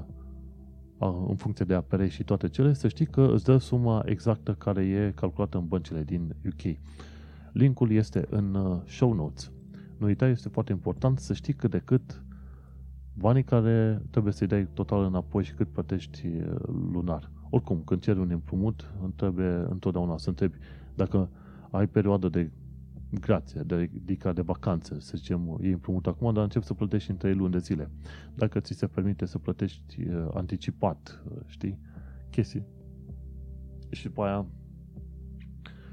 în 1.28 1.36
funcție 1.36 1.65
de 1.65 1.74
apere 1.74 2.09
și 2.09 2.24
toate 2.24 2.48
cele, 2.48 2.73
să 2.73 2.89
știi 2.89 3.07
că 3.07 3.31
îți 3.32 3.44
dă 3.44 3.57
suma 3.57 4.03
exactă 4.05 4.53
care 4.53 4.85
e 4.85 5.12
calculată 5.15 5.59
în 5.59 5.66
băncile 5.66 6.03
din 6.03 6.35
UK. 6.47 6.77
Linkul 7.53 7.90
este 7.90 8.27
în 8.31 8.81
show 8.86 9.12
notes. 9.12 9.51
Nu 9.98 10.06
uita, 10.06 10.27
este 10.27 10.48
foarte 10.48 10.73
important 10.73 11.18
să 11.18 11.32
știi 11.32 11.52
cât 11.52 11.70
de 11.70 11.78
cât 11.78 12.24
banii 13.14 13.44
care 13.44 14.02
trebuie 14.10 14.32
să-i 14.32 14.47
dai 14.47 14.68
total 14.73 15.05
înapoi 15.05 15.44
și 15.44 15.55
cât 15.55 15.68
plătești 15.68 16.28
lunar. 16.93 17.31
Oricum, 17.51 17.82
când 17.85 18.01
ceri 18.01 18.18
un 18.18 18.31
împrumut, 18.31 18.93
trebuie 19.16 19.66
întotdeauna 19.68 20.18
să 20.18 20.28
întrebi 20.28 20.56
dacă 20.94 21.31
ai 21.70 21.89
perioadă 21.89 22.28
de 22.28 22.51
grație, 23.10 23.60
de, 23.60 23.90
adică 24.02 24.32
de 24.32 24.40
vacanță, 24.40 24.97
să 24.98 25.16
zicem, 25.16 25.59
e 25.60 25.73
împrumut 25.73 26.06
acum, 26.06 26.32
dar 26.32 26.43
încep 26.43 26.62
să 26.62 26.74
plătești 26.74 27.10
în 27.10 27.16
3 27.16 27.35
luni 27.35 27.52
de 27.52 27.59
zile. 27.59 27.90
Dacă 28.35 28.60
ți 28.60 28.73
se 28.73 28.86
permite 28.86 29.24
să 29.24 29.39
plătești 29.39 30.02
uh, 30.09 30.28
anticipat, 30.35 31.23
uh, 31.31 31.36
știi, 31.47 31.78
chestii. 32.31 32.66
Și 33.90 34.06
după 34.06 34.23
aia 34.23 34.47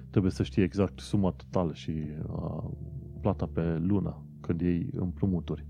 trebuie 0.09 0.31
să 0.31 0.43
știi 0.43 0.63
exact 0.63 0.99
suma 0.99 1.31
totală 1.31 1.73
și 1.73 1.91
uh, 2.27 2.71
plata 3.23 3.45
pe 3.45 3.77
lună 3.77 4.25
când 4.41 4.61
iei 4.61 4.89
împrumuturi 4.91 5.65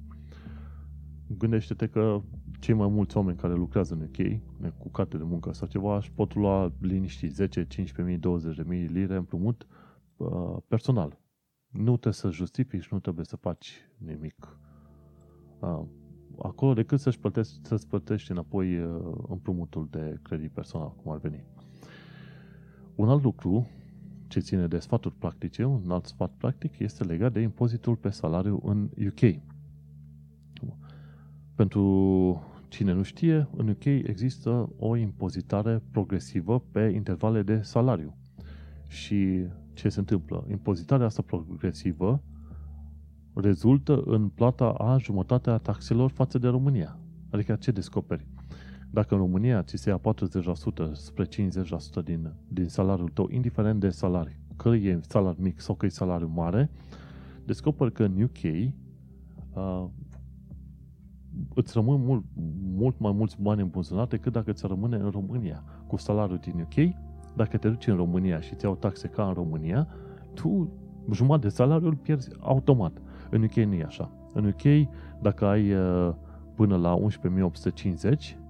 gândește-te 1.38 1.88
că 1.88 2.21
cei 2.59 2.73
mai 2.73 2.88
mulți 2.88 3.17
oameni 3.17 3.38
care 3.38 3.53
lucrează 3.53 3.93
în 3.93 4.01
UK, 4.01 4.41
cu 4.77 4.89
carte 4.89 5.17
de 5.17 5.23
muncă 5.23 5.53
sau 5.53 5.67
ceva, 5.67 5.97
își 5.97 6.11
pot 6.11 6.35
lua 6.35 6.71
liniști 6.80 7.27
10, 7.27 7.67
15.000, 7.67 7.73
20.000 8.15 8.19
lire 8.67 9.15
împrumut 9.15 9.67
uh, 10.17 10.57
personal. 10.67 11.19
Nu 11.67 11.91
trebuie 11.91 12.13
să 12.13 12.30
justifici, 12.30 12.88
nu 12.88 12.99
trebuie 12.99 13.25
să 13.25 13.35
faci 13.35 13.77
nimic. 13.97 14.57
Uh, 15.59 15.81
acolo 16.41 16.73
decât 16.73 16.99
să-și 16.99 17.19
plătești, 17.19 17.59
să-ți 17.61 17.88
plătești 17.88 18.31
înapoi 18.31 18.80
uh, 18.80 19.13
împrumutul 19.27 19.88
de 19.91 20.19
credit 20.21 20.51
personal, 20.51 20.95
cum 21.03 21.11
ar 21.11 21.17
veni. 21.17 21.45
Un 22.95 23.09
alt 23.09 23.23
lucru 23.23 23.67
ce 24.34 24.39
ține 24.39 24.68
de 24.68 24.80
sfaturi 24.80 25.15
practice, 25.15 25.64
un 25.64 25.91
alt 25.91 26.05
sfat 26.05 26.31
practic, 26.38 26.80
este 26.80 27.03
legat 27.03 27.34
de 27.34 27.39
impozitul 27.39 27.95
pe 27.95 28.10
salariu 28.10 28.60
în 28.64 28.89
UK. 29.07 29.39
Pentru 31.55 32.43
cine 32.68 32.93
nu 32.93 33.03
știe, 33.03 33.47
în 33.55 33.68
UK 33.68 33.85
există 33.85 34.69
o 34.77 34.95
impozitare 34.95 35.81
progresivă 35.91 36.64
pe 36.72 36.91
intervale 36.95 37.41
de 37.41 37.61
salariu. 37.61 38.15
Și 38.88 39.45
ce 39.73 39.89
se 39.89 39.99
întâmplă? 39.99 40.45
Impozitarea 40.49 41.05
asta 41.05 41.22
progresivă 41.22 42.23
rezultă 43.34 44.01
în 44.05 44.30
plata 44.30 44.69
a 44.69 44.97
jumătatea 44.97 45.57
taxelor 45.57 46.11
față 46.11 46.38
de 46.38 46.47
România. 46.47 46.99
Adică 47.30 47.55
ce 47.55 47.72
descoperi? 47.72 48.27
Dacă 48.94 49.14
în 49.14 49.20
România 49.20 49.64
ți 49.64 49.78
se 49.78 49.90
ia 49.90 49.99
40% 49.99 50.02
spre 50.91 51.26
50% 51.26 51.28
din, 52.03 52.34
din 52.48 52.68
salariul 52.68 53.10
tău, 53.10 53.28
indiferent 53.30 53.80
de 53.80 53.90
salariu, 53.90 54.36
că 54.56 54.70
e 54.70 54.99
salariu 55.02 55.44
mic 55.44 55.60
sau 55.60 55.76
că 55.76 55.86
e 55.86 55.90
salariu 55.90 56.32
mare, 56.34 56.70
descoperi 57.45 57.91
că 57.91 58.03
în 58.03 58.22
UK 58.22 58.44
uh, 59.53 59.86
îți 61.53 61.74
rămân 61.74 62.02
mult, 62.02 62.24
mult 62.76 62.99
mai 62.99 63.11
mulți 63.11 63.41
bani 63.41 63.61
în 63.61 63.68
buzunar 63.68 64.07
decât 64.07 64.32
dacă 64.32 64.52
ți 64.52 64.68
rămâne 64.68 64.95
în 64.95 65.10
România. 65.10 65.64
Cu 65.88 65.98
salariul 65.98 66.40
din 66.41 66.60
UK, 66.60 66.95
dacă 67.36 67.57
te 67.57 67.70
duci 67.70 67.88
în 67.88 67.95
România 67.95 68.40
și 68.40 68.53
îți 68.53 68.65
iau 68.65 68.76
taxe 68.76 69.07
ca 69.07 69.28
în 69.28 69.34
România, 69.34 69.88
tu 70.34 70.72
jumătate 71.11 71.48
de 71.48 71.53
salariu 71.53 71.88
îl 71.88 71.95
pierzi 71.95 72.30
automat. 72.40 73.02
În 73.30 73.44
UK 73.44 73.53
nu 73.53 73.74
e 73.74 73.84
așa. 73.84 74.11
În 74.34 74.45
UK, 74.45 74.90
dacă 75.22 75.45
ai 75.45 75.74
uh, 75.74 76.14
până 76.56 76.76
la 76.76 76.98
11.850, 76.98 78.43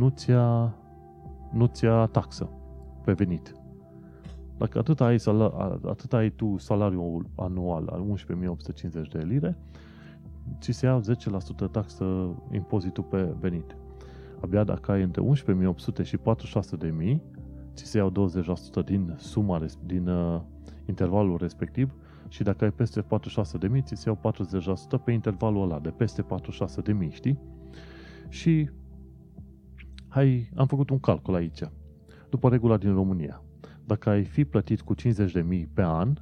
nu-ți 0.00 0.30
ia, 0.30 0.74
nu-ți 1.52 1.84
ia 1.84 2.06
taxă 2.06 2.50
pe 3.04 3.12
venit. 3.12 3.54
Dacă 4.58 4.78
atât 4.78 5.00
ai, 5.00 5.16
atât 5.84 6.12
ai 6.12 6.30
tu 6.30 6.56
salariul 6.58 7.26
anual 7.36 7.88
al 7.88 8.16
11.850 9.06 9.10
de 9.12 9.18
lire, 9.18 9.58
ți 10.60 10.70
se 10.70 10.86
ia 10.86 11.00
10% 11.66 11.70
taxă 11.70 12.04
impozitul 12.52 13.04
pe 13.04 13.34
venit. 13.40 13.76
Abia 14.40 14.64
dacă 14.64 14.92
ai 14.92 15.02
între 15.02 15.22
11.800 16.00 16.04
și 16.04 16.16
46.000, 16.16 16.22
ți 17.74 17.84
se 17.84 17.98
iau 17.98 18.12
20% 18.82 18.84
din 18.84 19.14
suma, 19.18 19.64
din 19.86 20.08
uh, 20.08 20.40
intervalul 20.86 21.36
respectiv 21.36 21.94
și 22.28 22.42
dacă 22.42 22.64
ai 22.64 22.72
peste 22.72 23.02
46.000, 23.02 23.06
ți 23.82 23.94
se 23.94 24.08
iau 24.08 24.34
40% 25.00 25.04
pe 25.04 25.12
intervalul 25.12 25.62
ăla 25.62 25.78
de 25.78 25.90
peste 25.90 26.22
46.000, 26.22 27.10
știi? 27.10 27.38
Și 28.28 28.70
hai, 30.10 30.50
am 30.54 30.66
făcut 30.66 30.90
un 30.90 30.98
calcul 30.98 31.34
aici. 31.34 31.60
După 32.30 32.48
regula 32.48 32.76
din 32.76 32.92
România, 32.92 33.42
dacă 33.84 34.10
ai 34.10 34.24
fi 34.24 34.44
plătit 34.44 34.80
cu 34.80 34.94
50.000 34.94 35.02
pe 35.74 35.82
an, 35.82 36.12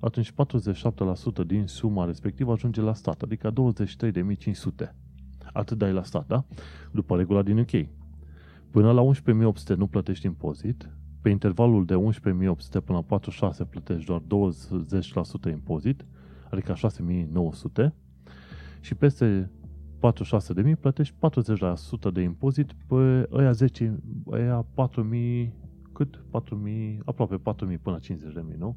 atunci 0.00 0.32
47% 0.32 0.34
din 1.46 1.66
suma 1.66 2.04
respectivă 2.04 2.52
ajunge 2.52 2.80
la 2.80 2.94
stat, 2.94 3.22
adică 3.22 3.52
23.500. 3.52 4.94
Atât 5.52 5.78
dai 5.78 5.92
la 5.92 6.02
stat, 6.02 6.26
da? 6.26 6.44
După 6.92 7.16
regula 7.16 7.42
din 7.42 7.58
UK. 7.58 7.88
Până 8.70 8.92
la 8.92 9.02
11.800 9.72 9.76
nu 9.76 9.86
plătești 9.86 10.26
impozit, 10.26 10.90
pe 11.20 11.28
intervalul 11.28 11.84
de 11.84 11.94
11.800 11.94 12.00
până 12.84 12.98
la 12.98 13.02
46 13.02 13.64
plătești 13.64 14.06
doar 14.06 14.22
20% 15.48 15.50
impozit, 15.50 16.04
adică 16.50 16.74
6.900, 17.86 17.92
și 18.80 18.94
peste 18.94 19.50
46.000 19.96 20.80
plătești 20.80 21.14
40% 22.10 22.12
de 22.12 22.20
impozit 22.20 22.72
pe 22.72 23.28
ăia 23.32 23.52
10, 23.52 23.98
ăia 24.26 24.66
4.000, 25.44 25.50
cât? 25.92 26.24
4.000, 26.96 26.98
aproape 27.04 27.36
4.000 27.36 27.80
până 27.82 27.98
50.000, 27.98 28.56
nu? 28.58 28.76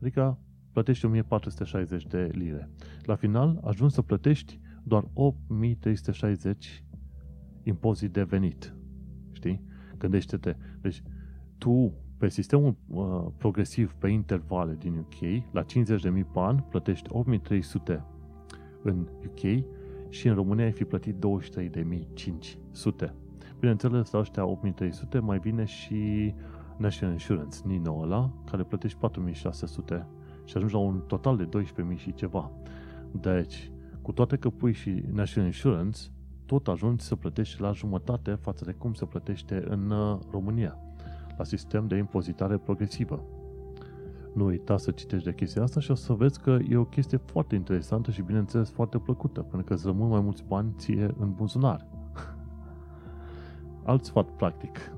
Adică 0.00 0.38
plătești 0.72 1.04
1460 1.04 2.06
de 2.06 2.30
lire. 2.32 2.70
La 3.02 3.14
final, 3.14 3.60
ajungi 3.64 3.94
să 3.94 4.02
plătești 4.02 4.60
doar 4.82 5.04
8360 5.14 6.84
impozit 7.62 8.12
de 8.12 8.22
venit. 8.22 8.74
Știi? 9.32 9.62
Gândește-te. 9.98 10.56
Deci, 10.80 11.02
tu 11.58 11.92
Pe 12.18 12.28
sistemul 12.28 12.76
uh, 12.86 13.26
progresiv 13.36 13.94
pe 13.98 14.08
intervale 14.08 14.76
din 14.78 14.96
UK, 14.96 15.44
la 15.52 15.62
50.000 15.62 15.66
pe 16.32 16.38
an, 16.38 16.56
plătești 16.56 17.08
8.300 17.88 18.00
în 18.82 19.08
UK 19.26 19.64
și 20.08 20.28
în 20.28 20.34
România 20.34 20.64
ai 20.64 20.72
fi 20.72 20.84
plătit 20.84 21.14
23.500. 21.14 23.12
Bineînțeles, 23.58 24.10
la 24.10 24.18
ăștia 24.18 24.44
8.300 24.44 25.20
mai 25.20 25.38
vine 25.38 25.64
și 25.64 26.34
National 26.76 27.14
Insurance, 27.14 27.58
Nino 27.64 27.98
ăla, 28.00 28.30
care 28.50 28.62
plătești 28.62 28.98
4.600 28.98 30.04
și 30.44 30.56
ajungi 30.56 30.74
la 30.74 30.80
un 30.80 31.02
total 31.06 31.36
de 31.36 31.48
12.000 31.92 31.96
și 31.96 32.14
ceva. 32.14 32.50
Deci, 33.10 33.70
cu 34.02 34.12
toate 34.12 34.36
că 34.36 34.50
pui 34.50 34.72
și 34.72 35.02
National 35.12 35.48
Insurance, 35.48 36.00
tot 36.46 36.68
ajungi 36.68 37.04
să 37.04 37.16
plătești 37.16 37.60
la 37.60 37.72
jumătate 37.72 38.34
față 38.34 38.64
de 38.64 38.72
cum 38.72 38.94
se 38.94 39.04
plătește 39.04 39.64
în 39.68 39.90
uh, 39.90 40.18
România, 40.30 40.78
la 41.36 41.44
sistem 41.44 41.86
de 41.86 41.96
impozitare 41.96 42.56
progresivă. 42.56 43.24
Nu 44.38 44.44
uita 44.44 44.76
să 44.76 44.90
citești 44.90 45.24
de 45.24 45.34
chestia 45.34 45.62
asta 45.62 45.80
și 45.80 45.90
o 45.90 45.94
să 45.94 46.12
vezi 46.12 46.40
că 46.40 46.58
e 46.68 46.76
o 46.76 46.84
chestie 46.84 47.18
foarte 47.18 47.54
interesantă 47.54 48.10
și, 48.10 48.22
bineînțeles, 48.22 48.70
foarte 48.70 48.98
plăcută, 48.98 49.40
pentru 49.40 49.62
că 49.62 49.72
îți 49.72 49.86
rămân 49.86 50.08
mai 50.08 50.20
mulți 50.20 50.44
bani 50.48 50.74
ție 50.76 51.14
în 51.18 51.32
buzunar. 51.32 51.86
Alt 53.84 54.04
sfat 54.04 54.30
practic. 54.30 54.92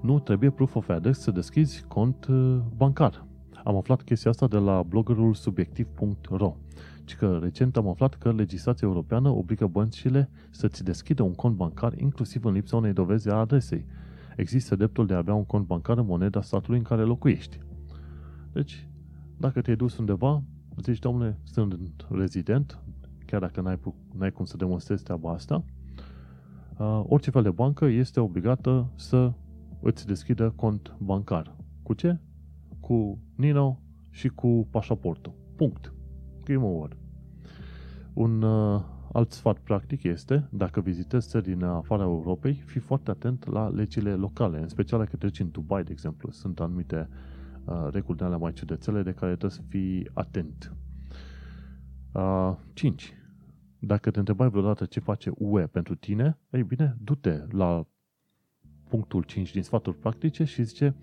Nu 0.00 0.18
trebuie 0.18 0.50
proof 0.50 0.74
of 0.74 0.88
address 0.88 1.20
să 1.20 1.30
deschizi 1.30 1.84
cont 1.88 2.26
uh, 2.26 2.58
bancar. 2.76 3.26
Am 3.64 3.76
aflat 3.76 4.02
chestia 4.02 4.30
asta 4.30 4.46
de 4.46 4.58
la 4.58 4.82
bloggerul 4.82 5.34
subiectiv.ro 5.34 6.56
ci 7.04 7.16
că 7.16 7.38
recent 7.42 7.76
am 7.76 7.88
aflat 7.88 8.14
că 8.14 8.32
legislația 8.32 8.88
europeană 8.88 9.28
obligă 9.28 9.66
băncile 9.66 10.30
să-ți 10.50 10.84
deschidă 10.84 11.22
un 11.22 11.34
cont 11.34 11.56
bancar 11.56 11.98
inclusiv 11.98 12.44
în 12.44 12.52
lipsa 12.52 12.76
unei 12.76 12.92
dovezi 12.92 13.28
a 13.28 13.34
adresei. 13.34 13.86
Există 14.36 14.76
dreptul 14.76 15.06
de 15.06 15.14
a 15.14 15.16
avea 15.16 15.34
un 15.34 15.44
cont 15.44 15.66
bancar 15.66 15.98
în 15.98 16.06
moneda 16.06 16.42
statului 16.42 16.78
în 16.78 16.84
care 16.84 17.02
locuiești. 17.02 17.58
Deci, 18.54 18.88
dacă 19.36 19.60
te-ai 19.60 19.76
dus 19.76 19.96
undeva, 19.96 20.42
zici, 20.82 20.98
domnule, 20.98 21.38
sunt 21.42 21.78
rezident, 22.10 22.78
chiar 23.26 23.40
dacă 23.40 23.60
n-ai, 23.60 23.78
n-ai 24.16 24.32
cum 24.32 24.44
să 24.44 24.56
demonstrezi 24.56 25.02
treaba 25.02 25.32
asta, 25.32 25.64
uh, 26.78 27.02
orice 27.06 27.30
fel 27.30 27.42
de 27.42 27.50
bancă 27.50 27.84
este 27.84 28.20
obligată 28.20 28.90
să 28.94 29.32
îți 29.80 30.06
deschidă 30.06 30.52
cont 30.56 30.94
bancar. 30.98 31.56
Cu 31.82 31.94
ce? 31.94 32.18
Cu 32.80 33.18
Nino 33.34 33.80
și 34.10 34.28
cu 34.28 34.66
pașaportul. 34.70 35.32
Punct. 35.56 35.92
Game 36.44 36.64
over. 36.64 36.96
Un 38.12 38.42
uh, 38.42 38.82
alt 39.12 39.32
sfat 39.32 39.58
practic 39.58 40.02
este, 40.02 40.48
dacă 40.50 40.80
vizitezi 40.80 41.28
țări 41.28 41.44
din 41.44 41.64
afara 41.64 42.02
Europei, 42.02 42.54
fii 42.54 42.80
foarte 42.80 43.10
atent 43.10 43.46
la 43.46 43.68
legile 43.68 44.14
locale, 44.14 44.60
în 44.60 44.68
special 44.68 44.98
dacă 44.98 45.16
treci 45.16 45.40
în 45.40 45.50
Dubai, 45.50 45.84
de 45.84 45.92
exemplu. 45.92 46.30
Sunt 46.30 46.60
anumite 46.60 47.08
uh, 47.10 47.32
reguli 47.90 48.18
de 48.18 48.24
alea 48.24 48.36
mai 48.36 48.52
ciudățele 48.52 49.02
de 49.02 49.12
care 49.12 49.30
trebuie 49.30 49.50
să 49.50 49.62
fii 49.68 50.08
atent. 50.12 50.72
Uh, 52.12 52.54
5. 52.72 53.12
Dacă 53.78 54.10
te 54.10 54.18
întrebai 54.18 54.48
vreodată 54.48 54.84
ce 54.84 55.00
face 55.00 55.30
UE 55.34 55.66
pentru 55.66 55.94
tine, 55.94 56.38
ei 56.50 56.62
bine, 56.62 56.96
du-te 57.00 57.42
la 57.50 57.86
punctul 58.88 59.22
5 59.22 59.52
din 59.52 59.62
sfaturi 59.62 59.96
practice 59.96 60.44
și 60.44 60.62
zice 60.62 60.94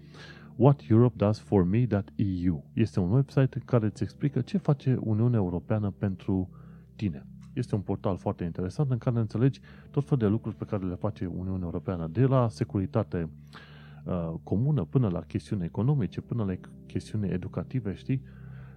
What 0.56 0.82
Europe 0.90 1.14
Does 1.18 1.40
For 1.40 1.64
Me 1.64 1.88
EU. 2.16 2.70
Este 2.74 3.00
un 3.00 3.12
website 3.12 3.60
care 3.66 3.86
îți 3.86 4.04
explică 4.04 4.42
ce 4.42 4.58
face 4.58 4.98
Uniunea 5.02 5.40
Europeană 5.40 5.92
pentru 5.92 6.50
tine. 6.96 7.26
Este 7.54 7.76
un 7.76 7.82
portal 7.82 8.18
foarte 8.18 8.44
interesant 8.44 8.92
în 8.92 8.98
care 8.98 9.20
înțelegi 9.20 9.60
tot 9.92 10.04
felul 10.04 10.20
de 10.20 10.28
lucruri 10.28 10.56
pe 10.56 10.66
care 10.66 10.86
le 10.86 10.96
face 10.96 11.26
Uniunea 11.26 11.64
Europeană, 11.66 12.08
de 12.08 12.26
la 12.26 12.50
securitate 12.50 13.22
uh, 13.24 13.30
comună 14.44 14.84
până 14.84 15.08
la 15.08 15.20
chestiuni 15.20 15.64
economice, 15.64 16.22
până 16.22 16.44
la 16.44 16.54
chestiuni 16.86 17.30
educative, 17.30 17.94
știi? 17.94 18.22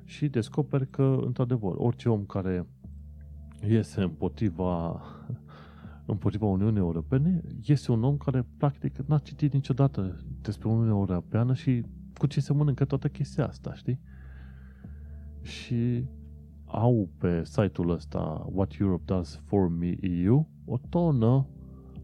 Și 0.05 0.28
descoperi 0.28 0.90
că, 0.90 1.18
într-adevăr, 1.24 1.74
orice 1.76 2.09
om 2.09 2.24
care 2.24 2.66
iese 3.68 4.02
împotriva 4.02 5.01
împotriva 6.06 6.46
Uniunii 6.46 6.78
Europene, 6.78 7.42
este 7.64 7.92
un 7.92 8.05
om 8.05 8.16
care 8.16 8.46
practic 8.56 8.96
n-a 9.06 9.18
citit 9.18 9.52
niciodată 9.52 10.24
despre 10.40 10.68
Uniunea 10.68 10.94
Europeană 10.94 11.55
și 11.55 11.84
cu 12.18 12.26
ce 12.26 12.40
se 12.40 12.52
mănâncă 12.52 12.84
toată 12.84 13.09
chestia 13.09 13.46
asta, 13.46 13.74
știi? 13.74 14.01
Și 15.42 16.05
au 16.64 17.09
pe 17.18 17.44
site-ul 17.44 17.90
ăsta 17.90 18.46
What 18.52 18.72
Europe 18.78 19.02
Does 19.05 19.40
For 19.44 19.68
Me 19.68 19.94
EU 20.01 20.48
o 20.64 20.78
tonă 20.88 21.46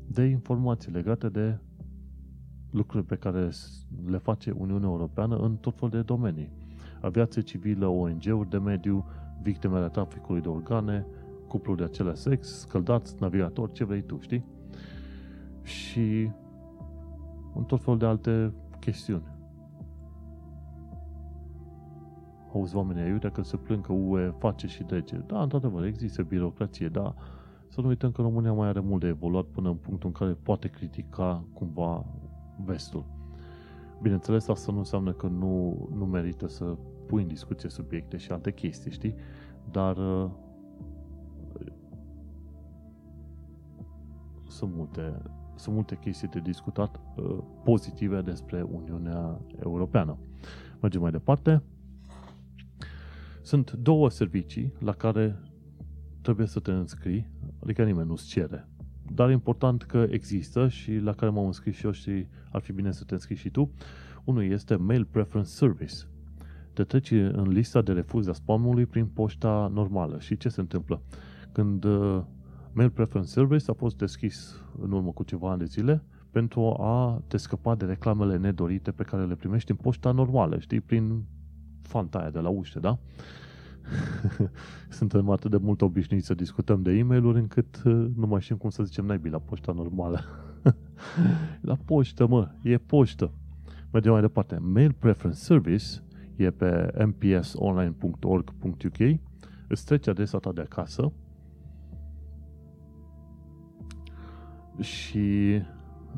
de 0.07 0.23
informații 0.25 0.93
legate 0.93 1.29
de 1.29 1.59
lucruri 2.71 3.05
pe 3.05 3.15
care 3.15 3.51
le 4.07 4.19
face 4.19 4.51
Uniunea 4.51 4.89
Europeană 4.89 5.37
în 5.37 5.57
tot 5.57 5.79
fel 5.79 5.89
de 5.89 6.01
domenii. 6.01 6.51
Aviație 7.01 7.43
civilă, 7.43 7.87
ONG-uri 7.87 8.51
de 8.51 8.59
mediu, 8.59 9.05
victimele 9.43 9.89
traficului 9.89 10.41
de 10.41 10.49
organe, 10.49 11.07
cupluri 11.49 11.79
de 11.79 11.85
același 11.85 12.21
sex, 12.21 12.59
scăldați, 12.59 13.17
navigator, 13.21 13.73
ce 13.73 13.85
vrei 13.85 14.03
tu, 14.03 14.19
știi? 14.21 14.45
Și 15.63 16.31
un 17.55 17.65
tot 17.65 17.83
fel 17.83 17.97
de 17.97 18.07
alte 18.07 18.53
chestiuni. 18.81 19.39
Auzi 22.55 22.77
oamenii 22.77 23.03
aiurea 23.03 23.31
că 23.31 23.43
se 23.43 23.57
plâng 23.57 23.87
că 23.87 23.93
UE 23.93 24.35
face 24.39 24.67
și 24.67 24.83
dege. 24.83 25.17
Da, 25.17 25.43
într-adevăr, 25.43 25.85
există 25.85 26.23
birocrație, 26.23 26.89
dar 26.89 27.15
să 27.69 27.81
nu 27.81 27.89
uităm 27.89 28.11
că 28.11 28.23
România 28.23 28.53
mai 28.53 28.69
are 28.69 28.81
mult 28.81 29.01
de 29.01 29.07
evoluat 29.07 29.45
până 29.45 29.69
în 29.69 29.77
punctul 29.77 30.09
în 30.09 30.15
care 30.15 30.39
poate 30.43 30.69
critica 30.69 31.45
cumva 31.53 32.05
vestul. 32.65 33.05
Bineînțeles, 34.03 34.49
asta 34.49 34.73
nu 34.73 34.79
înseamnă 34.79 35.13
că 35.13 35.27
nu, 35.27 35.89
nu 35.95 36.07
merită 36.07 36.49
să 36.49 36.77
pui 37.07 37.23
în 37.23 37.29
discuție 37.29 37.69
subiecte 37.69 38.17
și 38.17 38.31
alte 38.33 38.53
chestii, 38.53 38.91
știi? 38.91 39.15
Dar 39.71 39.97
uh, 39.97 40.31
sunt 44.49 44.75
multe, 44.75 45.23
sunt 45.55 45.75
multe 45.75 45.97
chestii 45.97 46.29
de 46.29 46.41
discutat 46.41 47.01
uh, 47.17 47.39
pozitive 47.65 48.21
despre 48.21 48.63
Uniunea 48.63 49.41
Europeană. 49.63 50.19
Mergem 50.81 51.01
mai 51.01 51.11
departe. 51.11 51.63
Sunt 53.43 53.73
două 53.73 54.11
servicii 54.11 54.73
la 54.79 54.93
care 54.93 55.41
trebuie 56.21 56.47
să 56.47 56.61
te 56.61 56.71
înscrii, 56.71 57.31
adică 57.63 57.85
nimeni 57.85 58.09
nu-ți 58.09 58.27
cere. 58.27 58.69
Dar 59.15 59.29
e 59.29 59.33
important 59.33 59.83
că 59.83 60.07
există 60.11 60.69
și 60.69 60.97
la 60.97 61.13
care 61.13 61.31
m-am 61.31 61.47
înscris 61.47 61.75
și 61.75 61.85
eu 61.85 61.91
și 61.91 62.27
ar 62.51 62.61
fi 62.61 62.73
bine 62.73 62.93
să 62.93 63.05
te 63.05 63.15
înscrii 63.15 63.37
și 63.37 63.51
tu. 63.51 63.71
Unul 64.25 64.45
este 64.45 64.77
Mail 64.77 65.05
Preference 65.05 65.51
Service. 65.51 65.95
Te 66.73 66.85
treci 66.85 67.11
în 67.11 67.49
lista 67.49 67.83
de 67.83 67.93
refuz 67.93 68.27
a 68.27 68.33
spamului 68.33 68.87
prin 68.87 69.07
poșta 69.07 69.71
normală. 69.75 70.19
Și 70.19 70.37
ce 70.37 70.49
se 70.49 70.61
întâmplă? 70.61 71.03
Când 71.53 71.85
uh, 71.85 72.23
Mail 72.73 72.91
Preference 72.91 73.31
Service 73.31 73.71
a 73.71 73.75
fost 73.75 73.97
deschis 73.99 74.63
în 74.81 74.93
urmă 74.93 75.11
cu 75.11 75.23
ceva 75.23 75.51
ani 75.51 75.59
de 75.59 75.65
zile 75.65 76.03
pentru 76.31 76.61
a 76.81 77.23
te 77.27 77.37
scăpa 77.37 77.75
de 77.75 77.85
reclamele 77.85 78.37
nedorite 78.37 78.91
pe 78.91 79.03
care 79.03 79.25
le 79.25 79.35
primești 79.35 79.71
în 79.71 79.77
poșta 79.77 80.11
normală, 80.13 80.59
știi, 80.59 80.81
prin 80.81 81.25
fantaia 81.83 82.31
de 82.31 82.39
la 82.39 82.49
ușă, 82.49 82.79
da? 82.79 82.99
Suntem 84.89 85.31
atât 85.31 85.51
de 85.51 85.57
mult 85.57 85.83
obișnuiți 85.83 86.27
să 86.27 86.35
discutăm 86.35 86.83
de 86.83 86.93
e 86.93 87.03
mail 87.03 87.27
încât 87.27 87.83
uh, 87.85 88.07
nu 88.17 88.27
mai 88.27 88.41
știm 88.41 88.57
cum 88.57 88.71
să 88.71 88.83
zicem 88.83 89.05
naibii 89.05 89.31
la 89.31 89.39
poșta 89.39 89.73
normală. 89.73 90.21
la 91.71 91.77
poștă, 91.85 92.27
mă, 92.27 92.51
e 92.63 92.77
poștă. 92.77 93.33
Mergem 93.93 94.13
mai 94.13 94.21
departe. 94.21 94.59
Mail 94.59 94.93
Preference 94.93 95.41
Service 95.41 95.85
e 96.37 96.51
pe 96.51 96.93
mpsonline.org.uk 97.05 99.21
îți 99.71 99.85
trece 99.85 100.11
adresa 100.11 100.39
ta 100.39 100.53
de 100.53 100.61
acasă 100.61 101.13
și 104.81 105.61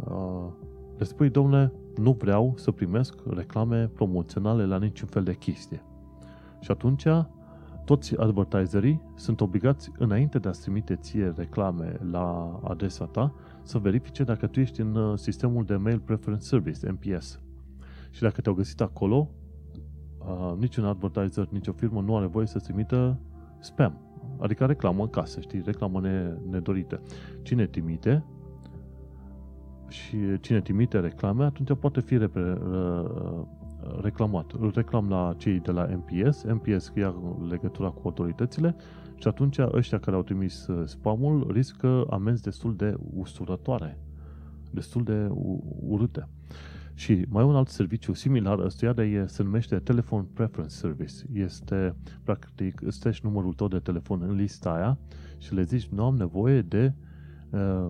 uh, 0.05 0.49
le 0.99 1.05
spui, 1.05 1.31
domnule, 1.31 1.73
nu 1.97 2.13
vreau 2.13 2.55
să 2.57 2.71
primesc 2.71 3.15
reclame 3.27 3.87
promoționale 3.87 4.67
la 4.67 4.79
niciun 4.79 5.09
fel 5.09 5.23
de 5.23 5.35
chestie. 5.35 5.83
Și 6.61 6.71
atunci 6.71 7.05
toți 7.85 8.17
advertiserii 8.17 9.03
sunt 9.15 9.41
obligați, 9.41 9.93
înainte 9.99 10.39
de 10.39 10.49
a 10.49 10.51
trimite 10.51 10.97
ție 10.97 11.33
reclame 11.37 11.97
la 12.11 12.59
adresa 12.65 13.05
ta, 13.05 13.35
să 13.63 13.79
verifice 13.79 14.25
dacă 14.25 14.47
tu 14.47 14.61
ești 14.61 14.81
în 14.81 14.95
uh, 14.95 15.19
sistemul 15.19 15.65
de 15.65 15.77
Mail 15.77 15.99
Preference 15.99 16.45
Service, 16.45 16.91
MPS. 16.91 17.41
Și 18.11 18.23
dacă 18.23 18.41
te-au 18.41 18.55
găsit 18.55 18.81
acolo, 18.81 19.29
uh, 20.19 20.55
niciun 20.59 20.85
advertiser, 20.85 21.49
nicio 21.51 21.73
firmă 21.73 22.01
nu 22.01 22.17
are 22.17 22.27
voie 22.27 22.47
să 22.47 22.59
trimită 22.59 23.19
spam. 23.61 24.01
Adică 24.39 24.65
reclamă 24.65 25.03
în 25.03 25.09
casă, 25.09 25.41
știi, 25.41 25.63
reclamă 25.65 26.01
nedorită. 26.51 27.01
Cine 27.43 27.67
trimite, 27.67 28.25
și 29.89 30.17
cine 30.41 30.61
trimite 30.61 31.01
reclame, 31.01 31.45
atunci 31.45 31.79
poate 31.79 32.01
fi 32.01 32.17
repre, 32.17 32.59
reclamat. 34.01 34.53
Îl 34.53 34.73
reclam 34.75 35.09
la 35.09 35.35
cei 35.37 35.61
de 35.61 35.71
la 35.71 35.89
MPS, 35.91 36.43
MPS 36.43 36.93
ia 36.97 37.15
legătura 37.49 37.89
cu 37.89 38.01
autoritățile 38.05 38.77
și 39.15 39.29
atunci 39.29 39.59
ăștia 39.59 39.99
care 39.99 40.17
au 40.17 40.23
trimis 40.23 40.67
uh, 40.67 40.87
spamul 40.87 41.51
riscă 41.53 42.07
amenzi 42.11 42.43
destul 42.43 42.77
de 42.77 42.95
usturătoare, 43.15 43.99
destul 44.71 45.03
de 45.03 45.29
urâte. 45.81 46.29
Și 46.95 47.25
mai 47.29 47.45
un 47.45 47.55
alt 47.55 47.69
serviciu 47.69 48.13
similar 48.13 48.59
ăstuia, 48.59 48.93
de 48.93 49.25
se 49.27 49.43
numește 49.43 49.79
Telephone 49.79 50.27
Preference 50.35 50.75
Service. 50.75 51.15
Este, 51.33 51.95
practic, 52.25 52.81
îți 52.81 53.21
numărul 53.23 53.53
tău 53.53 53.69
de 53.69 53.79
telefon 53.79 54.23
în 54.23 54.35
lista 54.35 54.71
aia 54.71 54.99
și 55.39 55.55
le 55.55 55.63
zici, 55.63 55.87
nu 55.87 56.05
am 56.05 56.17
nevoie 56.17 56.63
de 56.63 56.93
uh, 56.97 57.11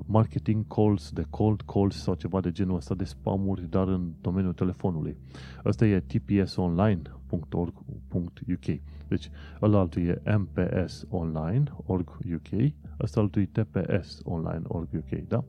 marketing 0.07 0.67
calls, 0.67 1.11
de 1.11 1.27
cold 1.31 1.61
calls 1.61 2.03
sau 2.03 2.15
ceva 2.15 2.41
de 2.41 2.53
genul 2.53 2.77
ăsta 2.77 2.95
de 2.95 3.05
spamuri, 3.05 3.71
dar 3.71 3.89
în 3.89 4.13
domeniul 4.21 4.53
telefonului. 4.53 5.17
Asta 5.65 5.87
e 5.87 6.01
tpsonline.org.uk. 6.01 8.65
Deci, 9.09 9.31
ăla 9.63 9.79
altul 9.79 10.03
e 10.03 10.23
mpsonline.org.uk, 10.37 12.73
ăsta 13.01 13.21
altul 13.21 13.43
e 13.43 13.47
tpsonline.org.uk, 13.47 15.29
da? 15.29 15.45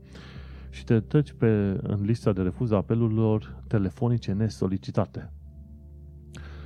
și 0.73 0.83
te 0.83 0.99
treci 0.99 1.31
pe, 1.31 1.79
în 1.81 2.01
lista 2.01 2.33
de 2.33 2.41
refuz 2.41 2.71
a 2.71 2.75
apelurilor 2.75 3.63
telefonice 3.67 4.33
nesolicitate. 4.33 5.31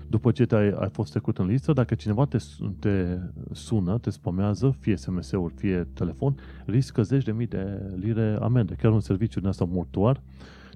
După 0.09 0.31
ce 0.31 0.45
te-ai, 0.45 0.69
ai 0.69 0.89
fost 0.89 1.11
trecut 1.11 1.37
în 1.37 1.45
listă, 1.45 1.73
dacă 1.73 1.95
cineva 1.95 2.25
te, 2.25 2.37
te 2.79 3.17
sună, 3.51 3.97
te 3.97 4.09
spamează, 4.09 4.75
fie 4.79 4.95
SMS-uri, 4.95 5.53
fie 5.53 5.87
telefon, 5.93 6.35
riscă 6.65 7.01
zeci 7.01 7.23
de 7.23 7.31
mii 7.31 7.47
de 7.47 7.91
lire 7.95 8.37
amende. 8.41 8.73
Chiar 8.73 8.91
un 8.91 8.99
serviciu 8.99 9.39
din 9.39 9.49
asta 9.49 9.65
mortuar 9.65 10.21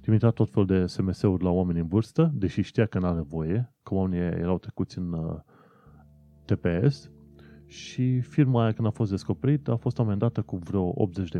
trimitea 0.01 0.29
tot 0.29 0.49
felul 0.49 0.67
de 0.67 0.85
SMS-uri 0.85 1.43
la 1.43 1.49
oameni 1.49 1.79
în 1.79 1.87
vârstă, 1.87 2.31
deși 2.33 2.61
știa 2.61 2.85
că 2.85 2.99
n-are 2.99 3.21
voie, 3.21 3.73
că 3.83 3.93
oamenii 3.93 4.39
erau 4.39 4.57
trecuți 4.57 4.97
în 4.97 5.13
uh, 5.13 5.39
TPS 6.45 7.11
și 7.65 8.19
firma 8.19 8.63
aia 8.63 8.71
când 8.71 8.87
a 8.87 8.91
fost 8.91 9.09
descoperită 9.09 9.71
a 9.71 9.75
fost 9.75 9.99
amendată 9.99 10.41
cu 10.41 10.57
vreo 10.57 10.93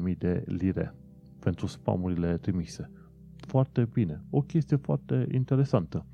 80.000 0.10 0.18
de 0.18 0.44
lire 0.46 0.96
pentru 1.40 1.66
spamurile 1.68 2.38
trimise. 2.38 2.92
Foarte 3.36 3.90
bine. 3.94 4.22
O 4.30 4.42
chestie 4.42 4.78
foarte 4.78 5.28
interesantă. 5.32 6.06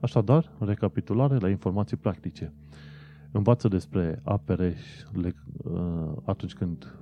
Așadar, 0.00 0.52
recapitulare 0.58 1.36
la 1.38 1.48
informații 1.48 1.96
practice. 1.96 2.52
Învață 3.30 3.68
despre 3.68 4.20
APR 4.24 4.60
uh, 4.60 4.72
atunci 6.24 6.54
când 6.54 6.98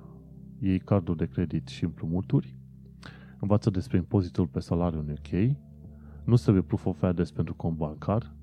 iei 0.59 0.79
carduri 0.79 1.17
de 1.17 1.25
credit 1.25 1.67
și 1.67 1.83
împrumuturi. 1.83 2.55
Învață 3.39 3.69
despre 3.69 3.97
impozitul 3.97 4.47
pe 4.47 4.59
salariu 4.59 4.99
în 4.99 5.09
UK. 5.09 5.55
Nu 6.23 6.35
trebuie 6.35 6.63
proof 6.63 6.85
of 6.85 7.01
address 7.03 7.31
pentru 7.31 7.53
cont 7.53 7.77
bancar. 7.77 8.33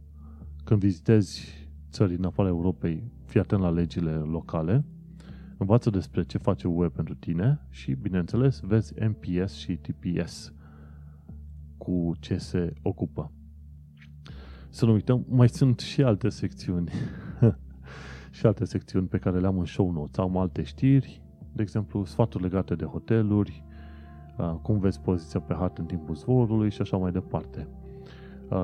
Când 0.64 0.80
vizitezi 0.80 1.68
țări 1.90 2.14
în 2.14 2.24
afara 2.24 2.48
Europei, 2.48 3.02
fii 3.24 3.40
atent 3.40 3.60
la 3.60 3.70
legile 3.70 4.12
locale 4.12 4.84
învață 5.56 5.90
despre 5.90 6.22
ce 6.22 6.38
face 6.38 6.68
UE 6.68 6.88
pentru 6.88 7.14
tine 7.14 7.60
și, 7.70 7.94
bineînțeles, 7.94 8.60
vezi 8.60 8.94
MPS 9.08 9.54
și 9.54 9.76
TPS 9.76 10.52
cu 11.76 12.14
ce 12.20 12.36
se 12.36 12.72
ocupă. 12.82 13.32
Să 14.74 14.84
nu 14.84 14.92
uităm, 14.92 15.24
mai 15.28 15.48
sunt 15.48 15.78
și 15.78 16.02
alte 16.02 16.28
secțiuni 16.28 16.90
și 18.36 18.46
alte 18.46 18.64
secțiuni 18.64 19.06
pe 19.06 19.18
care 19.18 19.38
le-am 19.38 19.58
în 19.58 19.64
show 19.64 19.90
notes. 19.90 20.18
Am 20.18 20.36
alte 20.36 20.62
știri, 20.62 21.22
de 21.52 21.62
exemplu, 21.62 22.04
sfaturi 22.04 22.42
legate 22.42 22.74
de 22.74 22.84
hoteluri, 22.84 23.64
cum 24.62 24.78
vezi 24.78 25.00
poziția 25.00 25.40
pe 25.40 25.54
hartă 25.54 25.80
în 25.80 25.86
timpul 25.86 26.14
zborului 26.14 26.70
și 26.70 26.80
așa 26.80 26.96
mai 26.96 27.12
departe. 27.12 27.68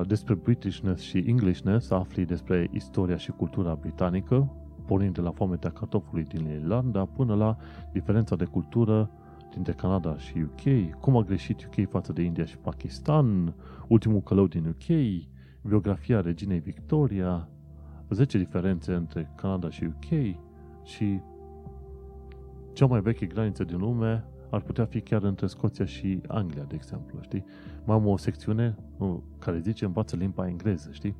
Despre 0.07 0.33
Britishness 0.33 1.01
și 1.01 1.17
Englishness 1.17 1.89
afli 1.89 2.25
despre 2.25 2.69
istoria 2.71 3.17
și 3.17 3.31
cultura 3.31 3.75
britanică, 3.75 4.53
pornind 4.85 5.13
de 5.13 5.21
la 5.21 5.31
foametea 5.31 5.69
cartofului 5.69 6.23
din 6.23 6.49
Irlanda 6.49 7.05
până 7.05 7.35
la 7.35 7.57
diferența 7.91 8.35
de 8.35 8.45
cultură 8.45 9.11
dintre 9.53 9.73
Canada 9.73 10.17
și 10.17 10.37
UK, 10.37 10.99
cum 10.99 11.17
a 11.17 11.21
greșit 11.21 11.65
UK 11.65 11.89
față 11.89 12.13
de 12.13 12.21
India 12.21 12.45
și 12.45 12.57
Pakistan, 12.57 13.55
ultimul 13.87 14.21
călău 14.21 14.47
din 14.47 14.65
UK, 14.65 14.89
biografia 15.61 16.21
reginei 16.21 16.59
Victoria, 16.59 17.49
10 18.09 18.37
diferențe 18.37 18.93
între 18.93 19.31
Canada 19.35 19.69
și 19.69 19.83
UK 19.83 20.35
și 20.83 21.21
cea 22.73 22.85
mai 22.85 23.01
veche 23.01 23.25
graniță 23.25 23.63
din 23.63 23.77
lume 23.77 24.25
ar 24.49 24.61
putea 24.61 24.85
fi 24.85 25.01
chiar 25.01 25.23
între 25.23 25.47
Scoția 25.47 25.85
și 25.85 26.21
Anglia, 26.27 26.63
de 26.63 26.75
exemplu, 26.75 27.21
știi? 27.21 27.45
Mai 27.83 27.95
am 27.95 28.07
o 28.07 28.17
secțiune 28.17 28.75
uh, 28.97 29.17
care 29.39 29.59
zice 29.59 29.85
învață 29.85 30.15
limba 30.15 30.47
engleză, 30.47 30.89
știi? 30.91 31.15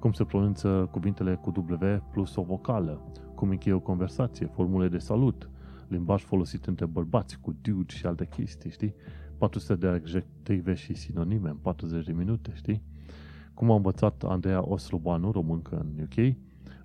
cum 0.00 0.12
se 0.12 0.24
pronunță 0.24 0.88
cuvintele 0.90 1.34
cu 1.34 1.52
W 1.56 2.02
plus 2.10 2.36
o 2.36 2.42
vocală, 2.42 3.02
cum 3.34 3.48
încheie 3.48 3.74
o 3.74 3.80
conversație, 3.80 4.46
formule 4.46 4.88
de 4.88 4.98
salut, 4.98 5.50
limbaj 5.88 6.22
folosit 6.22 6.66
între 6.66 6.86
bărbați 6.86 7.40
cu 7.40 7.56
dude 7.60 7.94
și 7.94 8.06
alte 8.06 8.26
chestii, 8.26 8.70
știi? 8.70 8.94
400 9.38 9.74
de 9.74 9.86
adjective 9.86 10.74
și 10.74 10.94
sinonime 10.94 11.48
în 11.48 11.56
40 11.56 12.04
de 12.04 12.12
minute, 12.12 12.52
știi? 12.54 12.82
Cum 13.60 13.70
a 13.70 13.74
învățat 13.74 14.22
Andreea 14.22 14.68
Oslobanu, 14.68 15.30
româncă 15.30 15.76
în 15.76 16.02
UK, 16.02 16.36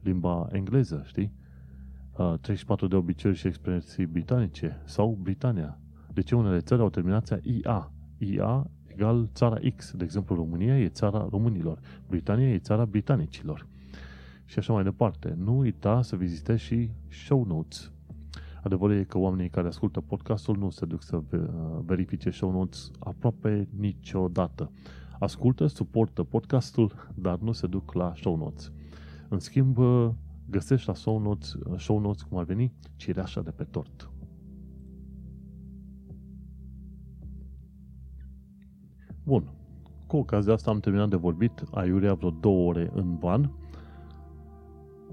limba 0.02 0.48
engleză, 0.52 1.04
știi? 1.06 1.32
34 2.14 2.88
de 2.88 2.96
obiceiuri 2.96 3.40
și 3.40 3.48
expresii 3.48 4.06
britanice 4.06 4.82
sau 4.86 5.18
Britania. 5.22 5.80
De 6.14 6.22
ce 6.22 6.36
unele 6.36 6.60
țări 6.60 6.82
au 6.82 6.90
terminația 6.90 7.40
IA? 7.44 7.92
IA 8.18 8.70
egal 8.86 9.30
țara 9.34 9.58
X. 9.76 9.94
De 9.94 10.04
exemplu, 10.04 10.36
România 10.36 10.80
e 10.80 10.88
țara 10.88 11.28
românilor, 11.30 11.80
Britania 12.08 12.50
e 12.50 12.58
țara 12.58 12.86
britanicilor. 12.86 13.68
Și 14.46 14.60
așa 14.60 14.74
mai 14.74 14.84
departe. 14.84 15.36
Nu 15.38 15.58
uita 15.58 16.02
să 16.02 16.16
vizitezi 16.16 16.64
și 16.64 16.92
show 17.10 17.46
notes. 17.48 17.92
Adevărul 18.64 18.96
e 18.96 19.04
că 19.04 19.18
oamenii 19.18 19.50
care 19.50 19.68
ascultă 19.68 20.02
podcastul 20.02 20.58
nu 20.58 20.70
se 20.70 20.86
duc 20.86 21.04
să 21.04 21.22
verifice 21.86 22.30
show 22.30 22.52
notes 22.52 22.92
aproape 23.00 23.68
niciodată. 23.78 24.72
Ascultă, 25.20 25.68
suportă 25.68 26.24
podcastul, 26.24 27.12
dar 27.16 27.40
nu 27.40 27.52
se 27.52 27.68
duc 27.68 27.94
la 27.94 28.14
show 28.16 28.36
notes. 28.36 28.72
În 29.30 29.40
schimb, 29.40 29.78
găsești 30.50 30.88
la 30.88 30.94
show 30.94 31.20
notes, 31.20 31.56
show 31.78 32.00
notes 32.00 32.22
cum 32.22 32.38
ar 32.38 32.44
veni, 32.44 32.74
cireașa 32.96 33.42
de 33.42 33.52
pe 33.52 33.64
tort. 33.64 34.10
Bun. 39.24 39.52
Cu 40.08 40.18
ocazia 40.18 40.54
asta 40.54 40.72
am 40.72 40.80
terminat 40.80 41.10
de 41.10 41.16
vorbit 41.16 41.64
aiurea 41.72 42.14
vreo 42.14 42.30
două 42.30 42.68
ore 42.68 42.92
în 42.94 43.18
van. 43.18 43.52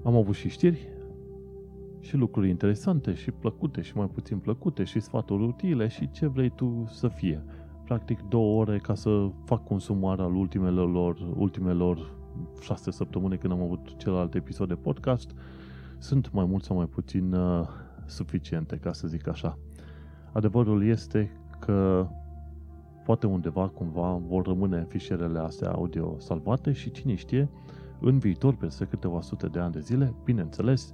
Am 0.03 0.15
avut 0.15 0.35
și 0.35 0.49
știri 0.49 0.87
și 1.99 2.15
lucruri 2.15 2.49
interesante 2.49 3.13
și 3.13 3.31
plăcute 3.31 3.81
și 3.81 3.97
mai 3.97 4.07
puțin 4.07 4.37
plăcute 4.37 4.83
și 4.83 4.99
sfaturi 4.99 5.43
utile 5.43 5.87
și 5.87 6.11
ce 6.11 6.27
vrei 6.27 6.49
tu 6.49 6.83
să 6.87 7.07
fie. 7.07 7.43
Practic 7.85 8.21
două 8.21 8.61
ore 8.61 8.77
ca 8.77 8.95
să 8.95 9.29
fac 9.45 9.63
consumar 9.63 10.19
al 10.19 10.35
ultimelor, 10.35 11.17
ultimelor 11.35 12.15
șase 12.61 12.91
săptămâni 12.91 13.37
când 13.37 13.53
am 13.53 13.61
avut 13.61 13.97
celălalt 13.97 14.35
episod 14.35 14.67
de 14.67 14.75
podcast 14.75 15.31
sunt 15.97 16.31
mai 16.31 16.45
mult 16.45 16.63
sau 16.63 16.75
mai 16.75 16.85
puțin 16.85 17.33
uh, 17.33 17.67
suficiente, 18.05 18.75
ca 18.75 18.93
să 18.93 19.07
zic 19.07 19.27
așa. 19.27 19.57
Adevărul 20.31 20.85
este 20.85 21.31
că 21.59 22.07
poate 23.03 23.27
undeva 23.27 23.67
cumva 23.67 24.21
vor 24.27 24.45
rămâne 24.45 24.85
fișierele 24.89 25.39
astea 25.39 25.71
audio 25.71 26.15
salvate 26.19 26.71
și 26.71 26.91
cine 26.91 27.15
știe, 27.15 27.49
în 27.99 28.19
viitor, 28.19 28.55
peste 28.55 28.85
câteva 28.85 29.21
sute 29.21 29.47
de 29.47 29.59
ani 29.59 29.71
de 29.71 29.79
zile, 29.79 30.13
bineînțeles, 30.23 30.93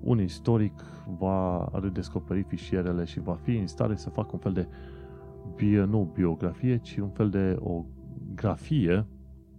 un 0.00 0.20
istoric 0.20 0.84
va 1.18 1.68
redescoperi 1.72 2.42
fișierele 2.42 3.04
și 3.04 3.20
va 3.20 3.38
fi 3.42 3.56
în 3.56 3.66
stare 3.66 3.96
să 3.96 4.10
facă 4.10 4.30
un 4.32 4.38
fel 4.38 4.52
de 4.52 4.68
bio, 5.56 5.86
nu 5.86 6.10
biografie, 6.14 6.76
ci 6.76 6.96
un 6.96 7.10
fel 7.10 7.30
de 7.30 7.56
o 7.58 7.84
grafie 8.34 9.06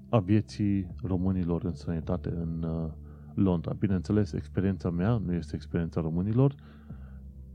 a 0.10 0.20
vieții 0.20 0.88
românilor 1.04 1.64
în 1.64 1.74
sănătate 1.74 2.30
în 2.30 2.64
uh, 2.64 2.92
Londra. 3.34 3.74
Bineînțeles, 3.74 4.34
experiența 4.34 4.90
mea 4.90 5.18
nu 5.18 5.34
este 5.34 5.56
experiența 5.56 6.02
românilor, 6.02 6.56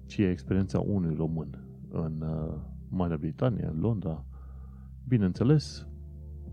ci 0.07 0.17
e 0.17 0.31
experiența 0.31 0.81
unui 0.81 1.15
român 1.15 1.65
în 1.91 2.21
uh, 2.21 2.55
Marea 2.89 3.17
Britanie, 3.17 3.67
în 3.73 3.81
Londra, 3.81 4.25
Bineînțeles, 5.09 5.87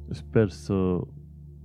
sper 0.10 0.50
să 0.50 1.00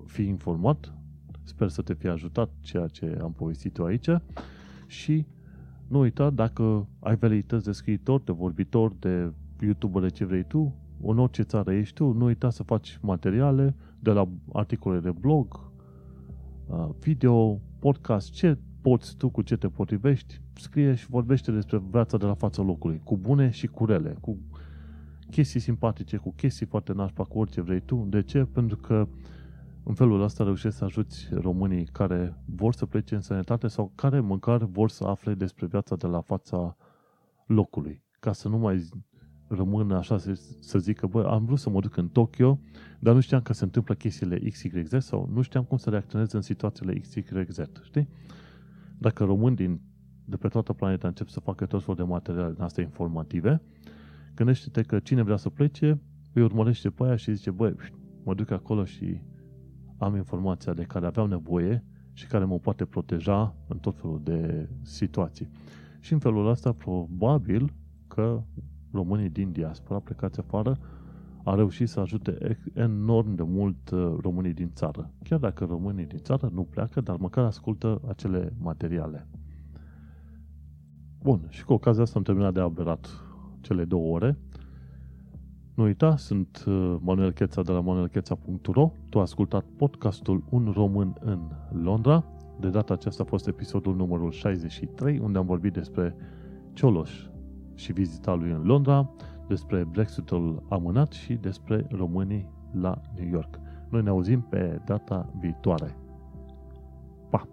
fii 0.06 0.28
informat, 0.28 0.94
sper 1.42 1.68
să 1.68 1.82
te 1.82 1.94
fie 1.94 2.10
ajutat 2.10 2.50
ceea 2.60 2.86
ce 2.86 3.18
am 3.22 3.32
povestit 3.32 3.76
eu 3.76 3.84
aici 3.84 4.08
și 4.86 5.26
nu 5.88 5.98
uita, 5.98 6.30
dacă 6.30 6.88
ai 7.00 7.16
velități 7.16 7.64
de 7.64 7.72
scriitor, 7.72 8.20
de 8.20 8.32
vorbitor, 8.32 8.94
de 8.94 9.32
youtuber, 9.64 10.02
de 10.02 10.08
ce 10.08 10.24
vrei 10.24 10.44
tu, 10.44 10.74
în 11.02 11.18
orice 11.18 11.42
țară 11.42 11.72
ești 11.72 11.94
tu, 11.94 12.12
nu 12.12 12.24
uita 12.24 12.50
să 12.50 12.62
faci 12.62 12.98
materiale 13.02 13.74
de 13.98 14.10
la 14.10 14.28
articole 14.52 15.00
de 15.00 15.10
blog, 15.10 15.70
video, 16.98 17.60
podcast, 17.78 18.32
ce 18.32 18.58
poți 18.80 19.16
tu, 19.16 19.30
cu 19.30 19.42
ce 19.42 19.56
te 19.56 19.68
potrivești, 19.68 20.40
scrie 20.54 20.94
și 20.94 21.06
vorbește 21.06 21.52
despre 21.52 21.82
viața 21.90 22.16
de 22.16 22.26
la 22.26 22.34
fața 22.34 22.62
locului, 22.62 23.00
cu 23.04 23.16
bune 23.16 23.50
și 23.50 23.66
cu 23.66 23.84
rele, 23.84 24.16
cu 24.20 24.38
chestii 25.30 25.60
simpatice, 25.60 26.16
cu 26.16 26.32
chestii 26.36 26.66
foarte 26.66 26.92
nașpa, 26.92 27.24
cu 27.24 27.38
orice 27.38 27.60
vrei 27.60 27.80
tu. 27.80 28.06
De 28.08 28.22
ce? 28.22 28.44
Pentru 28.44 28.76
că 28.76 29.08
în 29.84 29.94
felul 29.94 30.22
ăsta 30.22 30.44
reușești 30.44 30.78
să 30.78 30.84
ajuți 30.84 31.28
românii 31.32 31.84
care 31.84 32.42
vor 32.44 32.74
să 32.74 32.86
plece 32.86 33.14
în 33.14 33.20
sănătate 33.20 33.68
sau 33.68 33.92
care 33.94 34.20
măcar 34.20 34.64
vor 34.64 34.90
să 34.90 35.04
afle 35.04 35.34
despre 35.34 35.66
viața 35.66 35.96
de 35.96 36.06
la 36.06 36.20
fața 36.20 36.76
locului. 37.46 38.02
Ca 38.20 38.32
să 38.32 38.48
nu 38.48 38.58
mai 38.58 38.88
rămân 39.54 39.90
așa 39.90 40.18
să, 40.18 40.56
să 40.60 40.78
zică, 40.78 41.06
bă, 41.06 41.24
am 41.26 41.44
vrut 41.44 41.58
să 41.58 41.70
mă 41.70 41.80
duc 41.80 41.96
în 41.96 42.08
Tokyo, 42.08 42.58
dar 42.98 43.14
nu 43.14 43.20
știam 43.20 43.40
că 43.40 43.52
se 43.52 43.64
întâmplă 43.64 43.94
chestiile 43.94 44.38
XYZ 44.38 44.94
sau 44.98 45.30
nu 45.32 45.42
știam 45.42 45.64
cum 45.64 45.76
să 45.76 45.90
reacționez 45.90 46.32
în 46.32 46.40
situațiile 46.40 46.94
XYZ, 46.94 47.58
știi? 47.82 48.08
Dacă 48.98 49.24
români 49.24 49.56
din, 49.56 49.80
de 50.24 50.36
pe 50.36 50.48
toată 50.48 50.72
planeta 50.72 51.08
încep 51.08 51.28
să 51.28 51.40
facă 51.40 51.66
tot 51.66 51.80
felul 51.80 51.96
de 51.96 52.02
materiale 52.02 52.52
din 52.52 52.62
astea 52.62 52.82
informative, 52.82 53.62
gândește-te 54.34 54.82
că 54.82 54.98
cine 54.98 55.22
vrea 55.22 55.36
să 55.36 55.48
plece, 55.48 56.00
îi 56.32 56.42
urmărește 56.42 56.90
pe 56.90 57.04
aia 57.04 57.16
și 57.16 57.34
zice, 57.34 57.50
băi, 57.50 57.74
mă 58.24 58.34
duc 58.34 58.50
acolo 58.50 58.84
și 58.84 59.20
am 59.98 60.16
informația 60.16 60.72
de 60.72 60.82
care 60.82 61.06
aveam 61.06 61.28
nevoie 61.28 61.84
și 62.12 62.26
care 62.26 62.44
mă 62.44 62.58
poate 62.58 62.84
proteja 62.84 63.56
în 63.68 63.78
tot 63.78 63.96
felul 64.00 64.20
de 64.24 64.68
situații. 64.82 65.48
Și 66.00 66.12
în 66.12 66.18
felul 66.18 66.48
ăsta, 66.48 66.72
probabil 66.72 67.72
că 68.08 68.42
românii 68.92 69.28
din 69.28 69.52
diaspora 69.52 69.98
plecați 69.98 70.38
afară 70.38 70.78
a 71.44 71.54
reușit 71.54 71.88
să 71.88 72.00
ajute 72.00 72.58
enorm 72.74 73.34
de 73.34 73.42
mult 73.42 73.90
uh, 73.90 74.14
românii 74.20 74.52
din 74.52 74.70
țară. 74.74 75.10
Chiar 75.22 75.38
dacă 75.38 75.64
românii 75.64 76.06
din 76.06 76.18
țară 76.18 76.50
nu 76.52 76.62
pleacă, 76.62 77.00
dar 77.00 77.16
măcar 77.16 77.44
ascultă 77.44 78.00
acele 78.08 78.52
materiale. 78.60 79.26
Bun, 81.22 81.46
și 81.48 81.64
cu 81.64 81.72
ocazia 81.72 82.02
asta 82.02 82.18
am 82.18 82.24
terminat 82.24 82.52
de 82.52 82.60
aberat 82.60 83.08
cele 83.60 83.84
două 83.84 84.14
ore. 84.14 84.38
Nu 85.74 85.84
uita, 85.84 86.16
sunt 86.16 86.64
uh, 86.66 86.96
Manuel 87.00 87.32
Cheța 87.32 87.62
de 87.62 87.72
la 87.72 87.80
manuelcheța.ro 87.80 88.92
Tu 89.08 89.18
ai 89.18 89.24
ascultat 89.24 89.64
podcastul 89.76 90.44
Un 90.50 90.72
român 90.74 91.14
în 91.20 91.40
Londra. 91.82 92.24
De 92.60 92.68
data 92.68 92.92
aceasta 92.92 93.22
a 93.22 93.26
fost 93.26 93.46
episodul 93.46 93.96
numărul 93.96 94.30
63, 94.30 95.18
unde 95.18 95.38
am 95.38 95.46
vorbit 95.46 95.72
despre 95.72 96.16
Cioloș 96.72 97.30
și 97.74 97.92
vizita 97.92 98.34
lui 98.34 98.50
în 98.50 98.62
Londra, 98.64 99.10
despre 99.48 99.84
Brexitul 99.84 100.62
amânat 100.68 101.12
și 101.12 101.34
despre 101.34 101.86
românii 101.90 102.48
la 102.72 103.00
New 103.16 103.28
York. 103.28 103.58
Noi 103.88 104.02
ne 104.02 104.08
auzim 104.08 104.40
pe 104.40 104.80
data 104.84 105.32
viitoare. 105.40 105.96
Pa! 107.30 107.48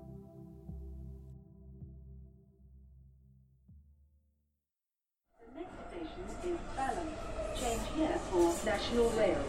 The 5.38 5.48
next 5.56 5.76
station 5.88 6.26
is 6.52 6.60
Balham. 6.76 7.10
Change 7.62 7.86
here 7.98 8.18
for 8.30 8.46
National 8.72 9.08
Rail 9.20 9.36
Service. 9.36 9.49